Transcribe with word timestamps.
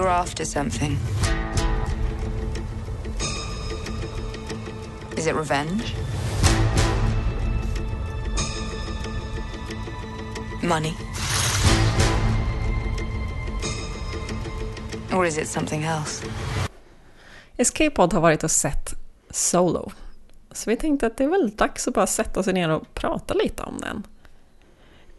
you're 0.00 0.08
after 0.08 0.44
something. 0.44 0.96
Is 5.16 5.26
it 5.26 5.34
revenge? 5.34 5.94
Money? 10.62 10.94
Or 15.12 15.26
is 15.26 15.38
it 15.38 15.48
something 15.48 15.84
else? 15.84 16.24
Escape 17.56 17.90
Pod 17.90 18.12
har 18.12 18.20
varit 18.20 18.44
och 18.44 18.50
sett 18.50 18.94
Solo. 19.30 19.92
Så 20.52 20.70
vi 20.70 20.76
tänkte 20.76 21.06
att 21.06 21.16
det 21.16 21.24
är 21.24 21.28
väl 21.28 21.50
dags 21.50 21.88
att 21.88 21.94
bara 21.94 22.06
sätta 22.06 22.42
sig 22.42 22.52
ner 22.52 22.70
och 22.70 22.94
prata 22.94 23.34
lite 23.34 23.62
om 23.62 23.78
den. 23.78 24.06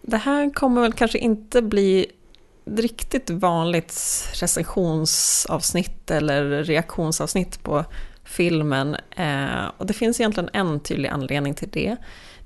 Det 0.01 0.17
här 0.17 0.53
kommer 0.53 0.81
väl 0.81 0.93
kanske 0.93 1.17
inte 1.17 1.61
bli 1.61 2.11
riktigt 2.65 3.29
vanligt 3.29 3.93
recensionsavsnitt 4.33 6.11
eller 6.11 6.63
reaktionsavsnitt 6.63 7.63
på 7.63 7.85
filmen. 8.23 8.95
Eh, 9.15 9.65
och 9.77 9.85
det 9.85 9.93
finns 9.93 10.19
egentligen 10.19 10.49
en 10.53 10.79
tydlig 10.79 11.09
anledning 11.09 11.53
till 11.53 11.69
det. 11.71 11.95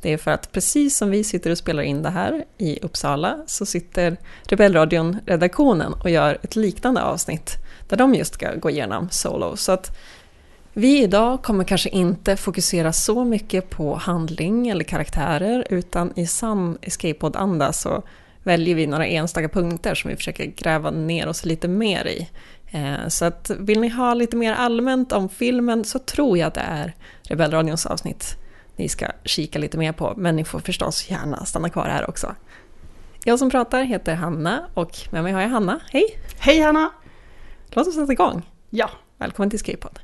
Det 0.01 0.13
är 0.13 0.17
för 0.17 0.31
att 0.31 0.51
precis 0.51 0.97
som 0.97 1.09
vi 1.09 1.23
sitter 1.23 1.51
och 1.51 1.57
spelar 1.57 1.83
in 1.83 2.03
det 2.03 2.09
här 2.09 2.45
i 2.57 2.79
Uppsala 2.81 3.43
så 3.47 3.65
sitter 3.65 4.17
Rebellradion-redaktionen 4.43 5.93
och 5.93 6.09
gör 6.09 6.38
ett 6.43 6.55
liknande 6.55 7.02
avsnitt 7.02 7.52
där 7.89 7.97
de 7.97 8.16
just 8.16 8.33
ska 8.33 8.55
gå 8.55 8.69
igenom 8.69 9.09
Solo. 9.11 9.57
Så 9.57 9.71
att 9.71 9.97
vi 10.73 11.03
idag 11.03 11.43
kommer 11.43 11.63
kanske 11.63 11.89
inte 11.89 12.35
fokusera 12.35 12.93
så 12.93 13.23
mycket 13.23 13.69
på 13.69 13.95
handling 13.95 14.67
eller 14.67 14.83
karaktärer 14.83 15.67
utan 15.69 16.13
i 16.16 16.27
sann 16.27 16.77
escape-pod-anda 16.81 17.73
så 17.73 18.03
väljer 18.45 18.75
vi 18.75 18.88
några 18.88 19.05
enstaka 19.05 19.49
punkter 19.49 19.95
som 19.95 20.09
vi 20.09 20.15
försöker 20.15 20.45
gräva 20.45 20.91
ner 20.91 21.27
oss 21.27 21.45
lite 21.45 21.67
mer 21.67 22.07
i. 22.07 22.29
Eh, 22.71 23.07
så 23.07 23.25
att 23.25 23.49
vill 23.59 23.79
ni 23.79 23.89
ha 23.89 24.13
lite 24.13 24.35
mer 24.35 24.53
allmänt 24.53 25.11
om 25.11 25.29
filmen 25.29 25.83
så 25.83 25.99
tror 25.99 26.38
jag 26.38 26.47
att 26.47 26.53
det 26.53 26.61
är 26.61 26.93
Rebellradions 27.23 27.85
avsnitt 27.85 28.38
ni 28.75 28.89
ska 28.89 29.07
kika 29.23 29.59
lite 29.59 29.77
mer 29.77 29.91
på, 29.91 30.13
men 30.17 30.35
ni 30.35 30.43
får 30.43 30.59
förstås 30.59 31.09
gärna 31.09 31.45
stanna 31.45 31.69
kvar 31.69 31.85
här 31.85 32.09
också. 32.09 32.35
Jag 33.23 33.39
som 33.39 33.49
pratar 33.49 33.83
heter 33.83 34.16
Hanna 34.16 34.67
och 34.73 34.97
med 35.11 35.23
mig 35.23 35.33
har 35.33 35.41
jag 35.41 35.49
Hanna. 35.49 35.79
Hej! 35.91 36.19
Hej 36.39 36.59
Hanna! 36.59 36.91
Låt 37.69 37.88
oss 37.88 37.95
sätta 37.95 38.11
igång. 38.11 38.41
Ja. 38.69 38.89
Välkommen 39.17 39.49
till 39.49 39.59
Skrivpodd. 39.59 39.99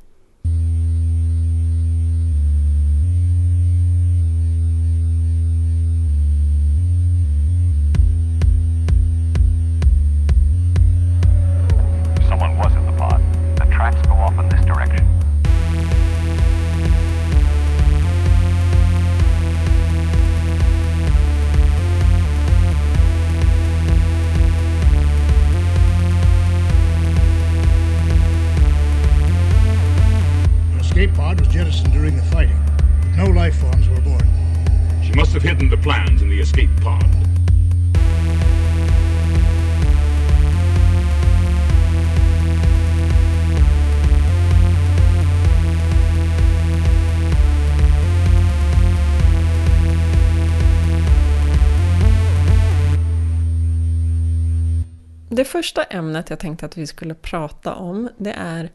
Escape 36.52 36.82
pod. 36.82 37.02
Det 55.30 55.44
första 55.44 55.82
ämnet 55.82 56.30
jag 56.30 56.38
tänkte 56.38 56.66
att 56.66 56.76
vi 56.76 56.86
skulle 56.86 57.14
prata 57.14 57.74
om 57.74 58.08
det 58.16 58.32
är 58.32 58.70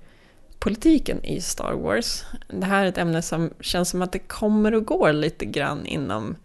politiken 0.59 1.23
i 1.23 1.41
Star 1.41 1.73
Wars. 1.73 2.23
Det 2.47 2.65
här 2.65 2.83
är 2.83 2.89
ett 2.89 2.97
ämne 2.97 3.21
som 3.21 3.53
känns 3.59 3.89
som 3.89 4.01
att 4.01 4.11
det 4.11 4.19
kommer 4.19 4.73
och 4.73 4.85
går 4.85 5.13
lite 5.13 5.45
grann 5.45 5.85
inom 5.85 6.35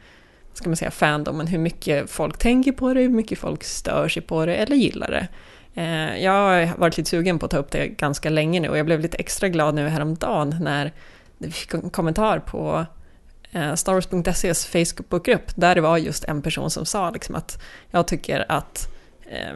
ska 0.53 0.69
man 0.69 0.77
säga, 0.77 0.91
fandomen, 0.91 1.47
hur 1.47 1.59
mycket 1.59 2.11
folk 2.11 2.39
tänker 2.39 2.73
på 2.73 2.95
det, 2.95 3.01
hur 3.01 3.09
mycket 3.09 3.39
folk 3.39 3.65
stör 3.65 4.09
sig 4.09 4.23
på 4.23 4.47
det 4.47 4.55
eller 4.55 4.77
gillar 4.77 5.11
det. 5.11 5.29
Eh, 5.75 6.25
jag 6.25 6.33
har 6.33 6.79
varit 6.79 6.97
lite 6.97 7.11
sugen 7.11 7.39
på 7.39 7.47
att 7.47 7.51
ta 7.51 7.59
upp 7.59 7.71
det 7.71 7.89
ganska 7.89 8.31
länge 8.31 8.61
nu 8.61 8.69
och 8.69 8.79
jag 8.79 8.87
blev 8.87 9.01
lite 9.01 9.17
extra 9.17 9.49
glad 9.49 9.75
nu 9.75 9.89
häromdagen 9.89 10.57
när 10.61 10.93
vi 11.39 11.51
fick 11.51 11.75
en 11.75 11.91
kommentar 11.91 12.39
på 12.39 12.87
eh, 13.51 13.75
Star 13.75 13.93
Wars.ses 13.93 14.67
Facebookgrupp 14.67 15.57
där 15.57 15.75
det 15.75 15.81
var 15.81 15.99
just 15.99 16.25
en 16.25 16.43
person 16.43 16.71
som 16.71 16.87
sa 16.87 17.11
liksom 17.11 17.35
att 17.35 17.63
jag 17.91 18.07
tycker 18.07 18.45
att 18.49 18.89
eh, 19.31 19.55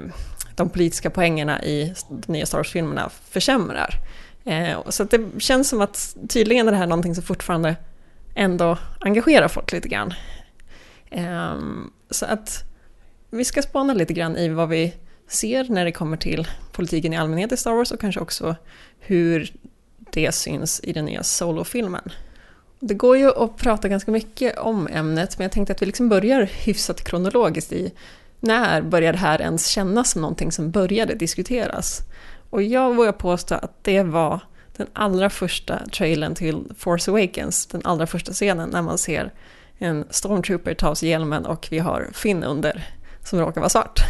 de 0.55 0.69
politiska 0.69 1.11
poängerna 1.11 1.62
i 1.62 1.95
de 2.09 2.33
nya 2.33 2.47
Star 2.47 2.59
Wars-filmerna 2.59 3.11
försämrar. 3.31 3.95
Så 4.89 5.05
det 5.05 5.21
känns 5.39 5.69
som 5.69 5.81
att 5.81 6.17
tydligen 6.29 6.69
är 6.69 6.73
det 6.73 6.79
här 6.79 6.87
någonting 6.87 7.15
som 7.15 7.25
fortfarande 7.25 7.77
ändå 8.35 8.79
engagerar 9.01 9.49
folk 9.49 9.73
lite 9.73 9.89
grann. 9.89 10.15
Ehm, 11.11 11.91
så 12.11 12.27
att 12.27 12.65
vi 13.31 13.44
ska 13.44 13.62
spana 13.62 13.94
lite 13.94 14.12
grann 14.12 14.37
i 14.37 14.49
vad 14.49 14.69
vi 14.69 14.94
ser 15.28 15.65
när 15.69 15.84
det 15.84 15.93
kommer 15.93 16.17
till 16.17 16.49
politiken 16.72 17.12
i 17.12 17.17
allmänhet 17.17 17.53
i 17.53 17.56
Star 17.56 17.72
Wars 17.72 17.93
och 17.93 18.00
kanske 18.00 18.21
också 18.21 18.56
hur 18.99 19.53
det 20.11 20.34
syns 20.34 20.81
i 20.83 20.93
den 20.93 21.05
nya 21.05 21.22
Solo-filmen. 21.22 22.12
Det 22.81 22.94
går 22.94 23.17
ju 23.17 23.33
att 23.37 23.56
prata 23.56 23.89
ganska 23.89 24.11
mycket 24.11 24.59
om 24.59 24.87
ämnet 24.87 25.39
men 25.39 25.44
jag 25.44 25.53
tänkte 25.53 25.72
att 25.72 25.83
vi 25.83 25.87
liksom 25.87 26.09
börjar 26.09 26.43
hyfsat 26.43 27.05
kronologiskt 27.05 27.73
i 27.73 27.93
när 28.41 28.83
började 28.83 29.19
det 29.19 29.23
här 29.23 29.41
ens 29.41 29.69
kännas 29.69 30.11
som 30.11 30.23
någonting 30.23 30.53
som 30.53 30.71
började 30.71 31.15
diskuteras? 31.15 32.00
Och 32.50 32.62
jag 32.62 32.94
vågar 32.94 33.12
påstå 33.12 33.55
att 33.55 33.84
det 33.84 34.03
var 34.03 34.41
den 34.77 34.87
allra 34.93 35.31
första 35.31 35.87
trailern 35.87 36.34
till 36.34 36.65
Force 36.78 37.11
Awakens, 37.11 37.67
den 37.67 37.81
allra 37.84 38.06
första 38.06 38.33
scenen 38.33 38.71
när 38.71 38.83
man 38.83 38.99
ser 38.99 39.33
en 39.78 40.04
stormtrooper 40.10 40.75
ta 40.75 40.88
av 40.88 40.94
sig 40.94 41.09
hjälmen 41.09 41.47
och 41.47 41.69
vi 41.70 41.78
har 41.78 42.09
Finn 42.12 42.44
under 42.44 42.84
som 43.25 43.41
råkar 43.41 43.60
vara 43.60 43.69
svart. 43.69 44.00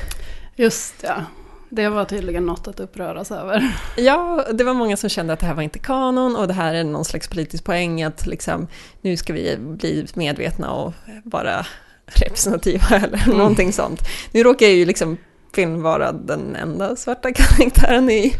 Just 0.56 0.94
ja. 1.02 1.24
Det 1.68 1.88
var 1.88 2.04
tydligen 2.04 2.46
något 2.46 2.68
att 2.68 2.80
uppröras 2.80 3.30
över. 3.30 3.76
Ja, 3.96 4.46
det 4.52 4.64
var 4.64 4.74
många 4.74 4.96
som 4.96 5.10
kände 5.10 5.32
att 5.32 5.40
det 5.40 5.46
här 5.46 5.54
var 5.54 5.62
inte 5.62 5.78
kanon 5.78 6.36
och 6.36 6.48
det 6.48 6.54
här 6.54 6.74
är 6.74 6.84
någon 6.84 7.04
slags 7.04 7.28
politisk 7.28 7.64
poäng 7.64 8.02
att 8.02 8.26
liksom, 8.26 8.66
nu 9.00 9.16
ska 9.16 9.32
vi 9.32 9.56
bli 9.58 10.06
medvetna 10.14 10.70
och 10.70 10.92
vara 11.24 11.66
representativa 12.06 12.86
eller 12.96 13.24
mm. 13.24 13.38
någonting 13.38 13.72
sånt. 13.72 14.00
Nu 14.32 14.42
råkar 14.42 14.66
ju 14.66 14.84
liksom 14.84 15.16
Finn 15.54 15.82
vara 15.82 16.12
den 16.12 16.56
enda 16.56 16.96
svarta 16.96 17.32
karaktären 17.34 18.10
i 18.10 18.34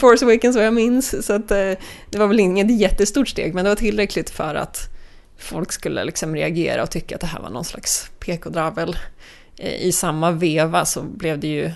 Force 0.00 0.24
Awakens 0.24 0.56
vad 0.56 0.66
jag 0.66 0.74
minns. 0.74 1.26
Så 1.26 1.32
att, 1.32 1.50
eh, 1.50 1.72
det 2.10 2.18
var 2.18 2.26
väl 2.26 2.40
inget 2.40 2.80
jättestort 2.80 3.28
steg 3.28 3.54
men 3.54 3.64
det 3.64 3.70
var 3.70 3.76
tillräckligt 3.76 4.30
för 4.30 4.54
att 4.54 4.99
folk 5.40 5.72
skulle 5.72 6.04
liksom 6.04 6.34
reagera 6.34 6.82
och 6.82 6.90
tycka 6.90 7.14
att 7.14 7.20
det 7.20 7.26
här 7.26 7.40
var 7.40 7.50
någon 7.50 7.64
slags 7.64 8.10
PK-dravel. 8.18 8.98
Eh, 9.56 9.82
I 9.82 9.92
samma 9.92 10.30
veva 10.30 10.84
så 10.84 11.02
blev 11.02 11.38
det 11.38 11.48
ju 11.48 11.70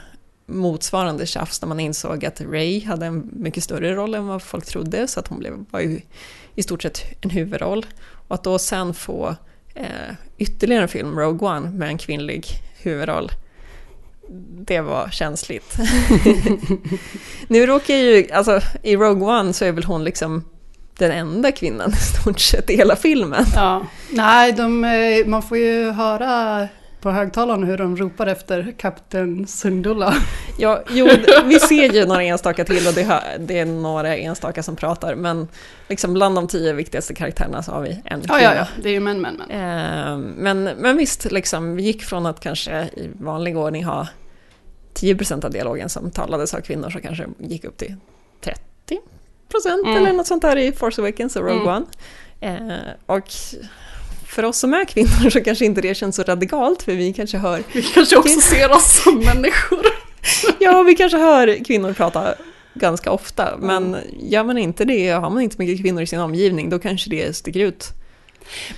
motsvarande 0.46 1.26
tjafs 1.26 1.62
när 1.62 1.68
man 1.68 1.80
insåg 1.80 2.24
att 2.24 2.40
Ray 2.40 2.84
hade 2.84 3.06
en 3.06 3.30
mycket 3.32 3.64
större 3.64 3.94
roll 3.94 4.14
än 4.14 4.26
vad 4.26 4.42
folk 4.42 4.66
trodde 4.66 5.08
så 5.08 5.20
att 5.20 5.28
hon 5.28 5.38
blev, 5.38 5.64
var 5.70 5.80
ju 5.80 6.00
i 6.54 6.62
stort 6.62 6.82
sett 6.82 7.02
en 7.20 7.30
huvudroll. 7.30 7.86
Och 8.28 8.34
att 8.34 8.44
då 8.44 8.58
sen 8.58 8.94
få 8.94 9.36
eh, 9.74 10.14
ytterligare 10.38 10.82
en 10.82 10.88
film, 10.88 11.18
Rogue 11.18 11.48
One, 11.48 11.70
med 11.70 11.88
en 11.88 11.98
kvinnlig 11.98 12.46
huvudroll. 12.76 13.30
Det 14.60 14.80
var 14.80 15.08
känsligt. 15.10 15.76
nu 17.48 17.66
råkar 17.66 17.94
ju, 17.94 18.30
alltså 18.32 18.60
i 18.82 18.96
Rogue 18.96 19.40
One 19.40 19.52
så 19.52 19.64
är 19.64 19.72
väl 19.72 19.84
hon 19.84 20.04
liksom 20.04 20.44
den 20.98 21.10
enda 21.10 21.52
kvinnan 21.52 21.92
i 21.92 21.96
stort 21.96 22.40
sett 22.40 22.70
i 22.70 22.76
hela 22.76 22.96
filmen. 22.96 23.44
Ja. 23.54 23.86
Nej, 24.10 24.52
de, 24.52 24.84
eh, 24.84 25.26
man 25.26 25.42
får 25.42 25.58
ju 25.58 25.90
höra 25.90 26.68
på 27.04 27.10
högtalarna 27.10 27.66
hur 27.66 27.78
de 27.78 27.96
ropar 27.96 28.26
efter 28.26 28.74
Kapten 28.78 29.46
Syndulla. 29.46 30.14
Ja, 30.58 30.82
jo, 30.90 31.08
vi 31.44 31.60
ser 31.60 31.92
ju 31.92 32.06
några 32.06 32.22
enstaka 32.22 32.64
till 32.64 32.86
och 32.86 32.94
det, 32.94 33.58
är 33.58 33.64
några 33.64 34.16
enstaka 34.16 34.62
som 34.62 34.76
pratar, 34.76 35.14
men 35.14 35.48
liksom 35.88 36.14
bland 36.14 36.34
de 36.34 36.48
tio 36.48 36.72
viktigaste 36.72 37.14
karaktärerna 37.14 37.62
så 37.62 37.72
har 37.72 37.80
vi 37.80 38.00
en 38.04 38.20
kvinna. 38.20 38.24
Ja, 38.28 38.40
ja, 38.40 38.54
ja, 38.54 38.66
det 38.82 38.88
är 38.88 38.92
ju 38.92 39.00
män, 39.00 39.20
män, 39.20 39.36
män. 39.36 39.50
Eh, 39.50 40.18
men, 40.18 40.64
men 40.64 40.96
visst, 40.96 41.32
liksom, 41.32 41.76
vi 41.76 41.82
gick 41.82 42.02
från 42.02 42.26
att 42.26 42.40
kanske 42.40 42.82
i 42.82 43.10
vanlig 43.20 43.56
ordning 43.56 43.84
ha 43.84 44.08
10% 44.94 45.44
av 45.44 45.50
dialogen 45.50 45.88
som 45.88 46.10
talades 46.10 46.54
av 46.54 46.60
kvinnor 46.60 46.90
så 46.90 47.00
kanske 47.00 47.26
gick 47.38 47.64
upp 47.64 47.76
till 47.76 47.96
30% 49.52 49.84
mm. 49.84 49.96
eller 49.96 50.12
något 50.12 50.26
sånt 50.26 50.42
där 50.42 50.56
i 50.56 50.72
Force 50.72 51.02
Awakens 51.02 51.36
och 51.36 51.42
Rogue 51.42 51.60
mm. 51.60 51.76
One. 51.76 51.86
Eh, 52.40 52.92
och 53.06 53.28
för 54.26 54.42
oss 54.42 54.58
som 54.58 54.74
är 54.74 54.84
kvinnor 54.84 55.30
så 55.30 55.40
kanske 55.40 55.64
inte 55.64 55.80
det 55.80 55.94
känns 55.94 56.16
så 56.16 56.22
radikalt 56.22 56.82
för 56.82 56.92
vi 56.92 57.12
kanske 57.12 57.38
hör... 57.38 57.62
Vi 57.72 57.82
kanske 57.82 58.16
också 58.16 58.40
ser 58.40 58.72
oss 58.72 59.02
som 59.02 59.18
människor. 59.18 59.86
Ja, 60.58 60.82
vi 60.82 60.94
kanske 60.94 61.18
hör 61.18 61.64
kvinnor 61.64 61.92
prata 61.92 62.34
ganska 62.74 63.10
ofta, 63.10 63.56
men 63.58 63.96
gör 64.20 64.44
man 64.44 64.58
inte 64.58 64.84
det, 64.84 65.10
har 65.10 65.30
man 65.30 65.42
inte 65.42 65.56
mycket 65.58 65.82
kvinnor 65.82 66.02
i 66.02 66.06
sin 66.06 66.20
omgivning, 66.20 66.70
då 66.70 66.78
kanske 66.78 67.10
det 67.10 67.36
sticker 67.36 67.60
ut. 67.60 67.92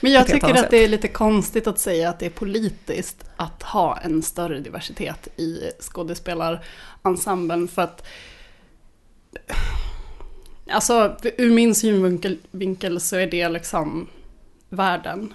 Men 0.00 0.12
jag 0.12 0.26
tycker 0.26 0.54
att 0.54 0.70
det 0.70 0.84
är 0.84 0.88
lite 0.88 1.08
konstigt 1.08 1.66
att 1.66 1.78
säga 1.78 2.08
att 2.08 2.18
det 2.18 2.26
är 2.26 2.30
politiskt 2.30 3.24
att 3.36 3.62
ha 3.62 3.98
en 3.98 4.22
större 4.22 4.60
diversitet 4.60 5.28
i 5.36 5.60
skådespelarensemblen 5.80 7.68
för 7.68 7.82
att 7.82 8.06
Alltså 10.70 11.16
ur 11.22 11.50
min 11.50 11.74
synvinkel 11.74 12.38
vinkel 12.50 13.00
så 13.00 13.16
är 13.16 13.26
det 13.26 13.48
liksom 13.48 14.08
världen. 14.68 15.34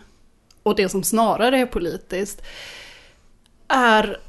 Och 0.64 0.76
det 0.76 0.90
som 0.90 1.04
snarare 1.04 1.60
är 1.60 1.66
politiskt 1.66 2.42
är 3.68 4.20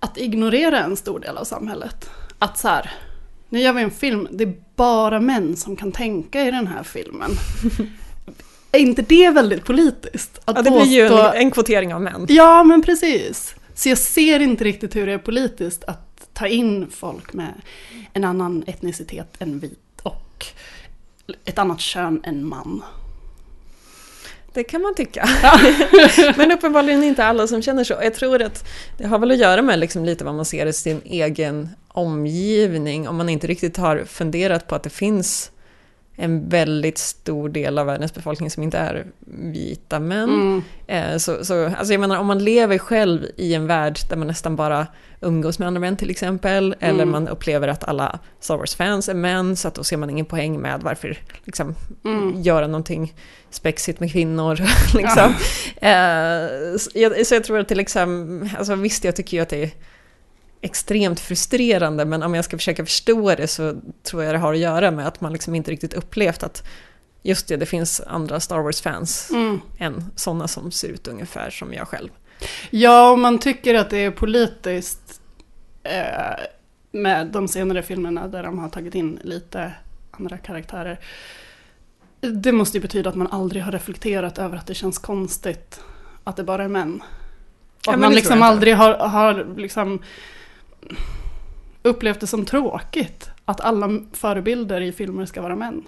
att 0.00 0.18
ignorera 0.18 0.78
en 0.78 0.96
stor 0.96 1.20
del 1.20 1.36
av 1.36 1.44
samhället. 1.44 2.10
Att 2.38 2.58
så 2.58 2.68
här, 2.68 2.90
nu 3.48 3.60
gör 3.60 3.72
vi 3.72 3.82
en 3.82 3.90
film, 3.90 4.28
det 4.30 4.44
är 4.44 4.54
bara 4.76 5.20
män 5.20 5.56
som 5.56 5.76
kan 5.76 5.92
tänka 5.92 6.44
i 6.44 6.50
den 6.50 6.66
här 6.66 6.82
filmen. 6.82 7.30
Är 8.72 8.78
inte 8.78 9.02
det 9.02 9.30
väldigt 9.30 9.64
politiskt? 9.64 10.40
Att 10.44 10.56
Ja, 10.56 10.62
det 10.62 10.70
blir 10.70 10.84
ju 10.84 11.06
en, 11.06 11.34
en 11.34 11.50
kvotering 11.50 11.94
av 11.94 12.02
män. 12.02 12.26
Ja, 12.28 12.64
men 12.64 12.82
precis. 12.82 13.54
Så 13.74 13.88
jag 13.88 13.98
ser 13.98 14.40
inte 14.40 14.64
riktigt 14.64 14.96
hur 14.96 15.06
det 15.06 15.12
är 15.12 15.18
politiskt 15.18 15.84
att 15.84 16.28
ta 16.32 16.46
in 16.46 16.90
folk 16.90 17.32
med 17.32 17.52
en 18.12 18.24
annan 18.24 18.64
etnicitet 18.66 19.34
än 19.38 19.58
vit 19.58 19.83
och 21.28 21.34
ett 21.44 21.58
annat 21.58 21.80
kön 21.80 22.20
än 22.24 22.46
man. 22.46 22.82
Det 24.54 24.64
kan 24.64 24.82
man 24.82 24.94
tycka. 24.94 25.28
Men 26.36 26.52
uppenbarligen 26.52 27.04
inte 27.04 27.24
alla 27.24 27.46
som 27.46 27.62
känner 27.62 27.84
så. 27.84 27.94
Jag 28.02 28.14
tror 28.14 28.42
att 28.42 28.68
det 28.98 29.06
har 29.06 29.18
väl 29.18 29.30
att 29.30 29.38
göra 29.38 29.62
med 29.62 29.78
liksom 29.78 30.04
lite 30.04 30.24
vad 30.24 30.34
man 30.34 30.44
ser 30.44 30.66
i 30.66 30.72
sin 30.72 31.02
egen 31.04 31.68
omgivning. 31.88 33.08
Om 33.08 33.16
man 33.16 33.28
inte 33.28 33.46
riktigt 33.46 33.76
har 33.76 34.04
funderat 34.04 34.68
på 34.68 34.74
att 34.74 34.82
det 34.82 34.90
finns 34.90 35.50
en 36.16 36.48
väldigt 36.48 36.98
stor 36.98 37.48
del 37.48 37.78
av 37.78 37.86
världens 37.86 38.14
befolkning 38.14 38.50
som 38.50 38.62
inte 38.62 38.78
är 38.78 39.06
vita 39.26 39.98
män. 40.00 40.30
Mm. 40.30 40.62
Eh, 41.12 41.18
Så, 41.18 41.44
så, 41.44 41.66
alltså 41.66 41.92
jag 41.94 42.00
menar, 42.00 42.18
om 42.18 42.26
man 42.26 42.44
lever 42.44 42.78
själv 42.78 43.26
i 43.36 43.54
en 43.54 43.66
värld 43.66 43.98
där 44.10 44.16
man 44.16 44.26
nästan 44.26 44.56
bara 44.56 44.86
umgås 45.20 45.58
med 45.58 45.68
andra 45.68 45.80
män 45.80 45.96
till 45.96 46.10
exempel, 46.10 46.74
eller 46.80 47.02
Mm. 47.02 47.10
man 47.10 47.28
upplever 47.28 47.68
att 47.68 47.84
alla 47.84 48.18
Star 48.40 48.56
Wars-fans 48.56 49.08
är 49.08 49.14
män, 49.14 49.56
så 49.56 49.68
att 49.68 49.74
då 49.74 49.84
ser 49.84 49.96
man 49.96 50.10
ingen 50.10 50.26
poäng 50.26 50.60
med 50.60 50.80
varför 50.80 51.18
liksom, 51.44 51.74
Mm. 52.04 52.42
göra 52.42 52.66
någonting 52.66 53.14
spexigt 53.50 54.00
med 54.00 54.12
kvinnor. 54.12 54.54
liksom. 54.94 55.34
eh, 55.76 56.78
så, 56.78 56.90
jag, 56.94 57.26
så 57.26 57.34
jag 57.34 57.44
tror 57.44 57.58
att 57.58 57.68
det 57.68 57.74
liksom, 57.74 58.48
alltså 58.58 58.74
visst 58.74 59.04
jag 59.04 59.16
tycker 59.16 59.36
ju 59.36 59.42
att 59.42 59.48
det 59.48 59.62
är 59.62 59.70
extremt 60.64 61.20
frustrerande, 61.20 62.04
men 62.04 62.22
om 62.22 62.34
jag 62.34 62.44
ska 62.44 62.56
försöka 62.56 62.84
förstå 62.84 63.34
det 63.34 63.46
så 63.46 63.74
tror 64.02 64.24
jag 64.24 64.34
det 64.34 64.38
har 64.38 64.52
att 64.54 64.58
göra 64.60 64.90
med 64.90 65.06
att 65.06 65.20
man 65.20 65.32
liksom 65.32 65.54
inte 65.54 65.70
riktigt 65.70 65.94
upplevt 65.94 66.42
att 66.42 66.62
just 67.22 67.48
det, 67.48 67.56
det 67.56 67.66
finns 67.66 68.00
andra 68.00 68.40
Star 68.40 68.58
Wars-fans 68.58 69.30
Mm. 69.30 69.60
än 69.78 70.04
sådana 70.16 70.48
som 70.48 70.70
ser 70.70 70.88
ut 70.88 71.08
ungefär 71.08 71.50
som 71.50 71.72
jag 71.72 71.88
själv. 71.88 72.08
Ja, 72.70 73.10
om 73.12 73.20
man 73.20 73.38
tycker 73.38 73.74
att 73.74 73.90
det 73.90 73.96
är 73.98 74.10
politiskt 74.10 75.20
eh, 75.82 76.44
med 76.92 77.26
de 77.26 77.48
senare 77.48 77.82
filmerna 77.82 78.28
där 78.28 78.42
de 78.42 78.58
har 78.58 78.68
tagit 78.68 78.94
in 78.94 79.18
lite 79.22 79.72
andra 80.10 80.38
karaktärer. 80.38 81.00
Det 82.20 82.52
måste 82.52 82.76
ju 82.78 82.82
betyda 82.82 83.10
att 83.10 83.16
man 83.16 83.26
aldrig 83.26 83.62
har 83.62 83.72
reflekterat 83.72 84.38
över 84.38 84.56
att 84.56 84.66
det 84.66 84.74
känns 84.74 84.98
konstigt 84.98 85.80
att 86.24 86.36
det 86.36 86.44
bara 86.44 86.64
är 86.64 86.68
män. 86.68 87.02
Och 87.02 87.86
Ja, 87.86 87.92
att 87.94 88.00
man 88.00 88.14
liksom 88.14 88.42
aldrig 88.42 88.74
har, 88.76 88.94
har 88.94 89.54
liksom 89.56 90.02
upplevt 91.82 92.20
det 92.20 92.26
som 92.26 92.44
tråkigt 92.44 93.30
att 93.44 93.60
alla 93.60 94.00
förebilder 94.12 94.80
i 94.80 94.92
filmer 94.92 95.26
ska 95.26 95.42
vara 95.42 95.56
män. 95.56 95.84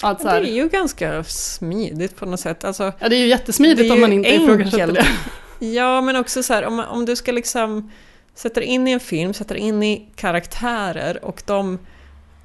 Att 0.00 0.20
så 0.20 0.28
Det 0.28 0.50
är 0.50 0.54
ju 0.54 0.68
ganska 0.68 1.24
smidigt 1.24 2.16
på 2.16 2.26
något 2.26 2.40
sätt. 2.40 2.64
Alltså, 2.64 2.92
ja, 2.98 3.08
det 3.08 3.16
är 3.16 3.20
ju 3.20 3.26
jättesmidigt 3.26 3.90
är 3.90 3.94
om 3.94 4.00
man 4.00 4.12
inte 4.12 4.28
ifrågasätter 4.28 4.92
det. 4.92 5.06
Ja, 5.66 6.00
men 6.00 6.16
också 6.16 6.42
så 6.42 6.52
här, 6.52 6.64
om, 6.64 6.80
om 6.80 7.04
du 7.04 7.16
ska 7.16 7.32
liksom 7.32 7.90
sätta 8.34 8.60
dig 8.60 8.68
in 8.68 8.88
i 8.88 8.90
en 8.90 9.00
film, 9.00 9.34
sätta 9.34 9.54
dig 9.54 9.62
in 9.62 9.82
i 9.82 10.08
karaktärer 10.16 11.24
och 11.24 11.42
de 11.46 11.78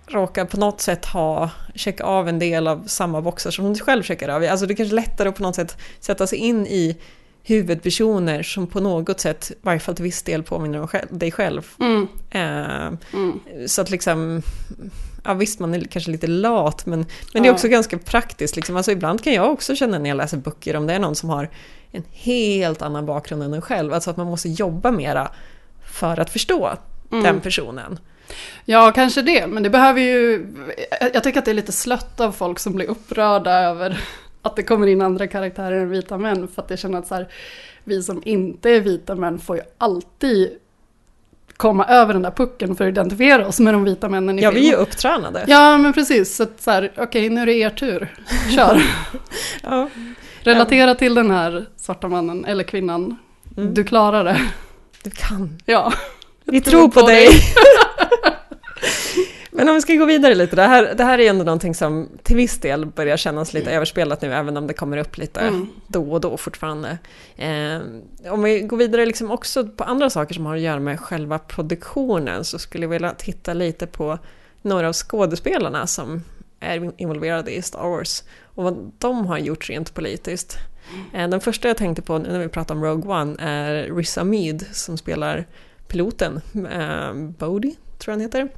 råkar 0.07 0.45
på 0.45 0.57
något 0.57 0.81
sätt 0.81 1.05
ha, 1.05 1.49
checka 1.75 2.03
av 2.03 2.29
en 2.29 2.39
del 2.39 2.67
av 2.67 2.83
samma 2.87 3.21
boxar 3.21 3.51
som 3.51 3.73
du 3.73 3.79
själv 3.79 4.03
checkar 4.03 4.29
av. 4.29 4.43
Alltså 4.43 4.65
det 4.65 4.73
är 4.73 4.75
kanske 4.75 4.95
lättare 4.95 5.29
att 5.29 5.35
på 5.35 5.43
något 5.43 5.55
sätt 5.55 5.77
sätta 5.99 6.27
sig 6.27 6.37
in 6.37 6.67
i 6.67 6.97
huvudpersoner 7.43 8.43
som 8.43 8.67
på 8.67 8.79
något 8.79 9.19
sätt, 9.19 9.51
i 9.51 9.55
varje 9.61 9.79
fall 9.79 9.95
till 9.95 10.03
viss 10.03 10.23
del, 10.23 10.43
påminner 10.43 10.81
om 10.81 10.87
själv, 10.87 11.07
dig 11.17 11.31
själv. 11.31 11.67
Mm, 11.79 12.07
Eh, 12.29 12.87
mm. 13.13 13.39
så 13.67 13.81
att 13.81 13.89
liksom, 13.89 14.41
ja 15.23 15.33
visst 15.33 15.59
man 15.59 15.73
är 15.73 15.81
kanske 15.83 16.11
lite 16.11 16.27
lat 16.27 16.85
men, 16.85 16.99
men 17.33 17.43
det 17.43 17.47
är 17.47 17.51
Ja. 17.51 17.53
också 17.53 17.67
ganska 17.67 17.97
praktiskt. 17.97 18.55
Liksom. 18.55 18.75
Alltså, 18.77 18.91
ibland 18.91 19.23
kan 19.23 19.33
jag 19.33 19.51
också 19.51 19.75
känna 19.75 19.99
när 19.99 20.09
jag 20.09 20.17
läser 20.17 20.37
böcker 20.37 20.75
om 20.75 20.87
det 20.87 20.93
är 20.93 20.99
någon 20.99 21.15
som 21.15 21.29
har 21.29 21.49
en 21.91 22.03
helt 22.11 22.81
annan 22.81 23.05
bakgrund 23.05 23.43
än 23.43 23.53
en 23.53 23.61
själv. 23.61 23.93
Alltså 23.93 24.09
att 24.09 24.17
man 24.17 24.27
måste 24.27 24.49
jobba 24.49 24.91
mera 24.91 25.31
för 25.91 26.19
att 26.19 26.29
förstå 26.29 26.71
Mm. 27.11 27.23
den 27.23 27.39
personen. 27.41 27.99
Ja, 28.65 28.91
kanske 28.95 29.21
det. 29.21 29.47
Men 29.47 29.63
det 29.63 29.69
behöver 29.69 30.01
ju... 30.01 30.47
Jag 31.13 31.23
tycker 31.23 31.39
att 31.39 31.45
det 31.45 31.51
är 31.51 31.55
lite 31.55 31.71
slött 31.71 32.19
av 32.19 32.31
folk 32.31 32.59
som 32.59 32.73
blir 32.73 32.89
upprörda 32.89 33.51
över 33.59 33.99
att 34.41 34.55
det 34.55 34.63
kommer 34.63 34.87
in 34.87 35.01
andra 35.01 35.27
karaktärer 35.27 35.81
än 35.81 35.89
vita 35.89 36.17
män. 36.17 36.47
För 36.47 36.61
att 36.61 36.69
jag 36.69 36.79
känner 36.79 36.99
att 36.99 37.07
så 37.07 37.15
här, 37.15 37.27
vi 37.83 38.03
som 38.03 38.21
inte 38.25 38.69
är 38.69 38.79
vita 38.79 39.15
män 39.15 39.39
får 39.39 39.55
ju 39.55 39.61
alltid 39.77 40.49
komma 41.57 41.85
över 41.85 42.13
den 42.13 42.21
där 42.21 42.31
pucken 42.31 42.75
för 42.75 42.85
att 42.85 42.91
identifiera 42.91 43.47
oss 43.47 43.59
med 43.59 43.73
de 43.73 43.83
vita 43.83 44.09
männen 44.09 44.39
i 44.39 44.41
Ja, 44.41 44.51
vi 44.51 44.67
är 44.67 44.71
ju 44.71 44.75
upptränade. 44.75 45.45
Ja, 45.47 45.77
men 45.77 45.93
precis. 45.93 46.35
Så 46.35 46.45
så 46.59 46.71
här, 46.71 46.91
okej, 46.97 47.29
nu 47.29 47.41
är 47.41 47.45
det 47.45 47.53
er 47.53 47.69
tur. 47.69 48.15
Kör. 48.55 48.81
Ja. 49.63 49.89
Relatera 50.39 50.95
till 50.95 51.15
den 51.15 51.31
här 51.31 51.65
svarta 51.75 52.07
mannen 52.07 52.45
eller 52.45 52.63
kvinnan. 52.63 53.17
Mm. 53.57 53.73
Du 53.73 53.83
klarar 53.83 54.23
det. 54.23 54.41
Du 55.03 55.09
kan. 55.09 55.57
Ja. 55.65 55.93
Vi 56.45 56.61
tror 56.61 56.89
på 56.89 57.01
dig. 57.01 57.27
Men 59.61 59.69
om 59.69 59.75
vi 59.75 59.81
ska 59.81 59.95
gå 59.95 60.05
vidare 60.05 60.35
lite, 60.35 60.55
det 60.55 60.61
här, 60.61 60.93
det 60.95 61.03
här 61.03 61.19
är 61.19 61.23
ju 61.23 61.29
ändå 61.29 61.43
någonting 61.43 61.75
som 61.75 62.09
till 62.23 62.35
viss 62.35 62.59
del 62.59 62.85
börjar 62.85 63.17
kännas 63.17 63.53
lite 63.53 63.71
överspelat 63.71 64.21
nu, 64.21 64.33
även 64.33 64.57
om 64.57 64.67
det 64.67 64.73
kommer 64.73 64.97
upp 64.97 65.17
lite 65.17 65.39
Mm. 65.39 65.67
då 65.87 66.11
och 66.11 66.21
då 66.21 66.37
fortfarande. 66.37 66.97
Eh, 67.35 67.79
om 68.31 68.43
vi 68.43 68.59
går 68.59 68.77
vidare 68.77 69.05
liksom 69.05 69.31
också 69.31 69.67
på 69.67 69.83
andra 69.83 70.09
saker 70.09 70.33
som 70.33 70.45
har 70.45 70.55
att 70.55 70.61
göra 70.61 70.79
med 70.79 70.99
själva 70.99 71.39
produktionen 71.39 72.43
så 72.43 72.59
skulle 72.59 72.83
jag 72.83 72.89
vilja 72.89 73.13
titta 73.13 73.53
lite 73.53 73.87
på 73.87 74.17
några 74.61 74.87
av 74.87 74.93
skådespelarna 74.93 75.87
som 75.87 76.23
är 76.59 76.91
involverade 76.97 77.55
i 77.55 77.61
Star 77.61 77.89
Wars 77.89 78.23
och 78.43 78.63
vad 78.63 78.91
de 78.97 79.25
har 79.25 79.37
gjort 79.37 79.69
rent 79.69 79.93
politiskt. 79.93 80.57
Eh, 81.13 81.29
den 81.29 81.41
första 81.41 81.67
jag 81.67 81.77
tänkte 81.77 82.01
på 82.01 82.17
när 82.17 82.39
vi 82.39 82.47
pratar 82.47 82.75
om 82.75 82.83
Rogue 82.83 83.11
One 83.21 83.35
är 83.39 83.95
Riz 83.95 84.17
Ahmed 84.17 84.65
som 84.71 84.97
spelar 84.97 85.45
piloten, 85.87 86.41
eh, 86.71 87.13
Bodhi 87.13 87.75
tror 87.97 88.11
jag 88.11 88.13
han 88.13 88.21
heter. 88.21 88.49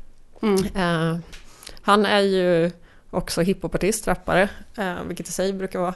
Mm. 0.43 0.65
Eh, 0.75 1.19
han 1.81 2.05
är 2.05 2.19
ju 2.19 2.71
också 3.09 3.41
hiphopartist, 3.41 4.07
rappare, 4.07 4.49
eh, 4.77 5.03
vilket 5.03 5.29
i 5.29 5.31
sig 5.31 5.53
brukar 5.53 5.79
vara 5.79 5.95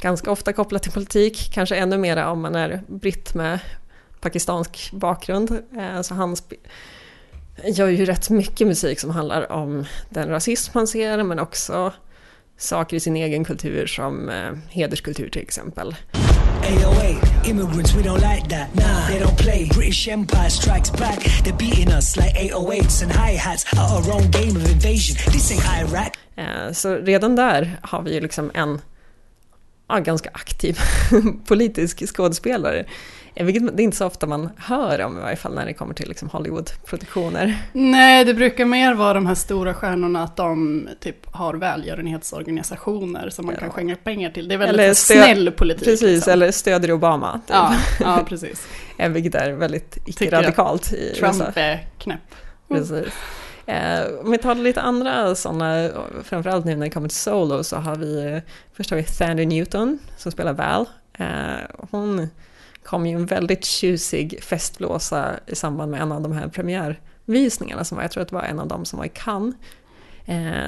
ganska 0.00 0.30
ofta 0.30 0.52
kopplat 0.52 0.82
till 0.82 0.92
politik, 0.92 1.50
kanske 1.54 1.76
ännu 1.76 1.98
mera 1.98 2.30
om 2.30 2.40
man 2.40 2.54
är 2.54 2.82
britt 2.86 3.34
med 3.34 3.58
pakistansk 4.20 4.92
bakgrund. 4.92 5.62
Eh, 5.78 6.00
så 6.02 6.14
han 6.14 6.36
gör 7.64 7.88
ju 7.88 8.04
rätt 8.04 8.30
mycket 8.30 8.66
musik 8.66 9.00
som 9.00 9.10
handlar 9.10 9.52
om 9.52 9.84
den 10.10 10.28
rasism 10.28 10.70
han 10.74 10.86
ser, 10.86 11.22
men 11.22 11.38
också 11.38 11.92
saker 12.56 12.96
i 12.96 13.00
sin 13.00 13.16
egen 13.16 13.44
kultur 13.44 13.86
som 13.86 14.30
hederskultur 14.68 15.28
till 15.28 15.42
exempel. 15.42 15.96
AOA, 16.72 17.10
immigrants, 17.48 17.94
we 17.94 18.02
don't 18.02 18.20
like 18.20 18.48
that. 18.48 18.66
Nah, 18.74 19.06
they 19.08 19.18
don't 19.18 19.38
play. 19.38 19.68
British 19.74 20.08
Empire 20.08 20.50
strikes 20.50 20.90
back. 20.90 21.18
They're 21.44 21.56
beating 21.56 21.88
us 21.98 22.16
like 22.16 22.34
808s 22.34 23.02
and 23.02 23.12
hi 23.12 23.30
hats. 23.36 23.64
Our 23.78 24.12
own 24.12 24.30
game 24.30 24.56
of 24.56 24.64
invasion. 24.72 25.16
This 25.32 25.50
ain't 25.52 25.64
Iraq. 25.80 26.12
Eh, 26.36 26.72
Så 26.72 26.94
redan 26.94 27.36
där 27.36 27.78
har 27.82 28.02
vi 28.02 28.14
ju 28.14 28.20
liksom 28.20 28.50
en 28.54 28.80
ja, 29.88 29.98
ganska 29.98 30.30
aktiv 30.32 30.78
politisk 31.48 32.16
skådespelare. 32.16 32.84
Eh, 33.34 33.46
Vilket 33.46 33.76
det 33.76 33.82
är 33.82 33.84
inte 33.84 33.96
så 33.96 34.06
ofta 34.06 34.26
man 34.26 34.48
hör 34.56 35.00
om 35.00 35.18
i 35.18 35.20
varje 35.20 35.36
fall 35.36 35.54
när 35.54 35.66
det 35.66 35.72
kommer 35.74 35.94
till 35.94 36.08
liksom 36.08 36.28
Hollywood-produktioner. 36.28 37.58
Nej, 37.72 38.24
det 38.24 38.34
brukar 38.34 38.64
mer 38.64 38.94
vara 38.94 39.14
de 39.14 39.26
här 39.26 39.34
stora 39.34 39.74
stjärnorna 39.74 40.22
att 40.22 40.36
de 40.36 40.88
typ 41.00 41.26
har 41.34 41.54
välgörenhetsorganisationer 41.54 43.30
som 43.30 43.46
man 43.46 43.54
Ja. 43.54 43.60
kan 43.60 43.70
skänka 43.70 43.96
pengar 43.96 44.30
till. 44.30 44.48
Det 44.48 44.54
är 44.54 44.58
väldigt 44.58 44.80
Eller 44.80 44.90
stö- 44.94 45.22
snäll 45.24 45.50
politik. 45.50 45.84
Precis, 45.84 46.02
liksom. 46.14 46.32
eller 46.32 46.50
stödjer 46.50 46.92
Obama. 46.92 47.32
Typ. 47.32 47.42
Ja, 47.56 47.74
ja, 48.00 48.24
precis. 48.28 48.66
Eh, 49.00 49.10
Vilket 49.10 49.34
är 49.34 49.52
väldigt 49.52 49.98
icke-radikalt 50.06 50.92
i 50.92 51.08
USA. 51.10 51.32
Trump 51.32 51.56
är 51.56 51.86
knäpp. 51.98 52.20
Precis. 52.68 53.06
Eh, 53.68 54.20
om 54.24 54.30
vi 54.30 54.38
tar 54.38 54.54
lite 54.54 54.80
andra 54.80 55.34
sådana, 55.34 55.90
framförallt 56.22 56.64
nu 56.64 56.76
när 56.76 56.86
det 56.86 56.90
kommer 56.90 57.08
till 57.08 57.18
Solo 57.18 57.64
så 57.64 57.76
har 57.76 57.96
vi, 57.96 58.32
eh, 58.32 58.38
först 58.72 58.90
har 58.90 58.96
vi 58.96 59.04
Sandy 59.04 59.46
Newton 59.46 59.98
som 60.16 60.32
spelar 60.32 60.52
Val. 60.52 60.86
Eh, 61.18 61.86
hon 61.90 62.28
kom 62.82 63.06
ju 63.06 63.14
en 63.16 63.26
väldigt 63.26 63.64
tjusig 63.64 64.42
festblåsa 64.42 65.34
i 65.46 65.54
samband 65.54 65.90
med 65.90 66.00
en 66.00 66.12
av 66.12 66.22
de 66.22 66.32
här 66.32 66.48
premiärvisningarna 66.48 67.84
som 67.84 67.96
var, 67.96 68.04
jag 68.04 68.10
tror 68.10 68.22
att 68.22 68.28
det 68.28 68.34
var 68.34 68.42
en 68.42 68.60
av 68.60 68.68
dem 68.68 68.84
som 68.84 68.98
var 68.98 69.06
i 69.06 69.12
Cannes. 69.14 69.54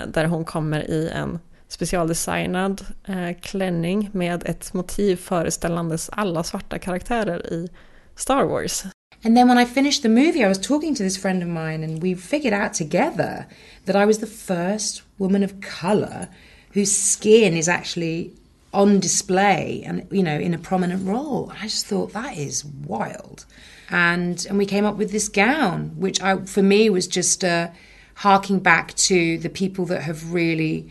Där 0.06 0.24
hon 0.24 0.44
kommer 0.44 0.90
i 0.90 1.08
en 1.08 1.38
specialdesignad 1.68 2.86
eh, 3.04 3.36
klänning 3.40 4.10
med 4.12 4.42
ett 4.46 4.72
motiv 4.72 5.16
föreställandes 5.16 6.10
alla 6.12 6.42
svarta 6.42 6.78
karaktärer 6.78 7.52
i 7.52 7.68
Star 8.16 8.44
Wars. 8.44 8.84
And 9.22 9.36
then 9.36 9.48
when 9.48 9.58
I 9.58 9.64
finished 9.64 10.02
the 10.02 10.08
movie, 10.08 10.42
I 10.42 10.48
was 10.48 10.58
talking 10.58 10.94
to 10.94 11.02
this 11.02 11.16
friend 11.16 11.42
of 11.42 11.48
mine, 11.48 11.82
and 11.82 12.02
we 12.02 12.14
figured 12.14 12.54
out 12.54 12.72
together 12.72 13.46
that 13.84 13.96
I 13.96 14.06
was 14.06 14.18
the 14.18 14.26
first 14.26 15.02
woman 15.18 15.42
of 15.42 15.60
colour 15.60 16.28
whose 16.72 16.92
skin 16.92 17.54
is 17.54 17.68
actually 17.68 18.32
on 18.72 19.00
display 19.00 19.82
and 19.84 20.06
you 20.12 20.22
know 20.22 20.38
in 20.38 20.54
a 20.54 20.58
prominent 20.58 21.06
role. 21.06 21.52
I 21.60 21.64
just 21.64 21.86
thought 21.86 22.12
that 22.12 22.38
is 22.38 22.64
wild, 22.64 23.44
and 23.90 24.46
and 24.48 24.56
we 24.56 24.64
came 24.64 24.84
up 24.84 24.96
with 24.96 25.12
this 25.12 25.28
gown, 25.28 25.90
which 25.96 26.20
I 26.22 26.36
for 26.44 26.62
me 26.62 26.88
was 26.88 27.06
just 27.06 27.44
uh, 27.44 27.68
harking 28.14 28.60
back 28.60 28.94
to 28.94 29.38
the 29.38 29.50
people 29.50 29.84
that 29.86 30.02
have 30.02 30.32
really 30.32 30.90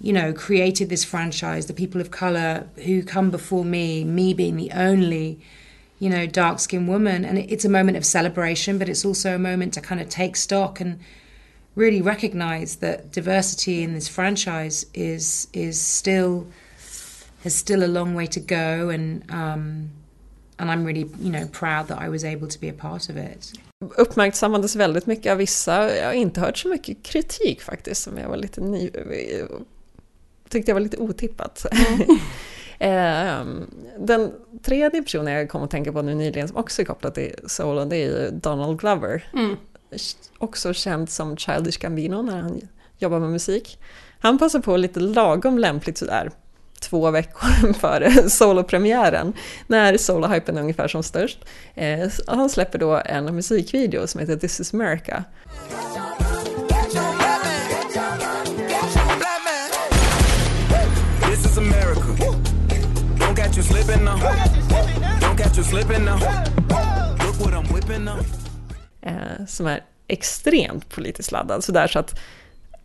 you 0.00 0.14
know, 0.14 0.32
created 0.32 0.88
this 0.88 1.04
franchise, 1.04 1.66
the 1.66 1.74
people 1.74 2.00
of 2.00 2.10
color 2.10 2.66
who 2.86 3.02
come 3.02 3.30
before 3.30 3.64
me, 3.64 4.02
me 4.02 4.32
being 4.32 4.56
the 4.56 4.70
only, 4.72 5.38
you 6.00 6.10
know, 6.10 6.26
dark 6.26 6.58
skinned 6.58 6.88
woman. 6.88 7.24
And 7.24 7.38
it's 7.38 7.64
a 7.64 7.68
moment 7.68 7.96
of 7.96 8.04
celebration, 8.04 8.78
but 8.78 8.88
it's 8.88 9.04
also 9.04 9.34
a 9.34 9.38
moment 9.38 9.74
to 9.74 9.80
kind 9.80 10.00
of 10.00 10.08
take 10.08 10.34
stock 10.34 10.80
and 10.80 10.98
really 11.76 12.02
recognize 12.02 12.76
that 12.76 13.12
diversity 13.12 13.82
in 13.82 13.94
this 13.94 14.08
franchise 14.08 14.86
is 14.92 15.48
is 15.52 15.80
still 15.80 16.46
has 17.44 17.54
still 17.54 17.84
a 17.84 17.86
long 17.86 18.14
way 18.14 18.26
to 18.26 18.40
go 18.40 18.90
and 18.90 19.22
um 19.30 19.90
and 20.58 20.70
I'm 20.70 20.84
really, 20.84 21.08
you 21.20 21.30
know, 21.30 21.46
proud 21.46 21.88
that 21.88 21.98
I 21.98 22.10
was 22.10 22.22
able 22.22 22.46
to 22.48 22.60
be 22.60 22.68
a 22.68 22.72
part 22.72 23.08
of 23.08 23.16
it. 23.16 23.52
Uppmärksammades 23.98 24.76
väldigt 24.76 25.06
mycket 25.06 25.32
av 25.32 25.38
vissa. 25.38 25.96
Jag 25.96 26.06
har 26.06 26.12
inte 26.12 26.40
hört 26.40 26.58
så 26.58 26.68
mycket 26.68 27.02
kritik 27.02 27.62
faktiskt, 27.62 28.02
som 28.02 28.18
jag 28.18 28.28
var 28.28 28.36
lite 28.36 28.60
ny 28.60 28.90
tyckte 30.50 30.70
jag 30.70 30.74
var 30.74 30.80
lite 30.80 30.96
otippat. 30.96 31.66
Mm. 31.72 32.00
Den 33.98 34.32
tredje 34.62 35.02
personen 35.02 35.32
jag 35.32 35.48
kom 35.48 35.62
att 35.62 35.70
tänka 35.70 35.92
på 35.92 36.02
nu 36.02 36.14
nyligen 36.14 36.48
som 36.48 36.56
också 36.56 36.82
är 36.82 36.86
kopplad 36.86 37.14
till 37.14 37.34
Solo, 37.46 37.84
det 37.84 37.96
är 37.96 38.06
ju 38.06 38.30
Donald 38.30 38.80
Glover. 38.80 39.24
Mm. 39.32 39.56
Också 40.38 40.72
känd 40.72 41.10
som 41.10 41.36
Childish 41.36 41.78
Gambino 41.78 42.22
när 42.22 42.40
han 42.40 42.60
jobbar 42.98 43.18
med 43.18 43.30
musik. 43.30 43.78
Han 44.20 44.38
passar 44.38 44.60
på 44.60 44.76
lite 44.76 45.00
lagom 45.00 45.58
lämpligt 45.58 45.98
sådär 45.98 46.30
två 46.80 47.10
veckor 47.10 47.72
före 47.80 48.30
solopremiären, 48.30 49.32
när 49.66 49.96
solohypen 49.96 50.56
är 50.56 50.60
ungefär 50.60 50.88
som 50.88 51.02
störst. 51.02 51.44
Eh, 51.74 52.10
han 52.26 52.50
släpper 52.50 52.78
då 52.78 53.02
en 53.04 53.34
musikvideo 53.36 54.06
som 54.06 54.20
heter 54.20 54.36
This 54.36 54.60
is 54.60 54.74
America. 54.74 55.24
Slipping 63.70 64.04
now. 64.04 64.18
Don't 65.20 65.36
catch 65.36 65.56
you 65.58 65.64
slipping 65.64 66.04
now. 66.04 66.18
Look 67.24 67.40
what 67.40 67.54
I'm 67.54 67.74
whipping 67.74 68.04
now. 68.04 68.18
Eh, 69.02 69.46
som 69.46 69.66
är 69.66 69.80
extremt 70.08 70.88
politiskt 70.88 71.32
laddad, 71.32 71.64
sådär 71.64 71.86
så 71.86 71.98
att 71.98 72.20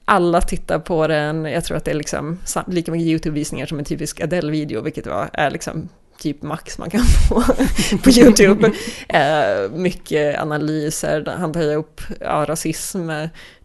alla 0.06 0.42
tittar 0.42 0.80
på 0.80 1.08
den, 1.08 1.46
jag 1.46 1.66
tror 1.66 1.78
att 1.78 1.86
det 1.86 1.92
är 1.92 1.96
liksom 1.96 2.38
lika 2.68 2.92
mycket 2.92 3.08
YouTube-visningar 3.08 3.66
som 3.66 3.80
en 3.80 3.86
typisk 3.86 4.22
Adele-video, 4.22 4.82
vilket 4.82 5.08
var, 5.08 5.30
är 5.34 5.52
liksom 5.52 5.90
typ 6.20 6.42
max 6.42 6.78
man 6.78 6.90
kan 6.90 7.02
få 7.30 7.44
på 8.04 8.10
YouTube. 8.10 8.72
Eh, 9.10 9.72
mycket 9.72 10.40
analyser, 10.40 11.36
han 11.38 11.54
tar 11.54 11.76
upp 11.76 12.02
ja, 12.20 12.46
rasism, 12.48 13.10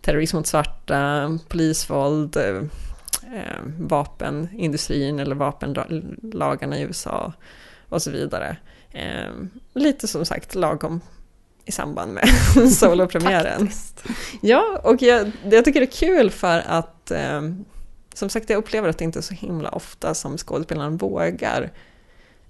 terrorism 0.00 0.36
mot 0.36 0.46
svarta, 0.46 1.38
polisvåld, 1.48 2.36
eh, 2.36 2.62
eh, 3.34 3.62
vapenindustrin 3.78 5.18
eller 5.18 5.34
vapenlagarna 5.34 6.78
i 6.78 6.82
USA 6.82 7.32
och 7.88 8.02
så 8.02 8.10
vidare. 8.10 8.56
Eh, 8.90 9.30
lite 9.74 10.08
som 10.08 10.24
sagt 10.24 10.54
lagom 10.54 11.00
i 11.64 11.72
samband 11.72 12.12
med 12.12 12.28
solopremiären. 12.72 13.70
ja, 14.40 14.80
och 14.84 15.02
jag, 15.02 15.32
jag, 15.50 15.64
tycker 15.64 15.80
det 15.80 15.86
är 15.86 16.16
kul 16.16 16.30
för 16.30 16.62
att 16.66 17.10
eh, 17.10 17.40
som 18.14 18.28
sagt 18.28 18.50
jag 18.50 18.58
upplever 18.58 18.88
att 18.88 18.98
det 18.98 19.04
inte 19.04 19.18
är 19.18 19.22
så 19.22 19.34
himla 19.34 19.68
ofta 19.68 20.14
som 20.14 20.38
skådespelaren 20.38 20.96
vågar 20.96 21.70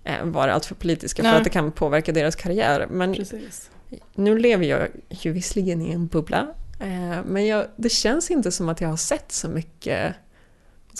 eh, 0.05 0.25
vara 0.25 0.55
alltför 0.55 0.75
politiska 0.75 1.23
Nej. 1.23 1.33
för 1.33 1.39
att 1.39 1.45
det 1.45 1.51
kan 1.51 1.73
påverka 1.73 2.13
deras 2.13 2.37
karriär. 2.37 2.87
Men 2.91 3.15
Precis. 3.15 3.71
nu 4.15 4.39
lever 4.39 4.65
jag 4.65 4.89
ju 5.09 5.33
visserligen 5.33 5.83
i 5.83 5.93
en 5.93 6.07
bubbla 6.07 6.47
eh, 6.81 7.25
men 7.25 7.47
jag, 7.47 7.67
det 7.77 7.89
känns 7.89 8.31
inte 8.31 8.53
som 8.53 8.69
att 8.69 8.81
jag 8.81 8.89
har 8.89 8.97
sett 8.97 9.33
så 9.33 9.49
mycket 9.49 10.15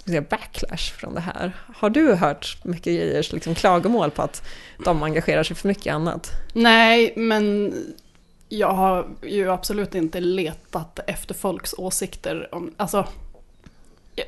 säga, 0.07 0.21
backlash 0.21 0.93
från 0.99 1.15
det 1.15 1.21
här. 1.21 1.53
Har 1.77 1.91
du 1.91 2.15
hört 2.15 2.65
mycket 2.65 2.85
grejer, 2.85 3.29
liksom 3.33 3.55
klagomål 3.55 4.11
på 4.11 4.23
att 4.23 4.43
de 4.85 5.03
engagerar 5.03 5.43
sig 5.43 5.57
för 5.57 5.69
mycket 5.69 5.95
annat? 5.95 6.31
Nej, 6.53 7.13
men 7.17 7.75
jag 8.49 8.73
har 8.73 9.09
ju 9.23 9.51
absolut 9.51 9.95
inte 9.95 10.21
letat 10.21 11.01
efter 11.07 11.35
folks 11.35 11.75
åsikter. 11.79 12.55
Om, 12.55 12.75
alltså, 12.77 13.07
jag, 14.15 14.27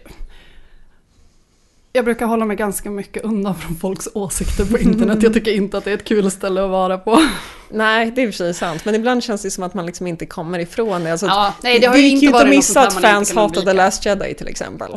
jag 1.93 2.05
brukar 2.05 2.27
hålla 2.27 2.45
mig 2.45 2.57
ganska 2.57 2.91
mycket 2.91 3.25
undan 3.25 3.55
från 3.55 3.77
folks 3.77 4.09
åsikter 4.15 4.65
på 4.65 4.79
internet. 4.79 5.23
Jag 5.23 5.35
tycker 5.35 5.53
inte 5.53 5.79
att 5.79 5.85
det 5.85 5.91
är 5.91 5.95
ett 5.95 6.05
kul 6.05 6.31
ställe 6.31 6.65
att 6.65 6.71
vara 6.71 6.99
på. 6.99 7.23
Nej, 7.69 8.11
det 8.11 8.23
är 8.23 8.27
i 8.27 8.31
och 8.31 8.35
för 8.35 8.39
sig 8.39 8.55
sant. 8.55 8.85
Men 8.85 8.95
ibland 8.95 9.25
känns 9.25 9.43
det 9.43 9.51
som 9.51 9.65
att 9.65 9.75
man 9.75 9.87
liksom 9.87 10.07
inte 10.07 10.27
kommer 10.27 10.59
ifrån 10.59 11.05
det. 11.05 11.13
Alltså, 11.13 11.27
ja, 11.27 11.55
nej, 11.63 11.79
det 11.79 11.87
har 11.87 11.97
ju 11.97 12.09
inte 12.09 12.37
att 12.37 12.49
missa 12.49 12.87
att 12.87 13.01
fans 13.01 13.35
hatade 13.35 13.73
Last 13.73 14.07
Jedi 14.07 14.35
till 14.35 14.49
exempel. 14.49 14.97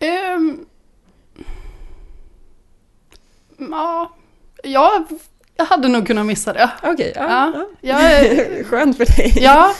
Um, 0.00 0.66
ja, 3.70 4.12
jag, 4.62 5.06
jag 5.56 5.64
hade 5.64 5.88
nog 5.88 6.06
kunnat 6.06 6.26
missa 6.26 6.52
det. 6.52 6.70
Okej, 6.82 6.92
okay, 6.92 7.12
ja, 7.14 7.66
ja. 7.80 8.00
Jag, 8.00 8.66
Skönt 8.66 8.96
för 8.96 9.16
dig. 9.16 9.32
Ja, 9.36 9.74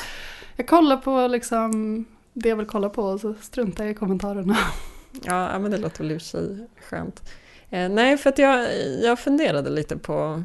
jag 0.56 0.66
kollar 0.66 0.96
på 0.96 1.26
liksom 1.26 2.04
det 2.32 2.48
jag 2.48 2.56
vill 2.56 2.66
kolla 2.66 2.88
på 2.88 3.02
och 3.02 3.20
så 3.20 3.34
struntar 3.40 3.84
jag 3.84 3.90
i 3.90 3.94
kommentarerna. 3.94 4.56
Ja, 5.22 5.58
men 5.58 5.70
det 5.70 5.78
låter 5.78 5.98
väl 5.98 6.12
i 6.12 6.16
och 6.16 6.22
för 6.22 6.28
sig 6.28 6.68
skönt. 6.90 7.22
Eh, 7.70 7.88
nej, 7.88 8.16
för 8.16 8.30
att 8.30 8.38
jag, 8.38 8.68
jag 9.02 9.18
funderade 9.18 9.70
lite 9.70 9.96
på 9.96 10.42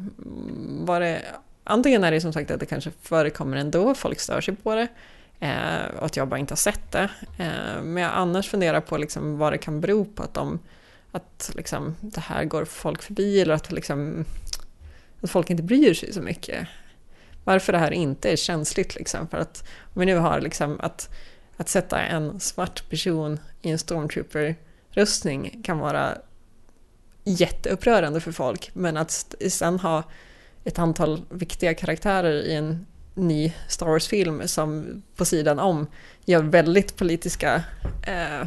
vad 0.84 1.02
det... 1.02 1.22
Antingen 1.64 2.04
är 2.04 2.10
det 2.10 2.20
som 2.20 2.32
sagt 2.32 2.50
att 2.50 2.60
det 2.60 2.66
kanske 2.66 2.90
förekommer 3.02 3.56
ändå, 3.56 3.94
folk 3.94 4.20
stör 4.20 4.40
sig 4.40 4.56
på 4.56 4.74
det. 4.74 4.88
Eh, 5.42 5.86
och 5.98 6.06
att 6.06 6.16
jag 6.16 6.28
bara 6.28 6.40
inte 6.40 6.52
har 6.52 6.56
sett 6.56 6.92
det. 6.92 7.10
Eh, 7.38 7.82
men 7.82 7.96
jag 7.96 8.12
annars 8.14 8.48
funderar 8.48 8.80
på 8.80 8.96
liksom 8.96 9.38
vad 9.38 9.52
det 9.52 9.58
kan 9.58 9.80
bero 9.80 10.04
på 10.04 10.22
att, 10.22 10.34
de, 10.34 10.58
att 11.12 11.50
liksom, 11.54 11.96
det 12.00 12.20
här 12.20 12.44
går 12.44 12.64
folk 12.64 13.02
förbi 13.02 13.40
eller 13.40 13.54
att, 13.54 13.72
liksom, 13.72 14.24
att 15.20 15.30
folk 15.30 15.50
inte 15.50 15.62
bryr 15.62 15.94
sig 15.94 16.12
så 16.12 16.22
mycket. 16.22 16.68
Varför 17.44 17.72
det 17.72 17.78
här 17.78 17.90
inte 17.90 18.32
är 18.32 18.36
känsligt. 18.36 18.94
Liksom. 18.94 19.28
För 19.28 19.38
att 19.38 19.68
om 19.94 20.00
vi 20.00 20.06
nu 20.06 20.16
har 20.16 20.40
liksom, 20.40 20.80
att, 20.80 21.10
att 21.56 21.68
sätta 21.68 22.00
en 22.00 22.40
svart 22.40 22.90
person 22.90 23.40
i 23.62 23.70
en 23.70 23.78
stormtrooper-rustning 23.78 25.62
kan 25.64 25.78
vara 25.78 26.18
jätteupprörande 27.24 28.20
för 28.20 28.32
folk. 28.32 28.70
Men 28.72 28.96
att 28.96 29.34
sen 29.48 29.78
ha 29.78 30.02
ett 30.64 30.78
antal 30.78 31.22
viktiga 31.28 31.74
karaktärer 31.74 32.42
i 32.42 32.54
en 32.54 32.86
ny 33.14 33.52
Star 33.68 33.86
Wars-film 33.86 34.48
som 34.48 35.02
på 35.16 35.24
sidan 35.24 35.58
om 35.58 35.86
gör 36.24 36.42
väldigt 36.42 36.96
politiska 36.96 37.62
eh, 38.06 38.46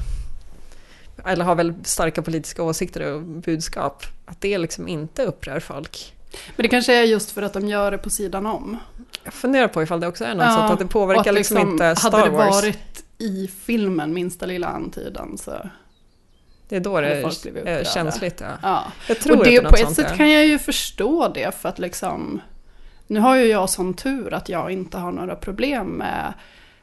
eller 1.25 1.45
har 1.45 1.55
väldigt 1.55 1.87
starka 1.87 2.21
politiska 2.21 2.63
åsikter 2.63 3.13
och 3.13 3.21
budskap, 3.21 4.03
att 4.25 4.41
det 4.41 4.57
liksom 4.57 4.87
inte 4.87 5.25
upprör 5.25 5.59
folk. 5.59 6.13
Men 6.55 6.63
det 6.63 6.69
kanske 6.69 6.93
är 6.93 7.03
just 7.03 7.31
för 7.31 7.41
att 7.41 7.53
de 7.53 7.67
gör 7.67 7.91
det 7.91 7.97
på 7.97 8.09
sidan 8.09 8.45
om. 8.45 8.77
Jag 9.23 9.33
funderar 9.33 9.67
på 9.67 9.83
ifall 9.83 9.99
det 9.99 10.07
också 10.07 10.25
är 10.25 10.35
något 10.35 10.45
ja, 10.45 10.73
att 10.73 10.79
det 10.79 10.87
påverkar 10.87 11.31
att 11.31 11.35
liksom, 11.35 11.57
liksom, 11.57 11.71
inte 11.71 11.95
Star 11.95 12.11
Wars. 12.11 12.23
Hade 12.23 12.31
det 12.31 12.51
varit 12.51 13.03
i 13.17 13.47
filmen 13.47 14.13
minsta 14.13 14.45
lilla 14.45 14.67
antydan 14.67 15.37
så... 15.37 15.51
Det 16.69 16.75
är 16.75 16.79
då 16.79 17.01
det 17.01 17.07
är 17.07 17.83
känsligt. 17.83 18.41
Ja. 18.41 18.47
ja. 18.61 18.83
Jag 19.07 19.19
tror 19.19 19.37
och 19.37 19.43
det, 19.43 19.61
på 19.61 19.75
ett 19.75 19.95
sätt 19.95 20.17
kan 20.17 20.31
jag 20.31 20.45
ju 20.45 20.59
förstå 20.59 21.31
det 21.33 21.55
för 21.55 21.69
att 21.69 21.79
liksom 21.79 22.41
nu 23.07 23.19
har 23.19 23.35
ju 23.35 23.45
jag 23.45 23.69
sån 23.69 23.93
tur 23.93 24.33
att 24.33 24.49
jag 24.49 24.71
inte 24.71 24.97
har 24.97 25.11
några 25.11 25.35
problem 25.35 25.87
med 25.87 26.33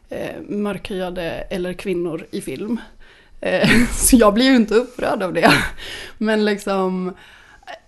eh, 0.08 0.40
mörkhyade 0.48 1.30
eller 1.30 1.72
kvinnor 1.72 2.26
i 2.30 2.40
film. 2.40 2.80
Eh, 3.40 3.68
så 3.92 4.16
jag 4.16 4.34
blir 4.34 4.44
ju 4.44 4.56
inte 4.56 4.74
upprörd 4.74 5.22
av 5.22 5.32
det. 5.32 5.52
Men 6.18 6.44
liksom, 6.44 7.14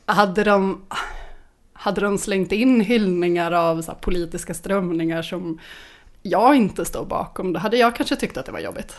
hade 0.06 0.44
de, 0.44 0.82
hade 1.72 2.00
de 2.00 2.18
slängt 2.18 2.52
in 2.52 2.80
hyllningar 2.80 3.52
av 3.52 3.82
så 3.82 3.94
politiska 3.94 4.54
strömningar 4.54 5.22
som 5.22 5.58
jag 6.22 6.56
inte 6.56 6.84
står 6.84 7.04
bakom, 7.04 7.52
då 7.52 7.60
hade 7.60 7.76
jag 7.76 7.96
kanske 7.96 8.16
tyckt 8.16 8.36
att 8.36 8.46
det 8.46 8.52
var 8.52 8.60
jobbigt. 8.60 8.96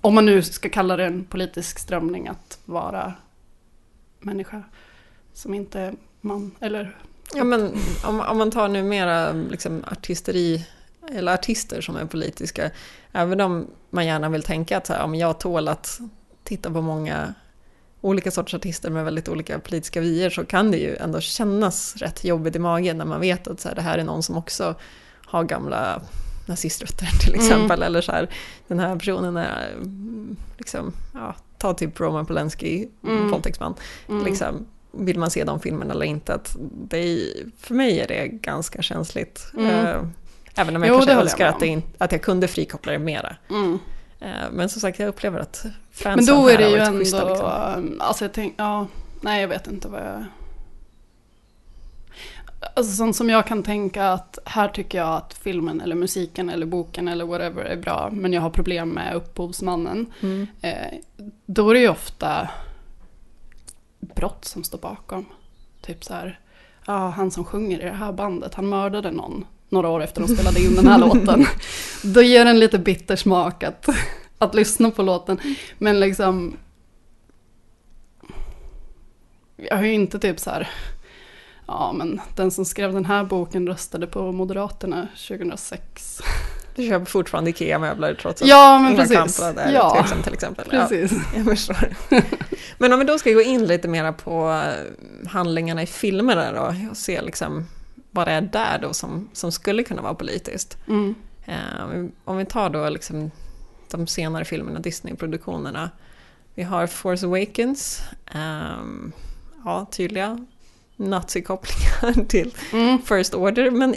Om 0.00 0.14
man 0.14 0.26
nu 0.26 0.42
ska 0.42 0.68
kalla 0.68 0.96
det 0.96 1.04
en 1.04 1.24
politisk 1.24 1.78
strömning 1.78 2.28
att 2.28 2.58
vara 2.64 3.14
människa 4.20 4.62
som 5.32 5.54
inte 5.54 5.80
är 5.80 5.94
man, 6.20 6.54
eller. 6.60 6.96
Ja, 7.34 7.44
men 7.44 7.72
om, 8.04 8.20
om 8.20 8.38
man 8.38 8.50
tar 8.50 8.68
nu 8.68 8.82
mera 8.82 9.32
liksom, 9.32 9.84
artisteri, 9.90 10.66
eller 11.12 11.34
artister 11.34 11.80
som 11.80 11.96
är 11.96 12.04
politiska, 12.04 12.70
även 13.12 13.40
om 13.40 13.66
man 13.90 14.06
gärna 14.06 14.28
vill 14.28 14.42
tänka 14.42 14.76
att 14.76 14.86
så 14.86 14.92
här, 14.92 15.02
om 15.02 15.14
jag 15.14 15.40
tål 15.40 15.68
att 15.68 16.00
titta 16.44 16.70
på 16.70 16.80
många 16.80 17.34
olika 18.00 18.30
sorters 18.30 18.54
artister 18.54 18.90
med 18.90 19.04
väldigt 19.04 19.28
olika 19.28 19.58
politiska 19.58 20.00
vyer 20.00 20.30
så 20.30 20.44
kan 20.44 20.70
det 20.70 20.76
ju 20.76 20.96
ändå 20.96 21.20
kännas 21.20 21.96
rätt 21.96 22.24
jobbigt 22.24 22.56
i 22.56 22.58
magen 22.58 22.98
när 22.98 23.04
man 23.04 23.20
vet 23.20 23.48
att 23.48 23.60
så 23.60 23.68
här, 23.68 23.74
det 23.74 23.82
här 23.82 23.98
är 23.98 24.04
någon 24.04 24.22
som 24.22 24.36
också 24.36 24.74
har 25.26 25.44
gamla 25.44 26.02
naziströtter 26.46 27.06
till 27.24 27.34
exempel. 27.34 27.82
Eller 27.82 28.00
så 28.00 28.12
här, 28.12 28.28
den 28.68 28.78
här 28.78 28.96
personen 28.96 29.36
är 29.36 29.72
mm, 29.72 30.36
liksom, 30.56 30.92
ja, 31.14 31.34
ta 31.58 31.74
typ 31.74 32.00
Roman 32.00 32.26
Polanski, 32.26 32.88
Mm. 33.04 33.30
våldtäktsman. 33.30 33.74
Mm. 34.08 34.24
Liksom, 34.24 34.66
vill 34.98 35.18
man 35.18 35.30
se 35.30 35.44
de 35.44 35.60
filmerna 35.60 35.94
eller 35.94 36.06
inte? 36.06 36.34
Att 36.34 36.56
det 36.88 36.98
är, 36.98 37.28
för 37.58 37.74
mig 37.74 38.00
är 38.00 38.08
det 38.08 38.28
ganska 38.28 38.82
känsligt. 38.82 39.52
Mm. 39.56 39.86
Eh, 39.86 40.02
även 40.54 40.76
om 40.76 40.82
jag 40.82 40.88
Jo, 40.88 40.94
kanske 40.94 41.12
önskar 41.14 41.46
att, 41.46 41.60
det 41.60 41.82
att 41.98 42.12
jag 42.12 42.22
kunde 42.22 42.48
frikoppla 42.48 42.92
det 42.92 42.98
mera. 42.98 43.36
Mm. 43.50 43.78
Eh, 44.20 44.50
men 44.52 44.68
som 44.68 44.80
sagt, 44.80 44.98
jag 44.98 45.08
upplever 45.08 45.40
att 45.40 45.66
fansen 45.92 46.34
Men 46.34 46.42
då 46.42 46.48
är 46.48 46.58
det 46.58 46.70
ju 46.70 46.76
ändå, 46.76 46.98
schyssta, 46.98 47.28
liksom. 47.28 48.00
alltså 48.00 48.24
jag 48.24 48.32
tänker, 48.32 48.64
ja, 48.64 48.86
nej 49.20 49.40
jag 49.40 49.48
vet 49.48 49.66
inte 49.66 49.88
vad 49.88 50.00
jag... 50.00 50.24
Alltså 52.74 52.92
sånt 52.92 53.16
som 53.16 53.30
jag 53.30 53.46
kan 53.46 53.62
tänka 53.62 54.08
att 54.08 54.38
här 54.44 54.68
tycker 54.68 54.98
jag 54.98 55.08
att 55.08 55.34
filmen 55.34 55.80
eller 55.80 55.94
musiken 55.94 56.50
eller 56.50 56.66
boken 56.66 57.08
eller 57.08 57.24
whatever 57.24 57.64
är 57.64 57.76
bra, 57.76 58.08
men 58.12 58.32
jag 58.32 58.40
har 58.40 58.50
problem 58.50 58.88
med 58.88 59.14
upphovsmannen. 59.14 60.12
Mm. 60.20 60.46
Eh, 60.60 60.98
då 61.46 61.70
är 61.70 61.74
det 61.74 61.80
ju 61.80 61.88
ofta 61.88 62.48
brott 64.16 64.44
som 64.44 64.64
står 64.64 64.78
bakom. 64.78 65.24
Typ 65.80 66.04
så 66.04 66.14
här, 66.14 66.40
ja 66.86 67.08
han 67.08 67.30
som 67.30 67.44
sjunger 67.44 67.80
i 67.80 67.84
det 67.84 67.90
här 67.90 68.12
bandet, 68.12 68.54
han 68.54 68.68
mördade 68.68 69.10
någon 69.10 69.44
några 69.68 69.88
år 69.88 70.02
efter 70.02 70.20
de 70.20 70.28
spelade 70.28 70.60
in 70.60 70.74
den 70.74 70.86
här 70.86 70.98
låten. 71.06 71.46
Då 72.02 72.22
ger 72.22 72.44
den 72.44 72.58
lite 72.58 72.78
bitter 72.78 73.16
smak 73.16 73.62
att, 73.62 73.88
att 74.38 74.54
lyssna 74.54 74.90
på 74.90 75.02
låten. 75.02 75.40
Men 75.78 76.00
liksom, 76.00 76.56
jag 79.56 79.76
har 79.76 79.84
ju 79.84 79.92
inte 79.92 80.18
typ 80.18 80.40
så 80.40 80.50
här, 80.50 80.68
ja 81.66 81.92
men 81.92 82.20
den 82.36 82.50
som 82.50 82.64
skrev 82.64 82.92
den 82.92 83.04
här 83.04 83.24
boken 83.24 83.66
röstade 83.66 84.06
på 84.06 84.32
Moderaterna 84.32 85.08
2006. 85.28 86.20
Du 86.76 86.88
köper 86.88 87.06
fortfarande 87.06 87.50
IKEA-möbler 87.50 88.14
trots 88.14 88.42
att 88.42 88.48
Ja 88.48 88.78
men 88.78 88.96
precis. 88.96 89.40
Är 89.40 89.72
Ja, 89.72 89.94
tveksam 89.94 90.22
till 90.22 90.32
exempel. 90.32 90.68
Ja. 90.72 90.86
precis. 90.88 91.18
Jag 91.36 91.44
förstår. 91.44 91.88
Men 92.78 92.92
om 92.92 92.98
vi 92.98 93.04
då 93.04 93.18
ska 93.18 93.32
gå 93.32 93.42
in 93.42 93.66
lite 93.66 93.88
mera 93.88 94.12
på 94.12 94.50
eh, 94.50 95.28
handlingarna 95.28 95.82
i 95.82 95.86
filmerna 95.86 96.52
då 96.52 96.88
och 96.90 96.96
se 96.96 97.22
liksom 97.22 97.66
vad 98.10 98.26
det 98.28 98.32
är 98.32 98.40
där 98.40 98.78
då 98.82 98.92
som, 98.92 99.28
som 99.32 99.52
skulle 99.52 99.82
kunna 99.82 100.02
vara 100.02 100.14
politiskt. 100.14 100.78
Mm. 100.88 101.14
Eh, 101.44 102.06
om 102.24 102.36
vi- 102.36 102.44
tar 102.44 102.70
då 102.70 102.88
liksom 102.88 103.30
de 103.90 104.06
senare 104.06 104.44
filmerna, 104.44 104.80
Disney-produktionerna. 104.80 105.90
Vi 106.54 106.62
har 106.62 106.86
Force 106.86 107.26
Awakens, 107.26 108.00
ehm, 108.34 109.12
ja 109.64 109.86
tydliga 109.90 110.46
nazikopplingar 110.96 112.24
till 112.28 112.54
Mm. 112.72 112.98
First 113.02 113.34
Order, 113.34 113.70
men 113.70 113.94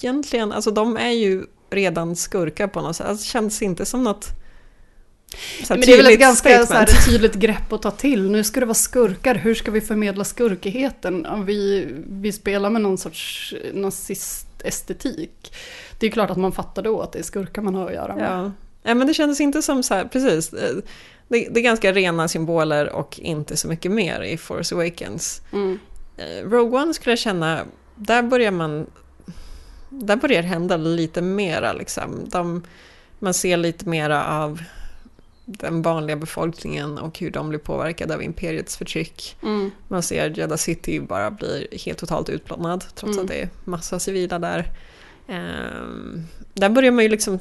egentligen, 0.00 0.52
alltså 0.52 0.70
de 0.70 0.96
är 0.96 1.10
ju 1.10 1.44
redan 1.72 2.16
skurkar 2.16 2.66
på 2.66 2.80
något 2.80 2.96
sätt. 2.96 3.06
Alltså, 3.06 3.24
det 3.24 3.28
känns 3.28 3.62
inte 3.62 3.84
som 3.84 4.04
något 4.04 4.28
Men 5.68 5.80
det 5.80 5.92
är 5.92 5.96
väl 5.96 6.12
ett 6.12 6.20
ganska 6.20 6.66
så 6.66 6.74
här, 6.74 7.06
tydligt 7.06 7.34
grepp 7.34 7.72
att 7.72 7.82
ta 7.82 7.90
till. 7.90 8.30
Nu 8.30 8.44
ska 8.44 8.60
det 8.60 8.66
vara 8.66 8.74
skurkar, 8.74 9.34
hur 9.34 9.54
ska 9.54 9.70
vi 9.70 9.80
förmedla 9.80 10.24
skurkigheten? 10.24 11.44
Vi, 11.46 11.88
vi 12.06 12.32
spelar 12.32 12.70
med 12.70 12.82
någon 12.82 12.98
sorts 12.98 13.54
nazistestetik. 13.72 15.54
Det 15.98 16.06
är 16.06 16.10
klart 16.10 16.30
att 16.30 16.36
man 16.36 16.52
fattar 16.52 16.82
då 16.82 17.00
att 17.00 17.12
det 17.12 17.18
är 17.18 17.22
skurkar 17.22 17.62
man 17.62 17.74
har 17.74 17.86
att 17.86 17.94
göra 17.94 18.16
med. 18.16 18.30
Ja. 18.30 18.52
Nej, 18.82 18.94
men 18.94 19.06
det 19.06 19.14
kändes 19.14 19.40
inte 19.40 19.62
som 19.62 19.82
så 19.82 19.94
här, 19.94 20.04
precis. 20.04 20.50
Det, 21.28 21.48
det 21.50 21.60
är 21.60 21.62
ganska 21.62 21.92
rena 21.92 22.28
symboler 22.28 22.92
och 22.92 23.20
inte 23.20 23.56
så 23.56 23.68
mycket 23.68 23.92
mer 23.92 24.22
i 24.22 24.36
Force 24.36 24.74
Awakens. 24.74 25.40
Mm. 25.52 25.78
Eh, 26.16 26.48
Rogue 26.50 26.82
One 26.82 26.94
skulle 26.94 27.12
jag 27.12 27.18
känna, 27.18 27.60
där 27.96 28.22
börjar 28.22 28.50
man... 28.50 28.86
Där 29.94 30.16
börjar 30.16 30.42
hända 30.42 30.76
lite 30.76 31.22
mera 31.22 31.72
liksom. 31.72 32.28
De, 32.28 32.62
man 33.18 33.34
ser 33.34 33.56
lite 33.56 33.88
mera 33.88 34.26
av 34.26 34.62
den 35.44 35.82
vanliga 35.82 36.16
befolkningen 36.16 36.98
och 36.98 37.18
hur 37.18 37.30
de 37.30 37.48
blir 37.48 37.58
påverkade 37.58 38.14
av 38.14 38.22
imperiets 38.22 38.76
förtryck. 38.76 39.36
Mm. 39.42 39.70
Man 39.88 40.02
ser 40.02 40.38
Jeddah 40.38 40.56
City 40.56 41.00
bara 41.00 41.30
blir 41.30 41.66
helt 41.84 41.98
totalt 41.98 42.28
utplånad 42.28 42.84
trots 42.94 43.12
Mm. 43.16 43.24
att 43.24 43.28
det 43.28 43.42
är 43.42 43.48
massa 43.64 43.98
civila 43.98 44.38
där. 44.38 44.72
Ehm, 45.28 46.22
där 46.54 46.68
börjar 46.68 46.92
man 46.92 47.04
ju 47.04 47.10
liksom 47.10 47.38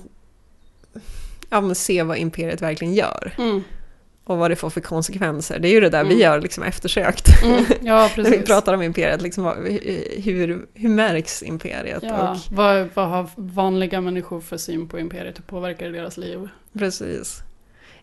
ja, 1.49 1.75
se 1.75 2.03
vad 2.03 2.17
imperiet 2.17 2.61
verkligen 2.61 2.93
gör 2.93 3.33
Mm. 3.37 3.63
Och 4.23 4.37
vad 4.37 4.51
det 4.51 4.55
får 4.55 4.69
för 4.69 4.81
konsekvenser. 4.81 5.59
Det 5.59 5.67
är 5.67 5.71
ju 5.71 5.79
det 5.79 5.89
där 5.89 6.03
vi 6.03 6.09
Mm. 6.09 6.19
gör 6.21 6.41
liksom 6.41 6.63
eftersökt. 6.63 7.27
Mm. 7.43 7.65
Ja, 7.81 8.09
När 8.17 8.29
vi 8.29 8.41
pratar 8.41 8.73
om 8.73 8.81
imperiet, 8.81 9.21
liksom, 9.21 9.45
hur, 10.23 10.65
hur 10.73 10.89
märks 10.89 11.43
imperiet? 11.43 12.03
Ja, 12.03 12.31
Och, 12.31 12.37
vad, 12.55 12.89
vad 12.93 13.09
har 13.09 13.29
vanliga 13.35 14.01
människor 14.01 14.41
för 14.41 14.57
syn 14.57 14.87
på 14.87 14.99
imperiet? 14.99 15.37
Hur 15.37 15.43
påverkar 15.43 15.85
det 15.85 15.91
deras 15.97 16.17
liv? 16.17 16.49
precis. 16.73 17.39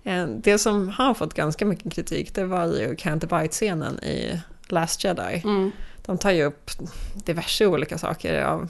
Eh, 0.04 0.26
Det 0.26 0.59
som 0.59 0.88
har 0.88 1.14
fått 1.14 1.35
ganska 1.35 1.66
mycket 1.66 1.92
kritik, 1.92 2.35
det 2.35 2.44
var 2.44 2.66
ju 2.66 2.94
Can't 2.94 3.40
Bite-scenen 3.40 4.04
i 4.04 4.40
Last 4.68 5.04
Jedi. 5.04 5.40
Mm. 5.44 5.70
De 6.07 6.18
tar 6.18 6.31
ju 6.31 6.44
upp 6.44 6.70
diverse 7.14 7.66
olika 7.66 7.98
saker. 7.98 8.35
Ja, 8.40 8.62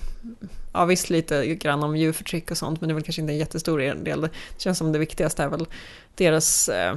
ja, 0.73 0.85
visst 0.85 1.11
lite 1.11 1.47
grann 1.47 1.83
om 1.83 1.97
djurförtryck 1.97 2.51
och 2.51 2.59
sånt, 2.59 2.81
men 2.81 2.89
det 2.89 2.93
är 2.93 2.95
väl 2.95 3.03
kanske 3.05 3.21
inte 3.23 3.33
en 3.33 3.39
jättestor 3.39 3.79
del. 3.79 4.21
Det 4.21 4.31
känns 4.59 4.79
som 4.79 4.93
det 4.93 4.99
viktigaste 4.99 5.43
är 5.43 5.49
väl 5.49 5.67
deras 6.15 6.69
eh, 6.69 6.95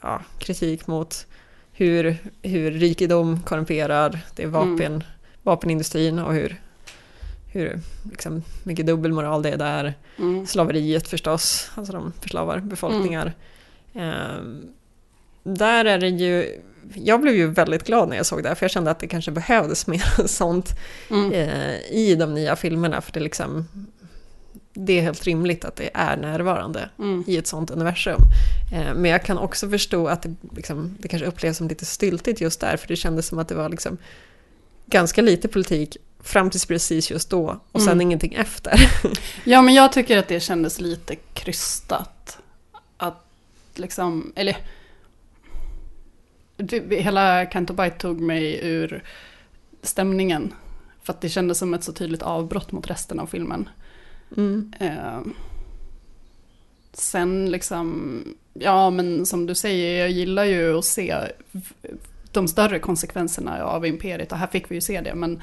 ja, 0.00 0.22
kritik 0.38 0.86
mot 0.86 1.26
hur, 1.72 2.16
hur 2.42 2.70
rikedom 2.70 3.42
korrumperar, 3.42 4.20
det 4.36 4.42
är 4.42 4.46
vapen, 4.46 5.04
vapenindustrin 5.42 6.18
och 6.18 6.34
hur, 6.34 6.60
hur 7.52 7.80
liksom, 8.10 8.42
mycket 8.62 8.86
dubbelmoral 8.86 9.42
det 9.42 9.50
är 9.50 9.56
där. 9.56 9.94
Mm. 10.18 10.46
Slaveriet 10.46 11.08
förstås, 11.08 11.70
alltså 11.74 11.92
de 11.92 12.12
förslavar 12.20 12.58
befolkningar. 12.58 13.34
Ehm, 13.94 14.68
där 15.42 15.84
är 15.84 15.98
det 15.98 16.08
ju, 16.08 16.60
jag 16.94 17.20
blev 17.20 17.34
ju 17.34 17.46
väldigt 17.46 17.84
glad 17.86 18.08
när 18.08 18.16
jag 18.16 18.26
såg 18.26 18.42
det 18.42 18.54
för 18.54 18.64
jag 18.64 18.70
kände 18.70 18.90
att 18.90 18.98
det 18.98 19.06
kanske 19.06 19.30
behövdes 19.30 19.86
mer 19.86 20.26
sånt 20.26 20.78
Mm. 21.10 21.32
eh, 21.32 21.74
i 21.90 22.14
de 22.18 22.34
nya 22.34 22.56
filmerna, 22.56 23.00
för 23.00 23.12
det 23.12 23.20
liksom 23.20 23.68
det 24.80 24.98
är 24.98 25.02
helt 25.02 25.24
rimligt 25.24 25.64
att 25.64 25.76
det 25.76 25.90
är 25.94 26.16
närvarande 26.16 26.90
Mm. 26.98 27.24
i 27.26 27.36
ett 27.36 27.46
sånt 27.46 27.70
universum. 27.70 28.20
Eh, 28.72 28.94
men 28.94 29.04
jag 29.10 29.24
kan 29.24 29.38
också 29.38 29.70
förstå 29.70 30.08
att 30.08 30.22
det, 30.22 30.34
liksom, 30.56 30.96
det 31.00 31.08
kanske 31.08 31.26
upplevs 31.26 31.56
som 31.56 31.68
lite 31.68 31.84
styltigt 31.84 32.40
just 32.40 32.60
där, 32.60 32.76
för 32.76 32.88
det 32.88 32.96
kändes 32.96 33.26
som 33.26 33.38
att 33.38 33.48
det 33.48 33.54
var 33.54 33.68
liksom 33.68 33.96
ganska 34.86 35.22
lite 35.22 35.48
politik 35.48 35.96
fram 36.20 36.50
tills 36.50 36.66
precis 36.66 37.10
just 37.10 37.30
då 37.30 37.60
och 37.72 37.80
sen 37.82 37.92
Mm. 37.92 38.00
ingenting 38.00 38.34
efter. 38.34 38.90
Ja, 39.44 39.62
men 39.62 39.74
jag 39.74 39.92
tycker 39.92 40.18
att 40.18 40.28
det 40.28 40.40
kändes 40.40 40.80
lite 40.80 41.16
krystat. 41.34 42.38
Att 42.96 43.24
liksom, 43.74 44.32
eller... 44.36 44.56
Hela 46.90 47.46
Canto 47.46 47.72
Bite 47.72 47.98
tog 47.98 48.20
mig 48.20 48.60
ur 48.62 49.02
stämningen. 49.82 50.52
För 51.02 51.12
att 51.12 51.20
det 51.20 51.28
kändes 51.28 51.58
som 51.58 51.74
ett 51.74 51.84
så 51.84 51.92
tydligt 51.92 52.22
avbrott 52.22 52.72
mot 52.72 52.90
resten 52.90 53.20
av 53.20 53.26
filmen. 53.26 53.68
Mm. 54.36 54.72
Eh, 54.80 55.20
sen 56.92 57.50
liksom, 57.50 58.24
ja 58.54 58.90
men 58.90 59.26
som 59.26 59.46
du 59.46 59.54
säger, 59.54 60.00
jag 60.00 60.10
gillar 60.10 60.44
ju 60.44 60.78
att 60.78 60.84
se 60.84 61.16
de 62.32 62.48
större 62.48 62.78
konsekvenserna 62.78 63.64
av 63.64 63.86
imperiet. 63.86 64.32
Och 64.32 64.38
här 64.38 64.46
fick 64.46 64.70
vi 64.70 64.74
ju 64.74 64.80
se 64.80 65.00
det, 65.00 65.14
men, 65.14 65.42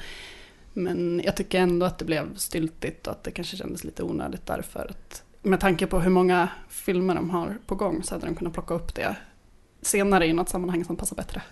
men 0.72 1.20
jag 1.24 1.36
tycker 1.36 1.60
ändå 1.60 1.86
att 1.86 1.98
det 1.98 2.04
blev 2.04 2.36
styltigt 2.36 3.06
och 3.06 3.12
att 3.12 3.24
det 3.24 3.30
kanske 3.30 3.56
kändes 3.56 3.84
lite 3.84 4.02
onödigt 4.02 4.46
därför 4.46 4.80
att 4.90 5.22
med 5.42 5.60
tanke 5.60 5.86
på 5.86 6.00
hur 6.00 6.10
många 6.10 6.48
filmer 6.68 7.14
de 7.14 7.30
har 7.30 7.58
på 7.66 7.74
gång 7.74 8.02
så 8.02 8.14
hade 8.14 8.26
de 8.26 8.34
kunnat 8.34 8.52
plocka 8.52 8.74
upp 8.74 8.94
det 8.94 9.16
senare 9.82 10.26
i 10.26 10.32
något 10.32 10.48
sammanhang 10.48 10.84
som 10.84 10.96
passar 10.96 11.16
bättre. 11.16 11.42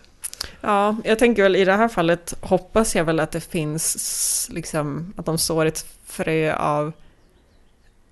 Ja, 0.60 0.96
jag 1.04 1.18
tänker 1.18 1.42
väl 1.42 1.56
i 1.56 1.64
det 1.64 1.72
här 1.72 1.88
fallet 1.88 2.34
hoppas 2.40 2.96
jag 2.96 3.04
väl 3.04 3.20
att 3.20 3.30
det 3.30 3.40
finns 3.40 4.48
liksom 4.52 5.14
att 5.16 5.26
de 5.26 5.38
sår 5.38 5.66
ett 5.66 5.86
frö 6.04 6.54
av 6.54 6.92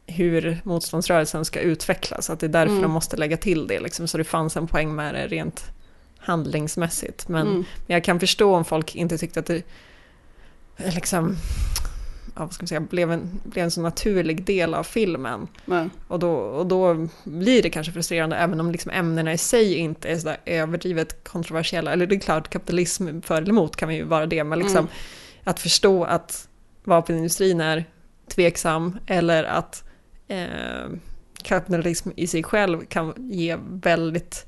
hur 0.06 0.60
motståndsrörelsen 0.64 1.44
ska 1.44 1.60
utvecklas. 1.60 2.30
Att 2.30 2.40
det 2.40 2.46
är 2.46 2.48
därför 2.48 2.70
Mm. 2.72 2.82
de 2.82 2.90
måste 2.90 3.16
lägga 3.16 3.36
till 3.36 3.66
det, 3.66 3.80
liksom, 3.80 4.08
så 4.08 4.18
det 4.18 4.24
fanns 4.24 4.56
en 4.56 4.66
poäng 4.66 4.94
med 4.94 5.14
det 5.14 5.26
rent 5.26 5.64
handlingsmässigt. 6.18 7.28
Men, 7.28 7.46
Mm. 7.46 7.64
men 7.86 7.94
jag 7.94 8.04
kan 8.04 8.20
förstå 8.20 8.54
om 8.54 8.64
folk 8.64 8.94
inte 8.94 9.18
tyckte 9.18 9.40
att 9.40 9.46
det 9.46 9.62
liksom, 10.76 11.36
ja, 12.36 12.40
vad 12.44 12.52
ska 12.52 12.62
man 12.62 12.68
säga, 12.68 12.80
blev, 12.80 13.12
en, 13.12 13.40
blev 13.44 13.64
en 13.64 13.70
så 13.70 13.80
naturlig 13.80 14.44
del 14.44 14.74
av 14.74 14.82
filmen. 14.84 15.48
Men, 15.64 15.90
Och 16.08 16.18
då, 16.18 16.32
och 16.32 16.66
då 16.66 17.08
blir 17.24 17.62
det 17.62 17.70
kanske 17.70 17.92
frustrerande 17.92 18.36
även 18.36 18.60
om 18.60 18.70
liksom 18.72 18.90
ämnena 18.90 19.32
i 19.32 19.38
sig 19.38 19.74
inte 19.74 20.08
är 20.08 20.16
sådär 20.18 20.36
överdrivet 20.44 21.24
kontroversiella. 21.24 21.92
Eller 21.92 22.06
det 22.06 22.14
är 22.14 22.20
klart, 22.20 22.48
kapitalism 22.48 23.20
för 23.20 23.36
eller 23.36 23.48
emot 23.50 23.76
kan 23.76 23.94
ju 23.94 24.04
vara 24.04 24.26
det, 24.26 24.44
men 24.44 24.58
liksom 24.58 24.78
Mm. 24.78 24.90
att 25.44 25.60
förstå 25.60 26.04
att 26.04 26.48
vapenindustrin 26.84 27.60
är 27.60 27.84
tveksam 28.28 28.98
eller 29.06 29.44
att 29.44 29.84
eh, 30.28 30.86
kapitalism 31.42 32.10
i 32.16 32.26
sig 32.26 32.42
själv 32.42 32.84
kan 32.84 33.14
ge 33.30 33.56
väldigt 33.82 34.46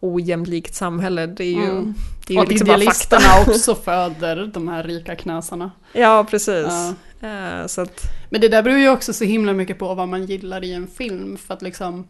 ojämlikt 0.00 0.74
samhälle. 0.74 1.26
Det 1.26 1.44
är 1.44 1.52
ju, 1.52 1.70
Mm. 1.70 1.94
det 2.26 2.32
är 2.32 2.36
ju 2.36 2.40
och 2.42 2.48
liksom 2.48 2.66
bara 2.68 2.78
fakta. 2.78 3.16
idealisterna 3.16 3.40
också 3.54 3.74
föder 3.74 4.50
de 4.54 4.68
här 4.68 4.82
rika 4.82 5.16
knasarna. 5.16 5.70
Ja, 5.92 6.26
precis. 6.30 6.66
Ja. 6.68 6.94
Eh, 7.28 7.66
så 7.66 7.80
att, 7.80 8.02
Men 8.30 8.40
det 8.40 8.48
där 8.48 8.62
beror 8.62 8.78
ju 8.78 8.88
också 8.88 9.12
så 9.12 9.24
himla 9.24 9.52
mycket 9.52 9.78
på 9.78 9.94
vad 9.94 10.08
man 10.08 10.26
gillar 10.26 10.64
i 10.64 10.72
en 10.72 10.86
film. 10.86 11.36
För 11.36 11.54
att 11.54 11.62
liksom, 11.62 12.08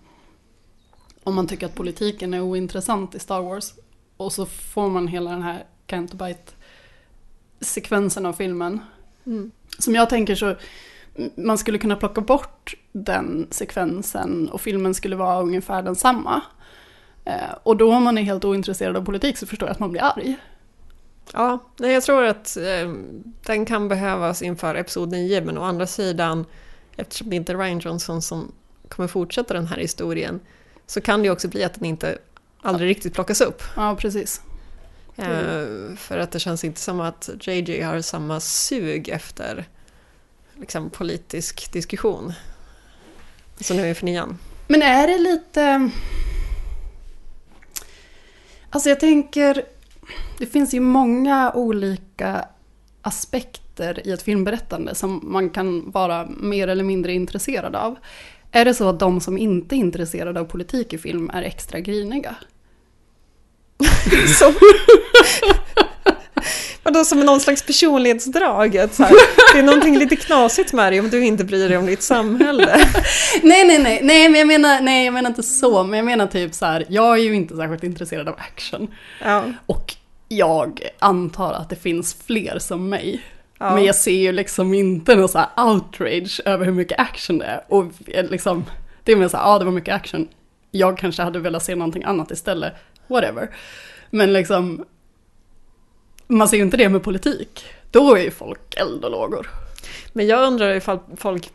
om 1.25 1.35
man 1.35 1.47
tycker 1.47 1.67
att 1.67 1.75
politiken 1.75 2.35
är 2.35 2.41
ointressant 2.41 3.15
i 3.15 3.19
Star 3.19 3.41
Wars 3.41 3.73
och 4.17 4.33
så 4.33 4.47
får 4.47 4.89
man 4.91 5.09
hela 5.09 5.31
den 5.31 5.43
här 5.43 5.65
Cantabite-sekvensen 5.87 8.27
av 8.27 8.33
filmen. 8.33 8.81
Mm. 9.27 9.51
Som 9.79 9.95
jag 9.95 10.11
tänker 10.11 10.35
så, 10.35 10.57
man 11.35 11.59
skulle 11.59 11.79
kunna 11.79 11.97
plocka 11.97 12.21
bort 12.21 12.75
den 12.93 13.47
sekvensen 13.51 14.49
och 14.49 14.61
filmen 14.61 14.95
skulle 14.95 15.17
vara 15.17 15.43
ungefär 15.43 15.83
densamma. 15.83 16.41
Eh, 17.25 17.55
och 17.63 17.77
då 17.77 17.95
om 17.95 18.03
man 18.03 18.19
är 18.19 18.23
helt 18.23 18.45
ointresserad 18.45 18.97
av 18.97 19.05
politik 19.05 19.39
så 19.39 19.47
förstår 19.47 19.69
jag 19.69 19.73
att 19.73 19.81
man 19.81 19.91
blir 19.91 20.03
arg. 20.03 20.37
Ja, 21.33 21.59
nej, 21.77 21.93
jag 21.93 22.03
tror 22.03 22.25
att 22.25 22.57
eh, 22.57 22.93
den 23.47 23.67
kan 23.67 23.89
behövas 23.89 24.43
inför 24.43 24.75
Episod 24.75 25.11
9, 25.11 25.41
men 25.41 25.59
å 25.59 25.63
andra 25.63 25.87
sidan, 25.87 26.45
eftersom 26.97 27.31
det 27.31 27.37
inte 27.37 27.53
är 27.53 27.57
Ryan 27.57 27.79
Johnson 27.79 28.23
som 28.23 28.53
kommer 28.89 29.09
fortsätta 29.09 29.55
den 29.55 29.67
här 29.67 29.77
historien, 29.77 30.41
så 30.87 31.01
kan 31.01 31.21
det 31.21 31.27
ju 31.27 31.33
också 31.33 31.49
bli 31.49 31.65
att 31.65 31.75
den 31.75 31.85
inte 31.85 32.19
aldrig 32.63 32.91
riktigt 32.91 33.15
plockas 33.15 33.41
upp. 33.41 33.63
Ja, 33.77 33.97
precis. 33.99 34.43
Eh, 35.17 35.95
för 35.97 36.19
att 36.19 36.31
det 36.31 36.39
känns 36.39 36.65
inte 36.65 36.81
som 36.81 37.01
att 37.01 37.31
JJ 37.41 37.81
har 37.83 38.01
samma 38.01 38.41
sug 38.41 39.09
efter 39.09 39.67
liksom, 40.61 40.91
politisk 40.91 41.73
diskussion. 41.73 42.33
Så 43.61 43.75
nu 43.75 43.89
inför 43.89 44.05
nian. 44.05 44.39
Men 44.67 44.83
är 44.83 45.07
det 45.07 45.19
lite... 45.19 45.91
Alltså 48.71 48.89
jag 48.89 49.01
tänker, 49.01 49.65
det 50.39 50.47
finns 50.47 50.75
ju 50.75 50.81
många 50.81 51.53
olika 51.53 52.45
aspekter 53.03 54.07
i 54.07 54.11
ett 54.11 54.23
filmberättande 54.23 54.95
som 54.95 55.21
man 55.23 55.51
kan 55.51 55.91
vara 55.91 56.27
mer 56.27 56.69
eller 56.69 56.85
mindre 56.85 57.13
intresserad 57.13 57.77
av. 57.77 57.97
Är 58.53 58.65
det 58.65 58.75
så 58.75 58.89
att 58.89 59.01
de 59.01 59.21
som 59.21 59.39
inte 59.39 59.75
är 59.75 59.79
intresserade 59.79 60.41
av 60.41 60.45
politik 60.45 60.93
i 60.93 60.99
film 60.99 61.31
är 61.31 61.43
extra 61.43 61.81
griniga? 61.81 62.37
Vadå, 66.83 67.05
som 67.05 67.21
någon 67.21 67.41
slags 67.41 67.63
personlighetsdrag? 67.63 68.79
Att 68.79 68.95
så 68.95 69.03
här, 69.03 69.15
det 69.53 69.59
är 69.59 69.63
någonting 69.63 69.99
lite 69.99 70.17
knasigt 70.17 70.73
med 70.73 70.93
dig 70.93 71.01
om 71.01 71.11
du 71.11 71.25
inte 71.25 71.45
bryr 71.45 71.69
dig 71.69 71.79
om 71.79 71.87
ditt 71.87 72.03
samhälle. 72.03 72.67
Nej, 73.43 73.65
nej, 73.67 73.79
nej, 73.79 74.01
nej, 74.03 74.29
men 74.29 74.39
jag 74.39 74.47
menar, 74.47 74.81
nej, 74.81 75.05
jag 75.05 75.15
menar 75.15 75.31
inte 75.31 75.43
så, 75.43 75.85
men 75.85 75.97
jag 75.97 76.05
menar 76.07 76.27
typ 76.27 76.55
så 76.55 76.67
här, 76.67 76.85
jag 76.89 77.19
är 77.19 77.23
ju 77.23 77.35
inte 77.35 77.57
särskilt 77.57 77.85
intresserad 77.85 78.29
av 78.29 78.35
action. 78.39 78.89
Ja, 79.25 79.45
Och 79.67 79.95
jag 80.29 80.81
antar 80.99 81.53
att 81.53 81.71
det 81.71 81.77
finns 81.77 82.17
fler 82.27 82.59
som 82.59 82.89
mig. 82.89 83.23
Ja. 83.59 83.75
Men 83.75 83.85
jag 83.85 83.95
ser 83.95 84.17
ju 84.17 84.33
liksom 84.33 84.75
inte 84.75 85.15
någon 85.15 85.29
så 85.29 85.39
här 85.39 85.67
outrage 85.67 86.41
över 86.45 86.65
hur 86.65 86.73
mycket 86.73 86.99
action 87.01 87.39
det 87.39 87.45
är. 87.45 87.65
Och 87.69 87.85
liksom, 88.07 88.65
det 89.05 89.13
är 89.13 89.17
mer 89.17 89.29
så 89.29 89.37
här, 89.37 89.45
ja 89.45 89.59
det 89.59 89.65
var 89.65 89.73
mycket 89.73 89.95
action. 89.95 90.29
Jag 90.71 90.99
kanske 90.99 91.23
hade 91.23 91.39
velat 91.39 91.63
se 91.63 91.75
någonting 91.75 92.05
annat 92.05 92.31
istället. 92.31 92.73
Whatever. 93.07 93.51
Men 94.11 94.33
liksom, 94.33 94.85
man 96.37 96.49
ser 96.49 96.57
ju 96.57 96.63
inte 96.63 96.77
det 96.77 96.89
med 96.89 97.03
politik. 97.03 97.65
Då 97.91 98.15
är 98.15 98.23
ju 98.23 98.31
folk 98.31 98.75
eld 98.77 99.05
och 99.05 99.11
lågor. 99.11 99.51
Men 100.13 100.27
jag 100.27 100.47
undrar 100.47 100.75
ifall 100.75 100.99
folk, 101.17 101.51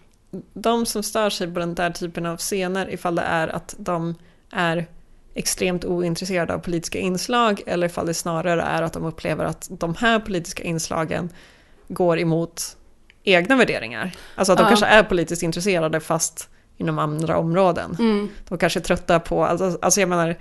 de 0.53 0.85
som 0.85 1.03
stör 1.03 1.29
sig 1.29 1.53
på 1.53 1.59
den 1.59 1.75
där 1.75 1.89
typen 1.91 2.25
av 2.25 2.37
scener, 2.37 2.89
ifall 2.93 3.15
det 3.15 3.21
är 3.21 3.47
att 3.47 3.75
de 3.77 4.15
är 4.51 4.85
extremt 5.33 5.85
ointresserade 5.85 6.53
av 6.53 6.59
politiska 6.59 6.99
inslag 6.99 7.61
eller 7.65 7.87
ifall 7.87 8.05
det 8.05 8.13
snarare 8.13 8.61
är 8.61 8.81
att 8.81 8.93
de 8.93 9.05
upplever 9.05 9.45
att 9.45 9.67
de 9.69 9.95
här 9.95 10.19
politiska 10.19 10.63
inslagen 10.63 11.29
går 11.87 12.19
emot 12.19 12.77
egna 13.23 13.55
värderingar. 13.55 14.11
Alltså 14.35 14.51
att 14.53 14.57
de 14.57 14.63
Ja. 14.63 14.67
kanske 14.67 14.85
är 14.85 15.03
politiskt 15.03 15.43
intresserade 15.43 15.99
fast 15.99 16.49
inom 16.77 16.99
andra 16.99 17.37
områden. 17.37 17.95
Mm. 17.99 18.29
De 18.49 18.57
kanske 18.57 18.79
är 18.79 18.81
trötta 18.81 19.19
på, 19.19 19.45
alltså, 19.45 19.77
alltså 19.81 19.99
jag 19.99 20.09
menar, 20.09 20.35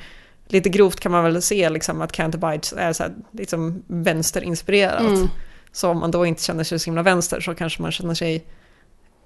lite 0.49 0.69
grovt 0.69 1.01
kan 1.01 1.13
man 1.13 1.25
väl 1.25 1.43
se 1.43 1.71
liksom 1.71 2.01
att 2.03 2.13
Canterbites 2.13 2.73
är 2.77 2.93
så 2.93 3.03
här, 3.03 3.13
liksom 3.33 3.83
vänsterinspirerat. 3.87 5.01
Mm. 5.01 5.29
Så 5.73 5.89
om 5.91 5.99
man 5.99 6.11
då 6.11 6.27
inte 6.27 6.43
känner 6.43 6.65
sig 6.65 6.79
så 6.79 6.85
himla 6.85 7.03
vänster 7.03 7.41
så 7.41 7.55
kanske 7.55 7.83
man 7.83 7.93
känner 7.93 8.15
sig 8.15 8.47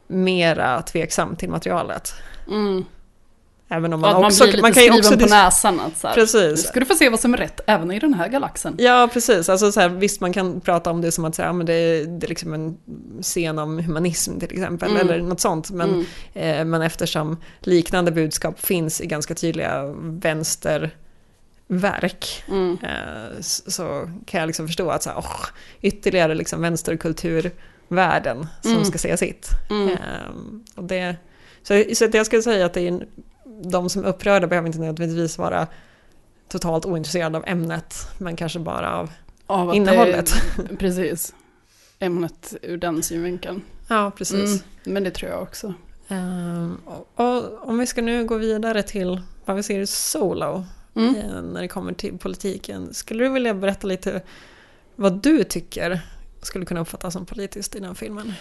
mera 0.08 0.82
tveksam 0.82 1.36
till 1.36 1.50
materialet. 1.50 2.12
Mm. 2.48 2.84
Även 3.72 3.92
om 3.92 4.00
man, 4.00 4.12
man 4.14 4.24
också, 4.24 4.44
blir 4.44 4.52
lite 4.52 4.62
man 4.62 4.72
kan 4.72 4.82
ju 4.84 4.98
också 4.98 5.18
på 5.18 5.26
näsan. 5.26 5.80
Att 5.80 5.98
så 5.98 6.08
här, 6.08 6.16
Nu 6.16 6.22
Precis. 6.22 6.68
ska 6.68 6.80
du 6.80 6.86
få 6.86 6.94
se 6.94 7.08
vad 7.08 7.20
som 7.20 7.34
är 7.34 7.38
rätt 7.38 7.60
även 7.66 7.90
i 7.90 7.98
den 7.98 8.14
här 8.14 8.28
galaxen. 8.28 8.74
Ja, 8.78 9.08
precis. 9.12 9.48
Alltså, 9.48 9.72
så 9.72 9.80
här, 9.80 9.88
visst, 9.88 10.20
man 10.20 10.32
kan 10.32 10.60
prata 10.60 10.90
om 10.90 11.00
det 11.00 11.12
som 11.12 11.24
att 11.24 11.34
säga, 11.34 11.46
ja, 11.48 11.52
men 11.52 11.66
det, 11.66 11.72
är, 11.72 12.04
det 12.06 12.26
är 12.26 12.28
liksom 12.28 12.54
en 12.54 12.76
scen 13.22 13.58
om 13.58 13.78
humanism 13.78 14.38
till 14.38 14.52
exempel, 14.52 14.90
Mm. 14.90 15.00
eller 15.02 15.22
något 15.22 15.40
sånt. 15.40 15.70
Men, 15.70 15.90
Mm. 16.34 16.58
eh, 16.60 16.64
men 16.64 16.82
eftersom 16.82 17.36
liknande 17.60 18.10
budskap 18.12 18.60
finns 18.60 19.00
i 19.00 19.06
ganska 19.06 19.34
tydliga 19.34 19.84
vänsterverk 21.70 22.44
Mm. 22.48 22.78
eh, 22.82 23.40
så 23.40 24.10
kan 24.26 24.40
jag 24.40 24.46
liksom 24.46 24.66
förstå 24.66 24.90
att 24.90 25.02
så 25.02 25.10
här, 25.10 25.18
åh, 25.18 25.46
ytterligare 25.80 26.34
liksom 26.34 26.60
vänsterkulturvärlden 26.62 28.46
som 28.62 28.72
Mm. 28.72 28.84
ska 28.84 28.98
säga 28.98 29.16
sitt. 29.16 29.48
Mm. 29.70 29.88
Ehm, 29.88 30.64
och 30.74 30.84
det, 30.84 31.16
så, 31.62 31.84
så 31.94 32.08
jag 32.12 32.26
skulle 32.26 32.42
säga 32.42 32.66
att 32.66 32.74
det 32.74 32.88
är 32.88 33.06
de 33.64 33.88
som 33.90 34.04
är 34.04 34.08
upprörda 34.08 34.46
behöver 34.46 34.66
inte 34.66 34.78
nödvändigtvis 34.78 35.38
vara 35.38 35.66
totalt 36.48 36.86
ointresserade 36.86 37.38
av 37.38 37.44
ämnet, 37.46 37.94
men 38.18 38.36
kanske 38.36 38.58
bara 38.58 38.96
av 38.98 39.10
Av 39.46 39.74
innehållet. 39.74 40.32
Det, 40.56 40.76
precis. 40.76 41.34
Ämnet 41.98 42.54
ur 42.62 42.76
den 42.76 43.02
synvinkeln. 43.02 43.62
Ja, 43.88 44.10
precis. 44.16 44.50
Mm. 44.50 44.62
Men 44.84 45.04
det 45.04 45.10
tror 45.10 45.30
jag 45.30 45.42
också. 45.42 45.74
Ehm, 46.08 46.76
och, 46.84 47.20
och 47.26 47.68
om 47.68 47.78
vi 47.78 47.86
ska 47.86 48.02
nu 48.02 48.24
gå 48.24 48.36
vidare 48.38 48.82
till 48.82 49.20
vad 49.44 49.56
vi 49.56 49.62
ser 49.62 49.80
i 49.80 49.86
Solo, 49.86 50.64
Mm. 50.94 51.14
eh, 51.16 51.42
när 51.42 51.60
det 51.62 51.68
kommer 51.68 51.92
till 51.92 52.18
politiken. 52.18 52.94
Skulle 52.94 53.24
du 53.24 53.28
vilja 53.30 53.54
berätta 53.54 53.86
lite 53.86 54.22
vad 54.96 55.12
du 55.22 55.44
tycker 55.44 56.00
skulle 56.42 56.64
kunna 56.64 56.80
uppfattas 56.80 57.12
som 57.12 57.26
politiskt 57.26 57.76
i 57.76 57.80
den 57.80 57.94
filmen? 57.94 58.32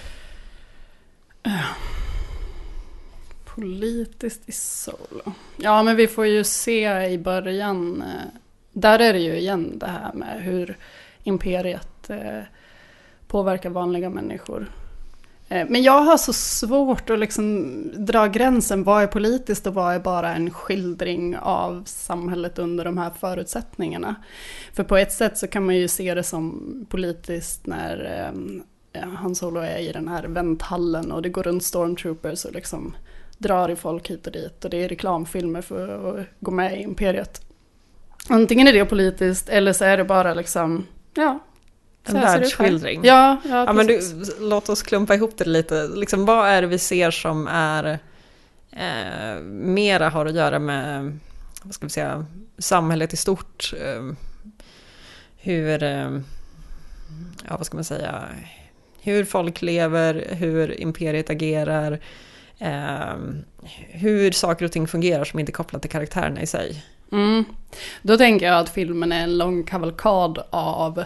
Politiskt 3.55 4.49
i 4.49 4.51
Solo. 4.51 5.33
Ja, 5.57 5.83
men 5.83 5.95
vi 5.95 6.07
får 6.07 6.25
ju 6.25 6.43
se 6.43 7.05
i 7.05 7.17
början. 7.17 8.01
eh, 8.01 8.07
Där 8.73 8.99
är 8.99 9.13
det 9.13 9.19
ju 9.19 9.37
igen 9.37 9.79
det 9.79 9.87
här 9.87 10.13
med 10.13 10.41
hur 10.43 10.77
imperiet 11.23 12.09
eh, 12.09 12.41
påverkar 13.27 13.69
vanliga 13.69 14.09
människor. 14.09 14.71
Eh, 15.49 15.67
men 15.69 15.83
jag 15.83 16.01
har 16.01 16.17
så 16.17 16.33
svårt 16.33 17.09
att 17.09 17.19
liksom 17.19 17.81
dra 18.05 18.27
gränsen. 18.27 18.83
Vad 18.83 19.03
är 19.03 19.07
politiskt 19.07 19.67
och 19.67 19.73
vad 19.73 19.95
är 19.95 19.99
bara 19.99 20.35
en 20.35 20.51
skildring 20.51 21.37
av 21.37 21.83
samhället 21.85 22.59
under 22.59 22.85
de 22.85 22.97
här 22.97 23.11
förutsättningarna? 23.19 24.15
För 24.73 24.83
på 24.83 24.97
ett 24.97 25.13
sätt 25.13 25.37
så 25.37 25.47
kan 25.47 25.65
man 25.65 25.75
ju 25.75 25.87
se 25.87 26.13
det 26.13 26.23
som 26.23 26.85
politiskt 26.89 27.67
när 27.67 28.05
eh, 28.93 29.01
eh, 29.01 29.09
Han 29.09 29.35
Solo 29.35 29.59
är 29.59 29.77
i 29.77 29.91
den 29.91 30.07
här 30.07 30.23
vänthallen 30.23 31.11
och 31.11 31.21
det 31.21 31.29
går 31.29 31.43
runt 31.43 31.63
stormtroopers 31.63 32.45
och 32.45 32.53
liksom 32.53 32.95
drar 33.37 33.69
i 33.69 33.75
folk 33.75 34.09
hit 34.09 34.27
och 34.27 34.33
dit 34.33 34.65
och 34.65 34.71
det 34.71 34.83
är 34.83 34.89
reklamfilmer 34.89 35.61
för 35.61 35.87
att 36.19 36.25
gå 36.39 36.51
med 36.51 36.79
i 36.79 36.83
imperiet. 36.83 37.41
Antingen 38.27 38.67
är 38.67 38.73
det 38.73 38.85
politiskt 38.85 39.49
eller 39.49 39.73
så 39.73 39.85
är 39.85 39.97
det 39.97 40.03
bara 40.03 40.33
liksom, 40.33 40.85
ja. 41.13 41.39
En 42.09 42.21
världsskildring. 42.21 43.01
Ja, 43.03 43.37
ja, 43.43 43.65
Ja, 43.65 43.73
men 43.73 43.87
du, 43.87 44.01
låt 44.39 44.69
oss 44.69 44.83
klumpa 44.83 45.15
ihop 45.15 45.37
det 45.37 45.45
lite. 45.45 45.87
Liksom, 45.87 46.25
vad 46.25 46.47
är 46.47 46.61
det 46.61 46.67
vi 46.67 46.77
ser 46.77 47.11
som 47.11 47.47
är 47.47 47.99
eh, 48.71 49.41
mera 49.43 50.09
har 50.09 50.25
att 50.25 50.35
göra 50.35 50.59
med 50.59 51.19
vad 51.63 51.73
ska 51.73 51.85
vi 51.85 51.89
säga, 51.89 52.25
samhället 52.57 53.13
i 53.13 53.17
stort? 53.17 53.73
Eh, 53.81 54.13
hur, 55.37 55.83
eh, 55.83 56.19
ja, 57.47 57.57
vad 57.57 57.65
ska 57.65 57.77
man 57.77 57.83
säga, 57.83 58.23
hur 59.01 59.25
folk 59.25 59.61
lever, 59.61 60.27
hur 60.29 60.81
imperiet 60.81 61.29
agerar, 61.29 61.99
eh, 62.57 63.17
hur 63.89 64.31
saker 64.31 64.65
och 64.65 64.71
ting 64.71 64.87
fungerar 64.87 65.23
som 65.23 65.39
inte 65.39 65.49
är 65.49 65.53
kopplat 65.53 65.81
till 65.81 65.91
karaktärerna 65.91 66.41
i 66.41 66.47
sig. 66.47 66.83
Mm. 67.11 67.43
Då 68.01 68.17
tänker 68.17 68.45
jag 68.45 68.59
att 68.59 68.69
filmen 68.69 69.11
är 69.11 69.23
en 69.23 69.37
lång 69.37 69.63
kavalkad 69.63 70.43
av 70.49 71.03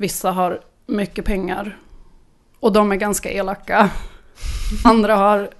Vissa 0.00 0.30
har 0.30 0.60
mycket 0.86 1.24
pengar 1.24 1.78
och 2.60 2.72
de 2.72 2.92
är 2.92 2.96
ganska 2.96 3.30
elaka. 3.30 3.90
Andra 4.84 5.16
har 5.16 5.50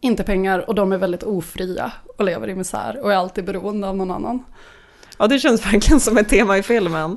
inte 0.00 0.22
pengar 0.22 0.58
och 0.68 0.74
de 0.74 0.92
är 0.92 0.98
väldigt 0.98 1.22
ofria 1.22 1.92
och 2.18 2.24
lever 2.24 2.48
i 2.48 2.54
misär 2.54 3.00
och 3.02 3.12
är 3.12 3.16
alltid 3.16 3.44
beroende 3.44 3.88
av 3.88 3.96
någon 3.96 4.10
annan. 4.10 4.44
Ja, 5.18 5.26
det 5.26 5.38
känns 5.38 5.66
verkligen 5.66 6.00
som 6.00 6.18
ett 6.18 6.28
tema 6.28 6.58
i 6.58 6.62
filmen. 6.62 7.16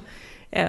Eh, 0.52 0.68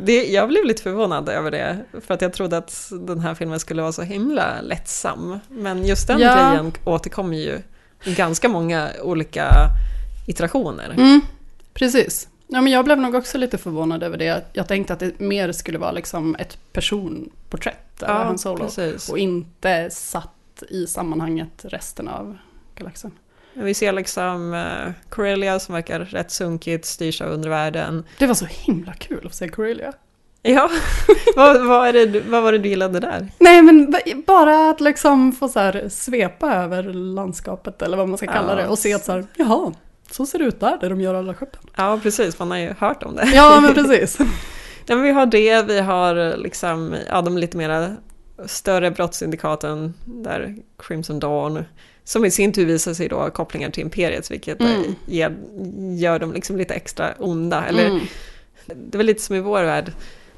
det, 0.00 0.24
jag 0.26 0.48
blev 0.48 0.64
lite 0.64 0.82
förvånad 0.82 1.28
över 1.28 1.50
det, 1.50 1.84
för 2.06 2.14
att 2.14 2.22
jag 2.22 2.32
trodde 2.32 2.56
att 2.56 2.88
den 2.90 3.20
här 3.20 3.34
filmen 3.34 3.60
skulle 3.60 3.82
vara 3.82 3.92
så 3.92 4.02
himla 4.02 4.60
lättsam. 4.62 5.38
Men 5.48 5.84
just 5.86 6.06
den 6.08 6.20
Ja. 6.20 6.34
grejen 6.34 6.72
återkommer 6.84 7.36
ju 7.36 7.62
i 8.04 8.14
ganska 8.14 8.48
många 8.48 8.90
olika 9.02 9.48
iterationer. 10.26 10.90
Mm, 10.90 11.20
precis. 11.74 12.28
Ja, 12.54 12.60
men 12.60 12.72
jag 12.72 12.84
blev 12.84 12.98
nog 12.98 13.14
också 13.14 13.38
lite 13.38 13.58
förvånad 13.58 14.02
över 14.02 14.16
det. 14.18 14.44
Jag 14.52 14.68
tänkte 14.68 14.92
att 14.92 14.98
det 15.00 15.20
mer 15.20 15.52
skulle 15.52 15.78
vara 15.78 15.92
liksom 15.92 16.36
ett 16.38 16.58
personporträtt 16.72 18.02
över 18.02 18.14
Ja, 18.14 18.24
Han 18.24 18.38
Solo. 18.38 18.64
precis. 18.64 19.08
Och 19.08 19.18
inte 19.18 19.90
satt 19.90 20.62
i 20.68 20.86
sammanhanget 20.86 21.64
resten 21.64 22.08
av 22.08 22.36
galaxen. 22.76 23.10
Vi 23.54 23.74
ser 23.74 23.92
liksom 23.92 24.54
eh, 24.54 24.92
Corellia 25.08 25.58
som 25.60 25.74
verkar 25.74 26.00
rätt 26.00 26.30
sunkigt, 26.30 26.84
styrs 26.84 27.20
av 27.20 27.28
undervärlden. 27.30 28.04
Det 28.18 28.26
var 28.26 28.34
så 28.34 28.46
himla 28.50 28.92
kul 28.92 29.26
att 29.26 29.34
se 29.34 29.48
Corellia. 29.48 29.92
Ja, 30.42 30.70
vad, 31.36 31.66
vad, 31.66 31.94
det, 31.94 32.20
vad 32.20 32.42
var 32.42 32.52
det 32.52 32.58
du 32.58 32.68
gillade 32.68 33.00
där? 33.00 33.28
Nej 33.38 33.62
men 33.62 33.90
ba- 33.90 33.98
bara 34.26 34.70
att 34.70 34.80
liksom 34.80 35.32
få 35.32 35.48
så 35.48 35.58
här 35.60 35.88
svepa 35.90 36.54
över 36.54 36.82
landskapet 36.92 37.82
eller 37.82 37.96
vad 37.96 38.08
man 38.08 38.18
ska 38.18 38.26
kalla 38.26 38.50
Ja. 38.52 38.56
det 38.56 38.68
och 38.68 38.78
se 38.78 38.94
att 38.94 39.04
så 39.04 39.12
här, 39.12 39.26
jaha, 39.36 39.72
så 40.16 40.26
ser 40.26 40.38
det 40.38 40.44
ut 40.44 40.60
där, 40.60 40.78
där 40.80 40.90
de 40.90 41.00
gör 41.00 41.14
alla 41.14 41.34
skeppen. 41.34 41.60
Ja, 41.76 42.00
precis, 42.02 42.38
man 42.38 42.50
har 42.50 42.58
ju 42.58 42.74
hört 42.78 43.02
om 43.02 43.14
det. 43.16 43.30
Ja 43.34 43.60
men 43.60 43.74
precis. 43.74 44.18
Ja, 44.86 44.94
men 44.94 45.02
vi 45.04 45.10
har 45.10 45.26
det, 45.26 45.62
vi 45.62 45.80
har 45.80 46.36
liksom, 46.36 46.94
ja, 47.10 47.22
de 47.22 47.38
lite 47.38 47.56
mera 47.56 47.96
större 48.46 48.90
brottssyndikaten 48.90 49.94
där 50.04 50.56
Crimson 50.78 51.20
Dawn, 51.20 51.64
som 52.04 52.24
i 52.24 52.30
sin 52.30 52.52
tur 52.52 52.66
visar 52.66 52.94
sig 52.94 53.08
då 53.08 53.16
ha 53.16 53.30
kopplingar 53.30 53.70
till 53.70 53.82
Imperiet, 53.82 54.30
vilket 54.30 54.60
eh, 54.60 54.70
Mm. 54.74 54.94
ger, 55.06 55.36
gör 55.98 56.18
dem 56.18 56.32
liksom 56.32 56.56
lite 56.56 56.74
extra 56.74 57.12
onda. 57.18 57.64
Eller 57.64 57.86
Mm. 57.86 58.00
det 58.66 58.96
är 58.96 58.98
väl 58.98 59.06
lite 59.06 59.22
som 59.22 59.36
i 59.36 59.40
vår 59.40 59.62
värld, 59.62 59.92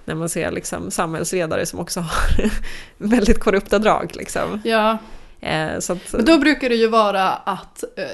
när 0.05 0.15
man 0.15 0.29
ser 0.29 0.51
liksom 0.51 0.91
samhällsledare 0.91 1.67
som 1.67 1.79
också 1.81 2.01
har 2.01 2.51
väldigt 2.99 3.41
korrupta 3.41 3.79
drag. 3.79 4.11
Liksom. 4.17 4.61
Ja, 4.65 4.99
Eh, 5.41 5.77
att, 5.77 5.91
men 6.13 6.25
då 6.25 6.39
brukar 6.39 6.69
det 6.69 6.75
ju 6.75 6.89
vara 6.89 7.29
att 7.33 7.85
eh, 7.97 8.05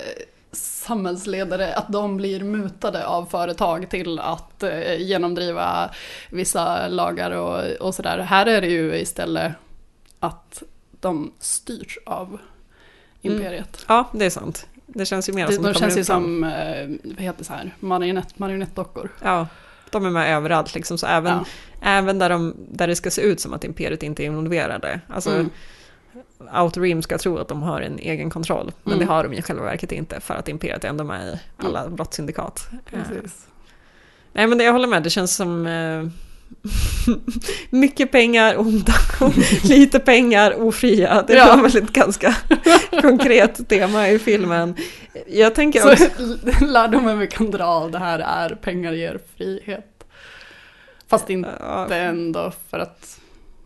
samhällsledare, 0.52 1.74
att 1.74 1.88
de 1.92 2.16
blir 2.16 2.40
mutade 2.44 3.06
av 3.06 3.26
företag 3.26 3.90
till 3.90 4.18
att 4.18 4.62
eh, 4.62 4.96
genomdriva 5.00 5.90
vissa 6.30 6.88
lagar 6.88 7.30
och, 7.30 7.86
och 7.86 7.94
sådär. 7.94 8.18
Här 8.18 8.46
är 8.46 8.60
det 8.60 8.66
ju 8.66 8.94
istället 8.94 9.52
att 10.20 10.62
de 11.00 11.32
styrs 11.38 11.98
av 12.06 12.38
imperiet. 13.20 13.84
ja, 13.88 14.08
det 14.12 14.24
är 14.26 14.30
sant. 14.30 14.66
Det 14.86 15.06
känns 15.06 15.28
ju 15.28 15.32
mer 15.32 15.46
Det, 15.46 15.52
som 15.52 15.64
de 15.64 15.74
känns 15.74 15.98
ju 15.98 16.04
som, 16.04 16.44
eh, 16.44 16.88
vad 17.04 17.20
heter 17.20 17.38
det 17.38 17.44
så 17.44 17.52
här, 17.52 17.74
marionett, 17.80 18.38
marionettdockor. 18.38 19.12
Ja, 19.22 19.46
de 19.90 20.06
är 20.06 20.10
med 20.10 20.36
överallt 20.36 20.74
liksom, 20.74 20.98
så 20.98 21.06
även, 21.06 21.32
Ja. 21.32 21.44
även 21.82 22.18
där, 22.18 22.28
de, 22.30 22.54
där 22.70 22.86
det 22.88 22.96
ska 22.96 23.10
se 23.10 23.22
ut 23.22 23.40
som 23.40 23.52
att 23.52 23.64
Imperiet 23.64 24.02
inte 24.02 24.22
är 24.22 24.24
involverade. 24.26 25.00
Alltså, 25.08 25.30
Mm. 25.30 25.50
Outer 26.62 26.80
Rim 26.80 27.02
ska 27.02 27.18
tro 27.18 27.38
att 27.38 27.48
de 27.48 27.62
har 27.62 27.80
en 27.80 27.98
egen 27.98 28.30
kontroll, 28.30 28.72
men 28.82 28.94
Mm. 28.94 29.06
det 29.06 29.12
har 29.14 29.24
de 29.24 29.32
i 29.32 29.42
själva 29.42 29.62
verket 29.64 29.92
inte, 29.92 30.20
för 30.20 30.34
att 30.34 30.48
Imperiet 30.48 30.84
är 30.84 30.88
ändå 30.88 31.04
med 31.04 31.28
i 31.62 31.66
alla 31.66 31.88
brottssyndikat. 31.88 32.68
Eh, 32.72 32.98
Precis. 33.08 33.46
Nej 34.32 34.46
men 34.46 34.58
det, 34.58 34.64
jag 34.64 34.72
håller 34.72 34.88
med, 34.88 35.02
det 35.02 35.10
känns 35.10 35.36
som 35.36 35.66
eh, 35.66 36.06
mycket 37.70 38.12
pengar, 38.12 38.58
onda, 38.58 38.92
lite 39.64 39.98
pengar, 39.98 40.62
ofria. 40.62 41.22
Det 41.26 41.34
Ja. 41.34 41.46
var 41.56 41.62
väl 41.62 41.76
ett 41.82 41.92
ganska 41.92 42.36
konkret 43.00 43.68
tema 43.68 44.08
i 44.08 44.18
filmen. 44.18 44.74
Jag 45.26 45.54
tänker 45.54 45.80
Så 45.80 45.92
också, 45.92 46.04
lärdomen 46.64 47.18
vi 47.18 47.26
kan 47.26 47.50
dra 47.50 47.64
av 47.64 47.90
det 47.90 47.98
här 47.98 48.18
är 48.18 48.54
pengar 48.54 48.92
ger 48.92 49.18
frihet. 49.36 50.04
Fast 51.08 51.30
inte 51.30 51.50
ja, 51.60 51.94
ändå 51.94 52.52
för 52.70 52.78
att, 52.78 53.20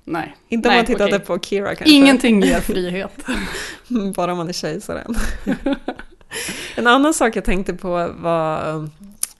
nej. 0.07 0.37
inte 0.49 0.69
om 0.69 0.73
Nej, 0.73 0.79
man 0.79 0.87
tittade 0.87 1.17
okej. 1.17 1.27
på 1.27 1.39
Kira 1.39 1.75
kanske. 1.75 1.95
Ingenting 1.95 2.43
ger 2.43 2.61
frihet. 2.61 3.25
Bara 4.15 4.35
man 4.35 4.49
är 4.49 4.53
kejsaren. 4.53 5.15
en 6.77 6.87
annan 6.87 7.15
sak 7.15 7.37
jag 7.37 7.45
tänkte 7.45 7.75
på 7.75 8.15
var 8.19 8.89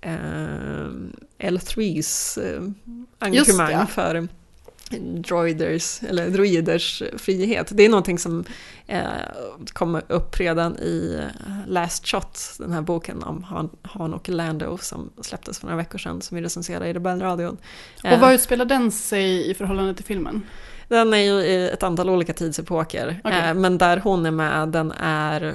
eh, 0.01 0.11
L3s 1.39 2.39
eh, 2.43 2.63
engagemang 3.19 3.73
Just 3.73 3.87
det. 3.87 3.93
för 3.95 4.29
droiders, 5.01 6.03
eller 6.03 6.31
droiders 6.31 7.03
frihet. 7.17 7.69
Det 7.71 7.85
är 7.85 7.89
någonting 7.89 8.19
som 8.19 8.45
eh, 8.87 9.01
kom 9.73 10.01
upp 10.09 10.41
redan 10.41 10.79
i 10.79 11.21
Last 11.67 12.07
Shot, 12.07 12.39
den 12.59 12.73
här 12.73 12.81
boken 12.81 13.23
om 13.23 13.43
Han, 13.43 13.71
Han 13.83 14.15
och 14.15 14.29
Lando 14.29 14.79
som 14.79 15.11
släpptes 15.21 15.59
för 15.59 15.67
några 15.67 15.77
veckor 15.77 15.99
sedan, 15.99 16.23
som 16.23 16.37
vi 16.37 16.43
recenserade 16.43 16.89
i 16.89 16.93
Rebellradion. 16.93 17.57
Och 17.99 18.05
Eh, 18.05 18.21
vad 18.21 18.35
utspelar 18.35 18.65
den 18.65 18.91
sig 18.93 19.51
i 19.51 19.55
förhållande 19.55 19.95
till 19.95 20.05
filmen? 20.05 20.43
den 20.89 21.15
är 21.15 21.19
ju 21.19 21.33
i 21.41 21.69
ett 21.71 21.83
antal 21.83 22.11
olika 22.11 22.33
tidsepoker, 22.33 23.21
Okej. 23.25 23.39
eh, 23.49 23.55
men 23.55 23.79
där 23.79 23.97
hon 23.97 24.27
är 24.27 24.31
med, 24.31 24.69
den 24.69 24.93
är 25.01 25.55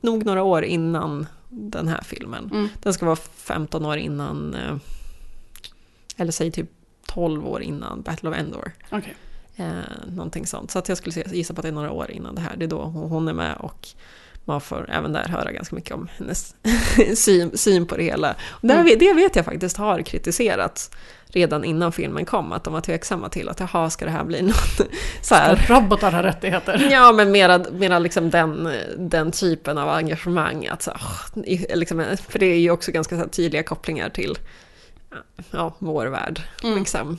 nog 0.00 0.24
några 0.24 0.42
år 0.42 0.64
innan 0.64 1.26
den 1.48 1.88
här 1.88 2.00
filmen. 2.02 2.50
Mm. 2.52 2.68
Den 2.82 2.94
ska 2.94 3.06
vara 3.06 3.16
15 3.36 3.86
år 3.86 3.96
innan, 3.96 4.54
eh, 4.54 4.76
eller 6.16 6.32
säg 6.32 6.50
typ 6.50 6.70
12 7.16 7.48
år 7.48 7.62
innan 7.62 8.02
Battle 8.02 8.30
of 8.30 8.36
Endor. 8.36 8.72
Okej. 8.90 9.16
Eh, 9.56 9.66
någonting 10.06 10.46
sånt. 10.46 10.70
Så 10.70 10.78
att 10.78 10.88
jag 10.88 10.98
skulle 10.98 11.24
gissa 11.32 11.54
på 11.54 11.60
att 11.60 11.62
det 11.62 11.68
är 11.68 11.72
några 11.72 11.90
år 11.90 12.10
innan 12.10 12.34
det 12.34 12.40
här. 12.40 12.56
Det 12.56 12.64
är 12.64 12.68
då 12.68 12.82
hon 12.82 13.28
är 13.28 13.32
med 13.32 13.56
och 13.56 13.88
man 14.44 14.60
får 14.60 14.90
även 14.90 15.12
där 15.12 15.28
höra 15.28 15.52
ganska 15.52 15.76
mycket 15.76 15.94
om 15.94 16.08
hennes 16.16 16.54
syn, 17.16 17.58
syn 17.58 17.86
på 17.86 17.96
det 17.96 18.02
hela. 18.02 18.34
Och 18.48 18.68
där, 18.68 18.80
Mm. 18.80 18.98
Det 18.98 19.12
vet 19.12 19.36
jag 19.36 19.44
faktiskt 19.44 19.76
har 19.76 20.02
kritiserats 20.02 20.90
redan 21.26 21.64
innan 21.64 21.92
filmen 21.92 22.24
kom, 22.24 22.52
att 22.52 22.64
de 22.64 22.72
var 22.72 22.80
tveksamma 22.80 23.28
till 23.28 23.48
att 23.48 23.60
jaha, 23.60 23.90
ska 23.90 24.04
det 24.04 24.10
här 24.10 24.24
bli 24.24 24.42
något 24.52 24.80
så 25.22 25.34
här. 25.34 25.56
Ska 25.56 25.74
robotar 25.74 26.12
ha 26.12 26.22
rättigheter? 26.22 26.88
Ja, 26.90 27.12
men 27.12 27.30
mera, 27.30 27.64
mera 27.72 27.98
liksom 27.98 28.30
den, 28.30 28.72
den 28.96 29.32
typen 29.32 29.78
av 29.78 29.88
engagemang. 29.88 30.66
Att, 30.66 30.82
så, 30.82 30.92
liksom, 31.74 32.04
för 32.28 32.38
det 32.38 32.46
är 32.46 32.58
ju 32.58 32.70
också 32.70 32.92
ganska 32.92 33.28
tydliga 33.28 33.62
kopplingar 33.62 34.08
till 34.10 34.38
ja, 35.50 35.74
vår 35.78 36.06
värld. 36.06 36.42
Mm. 36.62 36.78
Liksom. 36.78 37.18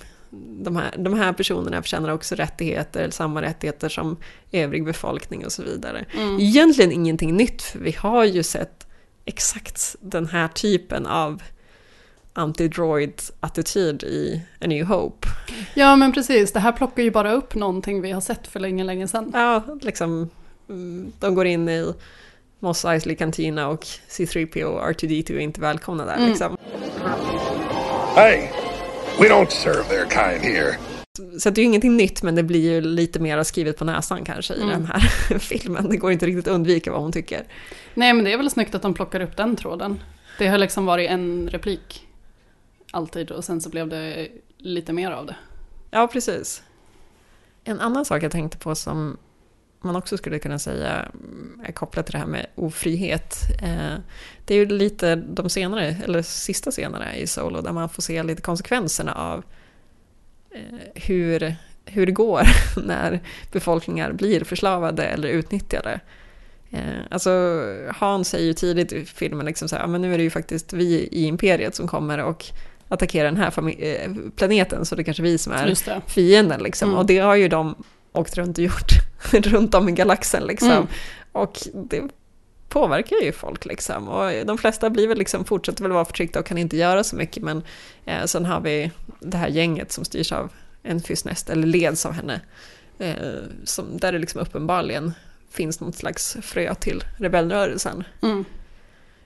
De, 0.63 0.75
här, 0.75 0.93
de 0.97 1.13
här 1.13 1.33
personerna 1.33 1.81
förtjänar 1.81 2.09
också 2.09 2.35
rättigheter, 2.35 3.09
samma 3.09 3.41
rättigheter 3.41 3.89
som 3.89 4.17
övrig 4.51 4.85
befolkning 4.85 5.45
och 5.45 5.51
så 5.51 5.63
vidare. 5.63 6.05
Mm. 6.13 6.39
Egentligen 6.39 6.91
ingenting 6.91 7.37
nytt, 7.37 7.61
för 7.61 7.79
vi 7.79 7.91
har 7.91 8.23
ju 8.23 8.43
sett 8.43 8.87
exakt 9.25 9.95
den 9.99 10.27
här 10.27 10.47
typen 10.47 11.05
av 11.05 11.41
anti-droid-attityd 12.33 14.03
i 14.03 14.41
A 14.61 14.67
New 14.67 14.85
Hope. 14.85 15.27
Ja 15.73 15.95
men 15.95 16.11
precis, 16.11 16.53
det 16.53 16.59
här 16.59 16.71
plockar 16.71 17.03
ju 17.03 17.11
bara 17.11 17.31
upp 17.31 17.55
någonting 17.55 18.01
vi 18.01 18.11
har 18.11 18.21
sett 18.21 18.47
för 18.47 18.59
länge, 18.59 18.83
länge 18.83 19.07
sedan. 19.07 19.31
Ja, 19.33 19.63
liksom, 19.81 20.29
mm, 20.69 21.11
de 21.19 21.35
går 21.35 21.45
in 21.45 21.69
i 21.69 21.93
Moss 22.59 22.85
Eisley 22.85 23.15
Cantina 23.15 23.67
och 23.67 23.83
C3PO 24.09 24.63
och 24.63 24.81
R2D2 24.81 25.33
är 25.33 25.39
inte 25.39 25.61
välkomna 25.61 26.05
där. 26.05 26.15
Mm. 26.15 26.29
Liksom. 26.29 26.57
Hey, 28.17 28.49
we 29.19 29.29
don't 29.29 29.49
serve 29.51 29.83
their 29.89 30.05
kind 30.05 30.43
here. 30.55 30.77
Så 31.39 31.49
det 31.49 31.61
är 31.61 31.63
ju 31.63 31.67
ingenting 31.67 31.97
nytt, 31.97 32.23
men 32.23 32.35
det 32.35 32.43
blir 32.43 32.73
ju 32.73 32.81
lite 32.81 33.19
mer 33.19 33.43
skrivet 33.43 33.77
på 33.77 33.85
näsan 33.85 34.25
kanske 34.25 34.53
i 34.53 34.61
Mm. 34.61 34.69
den 34.69 34.85
här 34.85 34.99
filmen. 35.39 35.89
Det 35.89 35.97
går 35.97 36.11
inte 36.11 36.25
riktigt 36.25 36.47
att 36.47 36.53
undvika 36.53 36.91
vad 36.91 37.01
hon 37.01 37.11
tycker. 37.11 37.43
Nej 37.93 38.13
men 38.13 38.25
det 38.25 38.33
är 38.33 38.37
väl 38.37 38.49
snyggt 38.49 38.75
att 38.75 38.81
de 38.81 38.93
plockar 38.93 39.19
upp 39.21 39.37
den 39.37 39.55
tråden. 39.55 39.99
Det 40.39 40.47
har 40.47 40.57
liksom 40.57 40.85
varit 40.85 41.09
en 41.09 41.49
replik 41.49 42.07
alltid 42.91 43.31
och 43.31 43.43
sen 43.43 43.61
så 43.61 43.69
blev 43.69 43.87
det 43.87 44.27
lite 44.57 44.93
mer 44.93 45.11
av 45.11 45.25
det. 45.25 45.35
Ja, 45.91 46.07
precis. 46.07 46.63
En 47.63 47.79
annan 47.79 48.05
sak 48.05 48.23
jag 48.23 48.31
tänkte 48.31 48.57
på 48.57 48.75
som 48.75 49.17
man 49.81 49.95
också 49.95 50.17
skulle 50.17 50.39
kunna 50.39 50.59
säga 50.59 51.11
mm, 51.13 51.61
är 51.65 51.71
kopplat 51.71 52.05
till 52.05 52.13
det 52.13 52.19
här 52.19 52.25
med 52.25 52.45
ofrihet. 52.55 53.35
Eh, 53.61 53.95
det 54.45 54.53
är 54.53 54.57
ju 54.57 54.65
lite 54.65 55.15
de 55.15 55.49
senare, 55.49 55.97
eller 56.03 56.21
sista 56.21 56.71
scenerna 56.71 57.15
i 57.15 57.27
Solo, 57.27 57.61
där 57.61 57.71
man 57.71 57.89
får 57.89 58.01
se 58.01 58.23
lite 58.23 58.41
konsekvenserna 58.41 59.13
av 59.13 59.43
eh, 60.51 60.79
hur, 60.95 61.55
hur 61.85 62.05
det 62.05 62.11
går 62.11 62.41
när 62.85 63.19
befolkningar 63.51 64.11
blir 64.11 64.43
förslavade 64.43 65.03
eller 65.03 65.27
utnyttjade. 65.27 65.99
Eh, 66.71 67.01
alltså, 67.11 67.63
Hans 67.95 68.29
säger 68.29 68.45
ju 68.45 68.53
tidigt 68.53 68.93
i 68.93 69.05
filmen 69.05 69.45
liksom 69.45 69.69
så 69.69 69.75
här, 69.75 69.83
"Ja, 69.83 69.87
men 69.87 70.01
nu 70.01 70.13
är 70.13 70.17
det 70.17 70.23
ju 70.23 70.29
faktiskt 70.29 70.73
vi 70.73 71.09
i 71.11 71.23
imperiet 71.25 71.75
som 71.75 71.87
kommer 71.87 72.17
och 72.17 72.45
attackerar 72.89 73.25
den 73.25 73.37
här 73.37 74.29
planeten, 74.29 74.85
så 74.85 74.95
det 74.95 75.01
är 75.01 75.03
kanske 75.03 75.23
vi 75.23 75.37
som 75.37 75.53
är 75.53 76.09
fienden 76.09 76.63
liksom. 76.63 76.89
Mm. 76.89 76.99
Och 76.99 77.05
det 77.05 77.17
har 77.17 77.35
ju 77.35 77.47
de 77.47 77.83
åkt 78.17 78.37
runt 78.37 78.57
och 78.57 78.63
gjort 78.63 78.91
runt 79.31 79.75
om 79.75 79.89
i 79.89 79.91
galaxen 79.91 80.43
liksom. 80.43 80.71
Mm. 80.71 80.87
Och 81.31 81.59
det 81.73 82.03
påverkar 82.69 83.15
ju 83.15 83.31
folk 83.31 83.65
liksom. 83.65 84.07
Och 84.07 84.45
de 84.45 84.57
flesta 84.57 84.89
blir 84.89 85.07
väl 85.07 85.17
liksom, 85.17 85.45
fortsätter 85.45 85.83
väl 85.83 85.91
vara 85.91 86.05
förtryckta 86.05 86.39
och 86.39 86.45
kan 86.45 86.57
inte 86.57 86.77
göra 86.77 87.03
så 87.03 87.15
mycket. 87.15 87.43
Men 87.43 87.63
eh, 88.05 88.25
sen 88.25 88.45
har 88.45 88.61
vi 88.61 88.91
det 89.19 89.37
här 89.37 89.47
gänget 89.47 89.91
som 89.91 90.05
styrs 90.05 90.31
av 90.31 90.51
en 90.83 91.01
fysnäst, 91.01 91.49
eller 91.49 91.67
leds 91.67 92.05
av 92.05 92.11
henne. 92.11 92.41
Eh, 92.99 93.15
som, 93.63 93.97
där 93.97 94.11
det 94.11 94.19
liksom 94.19 94.41
uppenbarligen 94.41 95.13
finns 95.51 95.79
något 95.79 95.95
slags 95.95 96.37
frö 96.41 96.75
till 96.75 97.03
rebellrörelsen. 97.17 98.03
Mm. 98.21 98.45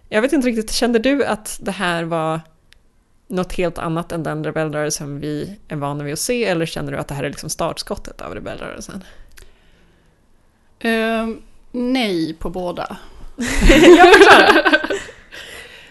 Jag 0.09 0.21
vet 0.21 0.33
inte 0.33 0.47
riktigt, 0.47 0.71
kände 0.71 0.99
du 0.99 1.25
att 1.25 1.59
det 1.61 1.71
här 1.71 2.03
var 2.03 2.39
något 3.31 3.53
helt 3.53 3.77
annat 3.77 4.11
än 4.11 4.23
den 4.23 4.43
rebellrörelsen 4.43 5.19
vi 5.19 5.59
är 5.67 5.75
vana 5.75 6.03
vid 6.03 6.13
att 6.13 6.19
se 6.19 6.45
eller 6.45 6.65
känner 6.65 6.91
du 6.91 6.97
att 6.97 7.07
det 7.07 7.13
här 7.13 7.23
är 7.23 7.29
liksom 7.29 7.49
startskottet 7.49 8.21
av 8.21 8.33
rebellrörelsen? 8.35 9.03
Eh, 10.79 11.27
nej 11.71 12.33
på 12.33 12.49
båda. 12.49 12.97
Jag 13.97 14.13
förklarar. 14.13 14.81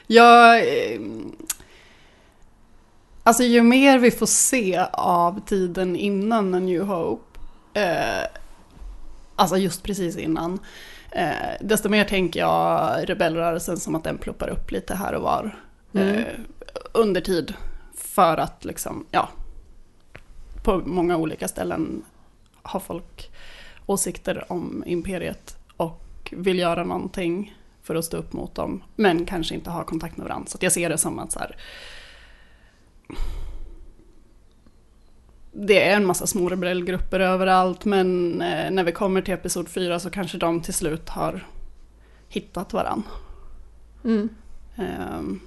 Jag... 0.07 0.59
eh, 0.59 1.01
Alltså 3.23 3.43
ju 3.43 3.63
mer 3.63 3.99
vi 3.99 4.11
får 4.11 4.27
se 4.27 4.87
av 4.93 5.41
tiden 5.47 5.97
innan 5.97 6.55
A 6.55 6.59
New 6.59 6.83
Hope, 6.83 7.39
eh, 7.75 8.27
alltså 9.37 9.57
just 9.57 9.83
precis 9.83 10.17
innan, 10.17 10.59
eh, 11.11 11.29
desto 11.61 11.89
mer 11.89 12.05
tänker 12.05 12.41
jag 12.41 12.91
rebellrörelsen 13.09 13.77
som 13.77 13.95
att 13.95 14.05
den 14.05 14.19
ploppar 14.19 14.49
upp 14.49 14.71
lite 14.71 14.95
här 14.95 15.13
och 15.15 15.23
var 15.23 15.57
eh, 15.95 16.25
under 16.93 17.21
tid. 17.21 17.55
För 17.95 18.37
att 18.37 18.65
liksom, 18.65 19.07
ja, 19.11 19.29
på 20.63 20.79
många 20.79 21.17
olika 21.17 21.49
ställen 21.49 22.03
har 22.63 22.81
folk 22.81 23.31
åsikter 23.87 24.53
om 24.53 24.85
imperiet 24.87 25.57
och 25.77 26.35
vill 26.37 26.59
göra 26.59 26.85
någonting 26.85 27.55
för 27.83 27.95
att 27.95 28.05
stå 28.05 28.17
upp 28.17 28.33
mot 28.33 28.55
dem, 28.55 28.83
men 28.97 29.27
kanske 29.27 29.55
inte 29.55 29.71
har 29.71 29.85
kontakt 29.85 30.17
med 30.17 30.27
varandra. 30.27 30.47
Så 30.47 30.59
jag 30.61 30.73
ser 30.73 30.89
det 30.89 30.99
som 30.99 31.19
att 31.19 31.33
så 31.33 31.39
här, 31.39 31.57
det 35.53 35.89
är 35.89 35.97
en 35.97 36.07
massa 36.07 36.27
små 36.27 36.49
rebellgrupper 36.49 37.21
överallt, 37.21 37.85
men 37.85 38.33
eh, 38.43 38.71
när 38.71 38.85
vi 38.85 38.93
kommer 38.93 39.23
till 39.23 39.35
episod 39.35 39.69
4 39.69 40.01
så 40.01 40.11
kanske 40.11 40.39
de 40.39 40.61
till 40.61 40.75
slut 40.75 41.09
har 41.09 41.47
hittat 42.29 42.73
varann. 42.73 43.03
Mm. 44.05 44.29
Ehm, 44.77 45.41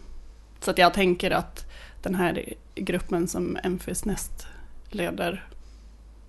så 0.64 0.72
att 0.72 0.78
jag 0.78 0.94
tänker 0.94 1.32
att 1.32 1.72
den 2.02 2.16
här 2.16 2.54
gruppen 2.76 3.28
som 3.28 3.44
Memphis 3.64 4.06
Nest 4.06 4.48
leder, 4.90 5.48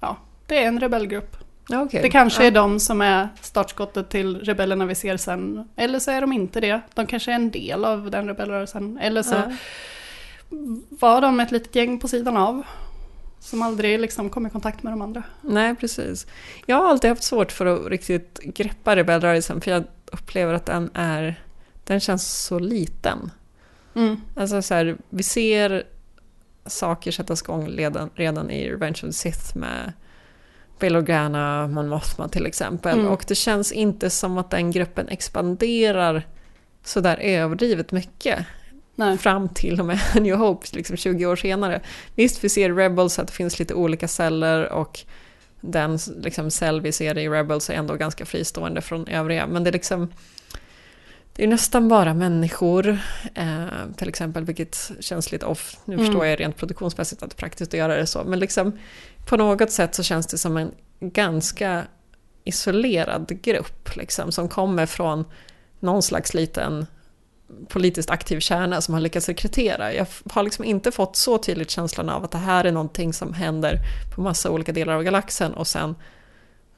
ja, 0.01 0.17
det 0.47 0.65
är 0.65 0.69
en 0.69 0.81
rebellgrupp. 0.81 1.37
Okej. 1.73 2.03
Det 2.03 2.11
kanske 2.11 2.43
ja. 2.43 2.47
är 2.47 2.51
de 2.51 2.81
som 2.81 3.01
är 3.01 3.29
startskottet 3.41 4.09
till 4.09 4.41
rebellerna 4.41 4.87
vi 4.87 4.95
ser 4.95 5.17
sen. 5.17 5.69
Eller 5.77 5.99
så 5.99 6.11
är 6.11 6.21
de 6.21 6.33
inte 6.33 6.61
det. 6.61 6.81
De 6.95 7.07
kanske 7.07 7.31
är 7.31 7.35
en 7.35 7.51
del 7.51 7.85
av 7.85 8.11
den 8.11 8.27
rebellrörelsen. 8.27 8.99
Eller 8.99 9.23
så 9.23 9.35
Ja. 9.35 9.53
var 10.89 11.21
de 11.21 11.41
ett 11.41 11.51
litet 11.51 11.75
gäng 11.75 11.99
på 11.99 12.09
sidan 12.09 12.37
av. 12.37 12.63
Som 13.41 13.63
aldrig 13.63 14.01
liksom 14.01 14.31
kom 14.31 14.47
i 14.47 14.51
kontakt 14.51 14.83
med 14.83 14.93
de 14.93 15.03
andra. 15.03 15.23
Nej, 15.41 15.75
precis. 15.75 16.27
Jag 16.67 16.77
har 16.77 16.89
alltid 16.89 17.11
haft 17.11 17.23
svårt 17.23 17.53
för 17.53 17.67
att 17.67 17.87
riktigt 17.87 18.41
greppa 18.45 18.97
rebellrörelsen 18.97 19.61
för 19.61 19.71
jag 19.71 19.85
upplever 20.13 20.55
att 20.55 20.67
den 20.67 20.91
är, 20.95 21.43
den 21.85 22.01
känns 22.01 22.45
så 22.45 22.59
liten. 22.59 23.31
Mm. 23.95 24.21
Alltså 24.37 24.63
så 24.63 24.75
här, 24.75 24.97
vi 25.11 25.23
ser 25.23 25.85
saker 26.67 27.11
sättas 27.11 27.43
igång 27.43 27.69
redan, 27.69 28.11
redan 28.15 28.51
i 28.51 28.71
Revenge 28.71 28.95
of 28.95 29.01
the 29.01 29.13
Sith 29.13 29.57
med 29.57 29.93
Bail 30.81 30.97
Organa, 30.97 31.69
Mon 31.69 31.89
Mothma 31.89 32.29
till 32.29 32.47
exempel. 32.47 32.99
Mm. 32.99 33.13
Och 33.13 33.25
det 33.29 33.35
känns 33.35 33.73
inte 33.73 34.11
som 34.11 34.39
att 34.39 34.51
den 34.51 34.71
gruppen 34.71 35.09
expanderar 35.09 36.27
sådär 36.85 37.17
överdrivet 37.17 37.93
mycket. 37.93 38.47
Nej. 38.95 39.19
Fram 39.19 39.49
till 39.49 39.81
och 39.81 39.87
med 39.87 40.01
New 40.21 40.37
Hope, 40.37 40.67
liksom 40.73 40.97
20 40.97 41.27
år 41.27 41.37
senare. 41.37 41.81
Visst, 42.15 42.45
vi 42.45 42.49
ser 42.49 42.73
Rebels 42.75 43.19
att 43.19 43.27
det 43.27 43.33
finns 43.33 43.59
lite 43.59 43.75
olika 43.75 44.09
celler 44.09 44.73
och 44.73 45.01
den 45.61 45.99
liksom, 46.23 46.51
cell 46.51 46.81
vi 46.81 46.93
ser 46.93 47.19
i 47.19 47.29
Rebels 47.29 47.71
är 47.71 47.75
ändå 47.75 47.95
ganska 47.95 48.27
fristående 48.27 48.81
från 48.81 49.09
övriga. 49.09 49.47
Men 49.47 49.65
det 49.65 49.71
är 49.71 49.73
liksom... 49.73 50.13
Det 51.37 51.45
är 51.45 51.49
nästan 51.49 51.89
bara 51.89 52.15
människor, 52.15 52.99
eh, 53.35 53.67
till 53.97 54.09
exempel, 54.09 54.45
vilket 54.45 54.91
känns 55.01 55.33
lite 55.33 55.47
off. 55.47 55.77
Nu 55.85 55.95
Mm. 55.95 56.07
förstår 56.07 56.27
jag 56.27 56.41
rent 56.41 56.57
produktionsmässigt 56.57 57.23
att 57.23 57.31
det 57.31 57.35
är 57.35 57.39
praktiskt 57.39 57.75
att 57.75 57.79
göra 57.79 57.97
det 57.97 58.07
så, 58.07 58.25
men 58.25 58.39
liksom 58.39 58.79
på 59.27 59.37
något 59.37 59.71
sätt 59.71 59.95
så 59.95 60.03
känns 60.03 60.27
det 60.27 60.39
som 60.39 60.57
en 60.57 60.73
ganska 61.01 61.83
isolerad 62.45 63.43
grupp, 63.43 63.97
liksom, 63.97 64.33
som 64.33 64.49
kommer 64.49 64.87
från 64.87 65.25
någon 65.81 66.03
slags 66.03 66.35
liten 66.35 66.87
politiskt 67.69 68.11
aktiv 68.11 68.41
kärna 68.41 68.81
som 68.81 68.95
har 68.95 69.01
lyckats 69.01 69.29
rekrytera. 69.29 69.95
Jag 69.95 70.07
har 70.31 70.43
liksom 70.43 70.65
inte 70.65 70.93
fått 70.93 71.17
så 71.17 71.39
tydligt 71.39 71.71
känslan 71.71 72.09
av 72.09 72.25
att 72.25 72.31
det 72.31 72.39
här 72.39 72.65
är 72.65 72.73
någonting 72.73 73.13
som 73.13 73.33
händer 73.33 73.79
på 74.15 74.21
massa 74.23 74.51
olika 74.51 74.73
delar 74.73 74.95
av 74.95 75.03
galaxen 75.03 75.55
och 75.55 75.67
sen 75.67 75.95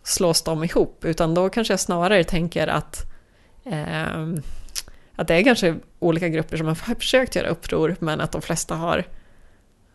slås 0.03 0.43
de 0.43 0.65
ihop, 0.65 1.05
utan 1.05 1.35
då 1.35 1.49
kanske 1.49 1.73
jag 1.73 1.81
snarare 1.81 2.25
tänker 2.25 2.67
att 2.69 3.03
ehm, 3.67 4.43
att 5.17 5.29
det 5.29 5.35
är 5.35 5.45
kanske 5.45 5.77
olika 5.99 6.29
grupper 6.29 6.57
som 6.57 6.67
har 6.67 6.75
försökt 6.99 7.37
göra 7.37 7.49
uppror 7.49 7.97
men 7.99 8.21
att 8.21 8.33
de 8.33 8.43
flesta 8.43 8.75
har 8.75 9.05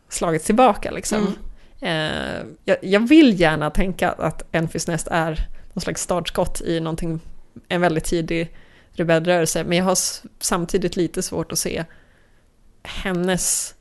slagit 0.10 0.44
tillbaka. 0.44 0.92
Liksom. 0.92 1.36
Eh, 1.80 2.44
jag, 2.66 2.78
jag 2.82 3.08
vill 3.08 3.40
gärna 3.40 3.70
tänka 3.70 4.12
att 4.12 4.44
Enfys 4.52 4.88
Nest 4.88 5.08
är 5.12 5.48
någon 5.74 5.82
slags 5.82 6.02
startskott 6.02 6.62
i 6.62 6.80
någonting, 6.80 7.20
en 7.68 7.82
väldigt 7.82 8.06
tidig 8.06 8.56
rebellrörelse, 8.92 9.64
men 9.64 9.78
jag 9.78 9.86
har 9.86 9.98
samtidigt 10.40 10.96
lite 10.96 11.22
svårt 11.22 11.52
att 11.52 11.60
se 11.60 11.86
hennes 12.84 13.76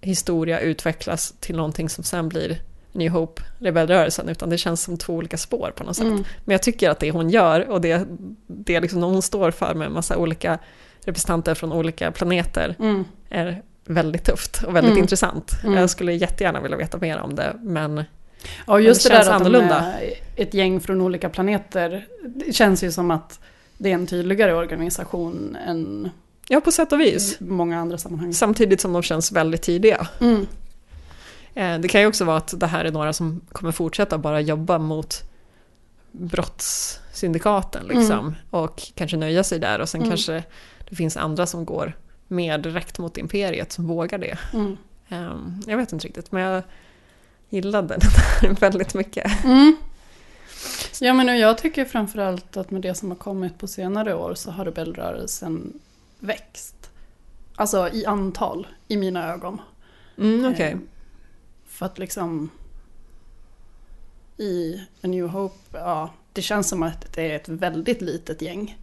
historia 0.00 0.60
utvecklas 0.60 1.34
till 1.40 1.56
någonting 1.56 1.88
som 1.88 2.04
sen 2.04 2.28
blir 2.28 2.62
New 2.98 3.12
Hope, 3.12 3.42
rebellrörelsen, 3.58 4.28
utan 4.28 4.50
det 4.50 4.58
känns 4.58 4.82
som 4.82 4.96
två 4.96 5.14
olika 5.14 5.36
spår 5.36 5.72
på 5.76 5.84
något 5.84 5.96
sätt. 5.96 6.06
Mm. 6.06 6.24
Men 6.44 6.52
jag 6.52 6.62
tycker 6.62 6.90
att 6.90 7.00
det 7.00 7.10
hon 7.10 7.30
gör 7.30 7.68
och 7.70 7.80
det, 7.80 8.06
det 8.46 8.80
liksom 8.80 9.02
hon 9.02 9.22
står 9.22 9.50
för 9.50 9.74
med 9.74 9.86
en 9.86 9.92
massa 9.92 10.16
olika 10.16 10.58
representanter 11.04 11.54
från 11.54 11.72
olika 11.72 12.12
planeter 12.12 12.76
Mm. 12.78 13.04
är 13.30 13.62
väldigt 13.84 14.24
tufft 14.24 14.62
och 14.66 14.74
väldigt 14.76 14.90
Mm. 14.92 15.02
intressant. 15.02 15.52
Mm. 15.64 15.78
Jag 15.78 15.90
skulle 15.90 16.12
jättegärna 16.12 16.60
vilja 16.60 16.76
veta 16.76 16.98
mer 16.98 17.18
om 17.18 17.34
det, 17.34 17.52
men 17.60 18.04
Ja, 18.66 18.80
just 18.80 19.02
det, 19.02 19.08
det 19.08 19.14
där 19.14 19.20
att 19.22 19.28
annorlunda. 19.40 19.80
de 20.00 20.06
är 20.06 20.14
ett 20.36 20.54
gäng 20.54 20.80
från 20.80 21.00
olika 21.00 21.28
planeter. 21.28 22.06
Det 22.24 22.52
känns 22.52 22.84
ju 22.84 22.92
som 22.92 23.10
att 23.10 23.40
det 23.78 23.90
är 23.90 23.94
en 23.94 24.06
tydligare 24.06 24.52
organisation 24.54 25.56
än 25.66 26.10
ja, 26.48 26.60
på 26.60 26.72
sätt 26.72 26.92
och 26.92 27.00
vis. 27.00 27.36
många 27.40 27.78
andra 27.80 27.98
sammanhang. 27.98 28.32
Samtidigt 28.34 28.80
som 28.80 28.92
de 28.92 29.02
känns 29.02 29.32
väldigt 29.32 29.62
tidiga. 29.62 30.06
Mm. 30.20 30.46
Eh, 31.54 31.78
Det 31.78 31.88
kan 31.88 32.00
ju 32.00 32.06
också 32.06 32.24
vara 32.24 32.36
att 32.36 32.60
det 32.60 32.66
här 32.66 32.84
är 32.84 32.92
några 32.92 33.12
som 33.12 33.40
kommer 33.52 33.72
fortsätta 33.72 34.18
bara 34.18 34.40
jobba 34.40 34.78
mot 34.78 35.22
brottssyndikaten 36.12 37.86
liksom. 37.86 38.34
Och 38.50 38.82
kanske 38.94 39.16
nöja 39.16 39.44
sig 39.44 39.58
där 39.58 39.78
och 39.80 39.88
sen 39.88 40.00
Mm. 40.00 40.10
kanske 40.10 40.44
det 40.90 40.96
finns 40.96 41.16
andra 41.16 41.46
som 41.46 41.64
går 41.64 41.92
mer 42.28 42.58
direkt 42.58 42.98
mot 42.98 43.18
imperiet 43.18 43.72
som 43.72 43.86
vågar 43.86 44.18
det. 44.18 44.38
Mm. 44.54 44.76
Eh, 45.08 45.36
Jag 45.66 45.76
vet 45.76 45.92
inte 45.92 46.06
riktigt 46.06 46.32
men 46.32 46.42
jag 46.42 46.62
gillade 47.48 47.88
den 47.88 48.00
här 48.02 48.50
väldigt 48.60 48.94
mycket. 48.94 49.44
Mm. 49.44 49.76
Ja 51.00 51.12
men 51.14 51.28
och 51.28 51.36
jag 51.36 51.58
tycker 51.58 51.84
framförallt 51.84 52.56
att 52.56 52.70
med 52.70 52.82
det 52.82 52.94
som 52.94 53.08
har 53.10 53.16
kommit 53.16 53.58
på 53.58 53.66
senare 53.66 54.14
år 54.14 54.34
så 54.34 54.50
har 54.50 54.64
rebellrörelsen 54.64 55.72
växt. 56.18 56.90
Alltså 57.54 57.88
i 57.92 58.06
antal, 58.06 58.66
i 58.88 58.96
mina 58.96 59.32
ögon. 59.32 59.60
Mm, 60.18 60.52
okej. 60.52 60.76
För 61.78 61.86
att 61.86 61.98
liksom 61.98 62.50
i 64.36 64.80
A 65.02 65.06
New 65.06 65.26
Hope, 65.26 65.78
ja, 65.78 66.10
det 66.32 66.42
känns 66.42 66.68
som 66.68 66.82
att 66.82 67.12
det 67.12 67.30
är 67.30 67.36
ett 67.36 67.48
väldigt 67.48 68.00
litet 68.00 68.42
gäng. 68.42 68.78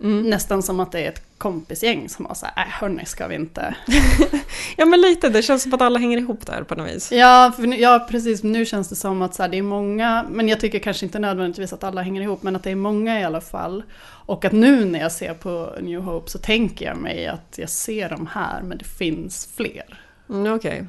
Mm. 0.00 0.22
Nästan 0.30 0.62
som 0.62 0.80
att 0.80 0.92
det 0.92 1.00
är 1.00 1.08
ett 1.08 1.22
kompisgäng 1.38 2.08
som 2.08 2.26
har 2.26 2.34
så 2.34 2.46
här, 2.46 2.64
äh 2.64 2.70
hörni 2.70 3.04
ska 3.04 3.26
vi 3.26 3.34
inte. 3.34 3.74
Ja 4.76 4.84
men 4.84 5.00
lite, 5.00 5.28
det 5.28 5.42
känns 5.42 5.62
som 5.62 5.74
att 5.74 5.80
alla 5.80 5.98
hänger 5.98 6.18
ihop 6.18 6.46
där 6.46 6.62
på 6.62 6.74
något 6.74 6.90
vis. 6.90 7.12
Ja, 7.12 7.52
för 7.56 7.62
nu, 7.62 7.76
ja 7.76 8.06
precis, 8.10 8.42
nu 8.42 8.66
känns 8.66 8.88
det 8.88 8.96
som 8.96 9.22
att 9.22 9.34
så 9.34 9.42
här, 9.42 9.50
det 9.50 9.58
är 9.58 9.62
många, 9.62 10.26
men 10.30 10.48
jag 10.48 10.60
tycker 10.60 10.78
kanske 10.78 11.06
inte 11.06 11.18
nödvändigtvis 11.18 11.72
att 11.72 11.84
alla 11.84 12.02
hänger 12.02 12.22
ihop, 12.22 12.42
men 12.42 12.56
att 12.56 12.62
det 12.62 12.70
är 12.70 12.76
många 12.76 13.20
i 13.20 13.24
alla 13.24 13.40
fall. 13.40 13.82
Och 14.26 14.44
att 14.44 14.52
nu 14.52 14.84
när 14.84 15.00
jag 15.00 15.12
ser 15.12 15.34
på 15.34 15.74
New 15.80 16.00
Hope 16.00 16.30
så 16.30 16.38
tänker 16.38 16.86
jag 16.86 16.96
mig 16.96 17.26
att 17.26 17.54
jag 17.58 17.70
ser 17.70 18.08
dem 18.08 18.28
här, 18.32 18.62
men 18.62 18.78
det 18.78 18.84
finns 18.84 19.48
fler. 19.56 20.00
Mm, 20.30 20.54
okej. 20.54 20.78
Eh, 20.78 20.84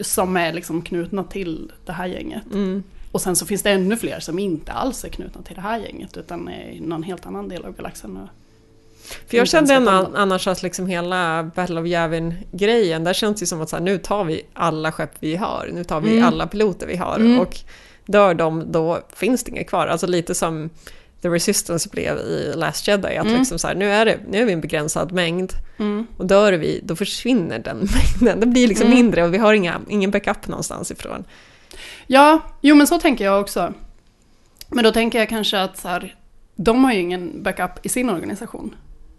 som 0.00 0.36
är 0.36 0.52
liksom 0.52 0.82
knutna 0.82 1.24
till 1.24 1.72
det 1.86 1.92
här 1.92 2.06
gänget. 2.06 2.42
Mm. 2.52 2.82
Och 3.12 3.20
sen 3.20 3.36
så 3.36 3.46
finns 3.46 3.62
det 3.62 3.70
ännu 3.70 3.96
fler 3.96 4.20
som 4.20 4.38
inte 4.38 4.72
alls 4.72 5.04
är 5.04 5.08
knutna 5.08 5.42
till 5.42 5.54
det 5.54 5.60
här 5.60 5.78
gänget, 5.78 6.16
utan 6.16 6.48
är 6.48 6.70
i 6.70 6.80
någon 6.80 7.02
helt 7.02 7.26
annan 7.26 7.48
del 7.48 7.64
av 7.64 7.76
galaxen. 7.76 8.18
För 9.28 9.36
jag 9.36 9.48
kände 9.48 9.74
ändå 9.74 10.10
annars 10.14 10.46
att 10.46 10.62
liksom 10.62 10.86
hela 10.86 11.50
Battle 11.54 11.80
of 11.80 11.86
Yavin-grejen, 11.86 13.04
där 13.04 13.12
känns 13.12 13.40
det 13.40 13.46
som 13.46 13.60
att 13.60 13.68
så 13.68 13.76
här, 13.76 13.82
nu 13.82 13.98
tar 13.98 14.24
vi 14.24 14.42
alla 14.52 14.92
skepp 14.92 15.10
vi 15.20 15.36
har, 15.36 15.70
nu 15.72 15.84
tar 15.84 16.00
vi 16.00 16.10
Mm. 16.12 16.24
alla 16.24 16.46
piloter 16.46 16.86
vi 16.86 16.96
har 16.96 17.16
Mm. 17.16 17.40
och 17.40 17.56
dör 18.06 18.34
de, 18.34 18.72
då 18.72 19.00
finns 19.14 19.44
det 19.44 19.50
inget 19.50 19.68
kvar. 19.68 19.86
Alltså 19.86 20.06
lite 20.06 20.34
som 20.34 20.70
The 21.22 21.28
Resistance 21.28 21.88
blev 21.92 22.18
i 22.18 22.52
Last 22.56 22.88
Jedi, 22.88 23.16
att 23.16 23.26
Mm. 23.26 23.38
liksom 23.38 23.58
så 23.58 23.68
här, 23.68 23.74
nu, 23.74 23.90
är 23.90 24.04
det, 24.04 24.18
nu 24.28 24.38
är 24.38 24.44
vi 24.44 24.52
en 24.52 24.60
begränsad 24.60 25.12
mängd 25.12 25.52
mm. 25.78 26.06
och 26.16 26.26
dör 26.26 26.52
vi, 26.52 26.80
då 26.84 26.96
försvinner 26.96 27.58
den 27.58 27.76
mängden. 28.20 28.40
Det 28.40 28.46
blir 28.46 28.68
liksom 28.68 28.86
Mm. 28.86 28.96
mindre 28.98 29.24
och 29.24 29.34
vi 29.34 29.38
har 29.38 29.52
inga, 29.54 29.80
ingen 29.88 30.10
backup 30.10 30.48
någonstans 30.48 30.90
ifrån. 30.90 31.24
Ja, 32.06 32.40
jo 32.60 32.74
men 32.76 32.86
så 32.86 32.98
tänker 32.98 33.24
jag 33.24 33.40
också. 33.40 33.74
Men 34.68 34.84
då 34.84 34.92
tänker 34.92 35.18
jag 35.18 35.28
kanske 35.28 35.60
att 35.60 35.78
så 35.78 35.88
här, 35.88 36.14
de 36.56 36.84
har 36.84 36.92
ju 36.92 37.00
ingen 37.00 37.42
backup 37.42 37.86
i 37.86 37.88
sin 37.88 38.10
organisation. 38.10 38.74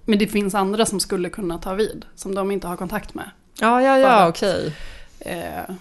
Men 0.05 0.19
det 0.19 0.27
finns 0.27 0.55
andra 0.55 0.85
som 0.85 0.99
skulle 0.99 1.29
kunna 1.29 1.57
ta 1.57 1.73
vid, 1.73 2.05
som 2.15 2.35
de 2.35 2.51
inte 2.51 2.67
har 2.67 2.77
kontakt 2.77 3.13
med. 3.13 3.29
Ja, 3.59 3.81
ja, 3.81 3.97
ja, 3.99 4.27
okej. 4.27 4.75
Eh, 5.19 5.75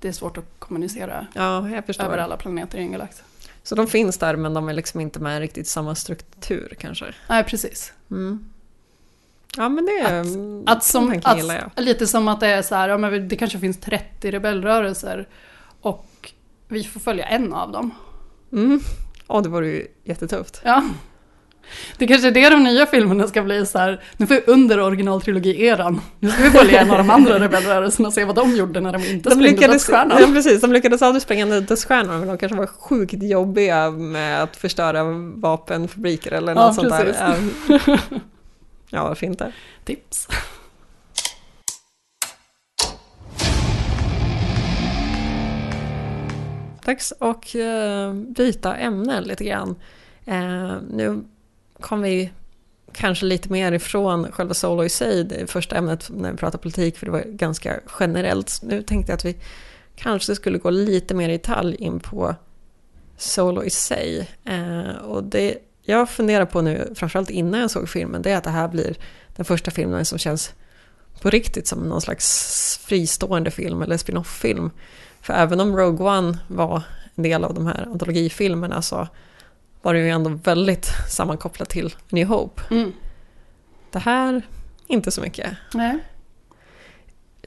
det 0.00 0.08
är 0.08 0.12
svårt 0.12 0.38
att 0.38 0.44
kommunicera 0.58 1.26
Ja, 1.34 1.68
över 1.98 2.18
alla 2.18 2.36
planeter 2.36 2.78
i 2.78 2.80
en 2.80 2.92
galax. 2.92 3.22
Så 3.64 3.74
de 3.74 3.86
finns 3.86 4.18
där 4.18 4.36
men 4.36 4.54
de 4.54 4.68
är 4.68 4.72
liksom 4.72 5.00
inte 5.00 5.20
med 5.20 5.40
riktigt 5.40 5.66
samma 5.66 5.94
struktur 5.94 6.76
kanske. 6.80 7.14
Nej, 7.28 7.44
precis. 7.44 7.92
Mm. 8.10 8.50
Ja 9.56 9.68
men 9.68 9.86
det 9.86 10.00
är... 10.00 10.20
Att 10.66 10.84
som, 10.84 11.10
den 11.10 11.20
tanken 11.20 11.42
gillar 11.42 11.54
jag. 11.54 11.70
att, 11.74 11.84
lite 11.84 12.06
som 12.06 12.28
att 12.28 12.40
det 12.40 12.46
är 12.46 12.62
så 12.62 12.74
här, 12.74 12.88
ja, 12.88 12.98
men 12.98 13.28
det 13.28 13.36
kanske 13.36 13.58
finns 13.58 13.80
30 13.80 14.30
rebellrörelser 14.30 15.28
och 15.80 16.32
vi 16.68 16.84
får 16.84 17.00
följa 17.00 17.26
en 17.26 17.52
av 17.52 17.72
dem. 17.72 17.90
Mm. 18.52 18.80
Ja, 19.28 19.40
det 19.40 19.48
vore 19.48 19.66
ju 19.66 19.86
jättetufft. 20.04 20.60
Ja. 20.64 20.82
Det 21.98 22.06
kanske 22.06 22.26
är 22.28 22.32
det 22.32 22.48
de 22.50 22.64
nya 22.64 22.86
filmerna 22.86 23.26
ska 23.26 23.42
bli 23.42 23.66
så 23.66 23.78
här, 23.78 24.02
nu 24.16 24.26
får 24.26 24.34
vi 24.34 24.40
under 24.46 24.80
originaltrilogi-eran. 24.80 26.00
Nu 26.20 26.30
ska 26.30 26.42
vi 26.42 26.50
följa 26.50 26.80
en 26.80 26.90
av 26.90 26.98
de 26.98 27.10
andra 27.10 27.38
rebellrörelserna 27.40 28.08
och 28.08 28.14
se 28.14 28.24
vad 28.24 28.34
de 28.36 28.56
gjorde 28.56 28.80
när 28.80 28.92
de 28.92 28.98
inte 29.04 29.28
De 29.28 29.34
sprängde 29.34 29.50
lyckades, 29.50 29.88
ja, 29.88 30.04
dödsstjärnan. 30.04 30.34
precis, 30.34 30.60
de 30.60 30.72
lyckades 30.72 31.02
aldrig 31.02 31.22
spränga 31.22 31.44
ner 31.46 31.60
dödsstjärnor 31.60 32.18
men 32.18 32.28
de 32.28 32.38
kanske 32.38 32.58
var 32.58 32.66
sjukt 32.66 33.22
jobbiga 33.22 33.90
med 33.90 34.42
att 34.42 34.56
förstöra 34.56 35.04
vapenfabriker 35.34 36.32
eller 36.32 36.54
Ja, 36.54 36.66
något 36.66 36.74
sånt 36.74 36.90
precis. 36.90 37.16
där. 37.18 37.38
Ja, 37.68 37.98
ja 38.90 39.04
varför 39.08 39.26
inte? 39.26 39.52
Tips. 39.84 40.28
Dags 46.84 47.12
att 47.18 47.54
eh, 47.54 48.12
byta 48.14 48.76
ämne 48.76 49.20
lite 49.20 49.44
grann. 49.44 49.74
Eh, 50.24 50.72
nu 50.90 51.24
kom 51.84 52.02
vi 52.02 52.30
kanske 52.92 53.26
lite 53.26 53.52
mer 53.52 53.72
ifrån 53.72 54.32
själva 54.32 54.54
Solo 54.54 54.84
i 54.84 54.88
sig, 54.88 55.24
det 55.24 55.50
första 55.50 55.76
ämnet 55.76 56.10
när 56.10 56.30
vi 56.30 56.36
pratade 56.36 56.62
politik, 56.62 56.98
för 56.98 57.06
det 57.06 57.12
var 57.12 57.22
ganska 57.26 57.80
generellt. 58.00 58.60
Nu 58.62 58.82
tänkte 58.82 59.12
jag 59.12 59.16
att 59.16 59.24
vi 59.24 59.36
kanske 59.96 60.34
skulle 60.34 60.58
gå 60.58 60.70
lite 60.70 61.14
mer 61.14 61.28
i 61.28 61.32
detalj 61.32 61.76
in 61.76 62.00
på 62.00 62.34
Solo 63.16 63.64
i 63.64 63.70
sig. 63.70 64.30
Eh, 64.44 64.96
och 64.96 65.24
det 65.24 65.58
jag 65.82 66.10
funderar 66.10 66.46
på 66.46 66.62
nu, 66.62 66.92
framförallt 66.94 67.30
innan 67.30 67.60
jag 67.60 67.70
såg 67.70 67.88
filmen, 67.88 68.22
det 68.22 68.30
är 68.30 68.36
att 68.36 68.44
det 68.44 68.50
här 68.50 68.68
blir 68.68 68.96
den 69.36 69.44
första 69.44 69.70
filmen 69.70 70.04
som 70.04 70.18
känns 70.18 70.54
på 71.20 71.30
riktigt 71.30 71.66
som 71.66 71.78
någon 71.78 72.00
slags 72.00 72.78
fristående 72.82 73.50
film 73.50 73.82
eller 73.82 73.96
spin-off-film. 73.96 74.70
För 75.20 75.34
även 75.34 75.60
om 75.60 75.76
Rogue 75.76 76.06
One 76.06 76.38
var 76.48 76.82
en 77.14 77.22
del 77.22 77.44
av 77.44 77.54
de 77.54 77.66
här 77.66 77.88
antologifilmerna 77.92 78.82
så 78.82 79.08
var 79.84 79.94
det 79.94 80.00
ju 80.00 80.10
ändå 80.10 80.30
väldigt 80.30 80.86
sammankopplat 81.08 81.68
till 81.68 81.94
New 82.08 82.26
Hope. 82.26 82.62
Mm. 82.70 82.92
Det 83.90 83.98
här, 83.98 84.42
inte 84.86 85.10
så 85.10 85.20
mycket. 85.20 85.56
Nej. 85.74 85.98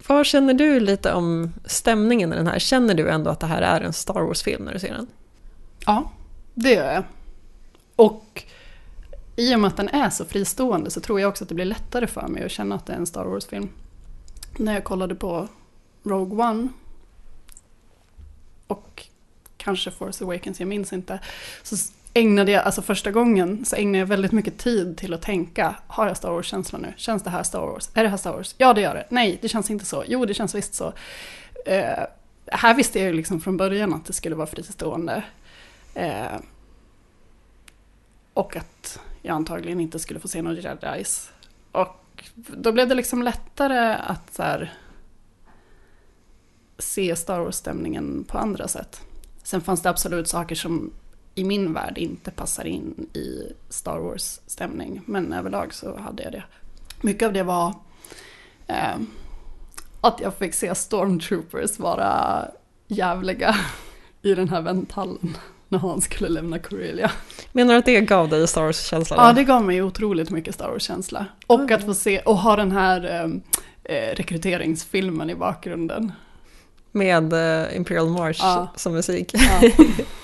Vad 0.07 0.25
känner 0.25 0.53
du 0.53 0.79
lite 0.79 1.13
om 1.13 1.53
stämningen 1.65 2.33
i 2.33 2.35
den 2.35 2.47
här? 2.47 2.59
Känner 2.59 2.93
du 2.93 3.09
ändå 3.09 3.29
att 3.29 3.39
det 3.39 3.47
här 3.47 3.61
är 3.61 3.81
en 3.81 3.93
Star 3.93 4.21
Wars-film 4.21 4.65
när 4.65 4.73
du 4.73 4.79
ser 4.79 4.93
den? 4.93 5.07
Ja, 5.85 6.11
det 6.53 6.73
gör 6.73 6.93
jag. 6.93 7.03
Och 7.95 8.43
i 9.35 9.55
och 9.55 9.59
med 9.59 9.67
att 9.67 9.77
den 9.77 9.89
är 9.89 10.09
så 10.09 10.25
fristående 10.25 10.91
så 10.91 10.99
tror 11.01 11.19
jag 11.19 11.29
också 11.29 11.43
att 11.43 11.49
det 11.49 11.55
blir 11.55 11.65
lättare 11.65 12.07
för 12.07 12.27
mig 12.27 12.43
att 12.43 12.51
känna 12.51 12.75
att 12.75 12.85
det 12.85 12.93
är 12.93 12.97
en 12.97 13.05
Star 13.05 13.25
Wars-film. 13.25 13.69
När 14.57 14.73
jag 14.73 14.83
kollade 14.83 15.15
på 15.15 15.47
Rogue 16.03 16.45
One 16.45 16.67
och 18.67 19.07
kanske 19.57 19.91
Force 19.91 20.23
Awakens, 20.23 20.59
jag 20.59 20.69
minns 20.69 20.93
inte, 20.93 21.19
så 21.63 21.75
ägnade 22.17 22.51
jag, 22.51 22.63
alltså 22.63 22.81
första 22.81 23.11
gången, 23.11 23.65
så 23.65 23.75
ägnade 23.75 23.97
jag 23.97 24.05
väldigt 24.05 24.31
mycket 24.31 24.57
tid 24.57 24.97
till 24.97 25.13
att 25.13 25.21
tänka, 25.21 25.75
har 25.87 26.07
jag 26.07 26.17
Star 26.17 26.31
Wars-känsla 26.31 26.79
nu? 26.79 26.93
Känns 26.97 27.23
det 27.23 27.29
här 27.29 27.43
Star 27.43 27.59
Wars? 27.59 27.89
Är 27.93 28.03
det 28.03 28.09
här 28.09 28.17
Star 28.17 28.33
Wars? 28.33 28.55
Ja, 28.57 28.73
det 28.73 28.81
gör 28.81 28.93
det. 28.93 29.05
Nej, 29.09 29.39
det 29.41 29.47
känns 29.47 29.69
inte 29.69 29.85
så. 29.85 30.03
Jo, 30.07 30.25
det 30.25 30.33
känns 30.33 30.55
visst 30.55 30.73
så. 30.73 30.93
Eh, 31.65 32.03
här 32.45 32.73
visste 32.73 32.99
jag 32.99 33.07
ju 33.07 33.13
liksom 33.13 33.41
från 33.41 33.57
början 33.57 33.93
att 33.93 34.05
det 34.05 34.13
skulle 34.13 34.35
vara 34.35 34.47
fristående. 34.47 35.23
Eh, 35.93 36.37
och 38.33 38.55
att 38.55 38.99
jag 39.21 39.35
antagligen 39.35 39.79
inte 39.79 39.99
skulle 39.99 40.19
få 40.19 40.27
se 40.27 40.41
några 40.41 40.57
jedis. 40.57 41.31
Och 41.71 42.23
då 42.35 42.71
blev 42.71 42.87
det 42.87 42.95
liksom 42.95 43.23
lättare 43.23 43.95
att 44.07 44.33
så 44.33 44.43
här, 44.43 44.73
se 46.77 47.15
Star 47.15 47.39
Wars-stämningen 47.39 48.25
på 48.27 48.37
andra 48.37 48.67
sätt. 48.67 49.01
Sen 49.43 49.61
fanns 49.61 49.81
det 49.81 49.89
absolut 49.89 50.27
saker 50.27 50.55
som 50.55 50.91
i 51.37 51.43
min 51.43 51.73
värld 51.73 51.97
inte 51.97 52.31
passar 52.31 52.65
in 52.67 53.07
i 53.13 53.53
Star 53.69 53.99
Wars-stämning. 53.99 55.01
Men 55.05 55.33
överlag 55.33 55.73
så 55.73 55.97
hade 55.97 56.23
jag 56.23 56.31
det. 56.31 56.43
Mycket 57.01 57.25
av 57.27 57.33
det 57.33 57.43
var 57.43 57.73
eh, 58.67 58.95
att 60.01 60.19
jag 60.21 60.33
fick 60.33 60.53
se 60.53 60.75
Stormtroopers 60.75 61.79
vara 61.79 62.45
jävliga 62.87 63.55
i 64.21 64.35
den 64.35 64.49
här 64.49 64.61
vänthallen 64.61 65.37
när 65.69 65.79
han 65.79 66.01
skulle 66.01 66.29
lämna 66.29 66.59
Corellia. 66.59 67.11
Menar 67.51 67.73
du 67.73 67.79
att 67.79 67.85
det 67.85 68.01
gav 68.01 68.29
dig 68.29 68.47
Star 68.47 68.61
Wars-känsla? 68.63 69.15
Ja, 69.17 69.33
det 69.33 69.43
gav 69.43 69.63
mig 69.63 69.81
otroligt 69.81 70.29
mycket 70.29 70.55
Star 70.55 70.69
Wars-känsla. 70.69 71.25
Och 71.47 71.71
att 71.71 71.85
få 71.85 71.93
se, 71.93 72.19
och 72.19 72.37
ha 72.37 72.55
den 72.55 72.71
här 72.71 73.05
eh, 73.05 73.95
eh, 73.95 74.15
rekryteringsfilmen 74.15 75.29
i 75.29 75.35
bakgrunden. 75.35 76.11
Med 76.91 77.33
eh, 77.33 77.75
Imperial 77.77 78.09
March 78.09 78.39
Ja. 78.41 78.67
som 78.75 78.93
musik? 78.93 79.31
Ja. 79.33 79.69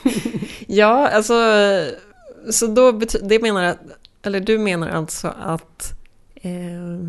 Ja, 0.75 1.07
alltså, 1.09 1.33
så 2.51 2.67
då 2.67 2.91
det 3.21 3.41
menar 3.41 3.63
att, 3.63 3.77
eller 4.23 4.39
du 4.39 4.57
menar 4.57 4.89
alltså 4.89 5.33
att 5.41 5.93
eh, 6.35 6.99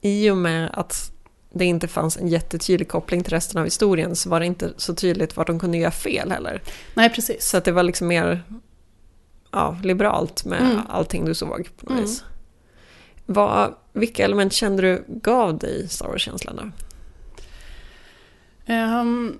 i 0.00 0.30
och 0.30 0.36
med 0.36 0.70
att 0.74 1.12
det 1.52 1.64
inte 1.64 1.88
fanns 1.88 2.16
en 2.16 2.28
jättetydlig 2.28 2.88
koppling 2.88 3.22
till 3.24 3.32
resten 3.32 3.58
av 3.58 3.64
historien 3.64 4.16
så 4.16 4.28
var 4.30 4.40
det 4.40 4.46
inte 4.46 4.72
så 4.76 4.94
tydligt 4.94 5.36
vart 5.36 5.46
de 5.46 5.58
kunde 5.60 5.78
göra 5.78 5.90
fel 5.90 6.30
heller. 6.32 6.62
Nej, 6.94 7.10
precis. 7.10 7.48
Så 7.48 7.56
att 7.56 7.64
det 7.64 7.72
var 7.72 7.82
liksom 7.82 8.08
mer 8.08 8.42
ja, 9.52 9.78
liberalt 9.82 10.44
med 10.44 10.60
Mm. 10.60 10.80
allting 10.88 11.24
du 11.24 11.34
såg 11.34 11.48
på 11.76 11.84
något 11.86 11.90
Mm. 11.90 12.02
vis. 12.02 12.24
Vad, 13.26 13.74
vilka 13.92 14.24
element 14.24 14.52
kände 14.52 14.82
du 14.82 15.04
gav 15.08 15.58
dig 15.58 15.88
Star 15.88 16.06
Wars-känslan 16.08 16.56
då? 16.56 16.70
Ehm, 18.72 19.38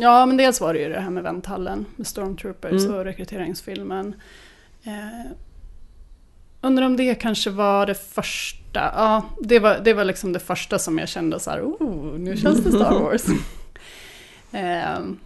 ja, 0.00 0.26
men 0.26 0.36
dels 0.36 0.60
var 0.60 0.74
det 0.74 0.80
ju 0.80 0.88
det 0.88 1.00
här 1.00 1.10
med 1.10 1.22
vänthallen 1.22 1.86
med 1.96 2.06
Stormtroopers 2.06 2.84
Mm. 2.84 2.94
och 2.94 3.04
rekryteringsfilmen. 3.04 4.14
Uh, 4.86 5.32
undrar 6.60 6.86
om 6.86 6.96
det 6.96 7.14
kanske 7.14 7.50
var 7.50 7.86
det 7.86 7.94
första. 7.94 8.80
Ja, 8.96 9.24
det 9.40 9.58
var, 9.58 9.78
det 9.84 9.94
var 9.94 10.04
liksom 10.04 10.32
det 10.32 10.38
första 10.40 10.78
som 10.78 10.98
jag 10.98 11.08
kände 11.08 11.40
så 11.40 11.50
här, 11.50 11.62
oh, 11.62 12.18
nu 12.18 12.36
känns 12.36 12.60
det 12.60 12.70
Star 12.70 13.00
Wars. 13.00 13.24
Ehm, 14.52 15.18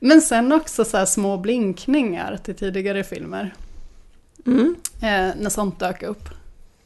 men 0.00 0.20
sen 0.20 0.52
också 0.52 0.84
så 0.84 0.96
här 0.96 1.04
små 1.04 1.36
blinkningar 1.36 2.36
till 2.36 2.54
tidigare 2.54 3.04
filmer. 3.04 3.54
Mm. 4.46 4.76
Eh, 5.02 5.34
när 5.36 5.48
sånt 5.48 5.80
dök 5.80 6.02
upp. 6.02 6.28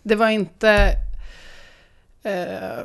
Det 0.02 0.14
var 0.14 0.28
inte... 0.28 0.94
Eh, 2.22 2.78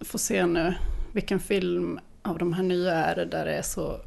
får 0.00 0.18
se 0.18 0.46
nu 0.46 0.74
vilken 1.12 1.40
film 1.40 2.00
av 2.28 2.38
de 2.38 2.52
här 2.52 2.62
nya 2.62 2.94
är 2.94 3.16
det 3.16 3.24
där 3.24 3.44
det 3.44 3.54
är 3.54 3.62
så 3.62 4.00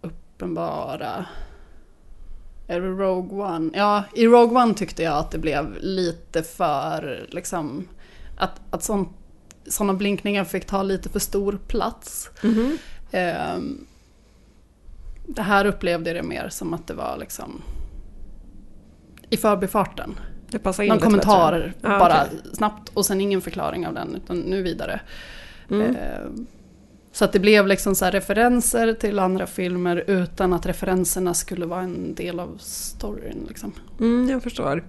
uppenbara. 0.00 1.26
Är 2.66 2.80
det 2.80 2.88
Rogue 2.88 3.44
One? 3.44 3.70
Ja, 3.74 4.04
i 4.14 4.26
Rogue 4.26 4.62
One 4.62 4.74
tyckte 4.74 5.02
jag 5.02 5.14
att 5.14 5.30
det 5.30 5.38
blev 5.38 5.76
lite 5.80 6.42
för 6.42 7.26
liksom 7.30 7.88
att, 8.36 8.60
att 8.70 8.82
sånt, 8.82 9.08
sådana 9.66 9.94
blinkningar 9.94 10.44
fick 10.44 10.66
ta 10.66 10.82
lite 10.82 11.08
för 11.08 11.18
stor 11.18 11.58
plats. 11.66 12.30
Mhm. 12.42 12.78
Ehm, 13.10 13.86
det 15.26 15.42
här 15.42 15.64
upplevde 15.64 16.10
jag 16.10 16.16
det 16.16 16.28
mer 16.28 16.48
som 16.48 16.74
att 16.74 16.86
det 16.86 16.94
var 16.94 17.16
liksom 17.16 17.62
i 19.30 19.36
förbifarten. 19.36 20.14
Det 20.50 20.58
passar 20.58 20.82
in 20.82 20.88
Någon 20.88 21.00
kommentar. 21.00 21.72
Ja, 21.80 21.98
bara 21.98 22.24
okej. 22.26 22.38
snabbt 22.54 22.88
och 22.94 23.06
sen 23.06 23.20
ingen 23.20 23.40
förklaring 23.40 23.86
av 23.86 23.94
den 23.94 24.14
utan 24.14 24.38
nu 24.38 24.62
vidare. 24.62 25.00
Mm. 25.70 25.96
Ehm, 25.96 26.46
så 27.12 27.24
att 27.24 27.32
det 27.32 27.38
blev 27.38 27.66
liksom 27.66 27.94
så 27.94 28.04
referenser 28.06 28.92
till 28.94 29.18
andra 29.18 29.46
filmer 29.46 30.04
utan 30.06 30.52
att 30.52 30.66
referenserna 30.66 31.34
skulle 31.34 31.66
vara 31.66 31.80
en 31.82 32.14
del 32.14 32.40
av 32.40 32.56
storyn. 32.60 33.46
Liksom. 33.48 33.72
Mm, 34.00 34.28
jag 34.30 34.42
förstår. 34.42 34.84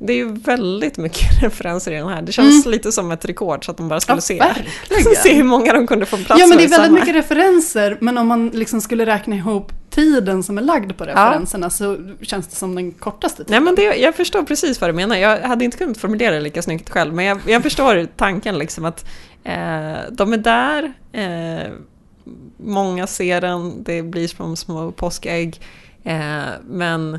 Det 0.00 0.12
är 0.12 0.16
ju 0.16 0.32
väldigt 0.32 0.96
mycket 0.98 1.42
referenser 1.42 1.92
i 1.92 1.94
den 1.96 2.08
här. 2.08 2.22
Det 2.22 2.32
känns 2.32 2.66
lite 2.66 2.92
som 2.92 3.10
ett 3.10 3.24
rekord 3.24 3.64
så 3.64 3.70
att 3.70 3.76
de 3.76 3.88
bara 3.88 4.00
skulle 4.00 4.16
Ja, 4.16 4.20
se, 4.20 4.38
verkligen. 4.38 5.14
se 5.22 5.34
hur 5.34 5.44
många 5.44 5.72
de 5.72 5.86
kunde 5.86 6.06
få 6.06 6.16
plats 6.16 6.40
Ja 6.40 6.46
men 6.46 6.58
det 6.58 6.64
är 6.64 6.68
väldigt 6.68 6.86
samma. 6.86 6.98
mycket 7.00 7.14
referenser 7.14 7.96
men 8.00 8.18
om 8.18 8.26
man 8.26 8.48
liksom 8.48 8.80
skulle 8.80 9.06
räkna 9.06 9.36
ihop 9.36 9.72
tiden 9.90 10.42
som 10.42 10.58
är 10.58 10.62
lagd 10.62 10.96
på 10.96 11.04
referenserna 11.04 11.70
så 11.70 11.96
känns 12.22 12.46
det 12.46 12.56
som 12.56 12.74
den 12.74 12.92
kortaste 12.92 13.44
tiden. 13.44 13.50
Nej 13.50 13.60
men 13.60 13.74
det, 13.74 13.96
jag 13.96 14.14
förstår 14.14 14.42
precis 14.42 14.80
vad 14.80 14.90
du 14.90 14.94
menar. 14.94 15.16
Jag 15.16 15.40
hade 15.40 15.64
inte 15.64 15.76
kunnat 15.78 15.98
formulera 15.98 16.34
det 16.34 16.40
lika 16.40 16.62
snyggt 16.62 16.90
själv, 16.90 17.14
men 17.14 17.24
jag, 17.24 17.38
jag 17.46 17.62
förstår 17.62 18.06
tanken 18.16 18.58
liksom 18.58 18.84
att 18.84 19.04
eh, 19.48 19.98
de 20.12 20.32
är 20.32 20.36
där, 20.38 20.92
eh, 21.12 21.72
många 22.56 23.06
ser 23.06 23.40
den, 23.40 23.82
det 23.82 24.02
blir 24.02 24.28
som 24.28 24.56
små 24.56 24.92
påskägg, 24.92 25.60
eh, 26.04 26.40
men 26.66 27.18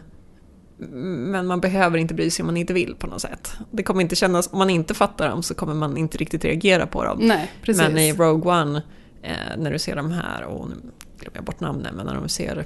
Men 1.32 1.48
man 1.48 1.62
behöver 1.62 1.98
inte 1.98 2.14
bry 2.14 2.30
sig 2.30 2.44
om 2.44 2.48
man 2.48 2.58
inte 2.58 2.74
vill 2.74 2.96
på 2.96 3.08
något 3.08 3.22
sätt. 3.22 3.52
Det 3.72 3.84
kommer 3.84 4.02
inte 4.02 4.16
kännas, 4.16 4.50
om 4.54 4.58
man 4.60 4.70
inte 4.70 4.94
fattar 4.94 5.30
dem 5.30 5.44
så 5.44 5.54
kommer 5.54 5.74
man 5.74 5.98
inte 5.98 6.18
riktigt 6.18 6.46
reagera 6.46 6.88
på 6.88 7.04
dem. 7.04 7.18
Nej. 7.22 7.52
Men 7.68 7.98
i 7.98 8.14
Rogue 8.14 8.52
One, 8.62 8.82
eh, 9.22 9.58
när 9.58 9.72
du 9.72 9.80
ser 9.80 9.96
de 9.96 10.12
här, 10.12 10.44
och 10.44 10.70
nu 10.70 10.76
glömmer 11.20 11.36
jag 11.38 11.44
bort 11.44 11.60
namnen, 11.60 11.96
men 11.96 12.06
när 12.06 12.16
de 12.16 12.30
ser 12.30 12.66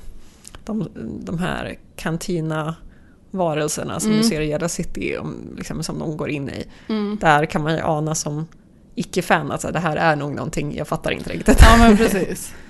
de, 0.66 0.88
de 1.26 1.40
här 1.40 1.76
kantina-varelserna 1.96 4.00
som 4.00 4.10
Mm. 4.12 4.22
du 4.22 4.28
ser 4.28 4.42
i 4.42 4.50
Jeddah 4.50 4.68
City, 4.70 5.18
om, 5.18 5.36
liksom, 5.58 5.84
som 5.84 6.00
de 6.00 6.18
går 6.18 6.30
in 6.30 6.50
i. 6.50 6.66
Mm. 6.90 7.18
Där 7.22 7.46
kan 7.46 7.64
man 7.64 7.74
ju 7.76 7.82
ana 7.82 8.16
som 8.16 8.48
icke-fan 8.96 9.52
att 9.52 9.62
så 9.62 9.68
här, 9.68 9.74
det 9.74 9.80
här 9.80 9.96
är 9.96 10.16
nog 10.16 10.36
någonting, 10.36 10.76
jag 10.76 10.88
fattar 10.88 11.12
inte 11.12 11.30
riktigt. 11.30 11.58
Ja, 11.62 11.78
men 11.78 11.98
precis. 11.98 12.54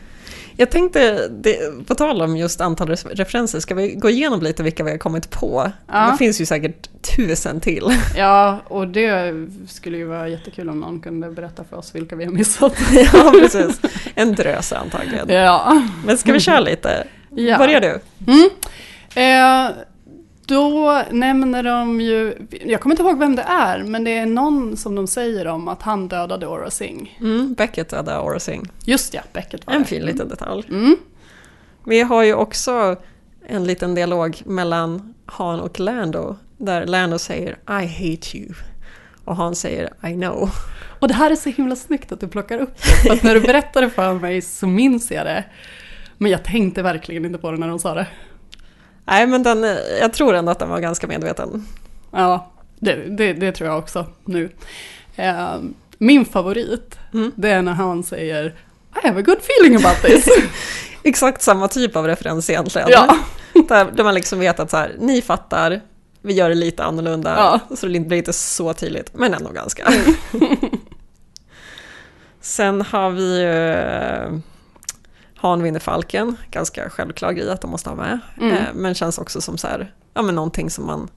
Jag 0.58 0.72
tänkte, 0.72 1.28
det, 1.28 1.88
på 1.88 1.96
tal 1.96 2.22
om 2.22 2.38
just 2.38 2.62
antal 2.62 2.90
referenser, 2.90 3.60
ska 3.60 3.76
vi 3.76 3.96
gå 3.96 4.10
igenom 4.10 4.42
lite 4.42 4.64
vilka 4.64 4.84
vi 4.84 4.92
har 4.92 4.98
kommit 4.98 5.30
på? 5.30 5.72
Ja. 5.88 6.10
Det 6.12 6.18
finns 6.18 6.42
ju 6.42 6.46
säkert 6.46 6.90
tusen 7.16 7.60
till. 7.60 7.84
Ja, 8.18 8.60
och 8.68 8.88
det 8.88 9.34
skulle 9.68 9.98
ju 9.98 10.06
vara 10.06 10.28
jättekul 10.28 10.70
om 10.70 10.80
någon 10.80 11.00
kunde 11.00 11.32
berätta 11.32 11.64
för 11.64 11.78
oss 11.78 11.96
vilka 11.96 12.16
vi 12.16 12.26
har 12.26 12.32
missat. 12.32 12.74
ja, 13.14 13.34
precis. 13.40 13.82
En 14.16 14.36
drös 14.36 14.74
antagligen. 14.74 15.30
Ja. 15.30 15.84
Men 16.06 16.18
ska 16.18 16.34
vi 16.34 16.40
köra 16.40 16.60
lite? 16.60 17.08
Ja. 17.30 17.58
Börjar 17.58 17.82
du? 17.82 18.00
Mm. 18.28 18.50
Eh, 19.16 19.76
då 20.46 21.04
nämner 21.12 21.64
de 21.64 22.02
ju, 22.02 22.34
jag 22.66 22.82
kommer 22.82 22.94
inte 22.94 23.04
ihåg 23.04 23.20
vem 23.20 23.36
det 23.36 23.42
är, 23.42 23.84
men 23.84 24.04
det 24.04 24.18
är 24.18 24.26
någon 24.26 24.78
som 24.78 24.96
de 24.96 25.08
säger 25.08 25.48
om 25.48 25.68
att 25.68 25.82
han 25.82 26.08
dödade 26.08 26.46
Aura 26.46 26.70
Singh. 26.72 27.12
Mm, 27.22 27.54
Beckett 27.54 27.90
dödade 27.90 28.18
Aura 28.18 28.40
Singh. 28.40 28.70
Just 28.86 29.14
ja, 29.14 29.22
Beckett 29.34 29.68
var 29.68 29.74
En 29.74 29.82
det. 29.82 29.88
fin 29.88 30.06
liten 30.06 30.28
detalj. 30.30 30.66
Mm. 30.70 30.96
Vi 31.86 32.02
har 32.02 32.24
ju 32.24 32.34
också 32.34 32.96
en 33.48 33.64
liten 33.64 33.96
dialog 33.96 34.42
mellan 34.46 35.14
Han 35.26 35.60
och 35.60 35.80
Lando, 35.80 36.36
där 36.58 36.86
Lando 36.86 37.20
säger 37.20 37.52
I 37.70 37.86
hate 37.86 38.38
you. 38.38 38.54
Och 39.26 39.36
Han 39.36 39.56
säger 39.56 39.90
I 40.08 40.14
know. 40.14 40.50
Och 41.00 41.08
det 41.08 41.14
här 41.14 41.32
är 41.32 41.36
så 41.36 41.50
himla 41.50 41.76
snyggt 41.76 42.12
att 42.12 42.20
du 42.20 42.28
plockar 42.28 42.60
upp 42.60 42.78
det, 42.78 43.08
för 43.08 43.14
att 43.14 43.24
när 43.24 43.34
du 43.36 43.42
berättade 43.42 43.90
för 43.90 44.14
mig 44.14 44.42
så 44.42 44.68
minns 44.68 45.12
jag 45.12 45.26
det. 45.26 45.44
Men 46.18 46.32
jag 46.32 46.44
tänkte 46.44 46.82
verkligen 46.82 47.26
inte 47.26 47.38
på 47.38 47.52
det 47.52 47.58
när 47.58 47.68
de 47.68 47.80
sa 47.80 47.94
det. 47.94 48.08
Nej, 49.06 49.28
men 49.28 49.44
den, 49.44 49.64
jag 50.00 50.14
tror 50.14 50.34
ändå 50.34 50.52
att 50.52 50.60
den 50.60 50.70
var 50.70 50.80
ganska 50.80 51.08
medveten. 51.08 51.68
Ja, 52.12 52.52
det, 52.80 52.96
det, 52.96 53.34
det 53.34 53.52
tror 53.52 53.70
jag 53.70 53.80
också 53.80 54.06
nu. 54.26 54.50
Eh, 55.16 55.56
min 55.98 56.26
favorit, 56.26 57.00
Mm. 57.14 57.32
det 57.36 57.50
är 57.50 57.62
när 57.62 57.72
han 57.74 58.04
säger 58.04 58.46
I 59.04 59.08
have 59.08 59.20
a 59.20 59.24
good 59.26 59.38
feeling 59.38 59.76
about 59.86 60.02
this. 60.02 60.28
Exakt 61.04 61.42
samma 61.42 61.68
typ 61.68 61.96
av 61.96 62.08
referens 62.08 62.50
egentligen. 62.50 62.88
ja. 62.92 63.18
Där, 63.68 63.92
där 63.92 64.04
man 64.04 64.14
liksom 64.14 64.40
vet 64.40 64.60
att 64.60 64.72
så 64.72 64.78
här, 64.78 64.96
ni 65.00 65.22
fattar, 65.22 65.82
vi 66.22 66.34
gör 66.34 66.50
det 66.50 66.56
lite 66.56 66.84
annorlunda. 66.84 67.36
Ja. 67.70 67.76
Så 67.76 67.88
det 67.88 68.00
blir 68.00 68.18
inte 68.18 68.34
så 68.34 68.74
tydligt, 68.74 69.12
men 69.14 69.34
ändå 69.34 69.50
ganska. 69.52 69.88
Sen 72.42 72.82
har 72.82 73.10
vi 73.12 73.42
ju 73.42 73.74
eh, 73.74 74.32
Han 75.50 75.64
vinner 75.64 75.80
Falken, 75.80 76.38
ganska 76.52 76.90
självklar 76.90 77.32
grej 77.32 77.50
att 77.50 77.62
de 77.62 77.72
måste 77.72 77.90
ha 77.90 77.96
med. 77.96 78.20
Mm. 78.38 78.54
Eh, 78.54 78.74
men 78.74 78.94
känns 78.94 79.18
också 79.18 79.42
som 79.42 79.58
så 79.58 79.68
här, 79.68 79.94
ja 80.14 80.22
men 80.22 80.36
någonting 80.36 80.70
som 80.70 80.86
man 80.86 81.10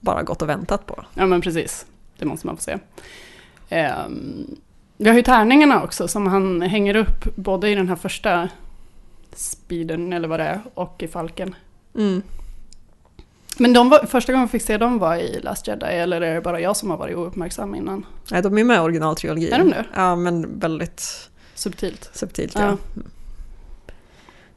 bara 0.00 0.22
gått 0.22 0.42
och 0.42 0.48
väntat 0.48 0.86
på. 0.86 1.04
ja, 1.14 1.26
men 1.26 1.40
precis. 1.40 1.86
Det 2.18 2.24
måste 2.24 2.46
man 2.46 2.56
få 2.56 2.62
se. 2.62 2.78
Ehm, 3.68 4.56
vi 4.96 5.08
har 5.08 5.16
ju 5.16 5.22
tärningarna 5.22 5.82
också 5.82 6.08
som 6.08 6.26
han 6.26 6.62
hänger 6.62 6.96
upp 6.96 7.36
både 7.36 7.68
i 7.68 7.74
den 7.74 7.88
här 7.88 7.96
första 7.96 8.48
speeden 9.34 10.12
eller 10.12 10.28
vad 10.28 10.40
det 10.40 10.44
är 10.44 10.60
och 10.74 11.02
i 11.02 11.08
Falken. 11.08 11.54
Mm. 11.94 12.22
Men 13.58 13.72
de 13.72 13.88
var, 13.88 14.06
första 14.06 14.32
gången 14.32 14.46
vi 14.46 14.50
fick 14.50 14.62
se 14.62 14.78
dem 14.78 14.98
var 14.98 15.16
i 15.16 15.40
Last 15.40 15.66
Jedi 15.66 15.86
eller 15.86 16.20
är 16.20 16.34
det 16.34 16.40
bara 16.40 16.60
jag 16.60 16.76
som 16.76 16.90
har 16.90 16.96
varit 16.96 17.16
ouppmärksam 17.16 17.74
innan? 17.74 18.06
Nej, 18.30 18.42
de 18.42 18.58
är 18.58 18.64
med 18.64 18.76
i 18.76 18.80
originaltrilogin. 18.80 19.52
Är 19.52 19.58
de 19.58 19.70
det? 19.70 19.84
Ja, 19.94 20.16
men 20.16 20.58
väldigt 20.58 21.30
Subtilt. 21.54 22.10
subtilt. 22.12 22.54
Ja. 22.54 22.60
Ja. 22.94 23.02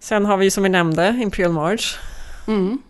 Sen 0.04 0.26
har 0.26 0.38
vi 0.38 0.52
som 0.52 0.64
vi 0.64 0.70
nämnde 0.70 1.20
Imperial 1.22 1.52
March. 1.52 1.98
Mm. 2.48 2.82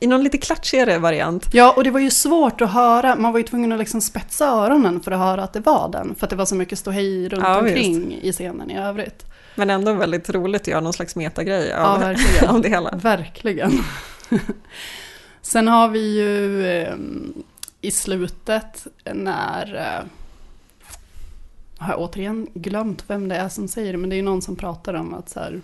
I 0.00 0.06
någon 0.06 0.24
lite 0.24 0.38
klatschigare 0.38 0.98
variant. 0.98 1.48
Ja, 1.52 1.72
och 1.76 1.84
det 1.84 1.90
var 1.90 2.00
ju 2.00 2.10
svårt 2.10 2.60
att 2.60 2.72
höra. 2.72 3.16
Man 3.16 3.32
var 3.32 3.38
ju 3.38 3.44
tvungen 3.44 3.72
att 3.72 3.78
liksom 3.78 4.00
spetsa 4.00 4.46
öronen 4.46 5.00
för 5.00 5.10
att 5.10 5.18
höra 5.18 5.42
att 5.42 5.52
det 5.52 5.60
var 5.60 5.88
den. 5.88 6.14
För 6.14 6.26
att 6.26 6.30
det 6.30 6.36
var 6.36 6.44
så 6.44 6.54
mycket 6.54 6.78
ståhej 6.78 7.28
runt 7.28 7.42
Ja, 7.44 7.58
omkring 7.58 8.18
i 8.22 8.32
scenen 8.32 8.70
i 8.70 8.78
övrigt. 8.78 9.24
Men 9.54 9.70
ändå 9.70 9.92
väldigt 9.92 10.30
roligt 10.30 10.62
att 10.62 10.68
göra 10.68 10.80
någon 10.80 10.92
slags 10.92 11.16
metagrej 11.16 11.68
Ja, 11.68 11.86
av, 11.86 12.00
verkligen. 12.00 12.48
av 12.54 12.60
det 12.62 12.68
hela. 12.68 12.90
Verkligen. 12.90 13.72
Sen 15.42 15.68
har 15.68 15.88
vi 15.88 16.16
ju 16.16 16.66
eh, 16.66 16.94
i 17.80 17.90
slutet 17.90 18.86
när... 19.14 19.74
Eh, 19.74 20.04
har 21.78 21.92
jag 21.92 22.00
återigen 22.00 22.46
glömt 22.54 23.04
vem 23.06 23.28
det 23.28 23.36
är 23.36 23.48
som 23.48 23.68
säger 23.68 23.92
det, 23.92 23.98
men 23.98 24.10
det 24.10 24.14
är 24.14 24.18
ju 24.18 24.22
någon 24.22 24.42
som 24.42 24.56
pratar 24.56 24.94
om 24.94 25.14
att 25.14 25.30
så 25.30 25.40
här... 25.40 25.60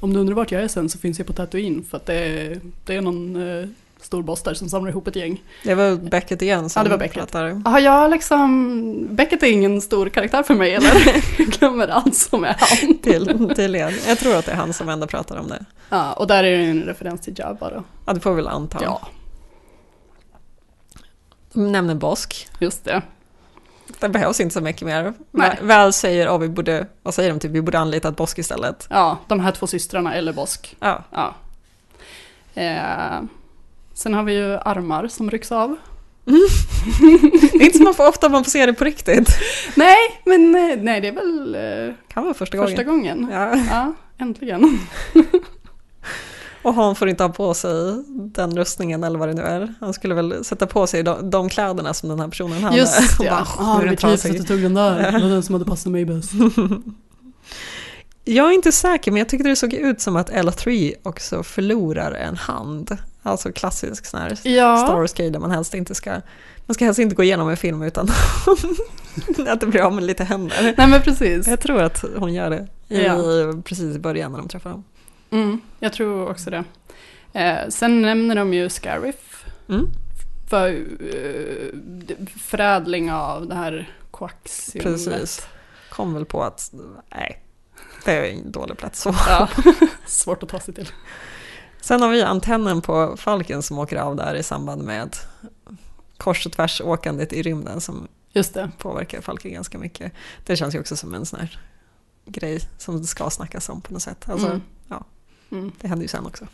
Om 0.00 0.12
du 0.12 0.20
undrar 0.20 0.34
vart 0.34 0.52
jag 0.52 0.62
är 0.62 0.68
sen 0.68 0.88
så 0.88 0.98
finns 0.98 1.18
jag 1.18 1.26
på 1.26 1.32
Tatooine 1.32 1.82
för 1.84 1.96
att 1.96 2.06
det 2.06 2.14
är, 2.14 2.60
det 2.84 2.94
är 2.94 3.00
någon 3.00 3.36
eh, 3.60 3.68
stor 4.00 4.22
boss 4.22 4.42
där 4.42 4.54
som 4.54 4.68
samlar 4.68 4.90
ihop 4.90 5.06
ett 5.08 5.16
gäng. 5.16 5.42
Det 5.64 5.74
var 5.74 5.96
Beckett 5.96 6.42
igen 6.42 6.70
som 6.70 6.80
Ja, 6.80 6.84
det 6.84 6.90
var 6.90 6.98
Beckett. 6.98 7.14
pratar. 7.32 7.70
Har 7.70 7.78
jag 7.80 8.10
liksom... 8.10 9.06
Beckett 9.10 9.42
är 9.42 9.46
ingen 9.52 9.80
stor 9.80 10.08
karaktär 10.08 10.42
för 10.42 10.54
mig 10.54 10.74
eller? 10.74 10.92
jag 11.38 11.48
glömmer 11.48 11.88
allt 11.88 12.14
som 12.16 12.44
är 12.44 12.56
han. 12.58 12.98
Till, 12.98 13.54
tydligen. 13.56 13.92
Jag 14.06 14.18
tror 14.18 14.36
att 14.36 14.46
det 14.46 14.52
är 14.52 14.56
han 14.56 14.72
som 14.72 14.88
ändå 14.88 15.06
pratar 15.06 15.36
om 15.36 15.48
det. 15.48 15.64
Ja, 15.88 16.12
och 16.12 16.26
där 16.26 16.44
är 16.44 16.58
det 16.58 16.64
en 16.64 16.82
referens 16.82 17.20
till 17.20 17.34
Jabba 17.38 17.70
då. 17.70 17.84
Ja, 18.06 18.12
det 18.12 18.20
får 18.20 18.30
vi 18.30 18.36
väl 18.36 18.48
anta. 18.48 18.78
Ja, 18.82 19.08
De 21.52 21.72
nämner 21.72 21.94
Bosk. 21.94 22.48
just 22.60 22.84
det. 22.84 23.02
Det 23.98 24.08
behövs 24.08 24.40
inte 24.40 24.52
så 24.52 24.60
mycket 24.60 24.82
mer. 24.82 25.12
Nej. 25.30 25.58
Väl 25.62 25.92
säger, 25.92 26.28
oh, 26.28 26.38
vi 26.38 26.48
borde, 26.48 26.86
vad 27.02 27.14
säger 27.14 27.30
de, 27.30 27.40
typ, 27.40 27.50
vi 27.50 27.62
borde 27.62 27.78
anlita 27.78 28.08
ett 28.08 28.16
Bosk 28.16 28.38
istället. 28.38 28.86
Ja, 28.90 29.18
de 29.28 29.40
här 29.40 29.52
två 29.52 29.66
systrarna 29.66 30.14
eller 30.14 30.32
Bosk. 30.32 30.76
Ja, 30.80 31.04
Ja. 31.10 31.34
Eh, 32.54 33.20
sen 33.94 34.14
har 34.14 34.22
vi 34.22 34.32
ju 34.34 34.56
armar 34.56 35.08
som 35.08 35.30
rycks 35.30 35.52
av. 35.52 35.76
det 36.24 37.58
är 37.58 37.62
inte 37.64 37.78
så 37.78 37.84
man 37.84 37.94
ofta 38.08 38.28
man 38.28 38.44
får 38.44 38.50
se 38.50 38.66
det 38.66 38.72
på 38.74 38.84
riktigt. 38.84 39.28
Nej, 39.74 39.96
men 40.24 40.54
eh, 40.54 40.76
nej, 40.82 41.00
det 41.00 41.08
är 41.08 41.12
väl 41.12 41.54
eh, 41.88 41.94
Kan 42.08 42.24
vara 42.24 42.34
första 42.34 42.56
gången. 42.56 42.70
första 42.70 42.84
gången. 42.84 43.28
Ja. 43.32 43.56
Ja, 43.70 43.94
äntligen. 44.18 44.78
Och 46.66 46.74
han 46.74 46.94
får 46.96 47.08
inte 47.08 47.22
ha 47.22 47.28
på 47.30 47.54
sig 47.54 48.02
den 48.08 48.56
rustningen 48.56 49.04
eller 49.04 49.18
vad 49.18 49.28
det 49.28 49.34
nu 49.34 49.42
är. 49.42 49.74
Han 49.80 49.92
skulle 49.92 50.14
väl 50.14 50.44
sätta 50.44 50.66
på 50.66 50.86
sig 50.86 51.02
de, 51.02 51.30
de 51.30 51.48
kläderna 51.48 51.94
som 51.94 52.08
den 52.08 52.20
här 52.20 52.28
personen 52.28 52.62
hade. 52.62 52.76
Just 52.76 53.18
det, 53.18 53.24
bara, 53.24 53.46
ja. 53.58 53.78
nu 53.78 53.86
är 53.86 53.90
det 53.90 53.96
trasig. 53.96 54.48
tog 54.48 54.62
den 54.62 54.74
där. 54.74 55.12
Det 55.12 55.18
var 55.18 55.28
den 55.28 55.42
som 55.42 55.54
hade 55.54 55.64
passat 55.64 55.92
mig 55.92 56.04
bäst. 56.04 56.30
Jag 58.24 58.48
är 58.48 58.52
inte 58.52 58.72
säker, 58.72 59.10
men 59.10 59.18
jag 59.18 59.28
tyckte 59.28 59.48
det 59.48 59.56
såg 59.56 59.74
ut 59.74 60.00
som 60.00 60.16
att 60.16 60.30
L3 60.30 60.94
också 61.02 61.42
förlorar 61.42 62.12
en 62.12 62.36
hand. 62.36 62.96
Alltså 63.22 63.52
klassisk 63.52 64.06
sån 64.06 64.20
här 64.20 64.38
Ja, 64.42 64.94
Wars-grej 64.94 65.30
där 65.30 65.40
man 65.40 65.50
helst 65.50 65.74
inte 65.74 65.94
ska... 65.94 66.10
Man 66.66 66.74
ska 66.74 66.84
helst 66.84 67.00
inte 67.00 67.14
gå 67.14 67.22
igenom 67.22 67.48
en 67.48 67.56
film 67.56 67.82
utan 67.82 68.08
att 69.48 69.60
det 69.60 69.66
blir 69.66 69.80
av 69.80 69.92
med 69.92 70.04
lite 70.04 70.24
händer. 70.24 70.74
nej 70.78 70.88
men 70.88 71.02
precis. 71.02 71.46
Jag 71.46 71.60
tror 71.60 71.82
att 71.82 72.04
hon 72.16 72.34
gör 72.34 72.50
det 72.50 72.68
i, 72.88 73.04
Ja. 73.04 73.16
precis 73.64 73.96
i 73.96 73.98
början 73.98 74.32
när 74.32 74.38
de 74.38 74.48
träffar 74.48 74.70
dem. 74.70 74.84
Mm, 75.30 75.60
jag 75.80 75.92
tror 75.92 76.28
också 76.30 76.50
det. 76.50 76.64
Eh, 77.32 77.68
sen 77.68 78.02
nämner 78.02 78.34
de 78.34 78.54
ju 78.54 78.68
Scarif. 78.68 79.44
Mm. 79.68 79.88
För 80.50 80.68
eh, 81.14 82.26
förädling 82.40 83.12
av 83.12 83.46
det 83.48 83.54
här 83.54 83.90
koaxiumet. 84.10 84.82
Precis. 84.84 85.46
Kom 85.90 86.14
väl 86.14 86.24
på 86.24 86.42
att, 86.42 86.72
nej, 87.14 87.42
det 88.04 88.12
är 88.12 88.24
en 88.32 88.52
dålig 88.52 88.76
plats. 88.78 89.06
Ja, 89.06 89.48
svårt 90.06 90.42
att 90.42 90.48
ta 90.48 90.60
sig 90.60 90.74
till. 90.74 90.88
Sen 91.80 92.02
har 92.02 92.10
vi 92.10 92.22
antennen 92.22 92.82
på 92.82 93.16
Falken 93.16 93.62
som 93.62 93.78
åker 93.78 93.96
av 93.96 94.16
där 94.16 94.34
i 94.34 94.42
samband 94.42 94.82
med 94.82 95.16
kors 96.16 96.46
och 96.46 96.52
tvärs 96.52 96.80
åkandet 96.80 97.32
i 97.32 97.42
rymden 97.42 97.80
som 97.80 98.08
Just 98.32 98.54
det. 98.54 98.70
påverkar 98.78 99.20
Falken 99.20 99.52
ganska 99.52 99.78
mycket. 99.78 100.12
Det 100.46 100.56
känns 100.56 100.74
ju 100.74 100.80
också 100.80 100.96
som 100.96 101.14
en 101.14 101.26
sån 101.26 101.40
här 101.40 101.60
grej 102.26 102.60
som 102.78 103.00
det 103.00 103.06
ska 103.06 103.30
snackas 103.30 103.68
om 103.68 103.80
på 103.80 103.92
något 103.92 104.02
sätt. 104.02 104.28
Alltså, 104.28 104.46
Mm. 104.46 104.62
ja. 104.88 105.04
Mm. 105.52 105.72
Det 105.80 105.88
händer 105.88 106.04
ju 106.04 106.08
sen 106.08 106.26
också. 106.26 106.46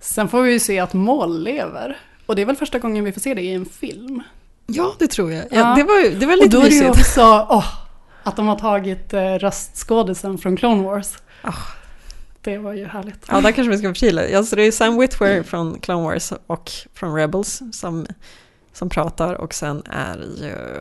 Sen 0.00 0.28
får 0.28 0.42
vi 0.42 0.52
ju 0.52 0.58
se 0.58 0.78
att 0.78 0.94
Moll 0.94 1.42
lever. 1.42 2.00
Och 2.26 2.36
det 2.36 2.42
är 2.42 2.46
väl 2.46 2.56
första 2.56 2.78
gången 2.78 3.04
vi 3.04 3.12
får 3.12 3.20
se 3.20 3.34
det 3.34 3.42
i 3.42 3.52
en 3.52 3.66
film. 3.66 4.22
Ja, 4.66 4.94
det 4.98 5.06
tror 5.06 5.32
jag. 5.32 5.44
Ja. 5.50 5.74
Det, 5.74 5.82
var, 5.82 6.10
det 6.20 6.26
var 6.26 6.32
Och 6.32 6.42
lite 6.42 6.56
då 6.56 6.62
är 6.62 6.70
det 6.70 6.76
ju 6.76 6.88
också 6.88 7.46
åh, 7.50 7.74
att 8.22 8.36
de 8.36 8.46
har 8.46 8.58
tagit 8.58 9.14
eh, 9.14 9.34
röstskådisen 9.34 10.38
från 10.38 10.56
Clone 10.56 10.82
Wars. 10.82 11.16
Ah. 11.42 11.54
Det 12.40 12.58
var 12.58 12.72
ju 12.72 12.86
härligt. 12.86 13.24
Ja, 13.28 13.40
där 13.40 13.52
kanske 13.52 13.70
vi 13.70 13.78
ska 13.78 13.88
förtydliga. 13.88 14.38
Alltså, 14.38 14.56
det 14.56 14.62
är 14.62 14.72
Sam 14.72 14.98
Witwer 14.98 15.42
från 15.42 15.80
Clone 15.80 16.02
Wars 16.02 16.32
och 16.46 16.70
från 16.94 17.14
Rebels 17.14 17.62
som, 17.72 18.06
som 18.72 18.88
pratar 18.88 19.34
och 19.34 19.54
sen 19.54 19.82
är 19.86 20.16
ju... 20.16 20.80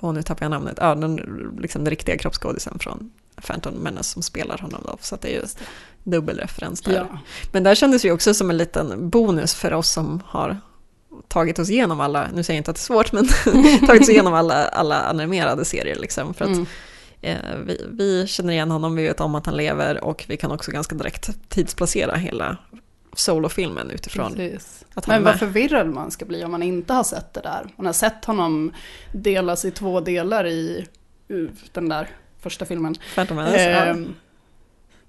Åh, 0.00 0.12
nu 0.12 0.22
tappar 0.22 0.44
jag 0.44 0.50
namnet. 0.50 0.78
Ja, 0.80 0.94
den, 0.94 1.16
liksom 1.60 1.84
den 1.84 1.90
riktiga 1.90 2.18
kroppsskådisen 2.18 2.78
från 2.78 3.10
Phantom 3.42 3.74
Menace 3.74 4.12
som 4.12 4.22
spelar 4.22 4.58
honom 4.58 4.80
då, 4.84 4.96
så 5.00 5.16
det 5.16 5.28
är 5.28 5.32
ju 5.40 5.42
dubbelreferens 6.04 6.80
där. 6.80 6.92
Ja. 6.94 7.18
Men 7.52 7.62
där 7.62 7.74
kändes 7.74 8.04
ju 8.04 8.12
också 8.12 8.34
som 8.34 8.50
en 8.50 8.56
liten 8.56 9.10
bonus 9.10 9.54
för 9.54 9.72
oss 9.74 9.90
som 9.92 10.22
har 10.26 10.58
tagit 11.28 11.58
oss 11.58 11.70
igenom 11.70 12.00
alla, 12.00 12.28
nu 12.34 12.42
säger 12.42 12.56
jag 12.56 12.60
inte 12.60 12.70
att 12.70 12.76
det 12.76 12.80
är 12.80 12.82
svårt, 12.82 13.12
men 13.12 13.28
tagit 13.86 14.02
oss 14.02 14.08
igenom 14.08 14.34
alla, 14.34 14.68
alla 14.68 15.00
animerade 15.02 15.64
serier 15.64 15.96
liksom. 16.00 16.34
För 16.34 16.44
att 16.44 16.50
Mm. 16.50 16.66
eh, 17.20 17.56
vi, 17.66 17.86
vi 17.90 18.26
känner 18.26 18.52
igen 18.52 18.70
honom, 18.70 18.96
vi 18.96 19.02
vet 19.02 19.20
om 19.20 19.34
att 19.34 19.46
han 19.46 19.56
lever 19.56 20.04
och 20.04 20.24
vi 20.28 20.36
kan 20.36 20.52
också 20.52 20.70
ganska 20.70 20.94
direkt 20.94 21.30
tidsplacera 21.48 22.16
hela 22.16 22.56
solofilmen 23.16 23.90
utifrån 23.90 24.34
Precis. 24.34 24.84
att 24.94 25.06
Men 25.06 25.22
vad 25.24 25.32
med. 25.32 25.38
förvirrad 25.38 25.86
man 25.86 26.10
ska 26.10 26.24
bli 26.24 26.44
om 26.44 26.50
man 26.50 26.62
inte 26.62 26.92
har 26.92 27.04
sett 27.04 27.34
det 27.34 27.40
där. 27.40 27.66
Man 27.76 27.86
har 27.86 27.92
sett 27.92 28.24
honom 28.24 28.72
delas 29.12 29.64
i 29.64 29.70
två 29.70 30.00
delar 30.00 30.46
i 30.46 30.86
den 31.72 31.88
där 31.88 32.08
första 32.46 32.64
filmen. 32.64 32.94
Phantom 33.14 33.36
Menace, 33.36 33.70
ja. 33.70 33.96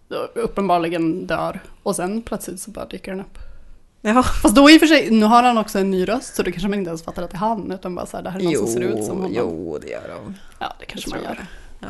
Då 0.07 0.41
uppenbarligen 0.41 1.27
dör. 1.27 1.59
Och 1.83 1.95
sen 1.95 2.21
plötsligt 2.21 2.59
så 2.59 2.71
bara 2.71 2.85
dyker 2.85 3.11
den 3.11 3.19
upp. 3.19 3.37
Jaha. 4.01 4.23
Fast 4.23 4.55
då 4.55 4.69
i 4.69 4.77
och 4.77 4.79
för 4.79 4.87
sig, 4.87 5.11
nu 5.11 5.25
har 5.25 5.43
han 5.43 5.57
också 5.57 5.79
en 5.79 5.91
ny 5.91 6.07
röst 6.07 6.35
så 6.35 6.43
då 6.43 6.51
kanske 6.51 6.69
man 6.69 6.79
inte 6.79 6.89
ens 6.89 7.03
fattar 7.03 7.23
att 7.23 7.31
det 7.31 7.35
är 7.35 7.39
han. 7.39 7.71
Utan 7.71 7.95
bara 7.95 8.05
så 8.05 8.17
här, 8.17 8.23
det 8.23 8.29
här 8.29 8.39
är 8.39 8.43
någon 8.43 8.55
som 8.55 8.67
ser 8.67 8.81
ut 8.81 9.05
som 9.05 9.17
honom. 9.17 9.33
Jo, 9.35 9.77
det 9.81 9.89
gör 9.89 10.07
de. 10.07 10.35
Ja, 10.59 10.75
det 10.79 10.85
kanske 10.85 11.09
man 11.09 11.23
gör. 11.23 11.45
Ja. 11.79 11.87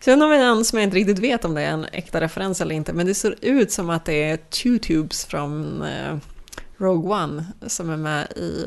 Sen 0.00 0.20
har 0.20 0.28
vi 0.28 0.36
en 0.36 0.64
som 0.64 0.78
jag 0.78 0.86
inte 0.86 0.96
riktigt 0.96 1.18
vet 1.18 1.44
om 1.44 1.54
det 1.54 1.62
är 1.62 1.70
en 1.70 1.84
äkta 1.92 2.20
referens 2.20 2.60
eller 2.60 2.74
inte, 2.74 2.92
men 2.92 3.06
det 3.06 3.14
ser 3.14 3.34
ut 3.40 3.72
som 3.72 3.90
att 3.90 4.04
det 4.04 4.30
är 4.30 4.36
Two 4.36 4.78
Tubes 4.86 5.24
från 5.24 5.82
eh, 5.82 6.16
Rogue 6.76 7.10
One 7.22 7.44
som 7.66 7.90
är 7.90 7.96
med 7.96 8.32
i, 8.36 8.66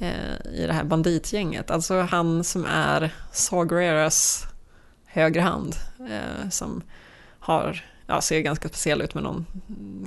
eh, 0.00 0.54
i 0.54 0.66
det 0.66 0.72
här 0.72 0.84
banditgänget. 0.84 1.70
Alltså 1.70 2.00
han 2.00 2.44
som 2.44 2.64
är 2.64 3.14
Saw 3.32 3.68
Gerreras 3.68 4.46
högra 5.12 5.42
hand, 5.42 5.74
eh, 6.10 6.48
som 6.50 6.82
har, 7.38 7.84
ja, 8.06 8.20
ser 8.20 8.40
ganska 8.40 8.68
speciell 8.68 9.02
ut 9.02 9.14
med 9.14 9.22
någon 9.22 9.46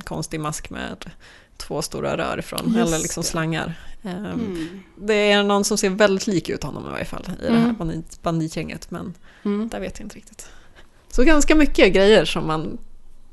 konstig 0.04 0.40
mask 0.40 0.70
med 0.70 1.10
två 1.58 1.82
stora 1.82 2.18
rör 2.18 2.40
ifrån, 2.40 2.74
Just 2.76 2.78
eller 2.88 3.00
liksom 3.00 3.22
det. 3.24 3.28
slangar. 3.28 3.74
Eh, 4.04 4.12
Mm. 4.18 4.80
Det 4.98 5.14
är 5.32 5.44
någon 5.44 5.64
som 5.64 5.78
ser 5.78 5.90
väldigt 5.90 6.28
lik 6.28 6.50
ut 6.50 6.64
honom 6.64 6.86
i 6.88 6.90
varje 6.92 7.06
fall 7.06 7.26
i 7.42 7.46
det 7.46 7.54
här 7.54 7.64
Mm. 7.64 7.76
bandit, 7.76 8.22
banditgänget, 8.22 8.92
men 8.92 9.14
Mm. 9.46 9.70
där 9.70 9.80
vet 9.80 10.00
jag 10.00 10.06
inte 10.06 10.16
riktigt. 10.16 10.50
Så 11.12 11.24
ganska 11.24 11.56
mycket 11.56 11.94
grejer 11.94 12.26
som 12.26 12.48
man 12.48 12.78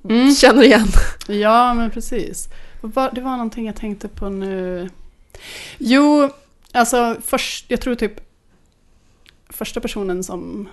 Mm. 0.04 0.34
känner 0.34 0.62
igen. 0.62 0.86
Ja, 1.28 1.74
men 1.74 1.90
precis. 1.90 2.48
Det 3.12 3.20
var 3.20 3.30
någonting 3.30 3.66
jag 3.66 3.76
tänkte 3.76 4.08
på 4.08 4.28
nu. 4.28 4.90
Jo, 5.78 6.30
alltså 6.72 7.16
först, 7.24 7.64
jag 7.70 7.80
tror 7.80 7.94
typ 7.94 8.20
första 9.48 9.80
personen 9.80 10.24
som 10.24 10.68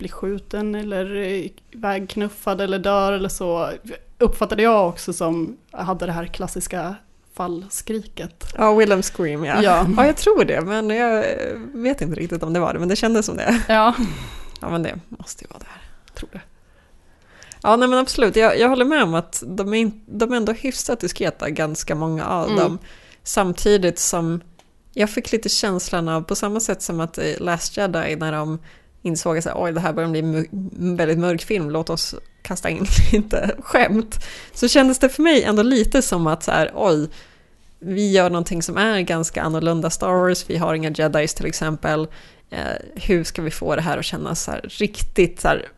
blir 0.00 0.10
skjuten 0.10 0.74
eller 0.74 1.16
eh, 1.16 1.46
vägknuffad 1.72 2.60
eller 2.60 2.78
dör 2.78 3.12
eller 3.12 3.28
så 3.28 3.70
uppfattade 4.18 4.62
jag 4.62 4.88
också 4.88 5.12
som 5.12 5.56
hade 5.70 6.06
det 6.06 6.12
här 6.12 6.26
klassiska 6.26 6.94
fallskriket. 7.34 8.44
Ja, 8.58 8.74
Willem 8.74 9.02
Scream 9.02 9.44
ja. 9.44 9.62
Ja. 9.62 9.86
ja. 9.96 10.06
jag 10.06 10.16
tror 10.16 10.44
det, 10.44 10.60
men 10.60 10.90
jag 10.90 11.18
eh, 11.18 11.56
vet 11.74 12.00
inte 12.00 12.20
riktigt 12.20 12.42
om 12.42 12.52
det 12.52 12.60
var 12.60 12.72
det, 12.72 12.78
men 12.78 12.88
det 12.88 12.96
kändes 12.96 13.26
som 13.26 13.36
det. 13.36 13.60
Ja, 13.68 13.94
Ja, 14.60 14.70
men 14.70 14.82
det 14.82 15.00
måste 15.08 15.44
ju 15.44 15.48
vara 15.48 15.58
det 15.58 15.66
här. 15.68 15.82
tror 16.14 16.28
det. 16.32 16.40
Ja, 17.62 17.76
nej 17.76 17.88
men 17.88 17.98
absolut. 17.98 18.36
Jag, 18.36 18.58
jag 18.58 18.68
håller 18.68 18.84
med 18.84 19.02
om 19.02 19.14
att 19.14 19.42
de 19.46 19.74
är, 19.74 19.90
de 20.06 20.32
är 20.32 20.36
ändå 20.36 20.52
hyfsat 20.52 21.00
diskreta, 21.00 21.50
ganska 21.50 21.94
många 21.94 22.26
av 22.26 22.46
Mm. 22.46 22.58
dem. 22.58 22.78
Samtidigt 23.22 23.98
som 23.98 24.40
jag 24.94 25.10
fick 25.10 25.32
lite 25.32 25.48
känslan 25.48 26.08
av, 26.08 26.22
på 26.22 26.34
samma 26.34 26.60
sätt 26.60 26.82
som 26.82 27.00
att 27.00 27.18
i 27.18 27.36
Last 27.40 27.76
Jedi 27.76 28.16
när 28.16 28.32
de 28.32 28.58
insåg 29.02 29.38
att 29.38 29.46
oj 29.54 29.72
det 29.72 29.80
här 29.80 29.92
börjar 29.92 30.10
bli 30.10 30.20
en 30.20 30.96
väldigt 30.96 31.18
mörk 31.18 31.42
film, 31.42 31.70
låt 31.70 31.90
oss 31.90 32.14
kasta 32.42 32.70
in 32.70 32.86
lite 33.12 33.56
skämt. 33.62 34.24
Så 34.52 34.68
kändes 34.68 34.98
det 34.98 35.08
för 35.08 35.22
mig 35.22 35.42
ändå 35.42 35.62
lite 35.62 36.02
som 36.02 36.26
att 36.26 36.42
så 36.42 36.50
här, 36.50 36.72
oj, 36.74 37.08
vi 37.78 38.10
gör 38.12 38.30
någonting 38.30 38.62
som 38.62 38.76
är 38.76 39.00
ganska 39.00 39.42
annorlunda 39.42 39.90
Star 39.90 40.12
Wars, 40.12 40.44
vi 40.50 40.56
har 40.56 40.74
inga 40.74 40.90
jedis 40.90 41.34
till 41.34 41.46
exempel. 41.46 42.08
Eh, 42.50 42.58
hur 42.94 43.24
ska 43.24 43.42
vi 43.42 43.50
få 43.50 43.76
det 43.76 43.82
här 43.82 43.98
att 43.98 44.04
kännas 44.04 44.42
så 44.42 44.50
här, 44.50 44.60
riktigt 44.68 45.40
så 45.40 45.48
här, 45.48 45.68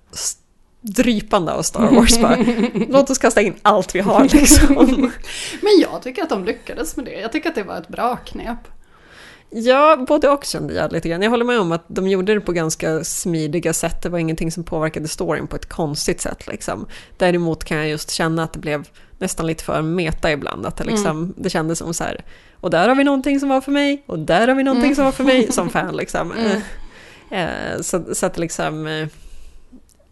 drypande 0.80 1.52
av 1.52 1.62
Star 1.62 1.90
Wars 1.94 2.18
bara. 2.18 2.36
Låt 2.88 3.10
oss 3.10 3.18
kasta 3.18 3.40
in 3.40 3.54
allt 3.62 3.94
vi 3.94 4.00
har 4.00 4.24
liksom. 4.24 4.74
Men 5.62 5.80
jag 5.80 6.02
tycker 6.02 6.22
att 6.22 6.28
de 6.28 6.44
lyckades 6.44 6.96
med 6.96 7.04
det. 7.04 7.20
Jag 7.20 7.32
tycker 7.32 7.48
att 7.48 7.54
det 7.54 7.62
var 7.62 7.78
ett 7.78 7.88
bra 7.88 8.16
knep. 8.16 8.58
Ja, 9.54 10.04
både 10.08 10.28
och 10.28 10.44
kände 10.44 10.74
jag 10.74 10.92
lite 10.92 11.08
grann. 11.08 11.22
Jag 11.22 11.30
håller 11.30 11.44
med 11.44 11.60
om 11.60 11.72
att 11.72 11.84
de 11.88 12.08
gjorde 12.08 12.34
det 12.34 12.40
på 12.40 12.52
ganska 12.52 13.04
smidiga 13.04 13.72
sätt. 13.72 14.02
Det 14.02 14.08
var 14.08 14.18
ingenting 14.18 14.52
som 14.52 14.64
påverkade 14.64 15.08
storyn 15.08 15.46
på 15.46 15.56
ett 15.56 15.68
konstigt 15.68 16.20
sätt. 16.20 16.46
Liksom. 16.46 16.86
Däremot 17.16 17.64
kan 17.64 17.76
jag 17.78 17.88
just 17.88 18.10
känna 18.10 18.42
att 18.44 18.52
det 18.52 18.58
blev 18.58 18.88
nästan 19.18 19.46
lite 19.46 19.64
för 19.64 19.82
meta 19.82 20.32
ibland. 20.32 20.66
Att 20.66 20.76
det, 20.76 20.84
liksom, 20.84 21.34
det 21.36 21.50
kändes 21.50 21.78
som 21.78 21.94
så 21.94 22.04
här, 22.04 22.24
och 22.60 22.70
där 22.70 22.88
har 22.88 22.94
vi 22.96 23.04
någonting 23.04 23.40
som 23.40 23.48
var 23.48 23.60
för 23.60 23.72
mig, 23.72 24.02
och 24.06 24.18
där 24.18 24.48
har 24.48 24.54
vi 24.54 24.62
någonting 24.62 24.94
som 24.94 25.04
var 25.04 25.12
för 25.12 25.24
mig 25.24 25.52
som 25.52 25.70
fan. 25.70 25.96
Liksom. 25.96 26.32
Mm. 27.30 27.48
Eh, 27.74 27.80
så, 27.80 28.14
så 28.14 28.26
att 28.26 28.38
liksom, 28.38 28.86
eh, 28.86 29.08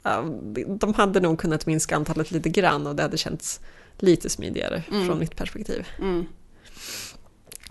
ja, 0.03 0.25
de 0.67 0.95
hade 0.95 1.21
nog 1.21 1.39
kunnat 1.39 1.67
minska 1.67 1.97
antalet 1.97 2.31
lite 2.31 2.49
grann 2.49 2.87
och 2.87 2.97
det 2.97 3.03
hade 3.03 3.17
känts 3.17 3.61
lite 3.99 4.29
smidigare 4.29 4.83
Mm. 4.91 5.07
från 5.07 5.19
mitt 5.19 5.37
perspektiv. 5.37 5.87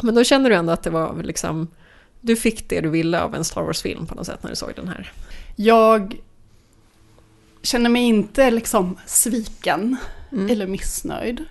Men 0.03 0.15
då 0.15 0.23
kände 0.23 0.49
du 0.49 0.55
ändå 0.55 0.73
att 0.73 0.83
det 0.83 0.89
var 0.89 1.23
liksom, 1.23 1.67
du 2.21 2.35
fick 2.35 2.69
det 2.69 2.81
du 2.81 2.89
ville 2.89 3.21
av 3.21 3.35
en 3.35 3.43
Star 3.43 3.61
Wars-film 3.61 4.05
på 4.05 4.15
något 4.15 4.25
sätt 4.25 4.43
när 4.43 4.49
du 4.49 4.55
såg 4.55 4.71
den 4.75 4.87
här. 4.87 5.11
Jag 5.55 6.15
känner 7.61 7.89
mig 7.89 8.03
inte 8.03 8.51
liksom 8.51 8.97
sviken 9.05 9.97
Mm. 10.31 10.49
eller 10.49 10.67
missnöjd. 10.67 11.45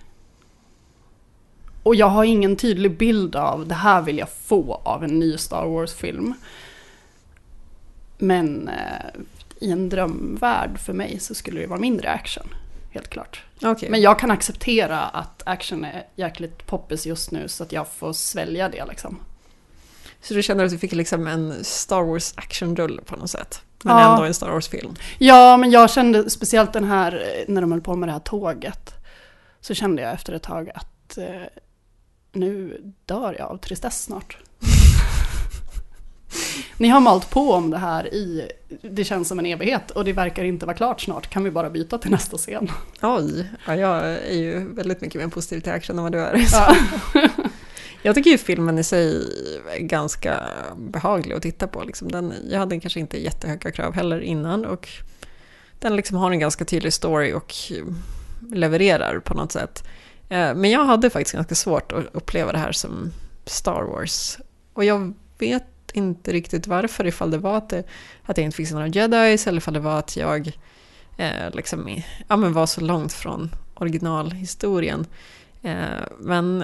Och 1.83 1.95
jag 1.95 2.09
har 2.09 2.23
ingen 2.23 2.55
tydlig 2.55 2.97
bild 2.97 3.35
av 3.35 3.67
det 3.67 3.75
här 3.75 4.01
vill 4.01 4.17
jag 4.17 4.29
få 4.29 4.81
av 4.83 5.03
en 5.03 5.19
ny 5.19 5.37
Star 5.37 5.65
Wars-film. 5.65 6.33
Men 8.17 8.67
eh, 8.67 9.21
i 9.59 9.71
en 9.71 9.89
drömvärld 9.89 10.79
för 10.79 10.93
mig 10.93 11.19
så 11.19 11.35
skulle 11.35 11.61
det 11.61 11.67
vara 11.67 11.79
mindre 11.79 12.09
action. 12.09 12.47
Helt 12.91 13.07
klart. 13.09 13.43
Okej. 13.61 13.89
Men 13.89 14.01
jag 14.01 14.19
kan 14.19 14.31
acceptera 14.31 14.99
att 15.01 15.41
action 15.45 15.85
är 15.85 16.07
jäkligt 16.15 16.65
poppis 16.65 17.05
just 17.05 17.31
nu 17.31 17.47
så 17.47 17.63
att 17.63 17.71
jag 17.71 17.87
får 17.87 18.13
svälja 18.13 18.69
det 18.69 18.85
liksom. 18.85 19.19
Så 20.21 20.33
du 20.33 20.43
känner 20.43 20.63
att 20.65 20.71
du 20.71 20.77
fick 20.77 20.91
liksom 20.91 21.27
en 21.27 21.63
Star 21.63 22.01
Wars 22.03 22.33
actionrulle 22.37 23.01
på 23.01 23.15
något 23.15 23.29
sätt? 23.29 23.61
Men 23.83 23.97
Ja. 23.97 24.11
ändå 24.11 24.23
en 24.23 24.33
Star 24.33 24.49
Wars-film? 24.49 24.95
Ja, 25.17 25.57
men 25.57 25.71
jag 25.71 25.89
kände 25.89 26.29
speciellt 26.29 26.73
den 26.73 26.83
här, 26.83 27.43
när 27.47 27.61
de 27.61 27.71
höll 27.71 27.81
på 27.81 27.95
med 27.95 28.09
det 28.09 28.13
här 28.13 28.19
tåget. 28.19 28.93
Så 29.61 29.73
kände 29.73 30.01
jag 30.01 30.13
efter 30.13 30.33
ett 30.33 30.43
tag 30.43 30.69
att 30.75 31.17
eh, 31.17 31.25
nu 32.31 32.81
dör 33.05 33.35
jag 33.39 33.51
av 33.51 33.57
tristess 33.57 34.03
snart. 34.03 34.37
Ni 36.77 36.87
har 36.87 36.99
malt 36.99 37.29
på 37.29 37.53
om 37.53 37.69
det 37.69 37.77
här 37.77 38.13
i, 38.13 38.51
det 38.81 39.03
känns 39.03 39.27
som 39.27 39.39
en 39.39 39.45
evighet 39.45 39.91
och 39.91 40.05
det 40.05 40.13
verkar 40.13 40.43
inte 40.43 40.65
vara 40.65 40.77
klart 40.77 41.01
snart. 41.01 41.29
Kan 41.29 41.43
vi 41.43 41.51
bara 41.51 41.69
byta 41.69 41.97
till 41.97 42.11
nästa 42.11 42.37
scen? 42.37 42.71
Oj, 43.01 43.49
ja, 43.67 43.75
jag 43.75 44.03
är 44.05 44.37
ju 44.37 44.73
väldigt 44.73 45.01
mycket 45.01 45.21
mer 45.21 45.27
positiv 45.27 45.61
till 45.61 45.71
action 45.71 45.97
än 45.97 46.03
vad 46.03 46.11
du 46.11 46.19
är. 46.19 46.47
Ja. 46.51 46.75
Jag 48.01 48.15
tycker 48.15 48.29
ju 48.29 48.37
filmen 48.37 48.79
i 48.79 48.83
sig 48.83 49.23
är 49.75 49.79
ganska 49.79 50.43
behaglig 50.77 51.35
att 51.35 51.41
titta 51.41 51.67
på. 51.67 51.83
Liksom 51.83 52.11
den, 52.11 52.33
jag 52.49 52.59
hade 52.59 52.79
kanske 52.79 52.99
inte 52.99 53.23
jättehöga 53.23 53.71
krav 53.71 53.93
heller 53.93 54.19
innan 54.19 54.65
och 54.65 54.89
den 55.79 55.95
liksom 55.95 56.17
har 56.17 56.31
en 56.31 56.39
ganska 56.39 56.65
tydlig 56.65 56.93
story 56.93 57.33
och 57.33 57.55
levererar 58.53 59.19
på 59.19 59.33
något 59.33 59.51
sätt. 59.51 59.83
Eh, 60.29 60.55
Men 60.55 60.69
jag 60.71 60.85
hade 60.85 61.09
faktiskt 61.09 61.35
ganska 61.35 61.55
svårt 61.55 61.91
att 61.91 62.05
uppleva 62.11 62.51
det 62.51 62.57
här 62.57 62.71
som 62.71 63.11
Star 63.45 63.83
Wars. 63.83 64.37
Och 64.73 64.83
jag 64.85 65.13
vet 65.37 65.63
inte 65.91 66.33
riktigt 66.33 66.67
varför, 66.67 67.07
ifall 67.07 67.31
det 67.31 67.37
var 67.37 67.57
att, 67.57 67.69
det, 67.69 67.83
att 68.25 68.37
jag 68.37 68.45
inte 68.45 68.57
fick 68.57 68.67
se 68.67 68.73
några 68.73 68.87
jedis 68.87 69.47
eller 69.47 69.57
ifall 69.57 69.73
det 69.73 69.79
var 69.79 69.99
att 69.99 70.17
jag 70.17 70.51
eh, 71.17 71.53
liksom, 71.53 72.01
ja, 72.27 72.37
men 72.37 72.53
var 72.53 72.65
så 72.65 72.81
långt 72.81 73.13
från 73.13 73.55
originalhistorien. 73.73 75.05
Eh, 75.61 76.03
men 76.19 76.63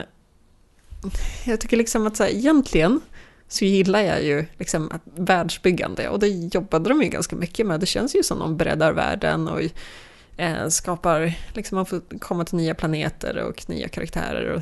jag 1.45 1.59
tycker 1.59 1.77
liksom 1.77 2.07
att 2.07 2.17
så 2.17 2.23
här, 2.23 2.29
egentligen 2.29 3.01
så 3.47 3.65
gillar 3.65 4.01
jag 4.01 4.23
ju 4.23 4.45
liksom 4.57 4.91
världsbyggande 5.15 6.09
och 6.09 6.19
det 6.19 6.27
jobbade 6.27 6.89
de 6.89 7.03
ju 7.03 7.09
ganska 7.09 7.35
mycket 7.35 7.67
med. 7.67 7.79
Det 7.79 7.85
känns 7.85 8.15
ju 8.15 8.23
som 8.23 8.39
de 8.39 8.57
breddar 8.57 8.93
världen 8.93 9.47
och 9.47 9.61
eh, 10.37 10.67
skapar, 10.67 11.33
liksom 11.53 11.75
man 11.75 11.85
får 11.85 12.19
komma 12.19 12.45
till 12.45 12.55
nya 12.55 12.75
planeter 12.75 13.37
och 13.37 13.69
nya 13.69 13.87
karaktärer 13.87 14.51
och 14.51 14.61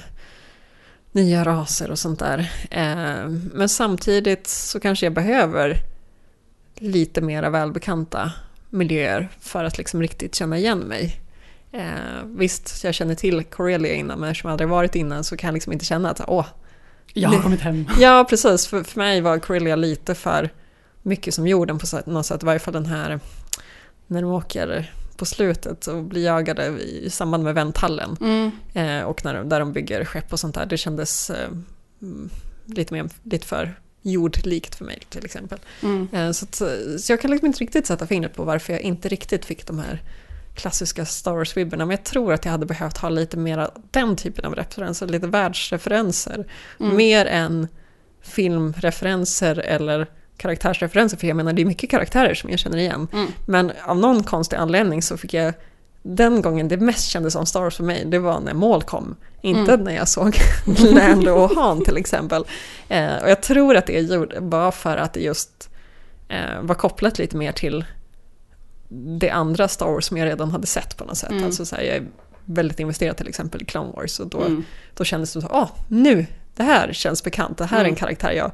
nya 1.14 1.44
raser 1.44 1.92
och 1.92 2.00
sånt 2.00 2.20
där. 2.20 2.52
Eh, 2.72 3.30
men 3.54 3.70
samtidigt 3.70 4.48
så 4.48 4.80
kanske 4.80 5.06
jag 5.06 5.14
behöver 5.14 5.78
lite 6.76 7.22
mera 7.22 7.50
välbekanta 7.50 8.32
miljöer 8.70 9.30
för 9.40 9.64
att 9.64 9.78
liksom 9.78 10.02
riktigt 10.02 10.36
känna 10.36 10.58
igen 10.58 10.80
mig. 10.80 11.20
Eh, 11.72 12.26
visst, 12.26 12.84
jag 12.84 12.94
känner 12.94 13.16
till 13.16 13.44
Corellia 13.44 13.94
innan, 13.94 14.20
men 14.20 14.30
eftersom 14.30 14.48
jag 14.48 14.54
aldrig 14.54 14.70
varit 14.70 14.96
innan 14.96 15.24
så 15.24 15.38
kan 15.38 15.48
jag 15.48 15.54
liksom 15.54 15.74
inte 15.74 15.86
känna 15.86 16.10
att 16.10 16.22
åh, 16.28 16.46
Jag 17.14 17.30
har 17.30 17.42
kommit 17.42 17.62
hem. 17.62 17.88
Ja, 18.00 18.26
precis. 18.30 18.68
För, 18.68 18.84
för 18.84 19.00
mig 19.00 19.22
var 19.22 19.40
Corellia 19.40 19.76
lite 19.76 20.16
för 20.16 20.50
mycket 21.02 21.34
som 21.34 21.48
jorden 21.48 21.80
på 21.80 21.86
något 22.06 22.26
sätt. 22.26 22.44
I 22.44 22.46
varje 22.46 22.60
fall 22.60 22.74
den 22.74 22.86
här 22.86 23.20
när 24.08 24.22
de 24.22 24.32
åker 24.32 24.94
på 25.18 25.26
slutet 25.26 25.88
och 25.88 26.04
blir 26.04 26.24
jagade 26.26 26.68
i 26.82 27.10
samband 27.10 27.44
med 27.44 27.56
vänthallen. 27.56 28.18
Mm. 28.22 28.52
Eh, 28.74 29.04
och 29.04 29.26
när 29.26 29.34
de, 29.34 29.50
där 29.50 29.60
de 29.60 29.74
bygger 29.74 30.06
skepp 30.06 30.34
och 30.34 30.40
sånt 30.40 30.56
där. 30.56 30.66
Det 30.66 30.78
kändes 30.78 31.30
eh, 31.30 31.50
mm, 32.02 32.30
lite, 32.66 32.94
mer, 32.94 33.10
lite 33.24 33.48
för 33.48 33.80
jordlikt 34.02 34.76
för 34.76 34.86
mig 34.86 35.00
till 35.10 35.26
exempel. 35.26 35.60
Mm. 35.84 36.08
Eh, 36.14 36.32
så, 36.32 36.46
att, 36.46 36.56
så 37.02 37.12
jag 37.12 37.22
kan 37.22 37.32
liksom 37.32 37.46
inte 37.46 37.60
riktigt 37.60 37.88
sätta 37.88 38.08
fingret 38.08 38.36
på 38.36 38.44
varför 38.44 38.74
jag 38.74 38.82
inte 38.82 39.10
riktigt 39.10 39.46
fick 39.46 39.68
de 39.68 39.80
här 39.80 40.02
klassiska 40.56 41.06
Star 41.06 41.32
Wars-vibbarna. 41.32 41.86
Men 41.86 41.90
jag 41.90 42.04
tror 42.04 42.34
att 42.34 42.46
jag 42.46 42.52
hade 42.52 42.66
behövt 42.66 42.98
ha 42.98 43.10
lite 43.10 43.38
mer 43.38 43.70
den 43.92 44.16
typen 44.16 44.46
av 44.46 44.56
referenser, 44.56 45.08
lite 45.08 45.28
världsreferenser. 45.28 46.46
Mm. 46.80 46.96
Mer 46.96 47.26
än 47.26 47.68
filmreferenser 48.22 49.60
eller 49.60 50.08
karaktärsreferenser. 50.44 51.18
För 51.18 51.28
jag 51.28 51.38
menar, 51.38 51.54
det 51.54 51.62
är 51.62 51.66
mycket 51.66 51.90
karaktärer 51.90 52.34
som 52.34 52.50
jag 52.50 52.60
känner 52.60 52.78
igen. 52.78 53.08
Mm. 53.14 53.28
Men 53.46 53.72
av 53.86 53.98
någon 53.98 54.24
konstig 54.24 54.56
anledning 54.58 55.02
så 55.02 55.18
fick 55.18 55.34
jag 55.34 55.54
den 56.04 56.42
gången 56.42 56.68
det 56.68 56.78
mest 56.78 57.08
kändes 57.08 57.34
som 57.34 57.46
Star 57.46 57.62
Wars 57.62 57.76
för 57.78 57.84
mig, 57.84 58.04
det 58.06 58.20
var 58.20 58.40
när 58.40 58.54
mål 58.54 58.84
kom. 58.84 59.16
Inte 59.42 59.74
Mm. 59.74 59.84
när 59.86 59.96
jag 59.96 60.08
såg 60.08 60.38
Lando 60.94 61.32
och 61.32 61.56
Han 61.56 61.84
till 61.84 61.98
exempel. 61.98 62.46
Eh, 62.90 63.16
och 63.24 63.30
jag 63.30 63.42
tror 63.42 63.76
att 63.76 63.86
det 63.86 64.00
gjorde 64.00 64.42
bara 64.42 64.72
för 64.72 64.98
att 64.98 65.14
det 65.14 65.20
just 65.20 65.70
eh, 66.30 66.62
var 66.62 66.76
kopplat 66.76 67.18
lite 67.20 67.38
mer 67.38 67.52
till 67.52 67.86
det 69.20 69.30
andra 69.30 69.68
Star 69.68 69.86
Wars 69.86 70.06
som 70.06 70.18
jag 70.18 70.26
redan 70.26 70.52
hade 70.52 70.68
sett 70.68 70.98
på 70.98 71.06
något 71.06 71.18
sätt. 71.18 71.32
Mm. 71.32 71.44
Alltså 71.44 71.66
så 71.66 71.76
här, 71.76 71.84
jag 71.84 71.96
är 71.96 72.08
väldigt 72.46 72.80
investerad 72.80 73.18
till 73.18 73.28
exempel 73.28 73.62
i 73.62 73.66
Clone 73.66 73.92
Wars 73.96 74.20
och 74.20 74.28
då, 74.28 74.42
Mm. 74.42 74.64
då 74.94 75.04
kändes 75.04 75.34
det 75.34 75.42
så, 75.42 75.48
ah, 75.48 75.70
nu, 75.88 76.26
det 76.56 76.64
här 76.64 76.94
känns 76.94 77.24
bekant, 77.24 77.58
det 77.58 77.66
här 77.66 77.78
är 77.78 77.82
en 77.82 77.86
Mm. 77.86 77.96
karaktär 77.96 78.32
jag 78.32 78.52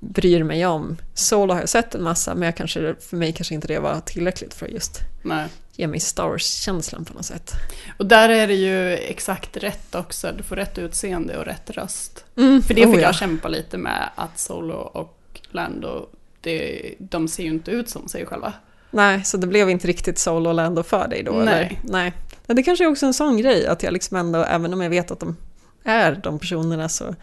bryr 0.00 0.42
mig 0.42 0.66
om. 0.66 0.96
Solo 1.14 1.52
har 1.52 1.60
jag 1.60 1.68
sett 1.68 1.94
en 1.94 2.02
massa, 2.02 2.34
men 2.34 2.42
jag 2.42 2.56
kanske, 2.56 2.94
för 3.00 3.16
mig 3.16 3.32
kanske 3.32 3.54
inte 3.54 3.68
det 3.68 3.78
var 3.78 4.00
tillräckligt 4.00 4.54
för 4.54 4.66
att 4.66 4.72
just 4.72 5.00
Nej. 5.22 5.48
ge 5.72 5.86
mig 5.86 6.00
Star 6.00 6.28
Wars-känslan 6.28 7.04
på 7.04 7.14
något 7.14 7.24
sätt. 7.24 7.52
Och 7.98 8.06
där 8.06 8.28
är 8.28 8.46
det 8.46 8.54
ju 8.54 8.92
exakt 8.94 9.56
rätt 9.56 9.94
också. 9.94 10.32
Du 10.36 10.42
får 10.42 10.56
rätt 10.56 10.78
utseende 10.78 11.38
och 11.38 11.44
rätt 11.44 11.70
röst. 11.70 12.24
Mm, 12.36 12.62
För 12.62 12.74
det 12.74 12.80
fick 12.80 12.90
oh 12.90 12.94
ja. 12.94 13.00
jag 13.00 13.14
kämpa 13.14 13.48
lite 13.48 13.78
med 13.78 14.10
att 14.14 14.38
Solo 14.38 14.74
och 14.74 15.40
Lando, 15.50 16.08
det, 16.40 16.94
de 16.98 17.28
ser 17.28 17.42
ju 17.42 17.48
inte 17.50 17.70
ut 17.70 17.88
som 17.88 18.08
sig 18.08 18.26
själva. 18.26 18.52
Nej, 18.90 19.24
så 19.24 19.36
det 19.36 19.46
blev 19.46 19.70
inte 19.70 19.86
riktigt 19.86 20.18
Solo 20.18 20.48
och 20.48 20.54
Lando 20.54 20.82
för 20.82 21.08
dig 21.08 21.22
då? 21.22 21.32
Nej. 21.32 21.44
Eller? 21.44 21.78
Nej. 21.82 22.12
Men 22.46 22.56
det 22.56 22.62
kanske 22.62 22.84
är 22.84 22.88
också 22.88 23.06
en 23.06 23.14
sån 23.14 23.36
grej, 23.36 23.66
att 23.66 23.82
jag 23.82 23.92
liksom 23.92 24.16
ändå, 24.16 24.44
även 24.44 24.74
om 24.74 24.80
jag 24.80 24.90
vet 24.90 25.10
att 25.10 25.20
de 25.20 25.36
är 25.84 26.20
de 26.22 26.38
personerna 26.38 26.88
så, 26.88 27.14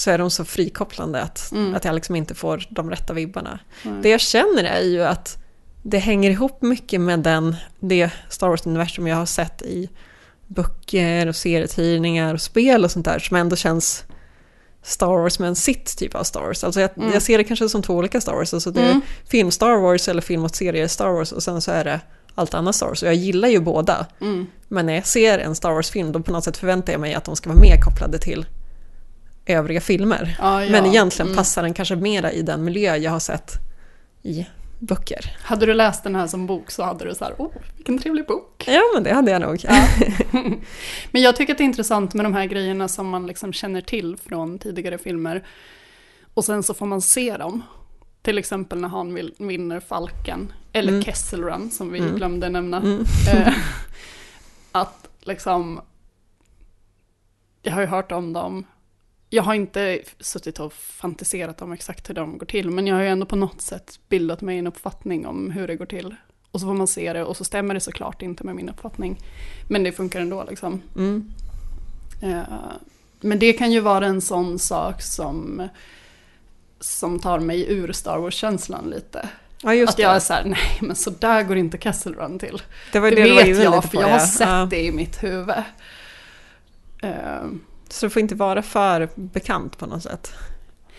så 0.00 0.10
är 0.10 0.18
de 0.18 0.30
så 0.30 0.44
frikopplande 0.44 1.22
att, 1.22 1.52
Mm. 1.52 1.74
att 1.74 1.84
jag 1.84 1.94
liksom 1.94 2.16
inte 2.16 2.34
får 2.34 2.66
de 2.70 2.90
rätta 2.90 3.12
vibbarna. 3.12 3.58
Nej. 3.82 3.94
Det 4.02 4.08
jag 4.08 4.20
känner 4.20 4.64
är 4.64 4.80
ju 4.82 5.02
att 5.04 5.38
det 5.82 5.98
hänger 5.98 6.30
ihop 6.30 6.62
mycket 6.62 7.00
med 7.00 7.20
den, 7.20 7.56
det 7.80 8.10
Star 8.28 8.48
Wars-universum 8.48 9.06
jag 9.06 9.16
har 9.16 9.26
sett 9.26 9.62
i 9.62 9.88
böcker 10.46 11.26
och 11.26 11.36
serietidningar 11.36 12.34
och 12.34 12.40
spel 12.40 12.84
och 12.84 12.90
sånt 12.90 13.04
där 13.04 13.18
som 13.18 13.36
ändå 13.36 13.56
känns 13.56 14.04
Star 14.82 15.06
Wars 15.22 15.38
men 15.38 15.56
sitt 15.56 15.96
typ 15.98 16.14
av 16.14 16.24
Star 16.24 16.40
Wars. 16.40 16.64
Alltså 16.64 16.80
jag, 16.80 16.90
Mm. 16.96 17.12
jag 17.12 17.22
ser 17.22 17.38
det 17.38 17.44
kanske 17.44 17.68
som 17.68 17.82
två 17.82 17.94
olika 17.94 18.20
Star 18.20 18.32
Wars. 18.32 18.54
Alltså 18.54 18.70
det 18.70 18.80
är 18.80 18.90
Mm. 18.90 19.00
film 19.28 19.50
Star 19.50 19.76
Wars 19.80 20.08
eller 20.08 20.22
film 20.22 20.44
och 20.44 20.56
serier 20.56 20.88
Star 20.88 21.08
Wars 21.10 21.32
och 21.32 21.42
sen 21.42 21.60
så 21.60 21.70
är 21.70 21.84
det 21.84 22.00
allt 22.34 22.54
annat 22.54 22.74
Star 22.76 22.86
Wars. 22.86 23.02
Och 23.02 23.08
jag 23.08 23.14
gillar 23.14 23.48
ju 23.48 23.60
båda. 23.60 24.06
Mm. 24.20 24.46
Men 24.68 24.86
när 24.86 24.94
jag 24.94 25.06
ser 25.06 25.38
en 25.38 25.54
Star 25.54 25.70
Wars-film 25.72 26.12
då 26.12 26.20
på 26.22 26.32
något 26.32 26.44
sätt 26.44 26.56
förväntar 26.56 26.92
jag 26.92 27.00
mig 27.00 27.14
att 27.14 27.24
de 27.24 27.36
ska 27.36 27.50
vara 27.50 27.60
mer 27.60 27.80
kopplade 27.82 28.18
till 28.18 28.46
övriga 29.54 29.80
filmer. 29.80 30.36
Ja, 30.40 30.64
ja. 30.64 30.70
Men 30.70 30.86
egentligen 30.86 31.26
Mm. 31.28 31.36
passar 31.36 31.62
den 31.62 31.74
kanske 31.74 31.96
mera 31.96 32.32
i 32.32 32.42
den 32.42 32.64
miljö 32.64 32.96
jag 32.96 33.10
har 33.10 33.18
sett 33.20 33.52
i 34.22 34.46
böcker. 34.78 35.36
Hade 35.42 35.66
du 35.66 35.74
läst 35.74 36.04
den 36.04 36.16
här 36.16 36.26
som 36.26 36.46
bok 36.46 36.70
så 36.70 36.82
hade 36.82 37.04
du 37.04 37.14
så 37.14 37.24
här, 37.24 37.34
oh, 37.38 37.50
vilken 37.76 37.98
trevlig 37.98 38.26
bok. 38.26 38.64
Ja, 38.66 38.80
men 38.94 39.02
det 39.02 39.14
hade 39.14 39.30
jag 39.30 39.40
nog. 39.40 39.64
Men 41.12 41.22
jag 41.22 41.36
tycker 41.36 41.52
att 41.54 41.58
det 41.58 41.64
är 41.64 41.66
intressant 41.66 42.14
med 42.14 42.24
de 42.24 42.34
här 42.34 42.44
grejerna 42.44 42.88
som 42.88 43.08
man 43.08 43.26
liksom 43.26 43.52
känner 43.52 43.80
till 43.80 44.16
från 44.16 44.58
tidigare 44.58 44.98
filmer. 44.98 45.46
Och 46.34 46.44
sen 46.44 46.62
så 46.62 46.74
får 46.74 46.86
man 46.86 47.02
se 47.02 47.36
dem. 47.36 47.62
Till 48.22 48.38
exempel 48.38 48.80
när 48.80 48.88
han 48.88 49.30
vinner 49.38 49.80
Falken. 49.80 50.52
Eller 50.72 50.88
Mm. 50.92 51.02
Kessel 51.04 51.42
Run 51.42 51.70
som 51.70 51.92
vi 51.92 51.98
Mm. 51.98 52.16
glömde 52.16 52.48
nämna. 52.48 52.76
Mm. 52.76 53.04
Eh, 53.32 53.54
att 54.72 55.08
liksom... 55.20 55.80
Jag 57.62 57.72
har 57.72 57.80
ju 57.80 57.86
hört 57.86 58.12
om 58.12 58.32
dem. 58.32 58.64
Jag 59.32 59.42
har 59.42 59.54
inte 59.54 60.00
suttit 60.20 60.60
och 60.60 60.72
fantiserat 60.72 61.62
om 61.62 61.72
exakt 61.72 62.08
hur 62.10 62.14
de 62.14 62.38
går 62.38 62.46
till. 62.46 62.70
Men 62.70 62.86
jag 62.86 62.94
har 62.96 63.02
ju 63.02 63.08
ändå 63.08 63.26
på 63.26 63.36
något 63.36 63.60
sätt 63.60 63.98
bildat 64.08 64.40
mig 64.40 64.58
en 64.58 64.66
uppfattning 64.66 65.26
om 65.26 65.50
hur 65.50 65.66
det 65.68 65.76
går 65.76 65.86
till. 65.86 66.14
Och 66.50 66.60
så 66.60 66.66
får 66.66 66.74
man 66.74 66.86
se 66.86 67.12
det 67.12 67.24
och 67.24 67.36
så 67.36 67.44
stämmer 67.44 67.74
det 67.74 67.80
såklart 67.80 68.22
inte 68.22 68.44
med 68.44 68.54
min 68.56 68.68
uppfattning. 68.68 69.18
Men 69.68 69.82
det 69.82 69.92
funkar 69.92 70.20
ändå 70.20 70.46
liksom. 70.50 70.82
Mm. 70.96 71.30
Eh, 72.22 72.42
Men 73.20 73.38
det 73.38 73.52
kan 73.52 73.72
ju 73.72 73.80
vara 73.80 74.06
en 74.06 74.20
sån 74.20 74.58
sak 74.58 75.02
som, 75.02 75.68
som 76.80 77.18
tar 77.18 77.38
mig 77.40 77.72
ur 77.72 77.92
Star 77.92 78.18
Wars-känslan 78.18 78.90
lite. 78.90 79.28
Ja, 79.62 79.84
att 79.88 79.98
jag 79.98 80.14
är 80.16 80.20
så 80.20 80.32
här, 80.32 80.44
nej 80.44 80.78
men 80.80 80.96
så 80.96 81.10
där 81.10 81.42
går 81.42 81.56
inte 81.56 81.78
Castle 81.78 82.12
Run 82.12 82.38
till. 82.38 82.62
Det 82.92 82.98
var 83.00 83.10
Det, 83.10 83.16
det 83.24 83.34
vet 83.34 83.62
jag 83.62 83.84
för 83.84 84.00
jag 84.00 84.08
har 84.08 84.18
sett 84.18 84.48
Ja. 84.48 84.66
det 84.70 84.82
i 84.84 84.92
mitt 84.92 85.22
huvud. 85.22 85.54
Eh, 87.02 87.44
Så 87.92 88.06
det 88.06 88.10
får 88.10 88.20
inte 88.20 88.34
vara 88.34 88.62
för 88.62 89.08
bekant 89.14 89.78
på 89.78 89.86
något 89.86 90.02
sätt. 90.02 90.32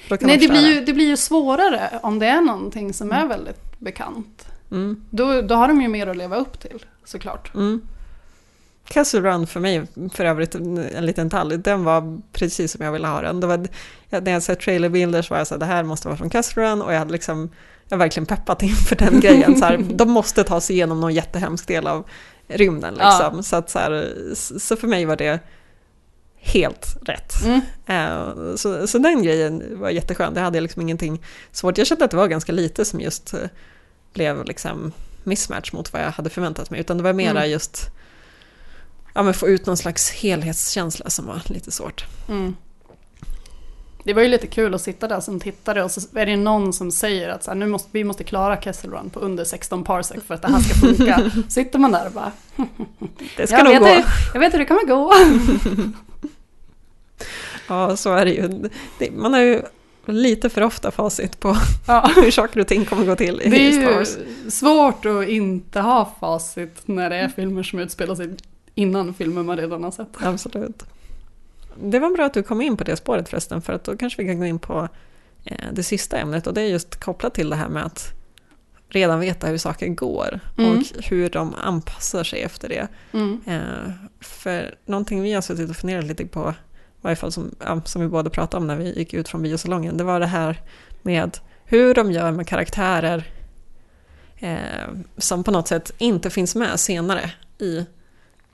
Nej, 0.09 0.37
det 0.37 0.47
blir, 0.47 0.73
ju, 0.73 0.85
det 0.85 0.93
blir 0.93 1.07
ju 1.07 1.17
svårare 1.17 1.99
om 2.03 2.19
det 2.19 2.27
är 2.27 2.41
någonting 2.41 2.93
som 2.93 3.11
är 3.11 3.27
väldigt 3.27 3.79
bekant. 3.79 4.47
Mm. 4.71 5.03
Då, 5.09 5.41
då 5.41 5.55
har 5.55 5.67
de 5.67 5.81
ju 5.81 5.87
mer 5.87 6.07
att 6.07 6.17
leva 6.17 6.35
upp 6.35 6.59
till, 6.59 6.85
såklart. 7.05 7.53
Mm. 7.55 7.81
Castle 8.87 9.21
Run 9.21 9.47
för 9.47 9.59
mig, 9.59 9.87
för 10.13 10.25
övrigt 10.25 10.55
en, 10.55 10.77
en 10.77 11.05
liten 11.05 11.29
detalj, 11.29 11.57
den 11.57 11.83
var 11.83 12.21
precis 12.31 12.71
som 12.71 12.85
jag 12.85 12.91
ville 12.91 13.07
ha 13.07 13.21
den. 13.21 13.39
Det 13.39 13.47
var, 13.47 13.67
när 14.09 14.31
jag 14.31 14.43
sett 14.43 14.59
trailerbilder 14.59 15.21
så 15.21 15.33
var 15.33 15.37
jag 15.39 15.47
så 15.47 15.53
här, 15.53 15.59
det 15.59 15.65
här 15.65 15.83
måste 15.83 16.07
vara 16.07 16.17
från 16.17 16.29
Castle 16.29 16.63
Run 16.63 16.81
och 16.81 16.93
jag 16.93 16.99
hade 16.99 17.11
liksom, 17.11 17.49
jag 17.87 17.97
verkligen 17.97 18.25
peppat 18.25 18.63
inför 18.63 18.95
den 18.95 19.19
grejen. 19.21 19.55
Så 19.55 19.65
här, 19.65 19.77
de 19.77 20.11
måste 20.11 20.43
ta 20.43 20.61
sig 20.61 20.75
igenom 20.75 21.01
någon 21.01 21.13
jättehemsk 21.13 21.67
del 21.67 21.87
av 21.87 22.09
rymden 22.47 22.93
liksom. 22.93 23.35
Ja. 23.35 23.43
Så, 23.43 23.55
att, 23.55 23.69
så, 23.69 23.79
här, 23.79 24.13
så 24.35 24.75
för 24.75 24.87
mig 24.87 25.05
var 25.05 25.15
det 25.15 25.39
helt 26.43 26.97
rätt. 27.05 27.33
Mm. 27.45 27.61
Eh, 27.85 28.55
Så, 28.55 28.87
så 28.87 28.97
den 28.97 29.23
grejen 29.23 29.79
var 29.79 29.89
jätteskön, 29.89 30.33
det 30.33 30.39
hade 30.41 30.57
jag 30.57 30.63
liksom 30.63 30.81
ingenting 30.81 31.21
svårt. 31.51 31.77
Jag 31.77 31.87
kände 31.87 32.05
att 32.05 32.11
det 32.11 32.17
var 32.17 32.27
ganska 32.27 32.51
lite 32.51 32.85
som 32.85 32.99
just 33.01 33.33
eh, 33.33 33.39
blev 34.13 34.45
liksom 34.45 34.91
mismatch 35.23 35.73
mot 35.73 35.93
vad 35.93 36.01
jag 36.01 36.11
hade 36.11 36.29
förväntat 36.29 36.69
mig. 36.69 36.79
Utan 36.79 36.97
det 36.97 37.03
var 37.03 37.13
mera 37.13 37.29
Mm. 37.39 37.51
just 37.51 37.89
ja, 39.13 39.23
men 39.23 39.33
få 39.33 39.47
ut 39.47 39.65
någon 39.65 39.77
slags 39.77 40.11
helhetskänsla 40.11 41.09
som 41.09 41.25
var 41.25 41.41
lite 41.45 41.71
svårt. 41.71 42.05
Mm. 42.29 42.55
Det 44.03 44.13
var 44.13 44.21
ju 44.21 44.27
lite 44.27 44.47
kul 44.47 44.73
att 44.73 44.81
sitta 44.81 45.07
där 45.07 45.19
som 45.19 45.39
tittare 45.39 45.83
och 45.83 45.91
så 45.91 46.01
är 46.17 46.25
det 46.25 46.35
någon 46.37 46.73
som 46.73 46.91
säger 46.91 47.29
att 47.29 47.43
så 47.43 47.51
här, 47.51 47.55
nu 47.55 47.67
måste, 47.67 47.89
vi 47.91 48.03
måste 48.03 48.23
klara 48.23 48.61
Kessel 48.61 48.91
Run 48.91 49.09
på 49.09 49.19
under 49.19 49.43
16 49.43 49.83
parsec 49.83 50.23
för 50.27 50.35
att 50.35 50.41
det 50.41 50.47
här 50.47 50.59
ska 50.59 50.73
funka. 50.73 51.31
Sitter 51.49 51.79
man 51.79 51.91
där 51.91 52.05
och 52.05 52.11
bara, 52.11 52.31
Det 53.37 53.47
ska 53.47 53.57
jag 53.57 53.63
nog 53.65 53.73
vet, 53.73 53.81
gå. 53.81 53.87
hur, 53.87 54.03
jag 54.33 54.39
vet 54.39 54.53
hur 54.53 54.59
det 54.59 54.65
kommer 54.65 54.85
gå. 54.87 55.13
Ja, 57.67 57.97
så 57.97 58.13
är 58.13 58.25
det 58.25 58.31
ju. 58.31 58.69
Man 59.11 59.33
har 59.33 59.41
ju 59.41 59.61
lite 60.05 60.49
för 60.49 60.61
ofta 60.61 60.91
facit 60.91 61.39
på 61.39 61.57
Ja. 61.87 62.11
hur 62.15 62.31
saker 62.31 62.59
och 62.59 62.67
ting 62.67 62.85
kommer 62.85 63.05
gå 63.05 63.15
till 63.15 63.41
i 63.41 63.49
Det 63.49 63.67
är 63.67 63.71
Star 64.05 64.21
ju 64.25 64.51
svårt 64.51 65.05
att 65.05 65.27
inte 65.27 65.79
ha 65.79 66.15
facit 66.19 66.81
när 66.85 67.09
det 67.09 67.15
är 67.15 67.27
filmer 67.27 67.63
som 67.63 67.79
utspelar 67.79 68.15
sig 68.15 68.29
innan 68.75 69.13
filmer 69.13 69.43
man 69.43 69.57
redan 69.57 69.83
har 69.83 69.91
sett. 69.91 70.07
Absolut. 70.19 70.83
Det 71.75 71.99
var 71.99 72.09
bra 72.09 72.25
att 72.25 72.33
du 72.33 72.43
kom 72.43 72.61
in 72.61 72.77
på 72.77 72.83
det 72.83 72.95
spåret 72.95 73.29
förresten, 73.29 73.61
för 73.61 73.73
att 73.73 73.83
då 73.83 73.97
kanske 73.97 74.21
vi 74.21 74.27
kan 74.27 74.39
gå 74.39 74.45
in 74.45 74.59
på 74.59 74.87
eh, 75.45 75.67
det 75.71 75.83
sista 75.83 76.17
ämnet 76.17 76.47
och 76.47 76.53
det 76.53 76.61
är 76.61 76.65
just 76.67 76.99
kopplat 77.03 77.33
till 77.33 77.49
det 77.49 77.55
här 77.55 77.69
med 77.69 77.85
att 77.85 78.13
redan 78.89 79.19
veta 79.19 79.47
hur 79.47 79.57
saker 79.57 79.87
går 79.87 80.39
Mm. 80.57 80.77
och 80.77 80.83
hur 81.03 81.29
de 81.29 81.55
anpassar 81.55 82.23
sig 82.23 82.41
efter 82.41 82.69
det. 82.69 82.87
Mm. 83.11 83.41
Eh, 83.47 83.91
för 84.21 84.75
någonting 84.85 85.21
vi 85.21 85.33
har 85.33 85.41
suttit 85.41 85.69
och 85.69 85.75
funderat 85.75 86.05
lite 86.05 86.25
på, 86.25 86.49
i 86.49 87.01
varje 87.01 87.15
fall 87.15 87.31
som, 87.31 87.55
som 87.85 88.01
vi 88.01 88.07
båda 88.07 88.29
pratade 88.29 88.61
om 88.61 88.67
när 88.67 88.75
vi 88.75 88.93
gick 88.93 89.13
ut 89.13 89.29
från 89.29 89.41
biosalongen, 89.41 89.97
det 89.97 90.03
var 90.03 90.19
det 90.19 90.25
här 90.25 90.61
med 91.01 91.37
hur 91.65 91.93
de 91.93 92.11
gör 92.11 92.31
med 92.31 92.47
karaktärer 92.47 93.23
eh, 94.37 94.89
som 95.17 95.43
på 95.43 95.51
något 95.51 95.67
sätt 95.67 95.93
inte 95.97 96.29
finns 96.29 96.55
med 96.55 96.79
senare 96.79 97.31
i 97.57 97.85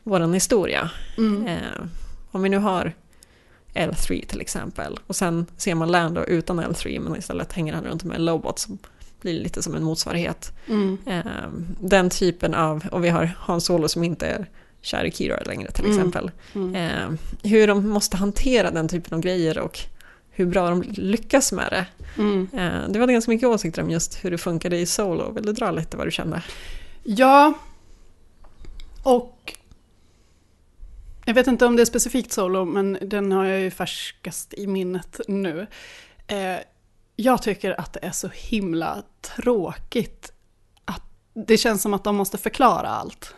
vår 0.03 0.33
historia. 0.33 0.89
Mm. 1.17 1.47
Eh, 1.47 1.83
om 2.31 2.41
vi 2.41 2.49
nu 2.49 2.57
har 2.57 2.93
L3 3.77 4.25
till 4.27 4.41
exempel 4.41 4.99
och 5.07 5.15
sen 5.15 5.45
ser 5.57 5.75
man 5.75 5.91
Lando 5.91 6.23
utan 6.23 6.59
L3 6.59 6.99
men 6.99 7.15
istället 7.15 7.53
hänger 7.53 7.73
han 7.73 7.83
runt 7.83 8.03
med 8.03 8.15
en 8.17 8.25
Lobot 8.25 8.59
som 8.59 8.77
blir 9.21 9.39
lite 9.39 9.63
som 9.63 9.75
en 9.75 9.83
motsvarighet. 9.83 10.51
Mm. 10.67 10.97
Eh, 11.05 11.21
den 11.79 12.09
typen 12.09 12.53
av, 12.53 12.85
och 12.91 13.03
vi 13.03 13.09
har 13.09 13.31
Han 13.39 13.61
Solo 13.61 13.87
som 13.87 14.03
inte 14.03 14.27
är 14.27 14.49
kär 14.81 15.03
i 15.03 15.11
Kira 15.11 15.37
längre 15.45 15.71
till 15.71 15.85
Mm. 15.85 15.97
exempel. 15.97 16.31
Mm. 16.55 16.75
Eh, 16.75 17.19
hur 17.49 17.67
de 17.67 17.89
måste 17.89 18.17
hantera 18.17 18.71
den 18.71 18.87
typen 18.87 19.13
av 19.13 19.19
grejer 19.21 19.57
och 19.59 19.79
hur 20.31 20.45
bra 20.45 20.69
de 20.69 20.81
lyckas 20.87 21.51
med 21.51 21.67
det. 21.71 21.85
Mm. 22.21 22.47
Eh, 22.53 22.89
det 22.89 22.99
var 22.99 23.07
ganska 23.07 23.31
mycket 23.31 23.47
åsikter 23.49 23.81
om 23.81 23.89
just 23.89 24.25
hur 24.25 24.31
det 24.31 24.37
funkade 24.37 24.77
i 24.77 24.85
Solo. 24.85 25.31
Vill 25.31 25.45
du 25.45 25.53
dra 25.53 25.71
lite 25.71 25.97
vad 25.97 26.07
du 26.07 26.11
kände? 26.11 26.43
Ja. 27.03 27.53
Och 29.03 29.36
jag 31.27 31.33
vet 31.33 31.47
inte 31.47 31.65
om 31.65 31.75
det 31.75 31.81
är 31.81 31.85
specifikt 31.85 32.31
solo, 32.31 32.65
men 32.65 32.97
den 33.01 33.31
har 33.31 33.45
jag 33.45 33.59
ju 33.59 33.71
färskast 33.71 34.53
i 34.53 34.67
minnet 34.67 35.19
nu. 35.27 35.67
Eh, 36.27 36.57
jag 37.15 37.41
tycker 37.41 37.79
att 37.79 37.93
det 37.93 37.99
är 38.01 38.11
så 38.11 38.27
himla 38.27 39.03
tråkigt. 39.21 40.33
Att 40.85 41.03
det 41.33 41.57
känns 41.57 41.81
som 41.81 41.93
att 41.93 42.03
de 42.03 42.15
måste 42.15 42.37
förklara 42.37 42.87
allt. 42.87 43.35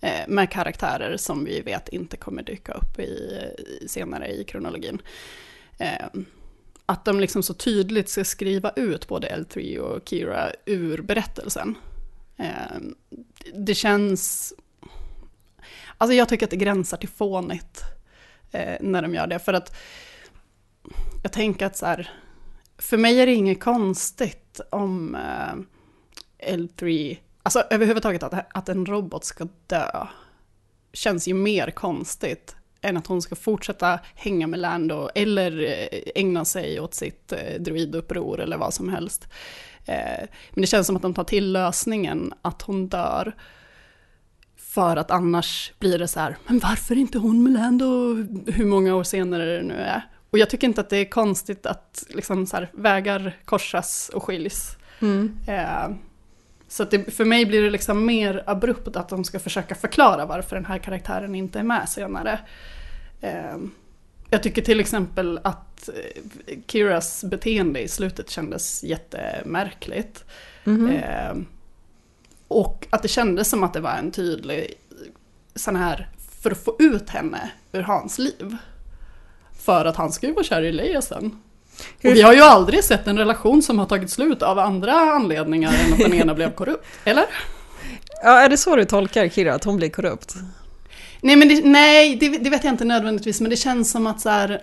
Eh, 0.00 0.28
med 0.28 0.50
karaktärer 0.50 1.16
som 1.16 1.44
vi 1.44 1.60
vet 1.60 1.88
inte 1.88 2.16
kommer 2.16 2.42
dyka 2.42 2.72
upp 2.72 2.98
i, 2.98 3.40
senare 3.86 4.28
i 4.28 4.44
kronologin. 4.44 5.02
Eh, 5.78 6.06
att 6.86 7.04
de 7.04 7.20
liksom 7.20 7.42
så 7.42 7.54
tydligt 7.54 8.08
ska 8.08 8.24
skriva 8.24 8.70
ut 8.70 9.08
både 9.08 9.28
L3 9.28 9.78
och 9.78 10.08
Kira 10.08 10.50
ur 10.64 11.02
berättelsen. 11.02 11.74
Eh, 12.36 12.78
det 13.54 13.74
känns... 13.74 14.54
Alltså 15.98 16.14
jag 16.14 16.28
tycker 16.28 16.46
att 16.46 16.50
det 16.50 16.56
gränsar 16.56 16.96
till 16.96 17.08
fånigt 17.08 17.82
eh, 18.50 18.76
när 18.80 19.02
de 19.02 19.14
gör 19.14 19.26
det. 19.26 19.38
För 19.38 19.52
att 19.52 19.76
jag 21.22 21.32
tänker 21.32 21.66
att 21.66 21.76
så 21.76 21.86
här, 21.86 22.10
för 22.78 22.96
mig 22.96 23.20
är 23.20 23.26
det 23.26 23.34
inget 23.34 23.60
konstigt 23.60 24.60
om 24.70 25.14
eh, 25.14 26.52
L3, 26.52 27.16
alltså 27.42 27.64
överhuvudtaget 27.70 28.22
att, 28.22 28.56
att 28.56 28.68
en 28.68 28.86
robot 28.86 29.24
ska 29.24 29.48
dö 29.66 30.06
känns 30.92 31.28
ju 31.28 31.34
mer 31.34 31.70
konstigt 31.70 32.56
än 32.84 32.96
att 32.96 33.06
hon 33.06 33.22
ska 33.22 33.34
fortsätta 33.36 34.00
hänga 34.14 34.46
med 34.46 34.60
Lando 34.60 35.08
eller 35.14 35.62
eh, 35.62 36.00
ägna 36.14 36.44
sig 36.44 36.80
åt 36.80 36.94
sitt 36.94 37.32
eh, 37.32 37.38
druiduppror 37.38 37.58
droiduppror 37.58 38.40
eller 38.40 38.56
vad 38.56 38.74
som 38.74 38.88
helst. 38.88 39.28
Eh, 39.86 40.28
men 40.50 40.60
det 40.60 40.66
känns 40.66 40.86
som 40.86 40.96
att 40.96 41.02
de 41.02 41.14
tar 41.14 41.24
till 41.24 41.52
lösningen 41.52 42.32
att 42.42 42.62
hon 42.62 42.88
dör. 42.88 43.34
För 44.74 44.96
att 44.96 45.10
annars 45.10 45.72
blir 45.78 45.98
det 45.98 46.08
så 46.08 46.20
här, 46.20 46.36
men 46.46 46.58
varför 46.58 46.98
inte 46.98 47.18
hon 47.18 47.42
med 47.42 47.52
Lando 47.52 48.14
hur 48.46 48.64
många 48.64 48.94
år 48.94 49.04
senare 49.04 49.56
det 49.56 49.62
nu 49.62 49.74
är. 49.74 50.08
Och 50.30 50.38
jag 50.38 50.50
tycker 50.50 50.66
inte 50.66 50.80
att 50.80 50.90
det 50.90 50.96
är 50.96 51.04
konstigt 51.04 51.66
att 51.66 52.04
liksom 52.08 52.46
så 52.46 52.56
här, 52.56 52.70
vägar 52.72 53.36
korsas 53.44 54.10
och 54.14 54.22
skiljs. 54.22 54.76
Mm. 55.00 55.36
Eh, 55.46 55.96
så 56.68 56.84
det, 56.84 57.14
för 57.14 57.24
mig 57.24 57.46
blir 57.46 57.62
det 57.62 57.70
liksom 57.70 58.06
mer 58.06 58.42
abrupt 58.46 58.96
att 58.96 59.08
de 59.08 59.24
ska 59.24 59.38
försöka 59.38 59.74
förklara 59.74 60.26
varför 60.26 60.56
den 60.56 60.64
här 60.64 60.78
karaktären 60.78 61.34
inte 61.34 61.58
är 61.58 61.62
med 61.62 61.88
senare. 61.88 62.38
Eh, 63.20 63.56
jag 64.30 64.42
tycker 64.42 64.62
till 64.62 64.80
exempel 64.80 65.40
att 65.44 65.88
eh, 65.88 66.58
Kiras 66.66 67.24
beteende 67.24 67.80
i 67.80 67.88
slutet 67.88 68.30
kändes 68.30 68.84
jättemärkligt. 68.84 70.24
Eh, 70.64 71.34
och 72.48 72.86
att 72.90 73.02
det 73.02 73.08
kändes 73.08 73.48
som 73.48 73.64
att 73.64 73.72
det 73.72 73.80
var 73.80 73.90
en 73.90 74.10
tydlig 74.10 74.74
sån 75.54 75.76
här, 75.76 76.08
för 76.42 76.50
att 76.50 76.64
få 76.64 76.76
ut 76.78 77.10
henne 77.10 77.50
ur 77.72 77.82
hans 77.82 78.18
liv. 78.18 78.56
För 79.64 79.84
att 79.84 79.96
han 79.96 80.12
ska 80.12 80.26
ju 80.26 80.32
vara 80.32 80.44
kär 80.44 80.62
i 80.62 80.72
Leia 80.72 81.02
sen. 81.02 81.40
Och 81.98 82.04
vi 82.04 82.22
har 82.22 82.34
ju 82.34 82.40
aldrig 82.40 82.84
sett 82.84 83.06
en 83.06 83.18
relation 83.18 83.62
som 83.62 83.78
har 83.78 83.86
tagit 83.86 84.10
slut 84.10 84.42
av 84.42 84.58
andra 84.58 84.92
anledningar 84.92 85.74
än 85.86 85.92
att 85.92 85.98
den 85.98 86.14
ena 86.14 86.34
blev 86.34 86.54
korrupt. 86.54 86.86
Eller? 87.04 87.24
Ja, 88.22 88.40
är 88.40 88.48
det 88.48 88.56
så 88.56 88.76
du 88.76 88.84
tolkar 88.84 89.28
Kira, 89.28 89.54
att 89.54 89.64
hon 89.64 89.76
blir 89.76 89.90
korrupt? 89.90 90.34
Nej, 91.20 91.36
men 91.36 91.48
det, 91.48 91.64
nej 91.64 92.16
det, 92.16 92.28
det 92.28 92.50
vet 92.50 92.64
jag 92.64 92.72
inte 92.72 92.84
nödvändigtvis, 92.84 93.40
men 93.40 93.50
det 93.50 93.56
känns 93.56 93.90
som 93.90 94.06
att 94.06 94.20
så 94.20 94.28
här... 94.28 94.62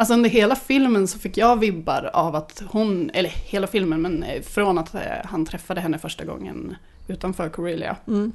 Alltså 0.00 0.14
under 0.14 0.30
hela 0.30 0.56
filmen 0.56 1.08
så 1.08 1.18
fick 1.18 1.36
jag 1.36 1.58
vibbar 1.58 2.10
av 2.12 2.36
att 2.36 2.62
hon, 2.70 3.10
eller 3.14 3.30
hela 3.30 3.66
filmen, 3.66 4.02
men 4.02 4.22
eh, 4.22 4.42
från 4.42 4.78
att 4.78 4.94
eh, 4.94 5.00
han 5.24 5.46
träffade 5.46 5.80
henne 5.80 5.98
första 5.98 6.24
gången 6.24 6.76
utanför 7.06 7.48
Corellia. 7.48 7.96
Mm. 8.06 8.32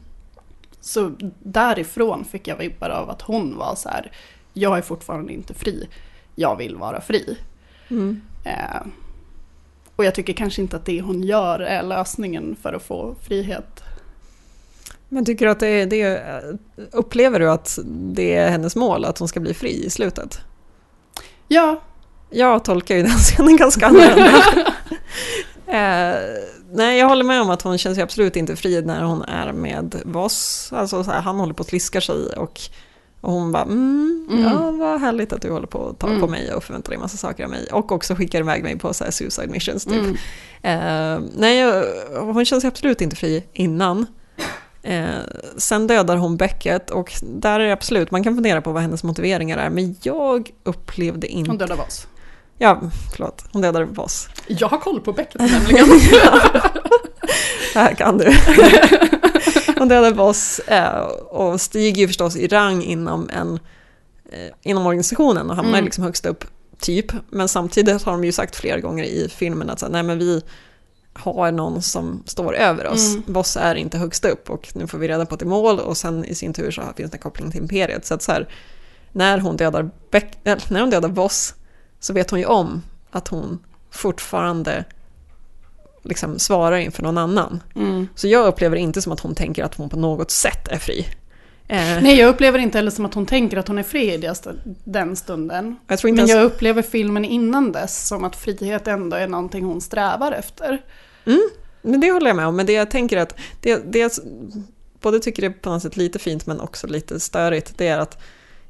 Så 0.82 1.12
därifrån 1.40 2.26
fick 2.26 2.48
jag 2.48 2.58
vibbar 2.58 2.90
av 2.90 3.10
att 3.10 3.22
hon 3.22 3.58
var 3.58 3.76
så 3.76 3.90
här, 3.90 4.12
jag 4.54 4.78
är 4.78 4.82
fortfarande 4.82 5.34
inte 5.34 5.54
fri, 5.54 5.88
jag 6.36 6.56
vill 6.56 6.76
vara 6.76 7.02
fri. 7.02 7.38
Mm. 7.90 8.22
Eh, 8.46 8.82
och 9.96 10.06
jag 10.06 10.16
tycker 10.16 10.34
kanske 10.34 10.62
inte 10.62 10.76
att 10.76 10.86
det 10.86 11.02
hon 11.02 11.24
gör 11.24 11.60
är 11.60 11.84
lösningen 11.84 12.56
för 12.62 12.74
att 12.74 12.84
få 12.84 13.16
frihet. 13.22 13.84
Men 15.10 15.26
tycker 15.26 15.46
du 15.46 15.52
att 15.52 15.60
det 15.60 15.86
det 15.86 16.02
är, 16.02 16.58
upplever 16.92 17.40
du 17.40 17.52
att 17.52 17.80
det 17.86 18.36
är 18.36 18.50
hennes 18.50 18.76
mål, 18.76 19.06
att 19.06 19.18
hon 19.18 19.28
ska 19.28 19.40
bli 19.40 19.54
fri 19.54 19.86
i 19.86 19.90
slutet? 19.90 20.42
Ja, 21.54 21.82
Jag 22.30 22.64
tolkar 22.66 22.96
ju 22.96 23.02
den 23.04 23.12
scenen 23.18 23.58
ganska 23.58 23.88
annorlunda. 23.88 24.44
eh, 25.68 26.16
nej, 26.72 27.00
jag 27.00 27.08
håller 27.10 27.24
med 27.24 27.42
om 27.42 27.50
att 27.50 27.62
hon 27.62 27.78
känns 27.78 27.98
ju 27.98 28.02
absolut 28.02 28.36
inte 28.36 28.56
fri 28.56 28.82
när 28.82 29.04
hon 29.04 29.22
är 29.22 29.52
med 29.54 30.02
Voss. 30.06 30.70
Alltså 30.76 31.04
så 31.04 31.12
här, 31.12 31.22
han 31.22 31.40
håller 31.40 31.54
på 31.54 31.62
att 31.62 31.70
sliska 31.70 32.02
sig 32.02 32.16
och, 32.38 32.60
och 33.22 33.32
hon 33.32 33.52
bara 33.52 33.64
mm, 33.64 34.10
Mm. 34.32 34.44
ja 34.44 34.72
vad 34.72 35.02
härligt 35.02 35.34
att 35.34 35.42
du 35.42 35.52
håller 35.52 35.68
på 35.68 35.88
att 35.90 36.00
ta 36.00 36.08
Mm. 36.08 36.20
på 36.22 36.28
mig 36.28 36.54
och 36.54 36.64
förväntar 36.64 36.90
dig 36.92 37.00
massa 37.00 37.18
saker 37.18 37.44
av 37.44 37.50
mig. 37.50 37.68
Och 37.72 37.92
också 37.92 38.16
skickar 38.16 38.40
iväg 38.40 38.64
mig 38.64 38.80
på 38.80 38.94
så 38.94 39.04
här 39.04 39.12
suicide 39.12 39.48
missions 39.48 39.86
typ. 39.86 39.94
Mm. 39.94 40.16
Eh, 40.62 41.30
nej, 41.36 41.84
hon 42.20 42.46
känns 42.46 42.64
ju 42.64 42.68
absolut 42.68 43.02
inte 43.02 43.16
fri 43.16 43.44
innan. 43.54 44.06
Eh, 44.84 45.06
sen 45.58 45.88
dödar 45.88 46.18
hon 46.18 46.38
Beckett 46.38 46.90
och 46.90 47.14
där 47.22 47.60
är 47.60 47.66
det 47.68 47.74
absolut, 47.74 48.12
man 48.12 48.24
kan 48.24 48.36
fundera 48.36 48.62
på 48.62 48.72
vad 48.72 48.82
hennes 48.82 49.04
motiveringar 49.04 49.58
är, 49.58 49.70
men 49.70 49.96
jag 50.02 50.50
upplevde 50.64 51.28
inte... 51.28 51.52
hon 51.52 51.58
dödade 51.58 51.82
oss. 51.82 52.08
Ja, 52.58 52.82
förlåt. 53.12 53.44
Hon 53.52 53.62
dödade 53.62 53.86
Voss. 53.86 54.28
Jag 54.48 54.68
har 54.68 54.78
koll 54.78 55.02
på 55.02 55.14
Beckett 55.14 55.42
nämligen. 55.52 55.88
Det 57.74 57.80
här 57.80 57.94
kan 57.94 58.18
du. 58.18 58.26
Hon 59.78 59.88
dödade 59.88 60.16
Voss 60.16 60.60
eh, 60.60 61.00
och 61.30 61.62
stiger 61.62 62.02
ju 62.02 62.08
förstås 62.08 62.36
i 62.36 62.48
rang 62.48 62.84
inom, 62.84 63.30
en, 63.34 63.54
eh, 64.32 64.54
inom 64.64 64.86
organisationen 64.86 65.50
och 65.50 65.56
hamnar 65.56 65.74
Mm. 65.74 65.86
liksom 65.86 66.04
högst 66.04 66.26
upp, 66.26 66.46
typ. 66.80 67.06
Men 67.30 67.48
samtidigt 67.48 68.04
har 68.04 68.12
de 68.12 68.24
ju 68.24 68.32
sagt 68.32 68.56
flera 68.56 68.80
gånger 68.80 69.04
i 69.04 69.30
filmen 69.36 69.70
att 69.70 69.80
så, 69.80 69.88
nej 69.88 70.04
men 70.04 70.20
vi 70.20 70.42
har 71.14 71.52
någon 71.52 71.82
som 71.82 72.24
står 72.26 72.56
över 72.56 72.88
oss. 72.88 73.14
Mm. 73.14 73.24
Voss 73.28 73.58
är 73.58 73.76
inte 73.76 73.98
högst 73.98 74.26
upp 74.26 74.50
och 74.50 74.70
nu 74.76 74.88
får 74.88 74.98
vi 74.98 75.08
reda 75.08 75.26
på 75.26 75.34
att 75.34 75.40
det 75.40 75.46
är 75.46 75.48
mål 75.48 75.80
och 75.80 75.98
sen 75.98 76.26
i 76.26 76.36
sin 76.36 76.54
tur 76.54 76.72
så 76.72 76.82
finns 76.98 77.12
det 77.12 77.16
en 77.18 77.22
koppling 77.22 77.52
till 77.52 77.62
Imperiet. 77.62 78.06
Så 78.06 78.14
att 78.14 78.22
så 78.22 78.32
här, 78.32 78.50
när 79.12 79.38
hon 79.38 79.58
dödar, 79.58 79.90
Beck, 80.12 80.38
äh, 80.44 80.58
när 80.68 80.80
hon 80.80 80.90
dödar 80.90 81.10
Voss 81.10 81.56
så 82.00 82.14
vet 82.14 82.30
hon 82.30 82.40
ju 82.40 82.46
om 82.46 82.82
att 83.12 83.28
hon 83.28 83.60
fortfarande 83.92 84.86
liksom 86.04 86.40
svarar 86.40 86.78
inför 86.78 87.04
någon 87.04 87.18
annan. 87.18 87.64
Mm. 87.76 88.08
Så 88.16 88.28
jag 88.28 88.48
upplever 88.48 88.78
inte 88.78 89.02
som 89.02 89.12
att 89.12 89.20
hon 89.20 89.36
tänker 89.36 89.64
att 89.64 89.76
hon 89.76 89.90
på 89.90 89.98
något 89.98 90.32
sätt 90.32 90.68
är 90.68 90.78
fri. 90.78 91.08
Eh, 91.74 92.04
Nej, 92.04 92.20
jag 92.20 92.30
upplever 92.30 92.60
inte 92.60 92.78
heller 92.78 92.92
som 92.92 93.06
att 93.06 93.14
hon 93.14 93.26
tänker 93.26 93.58
att 93.58 93.68
hon 93.68 93.78
är 93.78 93.84
fri 93.84 94.14
i 94.14 94.18
det 94.18 94.36
den 94.84 95.16
stunden. 95.16 95.76
jag 95.88 96.00
tror 96.00 96.10
inte 96.10 96.22
Men 96.22 96.30
ens, 96.30 96.40
jag 96.40 96.46
upplever 96.46 96.82
filmen 96.82 97.26
innan 97.26 97.72
dess 97.72 98.08
som 98.08 98.24
att 98.24 98.36
frihet 98.36 98.88
ändå 98.88 99.18
är 99.18 99.28
någonting 99.28 99.64
hon 99.64 99.82
strävar 99.82 100.32
efter. 100.32 100.82
men 101.82 102.00
det 102.00 102.12
håller 102.12 102.28
jag 102.28 102.36
med 102.36 102.48
om, 102.48 102.56
men 102.56 102.66
det 102.66 102.74
jag 102.74 102.92
tänker 102.92 103.18
att 103.18 103.40
det, 103.62 103.92
det 103.94 104.00
jag 104.00 104.12
både 105.02 105.20
tycker 105.20 105.42
det 105.42 105.48
är 105.48 105.52
på 105.52 105.70
något 105.70 105.82
sätt 105.82 105.98
lite 105.98 106.20
fint 106.20 106.46
men 106.46 106.60
också 106.60 106.88
lite 106.88 107.20
störigt, 107.20 107.78
det 107.78 107.88
är 107.88 107.98
att 107.98 108.22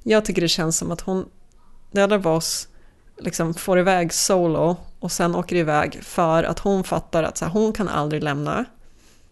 jag 0.04 0.26
tycker 0.26 0.42
det 0.42 0.48
känns 0.48 0.78
som 0.78 0.92
att 0.92 1.02
hon 1.02 1.26
dödar 1.92 2.18
Voss, 2.18 2.68
liksom 3.18 3.54
får 3.54 3.80
iväg 3.80 4.14
Solo 4.14 4.76
och 5.00 5.12
sen 5.12 5.36
åker 5.36 5.56
iväg 5.56 6.00
för 6.04 6.44
att 6.44 6.60
hon 6.60 6.84
fattar 6.84 7.24
att 7.24 7.38
så 7.38 7.46
här, 7.46 7.52
hon 7.52 7.74
kan 7.74 7.88
aldrig 7.88 8.24
lämna 8.24 8.66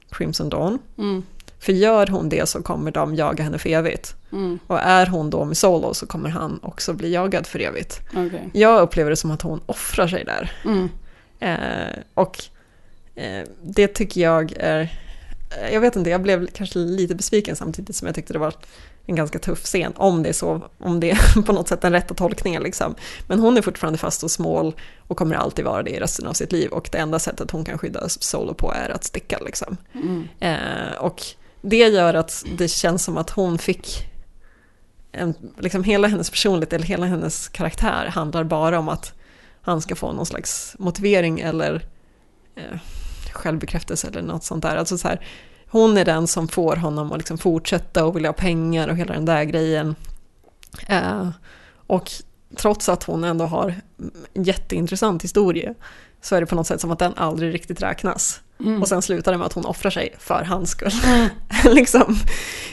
Crimson 0.10 0.50
Dawn. 0.50 0.80
Mm. 0.98 1.24
För 1.62 1.74
gör 1.74 2.07
hon 2.07 2.30
det 2.30 2.49
så 2.49 2.62
kommer 2.64 2.91
de 2.91 3.16
jaga 3.16 3.43
henne 3.43 3.57
för 3.57 3.70
evigt. 3.70 4.16
Mm. 4.32 4.59
Och 4.68 4.80
är 4.80 5.05
hon 5.05 5.30
då 5.30 5.45
med 5.45 5.57
Solo 5.57 5.93
så 5.93 6.05
kommer 6.07 6.30
han 6.30 6.59
också 6.64 6.93
bli 6.93 7.14
jagad 7.14 7.47
för 7.47 7.59
evigt. 7.59 7.99
Okej. 8.09 8.49
Jag 8.53 8.82
upplever 8.82 9.09
det 9.09 9.16
som 9.16 9.32
att 9.32 9.41
hon 9.41 9.62
offrar 9.66 10.07
sig 10.07 10.26
där. 10.26 10.51
Mm. 10.66 10.89
Eh, 11.39 11.99
och 12.14 12.43
eh, 13.16 13.47
det 13.64 13.88
tycker 13.88 14.22
jag 14.22 14.53
är... 14.59 14.82
eh, 15.62 15.74
Jag 15.74 15.82
vet 15.82 15.95
inte, 15.95 16.09
jag 16.09 16.22
blev 16.22 16.47
kanske 16.47 16.80
lite 16.80 17.16
besviken 17.16 17.55
samtidigt 17.55 17.95
som 17.95 18.05
jag 18.05 18.16
tyckte 18.16 18.34
det 18.34 18.39
var 18.39 18.53
en 19.05 19.16
ganska 19.16 19.39
tuff 19.39 19.64
scen. 19.64 19.93
Om 19.95 20.24
det 20.24 20.30
är 20.30 20.34
så, 20.34 20.62
om 20.78 20.99
det 20.99 21.12
är 21.12 21.41
på 21.45 21.53
något 21.53 21.68
sätt 21.68 21.82
den 21.82 21.91
rätta 21.91 22.14
tolkningen 22.14 22.64
liksom. 22.64 22.95
Men 23.28 23.39
hon 23.39 23.57
är 23.57 23.62
fortfarande 23.62 23.97
fast 23.99 24.22
hos 24.22 24.39
mål 24.39 24.74
och 25.07 25.18
kommer 25.18 25.36
alltid 25.36 25.66
vara 25.66 25.84
det 25.84 25.91
i 25.91 25.99
resten 25.99 26.28
av 26.28 26.34
sitt 26.34 26.51
liv. 26.51 26.72
Och 26.72 26.89
det 26.91 26.97
enda 26.97 27.20
sättet 27.20 27.51
hon 27.51 27.66
kan 27.66 27.78
skydda 27.78 28.09
Solo 28.09 28.53
på 28.53 28.74
är 28.74 28.89
att 28.89 29.03
sticka 29.03 29.39
liksom. 29.45 29.78
Mm. 29.93 30.28
Eh, 30.39 30.93
och 30.99 31.22
det 31.62 31.88
gör 31.88 32.14
att 32.14 32.45
det 32.57 32.68
känns 32.68 33.03
som 33.03 33.18
att 33.18 33.30
hon 33.30 33.57
fick 33.57 34.07
en, 35.12 35.34
liksom 35.57 35.84
hela 35.84 36.07
hennes 36.07 36.30
personlighet 36.30 36.74
eller 36.74 36.86
hela 36.86 37.05
hennes 37.05 37.47
karaktär 37.47 38.05
handlar 38.05 38.43
bara 38.43 38.80
om 38.80 38.89
att 38.89 39.14
han 39.62 39.82
ska 39.82 39.95
få 39.95 40.12
någon 40.12 40.26
slags 40.26 40.76
motivering 40.80 41.39
eller 41.39 41.86
eh, 42.55 42.80
självbekräftelse 43.32 44.07
eller 44.07 44.22
något 44.22 44.43
sånt 44.43 44.64
där. 44.64 44.76
Alltså 44.76 44.97
så 44.97 45.07
här, 45.07 45.28
hon 45.68 45.97
är 45.97 46.05
den 46.05 46.28
som 46.28 46.47
får 46.47 46.76
honom 46.76 47.12
att 47.12 47.18
liksom 47.18 47.38
fortsätta 47.38 48.05
och 48.05 48.16
vilja 48.16 48.30
ha 48.30 48.34
pengar 48.34 48.88
och 48.88 48.97
hela 48.97 49.14
den 49.14 49.26
där 49.26 49.43
grejen. 49.43 49.95
Eh, 50.88 51.30
och 51.88 52.12
trots 52.55 52.89
att 52.89 53.03
hon 53.03 53.24
ändå 53.24 53.45
har 53.45 53.76
en 54.34 54.43
jätteintressant 54.43 55.24
historia 55.24 55.74
så 56.22 56.36
är 56.36 56.41
det 56.41 56.47
på 56.47 56.55
något 56.55 56.68
sätt 56.68 56.82
som 56.82 56.91
att 56.91 56.99
den 56.99 57.14
aldrig 57.14 57.53
riktigt 57.53 57.82
räknas. 57.82 58.41
Och 58.82 58.88
sen 58.88 59.01
slutar 59.01 59.32
det 59.32 59.38
med 59.38 59.47
att 59.47 59.53
hon 59.53 59.66
offrar 59.66 59.91
sig 59.91 60.16
för 60.20 60.43
hans 60.43 60.70
skull. 60.70 60.91
liksom. 61.74 62.16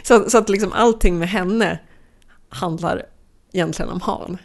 så, 0.03 0.30
så 0.30 0.39
att 0.39 0.49
liksom 0.49 0.72
allting 0.72 1.18
med 1.18 1.28
henne 1.28 1.78
handlar 2.49 3.07
egentligen 3.53 3.91
om 3.91 4.01
Han. 4.01 4.39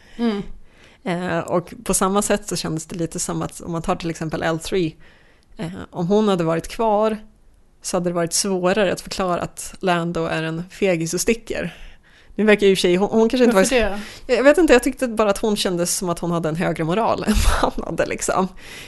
Eh, 1.04 1.40
och 1.40 1.74
på 1.84 1.94
samma 1.94 2.22
sätt 2.22 2.48
så 2.48 2.56
kändes 2.56 2.86
det 2.86 2.96
lite 2.96 3.20
som 3.20 3.42
att 3.42 3.62
om 3.62 3.72
man 3.72 3.82
tar 3.82 3.96
till 3.96 4.10
exempel 4.10 4.44
L3, 4.44 4.96
eh, 5.58 5.72
om 5.92 6.08
hon 6.08 6.28
hade 6.28 6.44
varit 6.44 6.68
kvar 6.68 7.18
så 7.82 7.98
hade 7.98 8.10
det 8.10 8.14
varit 8.14 8.34
svårare 8.34 8.94
att 8.94 9.02
förklara 9.02 9.42
att 9.42 9.76
Lando 9.80 10.26
är 10.26 10.44
en 10.44 10.64
fegis 10.70 11.14
och 11.14 11.22
sticker. 11.22 11.76
Nu 12.36 12.44
verkar 12.44 12.68
ju 12.68 12.76
sig, 12.76 12.96
hon, 12.96 13.10
hon 13.10 13.30
kanske 13.30 13.44
inte 13.44 13.56
Varför 13.56 13.90
var... 13.90 14.00
det? 14.26 14.36
Jag 14.36 14.44
vet 14.44 14.58
inte, 14.58 14.74
jag 14.74 14.84
tyckte 14.84 15.08
bara 15.08 15.30
att 15.30 15.38
hon 15.38 15.56
kändes 15.56 15.98
som 15.98 16.10
att 16.10 16.20
hon 16.20 16.32
hade 16.32 16.50
en 16.50 16.56
högre 16.56 16.84
moral 16.84 17.24
än 17.28 17.34
vad 17.34 17.74
han 17.74 17.84
hade 17.84 18.06
liksom. 18.06 18.48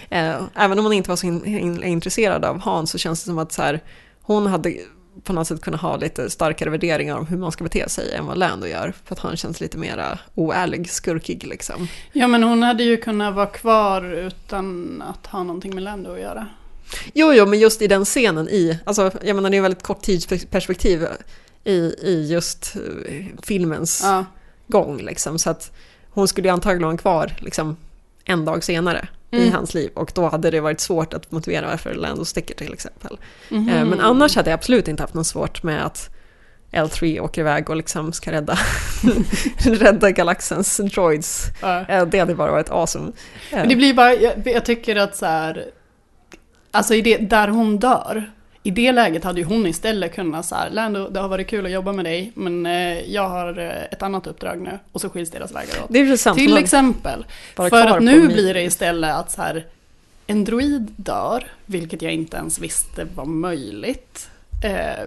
Eh, 0.09 0.41
även 0.55 0.79
om 0.79 0.85
hon 0.85 0.93
inte 0.93 1.09
var 1.09 1.17
så 1.17 1.27
in, 1.27 1.45
in, 1.45 1.83
intresserad 1.83 2.45
av 2.45 2.59
Han 2.59 2.87
så 2.87 2.97
känns 2.97 3.23
det 3.23 3.25
som 3.25 3.37
att 3.37 3.51
så 3.51 3.61
här, 3.61 3.79
hon 4.21 4.47
hade 4.47 4.73
på 5.23 5.33
något 5.33 5.47
sätt 5.47 5.61
kunnat 5.61 5.81
ha 5.81 5.97
lite 5.97 6.29
starkare 6.29 6.69
värderingar 6.69 7.17
om 7.17 7.27
hur 7.27 7.37
man 7.37 7.51
ska 7.51 7.63
bete 7.63 7.89
sig 7.89 8.13
än 8.13 8.25
vad 8.25 8.37
Lando 8.37 8.67
gör. 8.67 8.93
För 9.05 9.15
att 9.15 9.19
han 9.19 9.37
känns 9.37 9.61
lite 9.61 9.77
mera 9.77 10.19
oärlig, 10.35 10.89
skurkig 10.89 11.47
liksom. 11.47 11.87
Ja 12.13 12.27
men 12.27 12.43
hon 12.43 12.63
hade 12.63 12.83
ju 12.83 12.97
kunnat 12.97 13.35
vara 13.35 13.45
kvar 13.45 14.13
utan 14.13 15.01
att 15.07 15.27
ha 15.27 15.43
någonting 15.43 15.75
med 15.75 15.83
Lando 15.83 16.13
att 16.13 16.19
göra. 16.19 16.47
Jo, 17.13 17.33
jo, 17.33 17.45
men 17.45 17.59
just 17.59 17.81
i 17.81 17.87
den 17.87 18.05
scenen 18.05 18.49
i, 18.49 18.79
alltså 18.83 19.11
jag 19.23 19.35
menar 19.35 19.49
det 19.49 19.57
är 19.57 19.61
väldigt 19.61 19.83
kort 19.83 20.01
tidsperspektiv 20.01 21.07
i, 21.65 21.75
i 22.01 22.27
just 22.31 22.75
eh, 22.75 23.25
filmens 23.43 24.01
Ja. 24.03 24.25
gång 24.67 24.97
liksom. 24.97 25.39
Så 25.39 25.49
att 25.49 25.71
hon 26.09 26.27
skulle 26.27 26.47
ju 26.47 26.53
antagligen 26.53 26.87
vara 26.87 26.97
kvar 26.97 27.31
liksom 27.37 27.77
en 28.25 28.45
dag 28.45 28.63
senare 28.63 29.07
i 29.31 29.37
Mm. 29.41 29.53
hans 29.53 29.73
liv 29.73 29.89
och 29.93 30.11
då 30.15 30.27
hade 30.27 30.51
det 30.51 30.59
varit 30.59 30.79
svårt 30.79 31.13
att 31.13 31.31
motivera 31.31 31.67
varför 31.67 31.93
Lando 31.93 32.25
sticker 32.25 32.55
till 32.55 32.73
exempel. 32.73 33.17
Mhm. 33.49 33.69
Eh, 33.69 33.85
Men 33.85 33.99
annars 33.99 34.35
hade 34.35 34.49
jag 34.49 34.57
absolut 34.57 34.87
inte 34.87 35.03
haft 35.03 35.13
något 35.13 35.27
svårt 35.27 35.63
med 35.63 35.85
att 35.85 36.09
L3 36.71 37.19
åker 37.19 37.41
iväg 37.41 37.69
och 37.69 37.75
liksom 37.75 38.13
ska 38.13 38.31
rädda, 38.31 38.57
rädda 39.57 40.11
galaxens 40.11 40.77
droids. 40.77 41.45
Ja. 41.61 41.85
Eh, 41.89 42.05
Det 42.05 42.19
hade 42.19 42.35
bara 42.35 42.51
varit 42.51 42.69
awesome. 42.69 43.11
Men 43.51 43.69
det 43.69 43.75
blir 43.75 43.93
bara, 43.93 44.13
jag, 44.13 44.33
jag 44.47 44.65
tycker 44.65 44.95
att 44.95 45.15
så 45.15 45.25
här, 45.25 45.65
alltså 46.71 46.95
i 46.95 47.01
det, 47.01 47.17
där 47.17 47.47
hon 47.47 47.77
dör, 47.77 48.31
i 48.65 48.71
det 48.71 48.91
läget 48.91 49.23
hade 49.23 49.39
ju 49.39 49.45
hon 49.45 49.67
istället 49.67 50.15
kunnat 50.15 50.45
så 50.45 50.55
här, 50.55 50.69
Lando, 50.69 51.09
det 51.09 51.19
har 51.19 51.27
varit 51.27 51.47
kul 51.47 51.65
att 51.65 51.71
jobba 51.71 51.91
med 51.91 52.05
dig, 52.05 52.31
men 52.35 52.65
eh, 52.65 52.99
jag 52.99 53.29
har 53.29 53.59
eh, 53.59 53.83
ett 53.91 54.03
annat 54.03 54.27
uppdrag 54.27 54.61
nu, 54.61 54.79
och 54.91 55.01
så 55.01 55.09
skiljs 55.09 55.31
deras 55.31 55.51
vägar 55.51 55.83
åt. 55.83 55.89
Det 55.89 55.99
är 55.99 56.17
sant. 56.17 56.37
Till 56.37 56.57
exempel. 56.57 57.25
För 57.55 57.87
att 57.87 58.03
nu 58.03 58.27
blir 58.27 58.53
det 58.53 58.61
istället 58.61 59.15
att 59.15 59.31
så 59.31 59.41
här, 59.41 59.65
en 60.27 60.43
droid 60.43 60.91
dör, 60.95 61.43
vilket 61.65 62.01
jag 62.01 62.13
inte 62.13 62.37
ens 62.37 62.59
visste 62.59 63.07
var 63.15 63.25
möjligt. 63.25 64.29
Eh, 64.63 65.03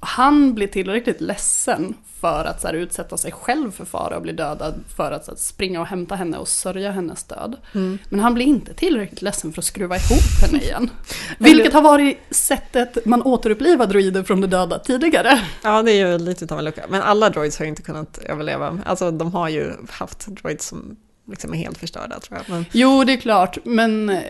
han 0.00 0.54
blir 0.54 0.66
tillräckligt 0.66 1.20
ledsen 1.20 1.94
för 2.20 2.44
att 2.44 2.60
så 2.60 2.66
här, 2.66 2.74
utsätta 2.74 3.16
sig 3.16 3.32
själv 3.32 3.72
för 3.72 3.84
fara 3.84 4.16
och 4.16 4.22
bli 4.22 4.32
dödad 4.32 4.74
för 4.96 5.12
att 5.12 5.24
så 5.24 5.30
här, 5.30 5.38
springa 5.38 5.80
och 5.80 5.86
hämta 5.86 6.14
henne 6.14 6.38
och 6.38 6.48
sörja 6.48 6.90
hennes 6.90 7.24
död. 7.24 7.56
Mm. 7.74 7.98
Men 8.08 8.20
han 8.20 8.34
blir 8.34 8.46
inte 8.46 8.74
tillräckligt 8.74 9.22
ledsen 9.22 9.52
för 9.52 9.60
att 9.60 9.64
skruva 9.64 9.96
ihop 9.96 10.42
henne 10.42 10.62
igen. 10.62 10.90
Vilket 11.38 11.72
har 11.72 11.82
varit 11.82 12.18
sättet 12.30 13.04
man 13.04 13.22
återupplivar 13.22 13.86
droider 13.86 14.22
från 14.22 14.40
de 14.40 14.46
döda 14.46 14.78
tidigare. 14.78 15.40
Ja, 15.62 15.82
det 15.82 15.92
är 15.92 16.06
ju 16.06 16.18
lite 16.18 16.54
av 16.54 16.58
en 16.58 16.64
lucka. 16.64 16.84
Men 16.88 17.02
alla 17.02 17.30
droids 17.30 17.58
har 17.58 17.64
ju 17.64 17.68
inte 17.68 17.82
kunnat 17.82 18.18
överleva. 18.18 18.78
Alltså 18.84 19.10
de 19.10 19.32
har 19.32 19.48
ju 19.48 19.72
haft 19.90 20.26
droids 20.26 20.66
som 20.66 20.96
liksom 21.26 21.52
är 21.54 21.56
helt 21.56 21.78
förstörda 21.78 22.20
tror 22.20 22.38
jag. 22.38 22.54
Men 22.54 22.64
Jo, 22.72 23.04
det 23.04 23.12
är 23.12 23.16
klart, 23.16 23.58
men, 23.64 24.20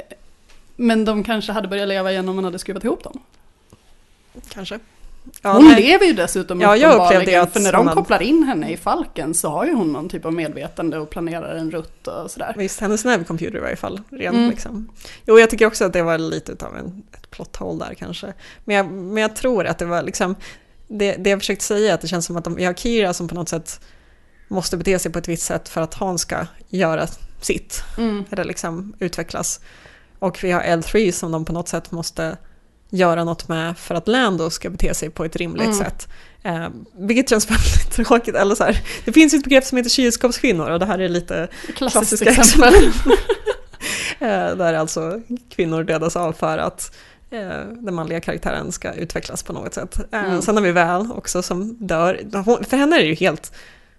men 0.77 1.05
de 1.05 1.25
kanske 1.25 1.53
hade 1.53 1.69
börjat 1.69 1.89
leva 1.89 2.13
igen 2.13 2.29
om 2.29 2.35
man 2.35 2.45
hade 2.45 2.59
skruvat 2.59 2.85
ihop 2.85 3.05
dem. 3.05 3.21
kanske. 4.49 4.79
Ja, 5.43 5.53
hon 5.53 5.65
nej. 5.69 5.83
lever 5.83 6.07
ju 6.07 6.13
dessutom 6.13 6.61
Ja, 6.61 6.77
jag 6.77 6.95
upplevde 7.07 7.43
att 7.43 7.53
för 7.53 7.61
när 7.61 7.73
de 7.73 7.85
man- 7.87 7.95
kopplar 7.95 8.23
in 8.23 8.43
henne 8.43 8.71
i 8.73 8.77
Falken 8.77 9.35
så 9.35 9.49
har 9.49 9.67
ju 9.67 9.73
hon 9.75 9.93
någon 9.93 10.09
typ 10.09 10.25
av 10.25 10.33
medvetande 10.33 10.99
och 10.99 11.11
planerar 11.11 11.55
en 11.57 11.71
rutt 11.71 12.07
och 12.07 12.31
sådär. 12.31 12.55
Visst, 12.57 12.81
hennes 12.81 13.05
nervcomputer 13.05 13.57
i 13.59 13.61
varje 13.61 13.77
fall. 13.77 14.01
Ren, 14.11 14.35
Mm. 14.35 14.51
liksom. 14.51 14.89
Jo, 15.27 15.39
jag 15.39 15.51
tycker 15.51 15.67
också 15.67 15.85
att 15.85 15.93
det 15.93 16.03
var 16.03 16.19
lite 16.19 16.67
av 16.67 16.77
en, 16.77 17.03
ett 17.13 17.31
plot 17.31 17.57
hole 17.57 17.85
där 17.89 17.95
kanske. 17.95 18.33
Men 18.65 18.77
jag, 18.77 18.87
men 18.91 19.17
jag 19.23 19.37
tror 19.37 19.67
att 19.67 19.79
det 19.79 19.85
var 19.87 20.03
liksom, 20.03 20.35
det, 20.89 21.13
det 21.17 21.31
jag 21.31 21.39
försökte 21.39 21.65
säga 21.65 21.91
är 21.91 21.95
att 21.95 22.01
det 22.01 22.09
känns 22.09 22.27
som 22.27 22.37
att 22.37 22.45
de, 22.45 22.55
vi 22.55 22.65
har 22.65 22.75
Kira 22.75 23.15
som 23.15 23.29
på 23.29 23.35
något 23.35 23.49
sätt 23.49 23.81
måste 24.49 24.77
bete 24.77 24.99
sig 24.99 25.13
på 25.13 25.19
ett 25.19 25.29
visst 25.29 25.43
sätt 25.47 25.69
för 25.69 25.81
att 25.81 25.95
han 25.95 26.19
ska 26.19 26.47
göra 26.69 27.07
sitt, 27.41 27.83
Mm. 27.99 28.25
eller 28.31 28.45
liksom 28.45 28.95
utvecklas. 28.99 29.61
Och 30.19 30.45
vi 30.45 30.51
har 30.51 30.61
L3 30.63 31.11
som 31.13 31.33
de 31.33 31.45
på 31.45 31.53
något 31.53 31.69
sätt 31.69 31.91
måste 31.91 32.37
göra 32.91 33.25
något 33.25 33.49
med 33.49 33.79
för 33.79 33.95
att 33.95 34.09
Lando 34.09 34.51
ska 34.51 34.71
bete 34.71 34.95
sig 34.95 35.11
på 35.11 35.25
ett 35.25 35.37
rimligt 35.37 35.65
Mm. 35.67 35.79
sätt. 35.79 36.09
Eh, 36.43 36.67
vilket 36.99 37.29
känns 37.31 37.47
väldigt 37.51 37.93
tråkigt. 37.93 38.35
Eller 38.35 38.55
så 38.55 38.65
här, 38.65 38.81
det 39.05 39.13
finns 39.13 39.35
ett 39.35 39.45
begrepp 39.45 39.65
som 39.65 39.79
heter 39.79 39.91
kylskåpskvinnor 39.91 40.71
och 40.71 40.79
det 40.79 40.87
här 40.87 40.99
är 40.99 41.09
lite 41.09 41.49
Klassiskt 41.77 41.93
klassiska 41.93 42.31
exempel. 42.31 42.75
exempel. 42.75 43.13
Eh, 44.21 44.57
Där 44.57 44.75
alltså 44.75 45.21
kvinnor 45.57 45.85
dödas 45.85 46.17
av 46.17 46.33
för 46.33 46.59
att 46.59 46.97
eh, 47.31 47.61
den 47.71 47.95
manliga 47.95 48.21
karaktären 48.21 48.73
ska 48.73 48.93
utvecklas 48.93 49.43
på 49.43 49.53
något 49.53 49.75
sätt. 49.75 49.99
Eh, 50.13 50.25
Mm. 50.25 50.43
Sen 50.43 50.57
har 50.57 50.63
vi 50.63 50.73
Val 50.73 51.09
också 51.15 51.43
som 51.43 51.77
dör. 51.87 52.21
Hon- 52.45 52.65
För 52.65 52.77
henne 52.77 52.97
är 52.97 53.01
det 53.01 53.07
ju 53.07 53.15
helt 53.15 53.53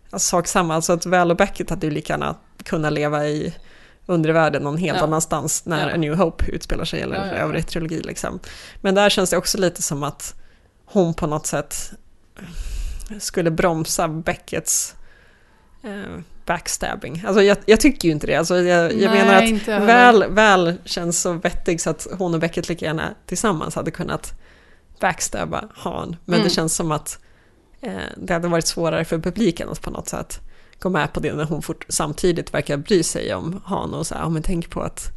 alltså, 0.09 0.29
sak 0.29 0.47
samma. 0.47 0.75
Alltså 0.75 0.93
att 0.93 1.05
Val 1.05 1.31
och 1.31 1.37
Beckett 1.37 1.69
hade 1.69 1.87
ju 1.87 1.91
lika 1.93 2.13
gärna 2.13 2.35
kunnat 2.63 2.93
leva 2.93 3.25
i 3.27 3.53
undre 4.09 4.33
världen 4.33 4.63
någon 4.63 4.77
helt 4.77 4.97
Ja. 4.97 5.03
annanstans 5.03 5.65
när 5.65 5.87
Ja. 5.89 5.93
A 5.93 5.97
New 5.97 6.15
Hope 6.15 6.45
utspelar 6.45 6.85
sig 6.85 7.01
eller 7.01 7.15
Ja, 7.15 7.23
övrig 7.23 7.67
trilogi 7.67 8.01
liksom. 8.01 8.39
Men 8.81 8.95
där 8.95 9.09
känns 9.09 9.29
det 9.29 9.37
också 9.37 9.57
lite 9.57 9.81
som 9.81 10.03
att 10.03 10.35
hon 10.85 11.13
på 11.13 11.27
något 11.27 11.47
sätt 11.47 11.91
skulle 13.19 13.51
bromsa 13.51 14.07
Beckets 14.07 14.95
eh, 15.83 16.19
backstabbing. 16.45 17.23
Alltså 17.27 17.41
jag, 17.43 17.57
jag 17.65 17.79
tycker 17.79 18.07
ju 18.07 18.11
inte 18.11 18.27
det. 18.27 18.35
Alltså 18.35 18.57
jag, 18.57 18.93
jag 18.93 19.11
Nej, 19.11 19.19
menar 19.25 19.35
att 19.35 19.43
inte 19.43 19.79
väl, 19.79 20.25
väl 20.29 20.73
känns 20.85 21.21
så 21.21 21.33
vettig 21.33 21.81
så 21.81 21.89
att 21.89 22.07
hon 22.17 22.33
och 22.33 22.39
Beckett 22.39 22.69
lika 22.69 22.85
gärna 22.85 23.13
tillsammans 23.25 23.75
hade 23.75 23.91
kunnat 23.91 24.33
backstabba 24.99 25.63
Han. 25.75 26.15
Men 26.25 26.35
Mm. 26.35 26.47
det 26.47 26.53
känns 26.53 26.75
som 26.75 26.91
att 26.91 27.19
eh, 27.81 27.91
det 28.17 28.33
hade 28.33 28.47
varit 28.47 28.67
svårare 28.67 29.05
för 29.05 29.19
publiken 29.19 29.69
att 29.69 29.81
på 29.81 29.89
något 29.91 30.07
sätt 30.09 30.39
gå 30.79 30.89
med 30.89 31.13
på 31.13 31.19
det 31.19 31.33
när 31.33 31.43
hon 31.45 31.61
fort, 31.61 31.85
samtidigt 31.89 32.53
verkar 32.53 32.77
bry 32.77 33.03
sig 33.03 33.33
om 33.33 33.61
Han 33.65 33.93
och 33.93 34.07
så 34.07 34.15
här, 34.15 34.21
ja 34.21 34.29
men 34.29 34.43
tänk 34.43 34.69
på 34.69 34.81
att 34.81 35.11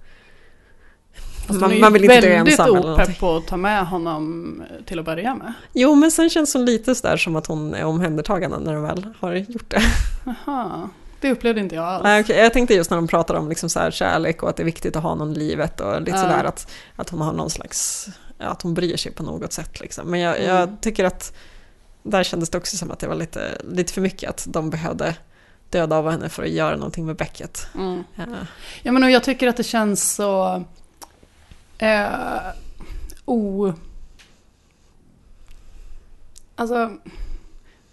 Fast 1.47 1.61
man, 1.61 1.71
hon 1.71 1.73
är 1.77 1.81
man 1.81 1.93
vill 1.93 2.05
inte 2.05 2.21
dö 2.21 2.29
väldigt 2.29 2.49
ensam 2.53 2.67
eller 2.67 2.81
någonting. 2.81 3.05
opepp 3.05 3.21
på 3.21 3.37
att 3.37 3.47
ta 3.47 3.57
med 3.57 3.87
honom 3.87 4.63
till 4.87 4.99
att 4.99 5.05
börja 5.05 5.35
med. 5.35 5.53
Jo, 5.73 5.95
men 5.95 6.11
sen 6.11 6.31
känns 6.31 6.55
hon 6.55 6.65
lite 6.65 6.95
sådär 6.95 7.17
som 7.17 7.37
att 7.37 7.47
hon 7.47 7.75
är 7.75 7.85
omhändertagande 7.85 8.59
när 8.59 8.75
de 8.75 8.83
väl 8.83 9.07
har 9.21 9.35
gjort 9.35 9.71
det. 9.71 9.83
Aha, 10.27 10.89
det 11.21 11.31
upplevde 11.33 11.61
inte 11.61 11.75
jag 11.75 11.85
alls. 11.85 12.03
Nej, 12.03 12.21
okej, 12.21 12.39
Jag 12.39 12.53
tänkte 12.53 12.75
just 12.75 12.91
när 12.91 12.97
de 12.97 13.09
pratar 13.09 13.35
om 13.35 13.49
liksom 13.49 13.69
så 13.71 13.81
här 13.81 13.91
kärlek 13.91 14.43
och 14.43 14.49
att 14.51 14.57
det 14.57 14.63
är 14.63 14.65
viktigt 14.65 14.97
att 14.97 15.03
ha 15.03 15.15
någon 15.15 15.33
i 15.33 15.39
livet 15.39 15.81
och 15.81 16.01
lite 16.01 16.11
Ja. 16.17 16.23
sådär 16.23 16.45
att, 16.45 16.71
att 16.97 17.11
hon 17.11 17.21
har 17.21 17.33
någon 17.33 17.51
slags, 17.51 18.07
att 18.39 18.63
hon 18.63 18.75
bryr 18.75 18.97
sig 18.97 19.13
på 19.13 19.23
något 19.23 19.53
sätt 19.53 19.81
liksom. 19.81 20.07
Men 20.11 20.21
jag, 20.21 20.37
Mm. 20.37 20.49
jag 20.57 20.81
tycker 20.81 21.05
att 21.05 21.35
där 22.03 22.23
kändes 22.23 22.51
det 22.51 22.59
också 22.59 22.77
som 22.77 22.91
att 22.91 22.99
det 22.99 23.07
var 23.07 23.15
lite, 23.15 23.59
lite 23.71 23.93
för 23.93 24.01
mycket 24.01 24.31
att 24.31 24.45
de 24.49 24.71
behövde 24.71 25.15
döda 25.73 25.97
av 25.97 26.11
henne 26.11 26.29
för 26.29 26.43
att 26.43 26.49
göra 26.49 26.77
någonting 26.77 27.07
med 27.07 27.17
Becket. 27.17 27.67
Mm. 27.75 28.05
Ja. 28.15 28.25
Ja 28.83 28.93
men 28.93 29.05
och 29.05 29.11
jag 29.11 29.25
tycker 29.25 29.49
att 29.49 29.57
det 29.57 29.65
känns 29.65 30.15
så... 30.15 30.65
Eh, 31.79 32.09
o... 33.25 33.73
Alltså... 36.57 36.91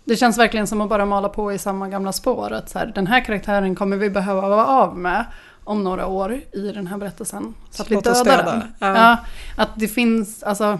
Det 0.05 0.15
känns 0.15 0.37
verkligen 0.37 0.67
som 0.67 0.81
att 0.81 0.89
bara 0.89 1.05
mala 1.05 1.29
på 1.29 1.53
i 1.53 1.57
samma 1.57 1.89
gamla 1.89 2.11
spår. 2.11 2.51
Att 2.51 2.69
så 2.69 2.79
här, 2.79 2.91
den 2.95 3.07
här 3.07 3.25
karaktären 3.25 3.75
kommer 3.75 3.97
vi 3.97 4.09
behöva 4.09 4.49
vara 4.49 4.67
av 4.67 4.97
med 4.97 5.25
om 5.63 5.83
några 5.83 6.07
år 6.07 6.41
i 6.51 6.71
den 6.71 6.87
här 6.87 6.97
berättelsen. 6.97 7.53
Så 7.69 7.81
att 7.81 7.91
vi 7.91 7.95
dödar 7.95 8.25
döda. 8.25 8.43
den. 8.43 8.61
Ja. 8.79 8.97
Ja, 8.97 9.17
att 9.57 9.69
det 9.75 9.87
finns, 9.87 10.43
alltså... 10.43 10.79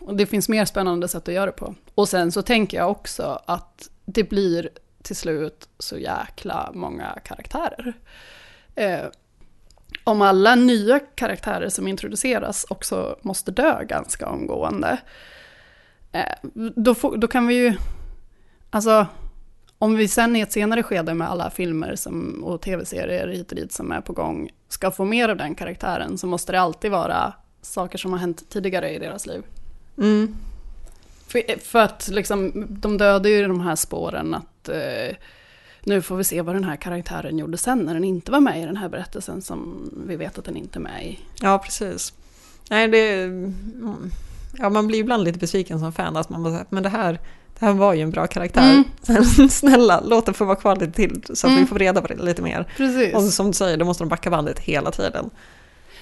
Och 0.00 0.16
det 0.16 0.26
finns 0.26 0.48
mer 0.48 0.64
spännande 0.64 1.08
sätt 1.08 1.28
att 1.28 1.34
göra 1.34 1.46
det 1.46 1.52
på. 1.52 1.74
Och 1.94 2.08
sen 2.08 2.32
så 2.32 2.42
tänker 2.42 2.76
jag 2.76 2.90
också 2.90 3.42
att 3.46 3.90
det 4.06 4.24
blir 4.24 4.68
till 5.02 5.16
slut 5.16 5.68
så 5.78 5.98
jäkla 5.98 6.70
många 6.74 7.18
karaktärer. 7.24 7.92
Eh, 8.74 9.04
om 10.04 10.22
alla 10.22 10.54
nya 10.54 11.00
karaktärer 11.00 11.68
som 11.68 11.88
introduceras 11.88 12.66
också 12.68 13.18
måste 13.22 13.50
dö 13.50 13.84
ganska 13.84 14.28
omgående, 14.28 14.98
eh, 16.12 16.50
då, 16.76 16.94
får, 16.94 17.16
då 17.16 17.28
kan 17.28 17.46
vi 17.46 17.54
ju, 17.54 17.74
alltså 18.70 19.06
om 19.78 19.96
vi 19.96 20.08
sen 20.08 20.36
i 20.36 20.40
ett 20.40 20.52
senare 20.52 20.82
skede 20.82 21.14
med 21.14 21.30
alla 21.30 21.50
filmer 21.50 21.96
som, 21.96 22.44
och 22.44 22.62
tv-serier 22.62 23.28
hit 23.28 23.50
och 23.50 23.56
dit 23.56 23.72
som 23.72 23.92
är 23.92 24.00
på 24.00 24.12
gång 24.12 24.50
ska 24.68 24.90
få 24.90 25.04
mer 25.04 25.28
av 25.28 25.36
den 25.36 25.54
karaktären 25.54 26.18
så 26.18 26.26
måste 26.26 26.52
det 26.52 26.60
alltid 26.60 26.90
vara 26.90 27.32
saker 27.62 27.98
som 27.98 28.12
har 28.12 28.18
hänt 28.18 28.50
tidigare 28.50 28.94
i 28.94 28.98
deras 28.98 29.26
liv. 29.26 29.42
Mm. 29.98 30.34
För, 31.28 31.60
för 31.60 31.78
att 31.78 32.08
liksom, 32.12 32.52
de 32.68 32.98
dödar 32.98 33.30
ju 33.30 33.48
de 33.48 33.60
här 33.60 33.76
spåren 33.76 34.34
att 34.34 34.68
eh, 34.68 35.16
nu 35.80 36.02
får 36.02 36.16
vi 36.16 36.24
se 36.24 36.42
vad 36.42 36.54
den 36.54 36.64
här 36.64 36.76
karaktären 36.76 37.38
gjorde 37.38 37.56
sen 37.58 37.78
när 37.78 37.94
den 37.94 38.04
inte 38.04 38.32
var 38.32 38.40
med 38.40 38.62
i 38.62 38.66
den 38.66 38.76
här 38.76 38.88
berättelsen 38.88 39.42
som 39.42 39.90
vi 40.06 40.16
vet 40.16 40.38
att 40.38 40.44
den 40.44 40.56
inte 40.56 40.78
är 40.78 40.80
med 40.80 41.06
i. 41.06 41.18
Ja, 41.42 41.58
precis. 41.58 42.12
Nej, 42.70 42.88
det... 42.88 43.22
mm. 43.22 44.10
Ja, 44.58 44.70
man 44.70 44.86
blir 44.86 44.98
ibland 44.98 45.24
lite 45.24 45.38
besviken 45.38 45.78
som 45.80 45.92
fan 45.92 46.16
att 46.16 46.30
man 46.30 46.42
bara 46.42 46.52
säger, 46.52 46.66
men 46.70 46.82
det 46.82 46.88
här, 46.88 47.12
det 47.58 47.66
här 47.66 47.72
var 47.72 47.94
ju 47.94 48.00
en 48.02 48.10
bra 48.10 48.26
karaktär. 48.26 48.84
Snälla, 49.48 50.00
låt 50.04 50.24
den 50.24 50.34
få 50.34 50.44
vara 50.44 50.56
kvar 50.56 50.76
lite 50.76 50.92
till 50.92 51.22
så 51.34 51.46
att 51.46 51.52
vi 51.52 51.56
Mm. 51.56 51.66
får 51.66 51.78
reda 51.78 52.00
på 52.00 52.06
det 52.08 52.22
lite 52.22 52.42
mer. 52.42 52.68
Precis. 52.76 53.14
Och 53.14 53.22
som 53.22 53.46
du 53.46 53.52
säger, 53.52 53.76
då 53.76 53.84
måste 53.84 54.04
de 54.04 54.08
backa 54.08 54.30
bandet 54.30 54.58
hela 54.58 54.90
tiden. 54.90 55.30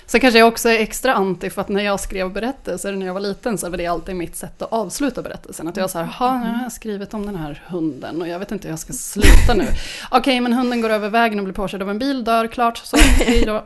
Sen 0.06 0.20
kanske 0.20 0.38
jag 0.38 0.48
också 0.48 0.68
är 0.68 0.78
extra 0.78 1.14
anti 1.14 1.50
för 1.50 1.60
att 1.60 1.68
när 1.68 1.84
jag 1.84 2.00
skrev 2.00 2.32
berättelser 2.32 2.92
när 2.92 3.06
jag 3.06 3.14
var 3.14 3.20
liten 3.20 3.58
så 3.58 3.70
var 3.70 3.76
det 3.76 3.86
alltid 3.86 4.16
mitt 4.16 4.36
sätt 4.36 4.62
att 4.62 4.72
avsluta 4.72 5.22
berättelsen. 5.22 5.68
Att 5.68 5.76
jag 5.76 5.90
sa, 5.90 6.00
jaha, 6.00 6.38
nu 6.38 6.50
har 6.50 6.62
jag 6.62 6.72
skrivit 6.72 7.14
om 7.14 7.26
den 7.26 7.36
här 7.36 7.62
hunden 7.66 8.22
och 8.22 8.28
jag 8.28 8.38
vet 8.38 8.52
inte 8.52 8.68
hur 8.68 8.72
jag 8.72 8.78
ska 8.78 8.92
sluta 8.92 9.54
nu. 9.54 9.66
Okej, 10.10 10.40
men 10.40 10.52
hunden 10.52 10.80
går 10.80 10.90
över 10.90 11.08
vägen 11.08 11.38
och 11.38 11.44
blir 11.44 11.54
påkörd 11.54 11.82
av 11.82 11.90
en 11.90 11.98
bil, 11.98 12.24
dör, 12.24 12.46
klart, 12.46 12.76
så, 12.76 12.96
hej 13.24 13.42
då. 13.46 13.64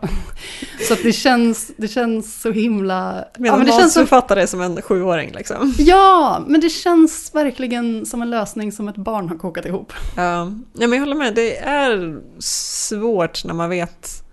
Så 0.89 0.95
att 0.95 1.03
det 1.03 1.12
känns, 1.12 1.70
det 1.76 1.89
känns 1.89 2.41
så 2.41 2.53
himla... 2.53 3.24
Men 3.36 3.45
ja, 3.45 3.57
men 3.57 3.66
det 3.66 3.72
känns 3.72 3.93
så, 3.93 4.01
manusförfattare 4.01 4.47
som 4.47 4.61
en 4.61 4.82
sjuåring 4.82 5.32
liksom. 5.32 5.74
ja, 5.78 6.45
men 6.47 6.61
det 6.61 6.70
känns 6.70 7.34
verkligen 7.34 8.07
som 8.07 8.22
en 8.22 8.30
lösning 8.30 8.72
som 8.72 8.89
ett 8.89 8.97
barn 8.97 9.28
har 9.28 9.36
kokat 9.36 9.66
ihop. 9.66 9.93
Ja, 10.16 10.53
ja, 10.72 10.86
men 10.89 10.93
jag 10.93 11.01
håller 11.01 11.16
med. 11.16 11.34
Det 11.34 11.59
är 11.59 12.20
svårt 12.39 13.45
när 13.45 13.55
man 13.55 13.70
vet 13.70 14.28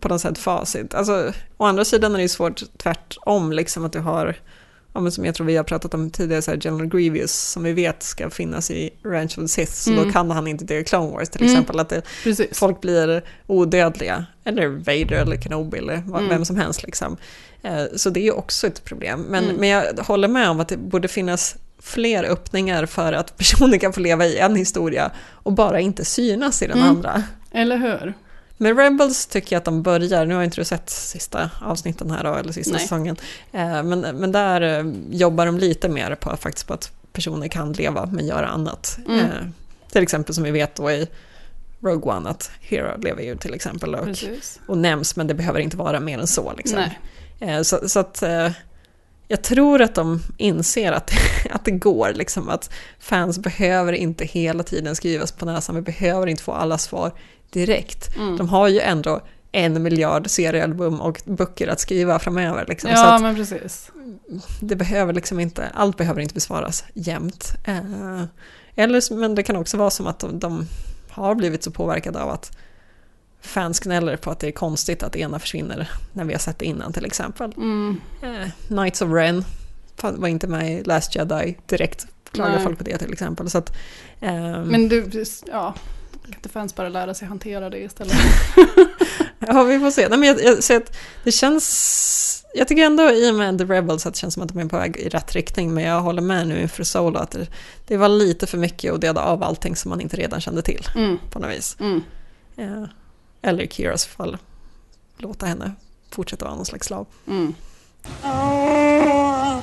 på 0.00 0.08
något 0.08 0.20
sätt 0.20 0.38
facit. 0.38 0.94
Alltså, 0.94 1.32
å 1.56 1.64
andra 1.64 1.84
sidan 1.84 2.12
är 2.12 2.16
det 2.16 2.22
ju 2.22 2.28
svårt 2.28 2.62
tvärtom, 2.78 3.52
liksom 3.52 3.84
att 3.84 3.92
du 3.92 3.98
har, 3.98 4.36
ja, 4.94 5.10
som 5.10 5.24
jag 5.24 5.34
tror 5.34 5.46
vi 5.46 5.56
har 5.56 5.64
pratat 5.64 5.94
om 5.94 6.10
tidigare, 6.10 6.42
så 6.42 6.50
här 6.50 6.58
General 6.62 6.86
Grievous, 6.86 7.32
som 7.32 7.62
vi 7.62 7.72
vet 7.72 8.02
ska 8.02 8.30
finnas 8.30 8.70
i 8.70 8.90
Ranch 9.04 9.38
of 9.38 9.44
the 9.44 9.48
Sith, 9.48 9.72
så 9.72 9.90
Mm. 9.92 10.04
då 10.06 10.12
kan 10.12 10.30
han 10.30 10.46
inte 10.46 10.64
det 10.64 10.78
i 10.78 10.84
Clone 10.84 11.10
Wars 11.12 11.28
till 11.28 11.40
Mm. 11.42 11.52
exempel. 11.52 11.80
Att 11.80 11.88
det, 11.88 12.02
folk 12.56 12.80
blir 12.80 13.22
odödliga, 13.46 14.26
eller 14.44 14.66
Vader 14.68 15.12
eller 15.12 15.36
Kenobi 15.40 15.78
eller 15.78 16.02
vad- 16.06 16.20
Mm. 16.20 16.28
vem 16.28 16.44
som 16.44 16.56
helst. 16.56 16.82
Liksom. 16.82 17.16
Eh, 17.62 17.82
Så 17.96 18.10
det 18.10 18.20
är 18.20 18.24
ju 18.24 18.32
också 18.32 18.66
ett 18.66 18.84
problem. 18.84 19.20
Men, 19.28 19.44
Mm. 19.44 19.56
men 19.56 19.68
jag 19.68 19.84
håller 19.98 20.28
med 20.28 20.50
om 20.50 20.60
att 20.60 20.68
det 20.68 20.76
borde 20.76 21.08
finnas 21.08 21.56
fler 21.82 22.24
öppningar 22.24 22.86
för 22.86 23.12
att 23.12 23.36
personer 23.38 23.78
kan 23.78 23.92
få 23.92 24.00
leva 24.00 24.26
i 24.26 24.38
en 24.38 24.56
historia 24.56 25.10
och 25.32 25.52
bara 25.52 25.80
inte 25.80 26.04
synas 26.04 26.62
i 26.62 26.66
den 26.66 26.78
Mm. 26.78 26.88
andra. 26.90 27.22
Eller 27.52 27.76
hur? 27.76 28.14
Med 28.62 28.78
Rebels 28.78 29.26
tycker 29.26 29.56
jag 29.56 29.60
att 29.60 29.64
de 29.64 29.82
börjar, 29.82 30.26
nu 30.26 30.34
har 30.34 30.42
inte 30.42 30.60
du 30.60 30.64
sett 30.64 30.90
sista 30.90 31.50
avsnitten 31.60 32.10
här 32.10 32.24
då, 32.24 32.34
eller 32.34 32.52
sista 32.52 32.72
Nej. 32.72 32.80
säsongen, 32.80 33.16
eh, 33.52 33.82
men, 33.82 34.00
men 34.00 34.32
där 34.32 34.60
eh, 34.60 34.92
jobbar 35.10 35.46
de 35.46 35.58
lite 35.58 35.88
mer 35.88 36.14
på, 36.14 36.36
faktiskt 36.36 36.66
på 36.66 36.74
att 36.74 36.92
personer 37.12 37.48
kan 37.48 37.72
leva 37.72 38.06
men 38.06 38.26
göra 38.26 38.46
annat. 38.46 38.98
Mm. 39.08 39.20
Eh, 39.20 39.30
Till 39.92 40.02
exempel 40.02 40.34
som 40.34 40.44
vi 40.44 40.50
vet 40.50 40.74
då 40.74 40.90
i 40.90 41.08
Rogue 41.80 42.12
One 42.12 42.30
att 42.30 42.50
Hero 42.60 43.00
lever 43.00 43.22
ju 43.22 43.36
till 43.36 43.54
exempel 43.54 43.94
och, 43.94 44.04
Precis. 44.04 44.60
och 44.66 44.78
nämns 44.78 45.16
men 45.16 45.26
det 45.26 45.34
behöver 45.34 45.60
inte 45.60 45.76
vara 45.76 46.00
mer 46.00 46.18
än 46.18 46.26
så. 46.26 46.52
Liksom. 46.56 46.84
Så, 47.62 47.88
så 47.88 48.00
att 48.00 48.22
jag 49.28 49.42
tror 49.42 49.82
att 49.82 49.94
de 49.94 50.22
inser 50.36 50.92
att, 50.92 51.10
att 51.50 51.64
det 51.64 51.70
går, 51.70 52.12
liksom, 52.14 52.48
att 52.48 52.70
fans 52.98 53.38
behöver 53.38 53.92
inte 53.92 54.24
hela 54.24 54.62
tiden 54.62 54.96
skrivas 54.96 55.32
på 55.32 55.46
näsan, 55.46 55.74
vi 55.74 55.82
behöver 55.82 56.26
inte 56.26 56.42
få 56.42 56.52
alla 56.52 56.78
svar 56.78 57.12
direkt. 57.52 58.16
Mm. 58.16 58.36
De 58.36 58.48
har 58.48 58.68
ju 58.68 58.80
ändå 58.80 59.20
en 59.52 59.82
miljard 59.82 60.30
seriealbum 60.30 61.00
och 61.00 61.22
böcker 61.24 61.68
att 61.68 61.80
skriva 61.80 62.18
framöver. 62.18 62.64
Liksom, 62.68 62.90
Ja, 62.90 63.14
att 63.14 63.22
men 63.22 63.34
precis. 63.34 63.90
det 64.60 64.76
behöver 64.76 65.12
liksom 65.12 65.40
inte, 65.40 65.68
allt 65.74 65.96
behöver 65.96 66.20
inte 66.20 66.34
besvaras 66.34 66.84
jämt. 66.94 67.52
Eh, 67.64 68.22
eller, 68.74 69.14
men 69.14 69.34
det 69.34 69.42
kan 69.42 69.56
också 69.56 69.76
vara 69.76 69.90
som 69.90 70.06
att 70.06 70.18
de, 70.18 70.38
de 70.38 70.66
har 71.10 71.34
blivit 71.34 71.64
så 71.64 71.70
påverkade 71.70 72.22
av 72.22 72.30
att 72.30 72.56
fans 73.40 73.80
gnäller 73.80 74.16
på 74.16 74.30
att 74.30 74.38
det 74.38 74.46
är 74.48 74.52
konstigt 74.52 75.02
att 75.02 75.16
ena 75.16 75.38
försvinner 75.38 75.90
när 76.12 76.24
vi 76.24 76.32
har 76.32 76.40
sett 76.40 76.58
det 76.58 76.64
innan 76.64 76.92
till 76.92 77.04
exempel. 77.04 77.52
Mm. 77.56 78.00
Eh, 78.22 78.48
Knights 78.66 79.02
of 79.02 79.10
Ren 79.12 79.44
var 80.02 80.28
inte 80.28 80.46
med 80.46 80.72
i 80.72 80.82
Last 80.84 81.14
Jedi 81.14 81.58
direkt. 81.66 82.06
Klagar 82.32 82.58
folk 82.58 82.78
på 82.78 82.84
det 82.84 82.98
till 82.98 83.12
exempel. 83.12 83.50
Så 83.50 83.58
att, 83.58 83.76
ehm, 84.20 84.62
Men 84.62 84.88
du, 84.88 85.24
ja, 85.46 85.74
kan 86.24 86.34
inte 86.34 86.48
fans 86.48 86.74
bara 86.74 86.88
lära 86.88 87.14
sig 87.14 87.28
hantera 87.28 87.70
det 87.70 87.78
istället? 87.78 88.14
Ja, 89.46 89.62
vi 89.62 89.78
får 89.80 89.90
se. 89.90 90.08
Nej, 90.08 90.18
men 90.18 90.28
jag, 90.28 90.42
jag, 90.44 90.64
så 90.64 90.76
att 90.76 90.96
det 91.24 91.32
känns... 91.32 92.44
Jag 92.54 92.68
tycker 92.68 92.82
ändå 92.82 93.10
i 93.10 93.30
och 93.30 93.34
med 93.34 93.58
The 93.58 93.64
Rebels 93.64 94.06
att 94.06 94.14
det 94.14 94.18
känns 94.20 94.34
som 94.34 94.42
att 94.42 94.48
de 94.48 94.58
är 94.58 94.66
på 94.66 94.76
väg 94.78 94.96
i 94.96 95.08
rätt 95.08 95.32
riktning, 95.32 95.74
men 95.74 95.84
jag 95.84 96.00
håller 96.00 96.22
med 96.22 96.48
nu 96.48 96.60
inför 96.62 96.84
Solo 96.84 97.18
att 97.18 97.30
det, 97.30 97.46
det 97.86 97.96
var 97.96 98.08
lite 98.08 98.46
för 98.46 98.58
mycket 98.58 98.92
att 98.94 99.00
döda 99.00 99.20
av 99.22 99.42
allting 99.42 99.76
som 99.76 99.88
man 99.88 100.00
inte 100.00 100.16
redan 100.16 100.40
kände 100.40 100.62
till 100.62 100.88
Mm. 100.94 101.18
på 101.30 101.38
något 101.38 101.50
vis. 101.50 101.76
Mm. 101.80 102.02
Ja. 102.56 102.88
Eller 103.42 103.64
i 103.64 103.68
Kiras 103.68 104.06
fall, 104.06 104.36
låta 105.18 105.46
henne 105.46 105.72
fortsätta 106.10 106.44
vara 106.44 106.54
någon 106.54 106.66
slags 106.66 106.86
slav. 106.86 107.06
Mm. 107.28 107.54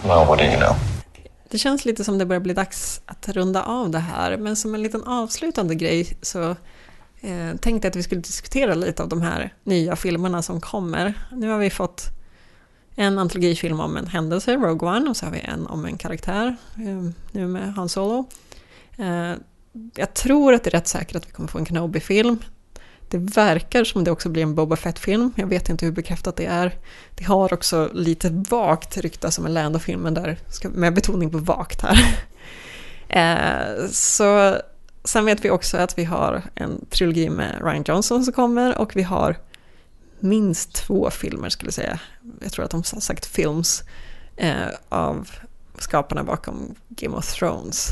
Well, 0.03 0.26
what 0.28 0.39
do 0.39 0.45
you 0.45 0.57
know? 0.57 0.76
Det 1.50 1.58
känns 1.58 1.86
lite 1.86 2.04
som 2.04 2.18
det 2.18 2.26
börjar 2.26 2.39
bli 2.39 2.54
dags 2.54 3.02
att 3.06 3.30
runda 3.30 3.64
av 3.64 3.89
det 3.89 4.00
här, 4.00 4.38
men 4.38 4.56
som 4.56 4.76
en 4.76 4.84
liten 4.84 5.04
avslutande 5.04 5.76
grej 5.76 6.18
så 6.22 6.50
eh, 7.22 7.56
tänkte 7.62 7.86
jag 7.86 7.86
att 7.86 7.95
vi 7.95 8.04
skulle 8.04 8.22
diskutera 8.22 8.76
lite 8.76 9.04
av 9.04 9.10
de 9.10 9.22
här 9.22 9.54
nya 9.64 9.95
filmerna 9.95 10.41
som 10.41 10.62
kommer. 10.62 11.14
Nu 11.32 11.50
har 11.50 11.58
vi 11.58 11.70
fått 11.70 12.06
en 12.95 13.20
antologifilm 13.20 13.80
om 13.80 13.97
en 13.97 14.08
händelse, 14.08 14.56
Rogue 14.56 14.89
One, 14.89 15.10
och 15.10 15.18
så 15.18 15.26
har 15.26 15.32
vi 15.32 15.39
en 15.39 15.68
om 15.68 15.86
en 15.86 15.97
karaktär, 15.97 16.56
eh, 16.76 17.10
nu 17.32 17.47
med 17.47 17.74
Han 17.74 17.89
Solo. 17.89 18.30
Eh, 18.97 19.34
jag 19.95 20.14
tror 20.14 20.54
att 20.54 20.64
det 20.64 20.70
är 20.70 20.72
rätt 20.72 20.88
säkert 20.88 21.16
att 21.16 21.28
vi 21.28 21.32
kommer 21.32 21.50
få 21.50 21.58
en 21.58 21.66
Kenobi-film. 21.66 22.39
Det 23.10 23.18
verkar 23.18 23.84
som 23.84 24.03
det 24.03 24.12
också 24.12 24.30
blir 24.30 24.43
en 24.43 24.55
Boba 24.55 24.76
Fett-film. 24.76 25.32
Jag 25.36 25.47
vet 25.47 25.70
inte 25.70 25.86
hur 25.86 25.91
bekräftat 25.91 26.36
det 26.36 26.45
är. 26.45 26.76
Det 27.16 27.24
har 27.24 27.53
också 27.53 27.89
lite 27.93 28.30
vagt 28.49 28.97
ryktats 28.97 29.36
som 29.36 29.45
en 29.45 29.53
Lando-film, 29.53 30.01
men 30.01 30.14
där 30.14 30.38
ska, 30.47 30.70
med 30.70 30.93
betoning 30.93 31.30
på 31.30 31.38
vagt 31.38 31.82
här. 31.82 32.16
eh, 33.10 33.88
så 33.91 34.57
sen 35.03 35.26
vet 35.26 35.45
vi 35.45 35.49
också 35.49 35.78
att 35.78 35.97
vi 35.97 36.03
har 36.03 36.43
en 36.55 36.86
trilogi 36.89 37.30
med 37.30 37.62
Ryan 37.64 37.84
Johnson 37.88 38.24
som 38.24 38.34
kommer 38.34 38.78
och 38.78 38.95
vi 38.95 39.03
har 39.03 39.38
minst 40.20 40.74
två 40.74 41.10
filmer 41.10 41.49
skulle 41.49 41.68
jag 41.68 41.74
säga. 41.74 41.99
Jag 42.41 42.51
tror 42.51 42.66
att 42.66 42.72
de 42.72 42.78
har 42.78 42.99
sagt 42.99 43.26
films 43.26 43.84
eh, 44.36 44.68
av 44.89 45.30
skaparna 45.78 46.24
bakom 46.24 46.76
Game 46.88 47.18
of 47.18 47.34
Thrones. 47.34 47.89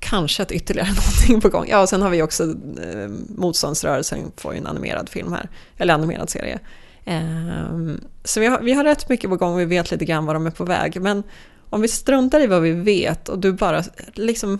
Kanske 0.00 0.42
att 0.42 0.52
ytterligare 0.52 0.88
någonting 1.06 1.40
på 1.40 1.48
gång. 1.48 1.66
Ja, 1.68 1.80
och 1.80 1.88
sen 1.88 2.02
har 2.02 2.10
vi 2.10 2.22
också 2.22 2.44
eh, 2.82 3.08
Motståndsrörelsen 3.28 4.32
får 4.36 4.52
ju 4.52 4.58
en 4.58 4.66
animerad 4.66 5.08
film 5.08 5.32
här, 5.32 5.48
eller 5.76 5.94
animerad 5.94 6.30
serie. 6.30 6.58
Eh, 7.04 7.94
så 8.24 8.40
vi 8.40 8.46
har, 8.46 8.60
vi 8.60 8.72
har 8.72 8.84
rätt 8.84 9.08
mycket 9.08 9.30
på 9.30 9.36
gång 9.36 9.54
och 9.54 9.60
vi 9.60 9.64
vet 9.64 9.90
lite 9.90 10.04
grann 10.04 10.26
var 10.26 10.34
de 10.34 10.46
är 10.46 10.50
på 10.50 10.64
väg. 10.64 11.00
Men 11.00 11.22
om 11.70 11.80
vi 11.80 11.88
struntar 11.88 12.40
i 12.40 12.46
vad 12.46 12.62
vi 12.62 12.72
vet 12.72 13.28
och 13.28 13.38
du 13.38 13.52
bara 13.52 13.84
liksom 14.14 14.58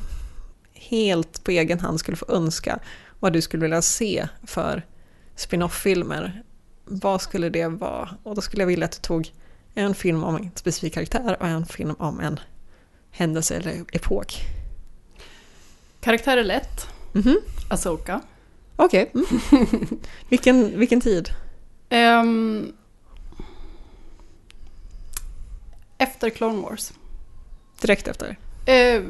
helt 0.75 1.45
på 1.45 1.51
egen 1.51 1.81
hand 1.81 2.01
skulle 2.01 2.17
få 2.17 2.27
önska 2.29 2.79
vad 3.21 3.33
du 3.33 3.41
skulle 3.43 3.62
vilja 3.62 3.83
se 3.83 4.29
för 4.43 4.87
spin-off-filmer, 5.37 6.43
vad 6.85 7.23
skulle 7.23 7.49
det 7.49 7.67
vara? 7.67 8.09
Och 8.23 8.35
då 8.35 8.41
skulle 8.41 8.62
jag 8.62 8.67
vilja 8.67 8.85
att 8.85 8.93
du 8.93 9.01
tog 9.01 9.33
en 9.75 9.95
film 9.95 10.25
om 10.25 10.37
en 10.37 10.51
specifik 10.55 10.95
karaktär 10.95 11.37
och 11.41 11.47
en 11.47 11.67
film 11.67 11.95
om 11.99 12.21
en 12.21 12.41
händelse 13.11 13.57
eller 13.57 13.85
epok. 13.93 14.41
Karaktär 16.01 16.37
är 16.37 16.45
lätt. 16.45 16.87
Mhm. 17.13 17.37
Asoka. 17.69 18.21
Okej. 18.77 19.11
Mm. 19.15 19.27
vilken, 20.29 20.79
vilken 20.79 21.01
tid? 21.01 21.29
Ehm, 21.89 22.73
efter 25.99 26.31
Clone 26.31 26.63
Wars. 26.63 26.93
Direkt 27.81 28.09
efter? 28.09 28.37
Eh, 28.67 29.03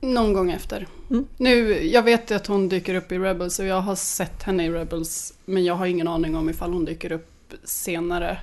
någon 0.00 0.32
gång 0.32 0.50
efter. 0.50 0.86
Mm. 1.10 1.26
Nu, 1.36 1.84
jag 1.86 2.02
vet 2.02 2.30
att 2.30 2.46
hon 2.46 2.68
dyker 2.68 2.94
upp 2.94 3.12
i 3.12 3.18
Rebels 3.18 3.58
och 3.58 3.66
jag 3.66 3.80
har 3.80 3.94
sett 3.94 4.42
henne 4.42 4.66
i 4.66 4.70
Rebels. 4.70 5.34
Men 5.44 5.64
jag 5.64 5.74
har 5.74 5.86
ingen 5.86 6.08
aning 6.08 6.36
om 6.36 6.50
ifall 6.50 6.72
hon 6.72 6.84
dyker 6.84 7.12
upp 7.12 7.54
senare. 7.64 8.38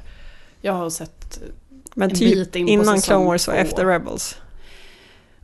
Jag 0.61 0.73
har 0.73 0.89
sett 0.89 1.39
Men 1.93 2.09
en 2.09 2.15
typ 2.15 2.33
bit 2.33 2.55
in 2.55 2.65
på 2.65 2.71
innan 2.71 2.85
säsong 2.85 3.01
Clone 3.01 3.25
Wars 3.25 3.47
och 3.47 3.55
efter 3.55 3.85
Rebels? 3.85 4.37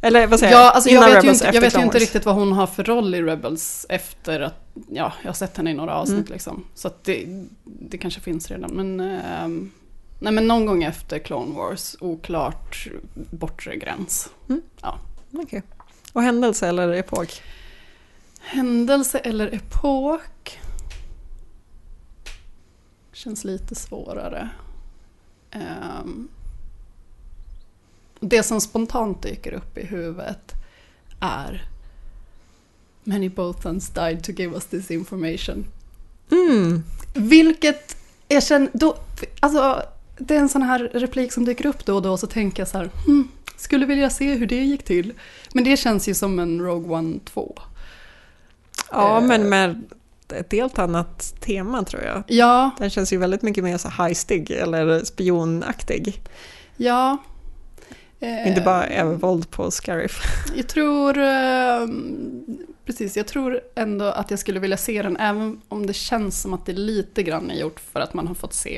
Eller 0.02 0.28
vad 0.28 0.40
säger? 0.40 0.54
Ja, 0.54 0.72
alltså 0.72 0.90
jag 0.90 1.14
vet 1.14 1.24
inte, 1.24 1.46
jag 1.54 1.62
vet 1.62 1.78
ju 1.78 1.82
inte 1.82 2.00
riktigt 2.00 2.26
vad 2.26 2.36
hon 2.36 2.52
har 2.52 2.68
för 2.68 2.84
roll 2.84 3.16
i 3.16 3.22
Rebels 3.22 3.86
efter 3.90 4.40
att, 4.40 4.68
ja, 4.90 5.14
jag 5.22 5.30
har 5.30 5.34
sett 5.34 5.58
henne 5.58 5.72
i 5.72 5.74
några 5.74 5.96
avsnitt 5.96 6.18
Mm. 6.20 6.34
liksom. 6.34 6.66
Så 6.76 6.88
att 6.88 7.04
det, 7.04 7.26
det 7.64 7.98
kanske 7.98 8.22
finns 8.22 8.52
redan. 8.52 8.72
Men, 8.72 9.00
ehm, 9.00 9.72
nej 10.20 10.34
men 10.34 10.48
någon 10.48 10.66
gång 10.66 10.84
efter 10.84 11.20
Clone 11.20 11.56
Wars, 11.56 11.96
oklart 12.00 12.88
bortre 13.14 13.76
gräns. 13.76 14.30
Okej. 15.34 15.64
Och 16.14 16.22
händelse 16.22 16.68
eller 16.68 16.94
epok? 16.94 17.42
Händelse 18.40 19.18
eller 19.20 19.54
epok? 19.56 20.60
Känns 23.14 23.44
lite 23.44 23.76
svårare. 23.76 24.50
Ehm, 25.52 26.28
det 28.30 28.44
som 28.44 28.62
spontant 28.62 29.22
dyker 29.24 29.54
upp 29.54 29.78
i 29.78 29.86
huvudet 29.86 30.52
är 31.20 31.66
Many 33.04 33.30
Bothans 33.30 33.90
died 33.90 34.24
to 34.24 34.32
give 34.32 34.54
us 34.56 34.66
this 34.66 34.92
information. 34.92 35.66
Mm. 36.32 36.84
Vilket 37.14 37.98
jag 38.28 38.44
känner, 38.44 38.70
då, 38.74 38.98
alltså 39.40 39.82
det 40.18 40.36
är 40.36 40.40
en 40.40 40.50
sån 40.50 40.62
här 40.62 40.80
replik 40.80 41.34
som 41.34 41.46
dyker 41.46 41.66
upp 41.66 41.86
då 41.86 41.96
och 41.96 42.02
då 42.02 42.18
så 42.18 42.28
tänker 42.28 42.62
jag 42.62 42.68
så 42.68 42.78
här, 42.78 42.90
hmm, 43.06 43.28
skulle 43.56 43.86
vilja 43.86 44.10
se 44.10 44.34
hur 44.34 44.48
det 44.48 44.64
gick 44.64 44.84
till. 44.84 45.14
Men 45.54 45.64
det 45.64 45.78
känns 45.78 46.08
ju 46.10 46.14
som 46.14 46.40
en 46.40 46.62
Rogue 46.62 46.98
One 46.98 47.20
2. 47.26 47.56
Ja, 48.92 49.18
Eh. 49.18 49.24
men 49.28 49.50
med 49.50 49.82
ett 50.30 50.52
helt 50.52 50.80
annat 50.80 51.34
tema 51.40 51.84
tror 51.84 52.04
jag. 52.04 52.24
Ja, 52.28 52.72
Den 52.80 52.90
känns 52.90 53.14
ju 53.14 53.18
väldigt 53.18 53.42
mycket 53.42 53.64
mer 53.64 53.78
så 53.78 53.90
heistig 53.90 54.52
eller 54.52 55.04
spionaktig. 55.04 56.22
ja. 56.78 57.18
Eh, 58.20 58.48
Inte 58.48 58.62
bara 58.62 58.88
övervåld 58.88 59.50
på 59.52 59.72
Scarif. 59.72 60.22
Jag 60.56 60.68
tror, 60.68 61.18
eh, 61.18 61.88
precis, 62.86 63.18
jag 63.18 63.28
tror 63.28 63.62
ändå 63.76 64.06
att 64.06 64.30
jag 64.32 64.40
skulle 64.40 64.60
vilja 64.60 64.78
se 64.78 65.02
den, 65.02 65.18
även 65.18 65.62
om 65.68 65.86
det 65.86 65.94
känns 65.94 66.42
som 66.42 66.54
att 66.54 66.66
det 66.66 66.74
lite 66.74 67.24
grann 67.24 67.52
är 67.52 67.56
gjort 67.56 67.80
för 67.80 68.00
att 68.00 68.14
man 68.14 68.28
har 68.28 68.36
fått 68.36 68.54
se 68.54 68.78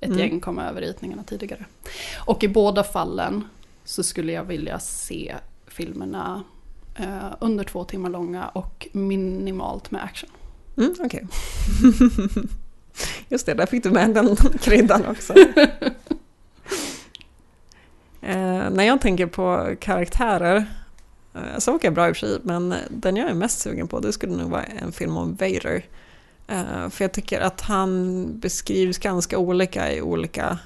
ett 0.00 0.08
Mm. 0.10 0.18
gäng 0.18 0.40
komma 0.40 0.64
över 0.64 0.80
ritningarna 0.80 1.22
tidigare. 1.22 1.64
Och 2.26 2.44
i 2.44 2.48
båda 2.48 2.84
fallen 2.84 3.44
så 3.84 4.02
skulle 4.02 4.32
jag 4.32 4.44
vilja 4.44 4.78
se 4.78 5.34
filmerna 5.66 6.44
eh, 6.96 7.34
under 7.40 7.64
två 7.64 7.84
timmar 7.84 8.10
långa 8.10 8.48
och 8.48 8.88
minimalt 8.92 9.90
med 9.90 10.04
action. 10.04 10.30
Mm, 10.76 10.94
Okej. 11.00 11.26
Just 13.28 13.46
det, 13.46 13.54
där 13.54 13.66
fick 13.66 13.82
du 13.82 13.90
med 13.90 14.14
den 14.14 14.36
kryddan 14.60 15.06
också 15.06 15.34
eh, 18.26 18.70
när 18.70 18.84
jag 18.84 19.00
tänker 19.00 19.26
på 19.26 19.74
karaktärer, 19.80 20.66
eh, 21.34 21.58
Soka 21.58 21.86
är 21.86 21.90
bra 21.90 22.08
i 22.08 22.12
och 22.12 22.16
för 22.16 22.26
sig, 22.26 22.38
men 22.42 22.74
den 22.88 23.16
jag 23.16 23.30
är 23.30 23.34
mest 23.34 23.60
sugen 23.60 23.88
på 23.88 24.00
det 24.00 24.12
skulle 24.12 24.36
nog 24.36 24.50
vara 24.50 24.62
en 24.62 24.92
film 24.92 25.16
om 25.16 25.34
Vader. 25.34 25.84
Eh, 26.46 26.88
för 26.88 27.04
jag 27.04 27.12
tycker 27.12 27.40
att 27.40 27.60
han 27.60 28.26
beskrivs 28.38 28.98
ganska 28.98 29.38
olika 29.38 29.92
i 29.92 30.02
olika 30.02 30.58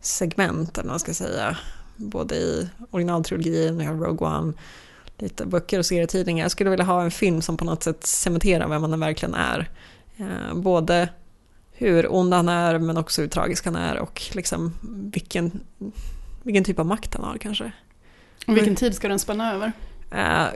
segment, 0.00 0.78
eller 0.78 0.88
vad 0.88 0.92
man 0.92 1.00
ska 1.00 1.14
säga. 1.14 1.56
Både 1.96 2.34
i 2.36 2.68
originaltrilogin, 2.90 3.78
vi 3.78 3.84
har 3.84 3.94
Rogue 3.94 4.28
One, 4.28 4.52
lite 5.18 5.46
böcker 5.46 5.78
och 5.78 5.86
serietidningar. 5.86 6.44
Jag 6.44 6.50
skulle 6.50 6.70
vilja 6.70 6.84
ha 6.84 7.02
en 7.02 7.10
film 7.10 7.42
som 7.42 7.56
på 7.56 7.64
något 7.64 7.82
sätt 7.82 8.06
cementerar 8.06 8.68
vem 8.68 8.82
han 8.82 9.00
verkligen 9.00 9.34
är. 9.34 9.70
Eh, 10.16 10.54
både 10.54 11.08
hur 11.72 12.12
ond 12.14 12.34
han 12.34 12.48
är 12.48 12.78
men 12.78 12.96
också 12.96 13.22
hur 13.22 13.28
tragisk 13.28 13.64
han 13.64 13.76
är 13.76 13.98
och 13.98 14.22
liksom 14.32 14.72
vilken, 15.12 15.60
vilken 16.46 16.64
typ 16.64 16.78
av 16.78 16.86
makt 16.86 17.14
han 17.14 17.24
har 17.24 17.38
kanske. 17.38 17.72
Och 18.46 18.56
vilken 18.56 18.76
tid 18.76 18.94
ska 18.94 19.08
den 19.08 19.18
spänna 19.18 19.52
över? 19.54 19.72
Eh, 20.10 20.46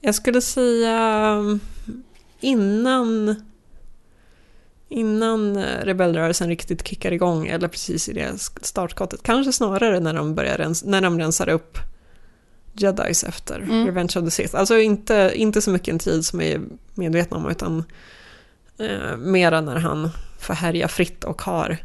jag 0.00 0.14
skulle 0.14 0.40
säga 0.40 1.42
innan 2.40 3.36
Innan 4.88 5.64
rebellrörelsen 5.64 6.48
riktigt 6.48 6.88
kickar 6.88 7.12
igång, 7.12 7.46
eller 7.46 7.68
precis 7.68 8.08
i 8.08 8.12
det 8.12 8.38
startskottet. 8.62 9.22
Kanske 9.22 9.52
snarare 9.52 10.00
när 10.00 10.14
de, 10.14 10.34
börjar 10.34 10.58
rens, 10.58 10.84
när 10.84 11.00
de 11.00 11.18
rensar 11.18 11.48
upp 11.48 11.78
Jedis 12.72 13.24
efter 13.24 13.60
Mm. 13.60 13.86
Revenge 13.86 14.12
of 14.16 14.24
the 14.24 14.30
Sith. 14.30 14.56
Alltså 14.56 14.78
inte, 14.78 15.32
inte 15.34 15.62
så 15.62 15.70
mycket 15.70 15.88
en 15.88 15.98
tid 15.98 16.24
som 16.24 16.38
vi 16.38 16.52
är 16.52 16.60
medvetna 16.94 17.36
om, 17.36 17.50
utan 17.50 17.84
eh, 18.78 19.16
mera 19.16 19.60
när 19.60 19.76
han 19.76 20.10
får 20.38 20.54
härja 20.54 20.88
fritt 20.88 21.24
och 21.24 21.42
har 21.42 21.78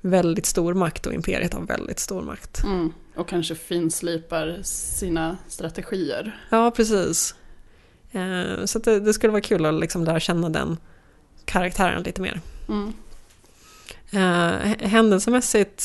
väldigt 0.00 0.46
stor 0.46 0.74
makt 0.74 1.06
och 1.06 1.14
imperiet 1.14 1.54
har 1.54 1.60
väldigt 1.60 1.98
stor 1.98 2.22
makt. 2.22 2.64
Mm. 2.64 2.92
Och 3.16 3.28
kanske 3.28 3.54
finslipar 3.54 4.60
sina 4.62 5.36
strategier. 5.48 6.40
Ja, 6.50 6.70
precis. 6.70 7.34
Eh, 8.12 8.64
så 8.64 8.78
det, 8.78 9.00
det 9.00 9.12
skulle 9.12 9.30
vara 9.30 9.42
kul 9.42 9.66
att 9.66 9.74
liksom 9.74 10.04
lära 10.04 10.20
känna 10.20 10.48
den 10.48 10.76
karaktären 11.44 12.02
lite 12.02 12.20
mer. 12.20 12.40
Mm. 12.68 12.92
Eh, 14.10 14.88
händelsemässigt 14.88 15.80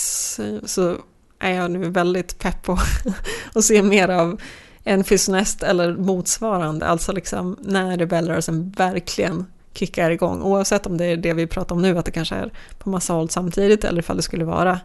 så 0.63 0.97
är 1.39 1.51
jag 1.51 1.71
nu 1.71 1.89
väldigt 1.89 2.39
pepp 2.39 2.63
på 2.63 2.77
att 3.53 3.63
se 3.63 3.83
mer 3.83 4.09
av 4.09 4.41
en 4.83 5.03
Nest 5.29 5.63
eller 5.63 5.97
motsvarande. 5.97 6.85
Alltså 6.85 7.11
liksom 7.11 7.57
när 7.61 7.97
rebellrörelsen 7.97 8.69
verkligen 8.69 9.45
kickar 9.73 10.11
igång. 10.11 10.41
Oavsett 10.41 10.85
om 10.85 10.97
det 10.97 11.05
är 11.05 11.17
det 11.17 11.33
vi 11.33 11.47
pratar 11.47 11.75
om 11.75 11.81
nu, 11.81 11.97
att 11.97 12.05
det 12.05 12.11
kanske 12.11 12.35
är 12.35 12.51
på 12.77 12.89
massa 12.89 13.13
håll 13.13 13.29
samtidigt 13.29 13.83
eller 13.83 13.99
ifall 13.99 14.17
det 14.17 14.23
skulle 14.23 14.45
vara 14.45 14.79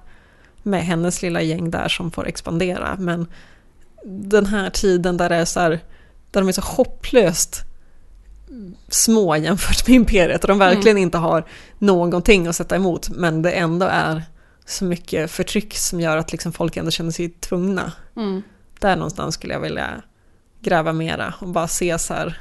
med 0.63 0.85
hennes 0.85 1.23
lilla 1.23 1.43
gäng 1.43 1.71
där 1.71 1.89
som 1.89 2.11
får 2.11 2.27
expandera. 2.29 2.97
Men 2.99 3.27
den 4.05 4.47
här 4.47 4.71
tiden 4.71 5.17
där 5.17 5.29
det 5.29 5.37
är 5.37 5.45
så 5.45 5.61
här, 5.61 5.71
där 6.31 6.41
de 6.41 6.49
är 6.49 6.53
så 6.53 6.61
hopplöst 6.61 7.63
små 8.89 9.37
jämfört 9.37 9.89
med 9.89 9.97
imperiet 9.97 10.45
och 10.45 10.49
de 10.49 10.59
verkligen 10.59 10.99
inte 10.99 11.19
har 11.19 11.45
någonting 11.79 12.47
att 12.47 12.57
sätta 12.57 12.77
emot 12.77 13.09
men 13.09 13.43
det 13.43 13.51
ändå 13.51 13.87
är 13.87 14.23
så 14.67 14.85
mycket 14.85 15.31
förtryck 15.31 15.77
som 15.77 16.01
gör 16.01 16.17
att 16.17 16.33
liksom 16.33 16.53
folk 16.53 16.77
ändå 16.77 16.91
känner 16.91 17.11
sig 17.11 17.29
tvungna. 17.29 17.93
Mm. 18.17 18.43
Där 18.79 18.97
någonstans 18.97 19.35
skulle 19.35 19.53
jag 19.53 19.61
vilja 19.61 20.03
gräva 20.61 20.93
mera 20.93 21.35
och 21.41 21.49
bara 21.49 21.69
se 21.69 21.99
så 21.99 22.15
här, 22.15 22.41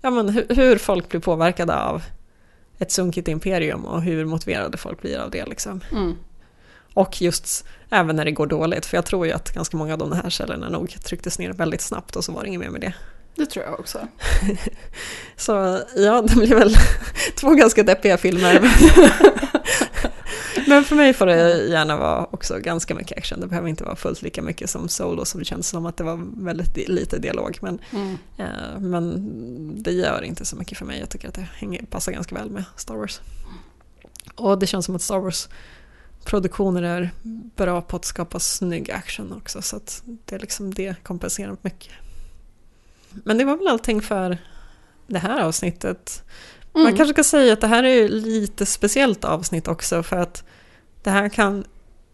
ja 0.00 0.10
men 0.10 0.28
hur, 0.28 0.46
hur 0.48 0.78
folk 0.78 1.08
blir 1.08 1.20
påverkade 1.20 1.76
av 1.76 2.02
ett 2.78 2.92
sunkigt 2.92 3.28
imperium 3.28 3.84
och 3.84 4.02
hur 4.02 4.24
motiverade 4.24 4.78
folk 4.78 5.02
blir 5.02 5.18
av 5.18 5.30
det 5.30 5.46
liksom. 5.46 5.80
Mm. 5.92 6.16
Och 6.94 7.22
just 7.22 7.64
även 7.90 8.16
när 8.16 8.24
det 8.24 8.30
går 8.30 8.46
dåligt, 8.46 8.86
för 8.86 8.96
jag 8.96 9.06
tror 9.06 9.26
ju 9.26 9.32
att 9.32 9.54
ganska 9.54 9.76
många 9.76 9.92
av 9.92 9.98
de 9.98 10.12
här 10.12 10.30
källorna 10.30 10.68
nog 10.68 10.96
trycktes 11.04 11.38
ner 11.38 11.52
väldigt 11.52 11.80
snabbt 11.80 12.16
och 12.16 12.24
så 12.24 12.32
var 12.32 12.42
det 12.42 12.48
inget 12.48 12.60
mer 12.60 12.70
med 12.70 12.80
det. 12.80 12.92
Det 13.34 13.46
tror 13.46 13.64
jag 13.64 13.80
också. 13.80 13.98
Så 15.36 15.80
ja, 15.96 16.22
det 16.22 16.36
blir 16.36 16.54
väl 16.54 16.74
två 17.40 17.50
ganska 17.50 17.82
deppiga 17.82 18.18
filmer. 18.18 18.60
Men 20.70 20.84
för 20.84 20.96
mig 20.96 21.12
får 21.12 21.26
det 21.26 21.66
gärna 21.66 21.96
vara 21.96 22.24
också 22.30 22.58
ganska 22.58 22.94
mycket 22.94 23.18
action. 23.18 23.40
Det 23.40 23.46
behöver 23.46 23.68
inte 23.68 23.84
vara 23.84 23.96
fullt 23.96 24.22
lika 24.22 24.42
mycket 24.42 24.70
som 24.70 24.88
Solo, 24.88 25.24
så 25.24 25.38
det 25.38 25.44
känns 25.44 25.68
som 25.68 25.86
att 25.86 25.96
det 25.96 26.04
var 26.04 26.20
väldigt 26.44 26.74
di- 26.74 26.86
lite 26.86 27.18
dialog. 27.18 27.58
Men, 27.62 27.78
Mm. 27.92 28.16
eh, 28.38 28.78
men 28.80 29.82
det 29.82 29.92
gör 29.92 30.22
inte 30.22 30.44
så 30.44 30.56
mycket 30.56 30.78
för 30.78 30.84
mig. 30.86 31.00
Jag 31.00 31.08
tycker 31.10 31.28
att 31.28 31.34
det 31.34 31.48
hänger, 31.54 31.82
passar 31.86 32.12
ganska 32.12 32.34
väl 32.34 32.50
med 32.50 32.64
Star 32.76 32.94
Wars. 32.96 33.20
Och 34.34 34.58
det 34.58 34.66
känns 34.66 34.86
som 34.86 34.96
att 34.96 35.02
Star 35.02 35.18
Wars 35.18 35.48
produktioner 36.24 36.82
är 36.82 37.10
bra 37.56 37.82
på 37.82 37.96
att 37.96 38.04
skapa 38.04 38.40
snygg 38.40 38.90
action 38.90 39.32
också. 39.32 39.62
Så 39.62 39.76
att 39.76 40.02
det, 40.24 40.34
är 40.34 40.38
liksom, 40.38 40.74
det 40.74 40.94
kompenserar 41.02 41.56
mycket. 41.62 41.92
Men 43.24 43.38
det 43.38 43.44
var 43.44 43.56
väl 43.56 43.68
allting 43.68 44.00
för 44.02 44.38
det 45.06 45.18
här 45.18 45.40
avsnittet. 45.40 46.22
Man 46.72 46.82
Mm. 46.82 46.96
kanske 46.96 47.14
ska 47.14 47.24
säga 47.24 47.52
att 47.52 47.60
det 47.60 47.66
här 47.66 47.84
är 47.84 48.08
lite 48.08 48.66
speciellt 48.66 49.24
avsnitt 49.24 49.68
också 49.68 50.02
för 50.02 50.16
att 50.16 50.44
det 51.02 51.10
här 51.10 51.28
kan 51.28 51.64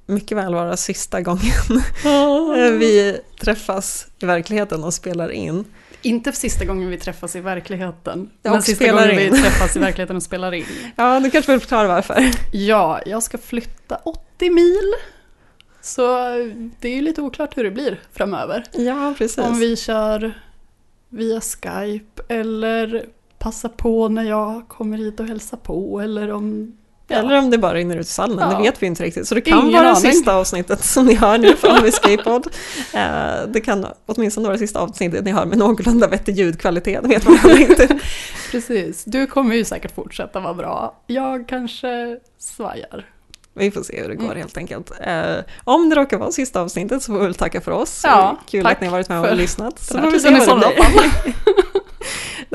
mycket 0.06 0.38
väl 0.38 0.54
vara 0.54 0.76
sista 0.76 1.20
gången 1.20 1.82
vi 2.78 3.20
träffas 3.40 4.06
i 4.18 4.26
verkligheten 4.26 4.84
och 4.84 4.94
spelar 4.94 5.28
in. 5.28 5.64
Inte 6.02 6.32
sista 6.32 6.64
gången 6.64 6.90
vi 6.90 6.98
träffas 6.98 7.36
i 7.36 7.40
verkligen. 7.40 7.92
Ja, 8.04 8.16
men 8.42 8.62
sista 8.62 8.92
gången 8.92 9.10
in. 9.10 9.16
vi 9.16 9.30
träffas 9.42 9.76
i 9.76 9.78
verkligheten 9.78 10.16
och 10.16 10.22
spelar 10.22 10.54
in. 10.54 10.64
Ja, 10.96 11.20
du 11.20 11.30
kanske 11.30 11.52
vill 11.52 11.60
förklara 11.60 11.88
varför. 11.88 12.30
Ja, 12.52 13.00
jag 13.06 13.22
ska 13.22 13.38
flytta 13.38 13.96
80 13.96 14.50
mil. 14.50 14.92
Så 15.80 16.02
det 16.80 16.88
är 16.88 16.94
ju 16.94 17.00
lite 17.00 17.22
oklart 17.22 17.56
hur 17.56 17.64
det 17.64 17.70
blir 17.70 18.00
framöver. 18.12 18.64
Ja, 18.72 19.14
precis. 19.18 19.38
Om 19.38 19.58
vi 19.58 19.76
kör 19.76 20.40
via 21.08 21.40
Skype 21.40 22.22
eller 22.28 23.06
passar 23.38 23.68
på 23.68 24.08
när 24.08 24.22
jag 24.22 24.68
kommer 24.68 24.98
hit 24.98 25.20
och 25.20 25.26
hälsar 25.26 25.56
på 25.56 26.00
eller 26.00 26.32
om... 26.32 26.76
Ja. 27.08 27.16
Eller 27.16 27.38
om 27.38 27.50
det 27.50 27.58
bara 27.58 27.74
rinner 27.74 27.96
ut 27.96 28.06
i 28.06 28.10
sanden, 28.10 28.38
Ja. 28.50 28.56
det 28.56 28.62
vet 28.62 28.82
vi 28.82 28.86
inte 28.86 29.02
riktigt. 29.02 29.28
Så 29.28 29.34
det 29.34 29.40
kan 29.40 29.58
Ingen 29.58 29.72
vara 29.72 29.90
aning. 29.90 30.12
sista 30.12 30.34
avsnittet 30.34 30.84
som 30.84 31.06
ni 31.06 31.14
hör 31.14 31.38
nu 31.38 31.56
från 31.56 31.76
Escape-podd. 31.86 32.46
Eh, 32.94 33.46
Det 33.48 33.60
kan 33.60 33.86
åtminstone 34.06 34.46
vara 34.48 34.58
sista 34.58 34.80
avsnittet 34.80 35.24
ni 35.24 35.30
hör 35.32 35.46
med 35.46 35.58
någorlunda 35.58 36.06
vettig 36.08 36.38
ljudkvalitet, 36.38 37.02
det 37.02 37.08
vet 37.08 37.24
man 37.28 37.58
inte. 37.60 37.98
Precis, 38.50 39.04
du 39.04 39.26
kommer 39.26 39.54
ju 39.54 39.64
säkert 39.64 39.94
fortsätta 39.94 40.40
vara 40.40 40.54
bra. 40.54 41.02
Jag 41.06 41.48
kanske 41.48 42.16
svajar. 42.38 43.06
Vi 43.58 43.70
får 43.70 43.82
se 43.82 44.00
hur 44.02 44.08
det 44.08 44.14
går 44.14 44.24
Mm. 44.24 44.36
helt 44.36 44.56
enkelt. 44.56 44.92
Eh, 45.00 45.34
om 45.64 45.88
det 45.90 45.96
råkar 45.96 46.18
vara 46.18 46.32
sista 46.32 46.60
avsnittet 46.60 47.02
så 47.02 47.12
får 47.12 47.18
vi 47.18 47.24
väl 47.24 47.34
tacka 47.34 47.60
för 47.60 47.70
oss. 47.72 48.00
Ja, 48.04 48.36
Kul 48.50 48.66
att 48.66 48.80
ni 48.80 48.86
har 48.86 48.92
varit 48.92 49.08
med 49.08 49.20
och 49.30 49.36
lyssnat. 49.36 49.78
Så 49.78 49.98
får 49.98 50.10
vi 50.10 50.20
se 50.20 50.30
vad 50.46 50.60
det 50.60 50.66
blir. 50.74 51.34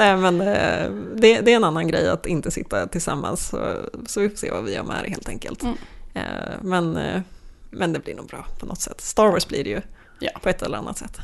Nej 0.02 0.18
men 0.18 0.42
eh, 0.42 0.92
det, 1.16 1.42
det 1.42 1.52
är 1.52 1.56
en 1.56 1.64
annan 1.64 1.88
grej 1.88 2.10
att 2.10 2.26
inte 2.26 2.52
sitta 2.52 2.88
tillsammans. 2.88 3.48
Så, 3.48 3.78
så 4.06 4.22
vi 4.22 4.30
får 4.30 4.38
se 4.38 4.52
vad 4.52 4.64
vi 4.64 4.74
gör 4.76 4.84
med 4.84 5.04
det 5.04 5.10
helt 5.10 5.30
enkelt. 5.30 5.64
Mm. 5.64 5.78
Eh, 6.14 6.24
men, 6.62 6.98
eh, 6.98 7.22
men 7.70 7.94
det 7.94 8.00
blir 8.00 8.16
nog 8.16 8.28
bra 8.28 8.46
på 8.60 8.66
något 8.66 8.82
sätt. 8.82 9.02
Star 9.02 9.28
Wars 9.28 9.48
blir 9.48 9.64
det 9.64 9.70
ju 9.70 9.82
Ja. 10.20 10.32
på 10.44 10.50
ett 10.50 10.62
eller 10.62 10.78
annat 10.78 10.98
sätt. 10.98 11.18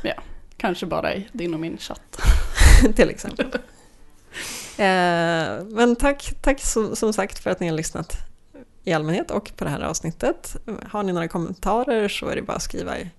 Kanske 0.57 0.85
bara 0.85 1.13
i 1.15 1.27
din 1.31 1.53
och 1.53 1.59
min 1.59 1.77
chatt. 1.77 2.21
till 2.95 3.09
exempel. 3.09 3.47
Men 5.67 5.95
tack, 5.99 6.33
tack 6.41 6.59
som, 6.61 6.95
som 6.95 7.13
sagt 7.13 7.39
för 7.39 7.49
att 7.49 7.59
ni 7.59 7.67
har 7.67 7.75
lyssnat 7.75 8.17
i 8.83 8.93
allmänhet 8.93 9.31
och 9.31 9.51
på 9.55 9.63
det 9.63 9.69
här 9.69 9.81
avsnittet. 9.81 10.55
Har 10.89 11.03
ni 11.03 11.13
några 11.13 11.27
kommentarer 11.27 12.07
så 12.07 12.27
är 12.27 12.35
det 12.35 12.41
bara 12.41 12.57
att 12.57 12.63
skriva 12.63 12.99
i 12.99 13.09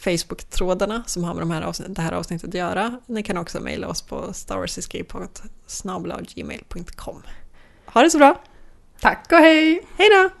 Facebook-trådarna 0.00 1.02
som 1.06 1.24
har 1.24 1.34
med 1.34 1.42
de 1.42 1.50
här 1.50 1.62
avsnitt, 1.62 1.94
det 1.94 2.02
här 2.02 2.12
avsnittet 2.12 2.48
att 2.48 2.54
göra. 2.54 3.00
Ni 3.06 3.22
kan 3.22 3.36
också 3.36 3.60
mejla 3.60 3.88
oss 3.88 4.02
på 4.02 4.32
starwarsescapepod.gmail.com. 4.32 7.22
Ha 7.86 8.02
det 8.02 8.10
så 8.10 8.18
bra! 8.18 8.40
Tack 9.00 9.32
och 9.32 9.38
hej! 9.38 9.86
Hej 9.96 10.08
då! 10.08 10.39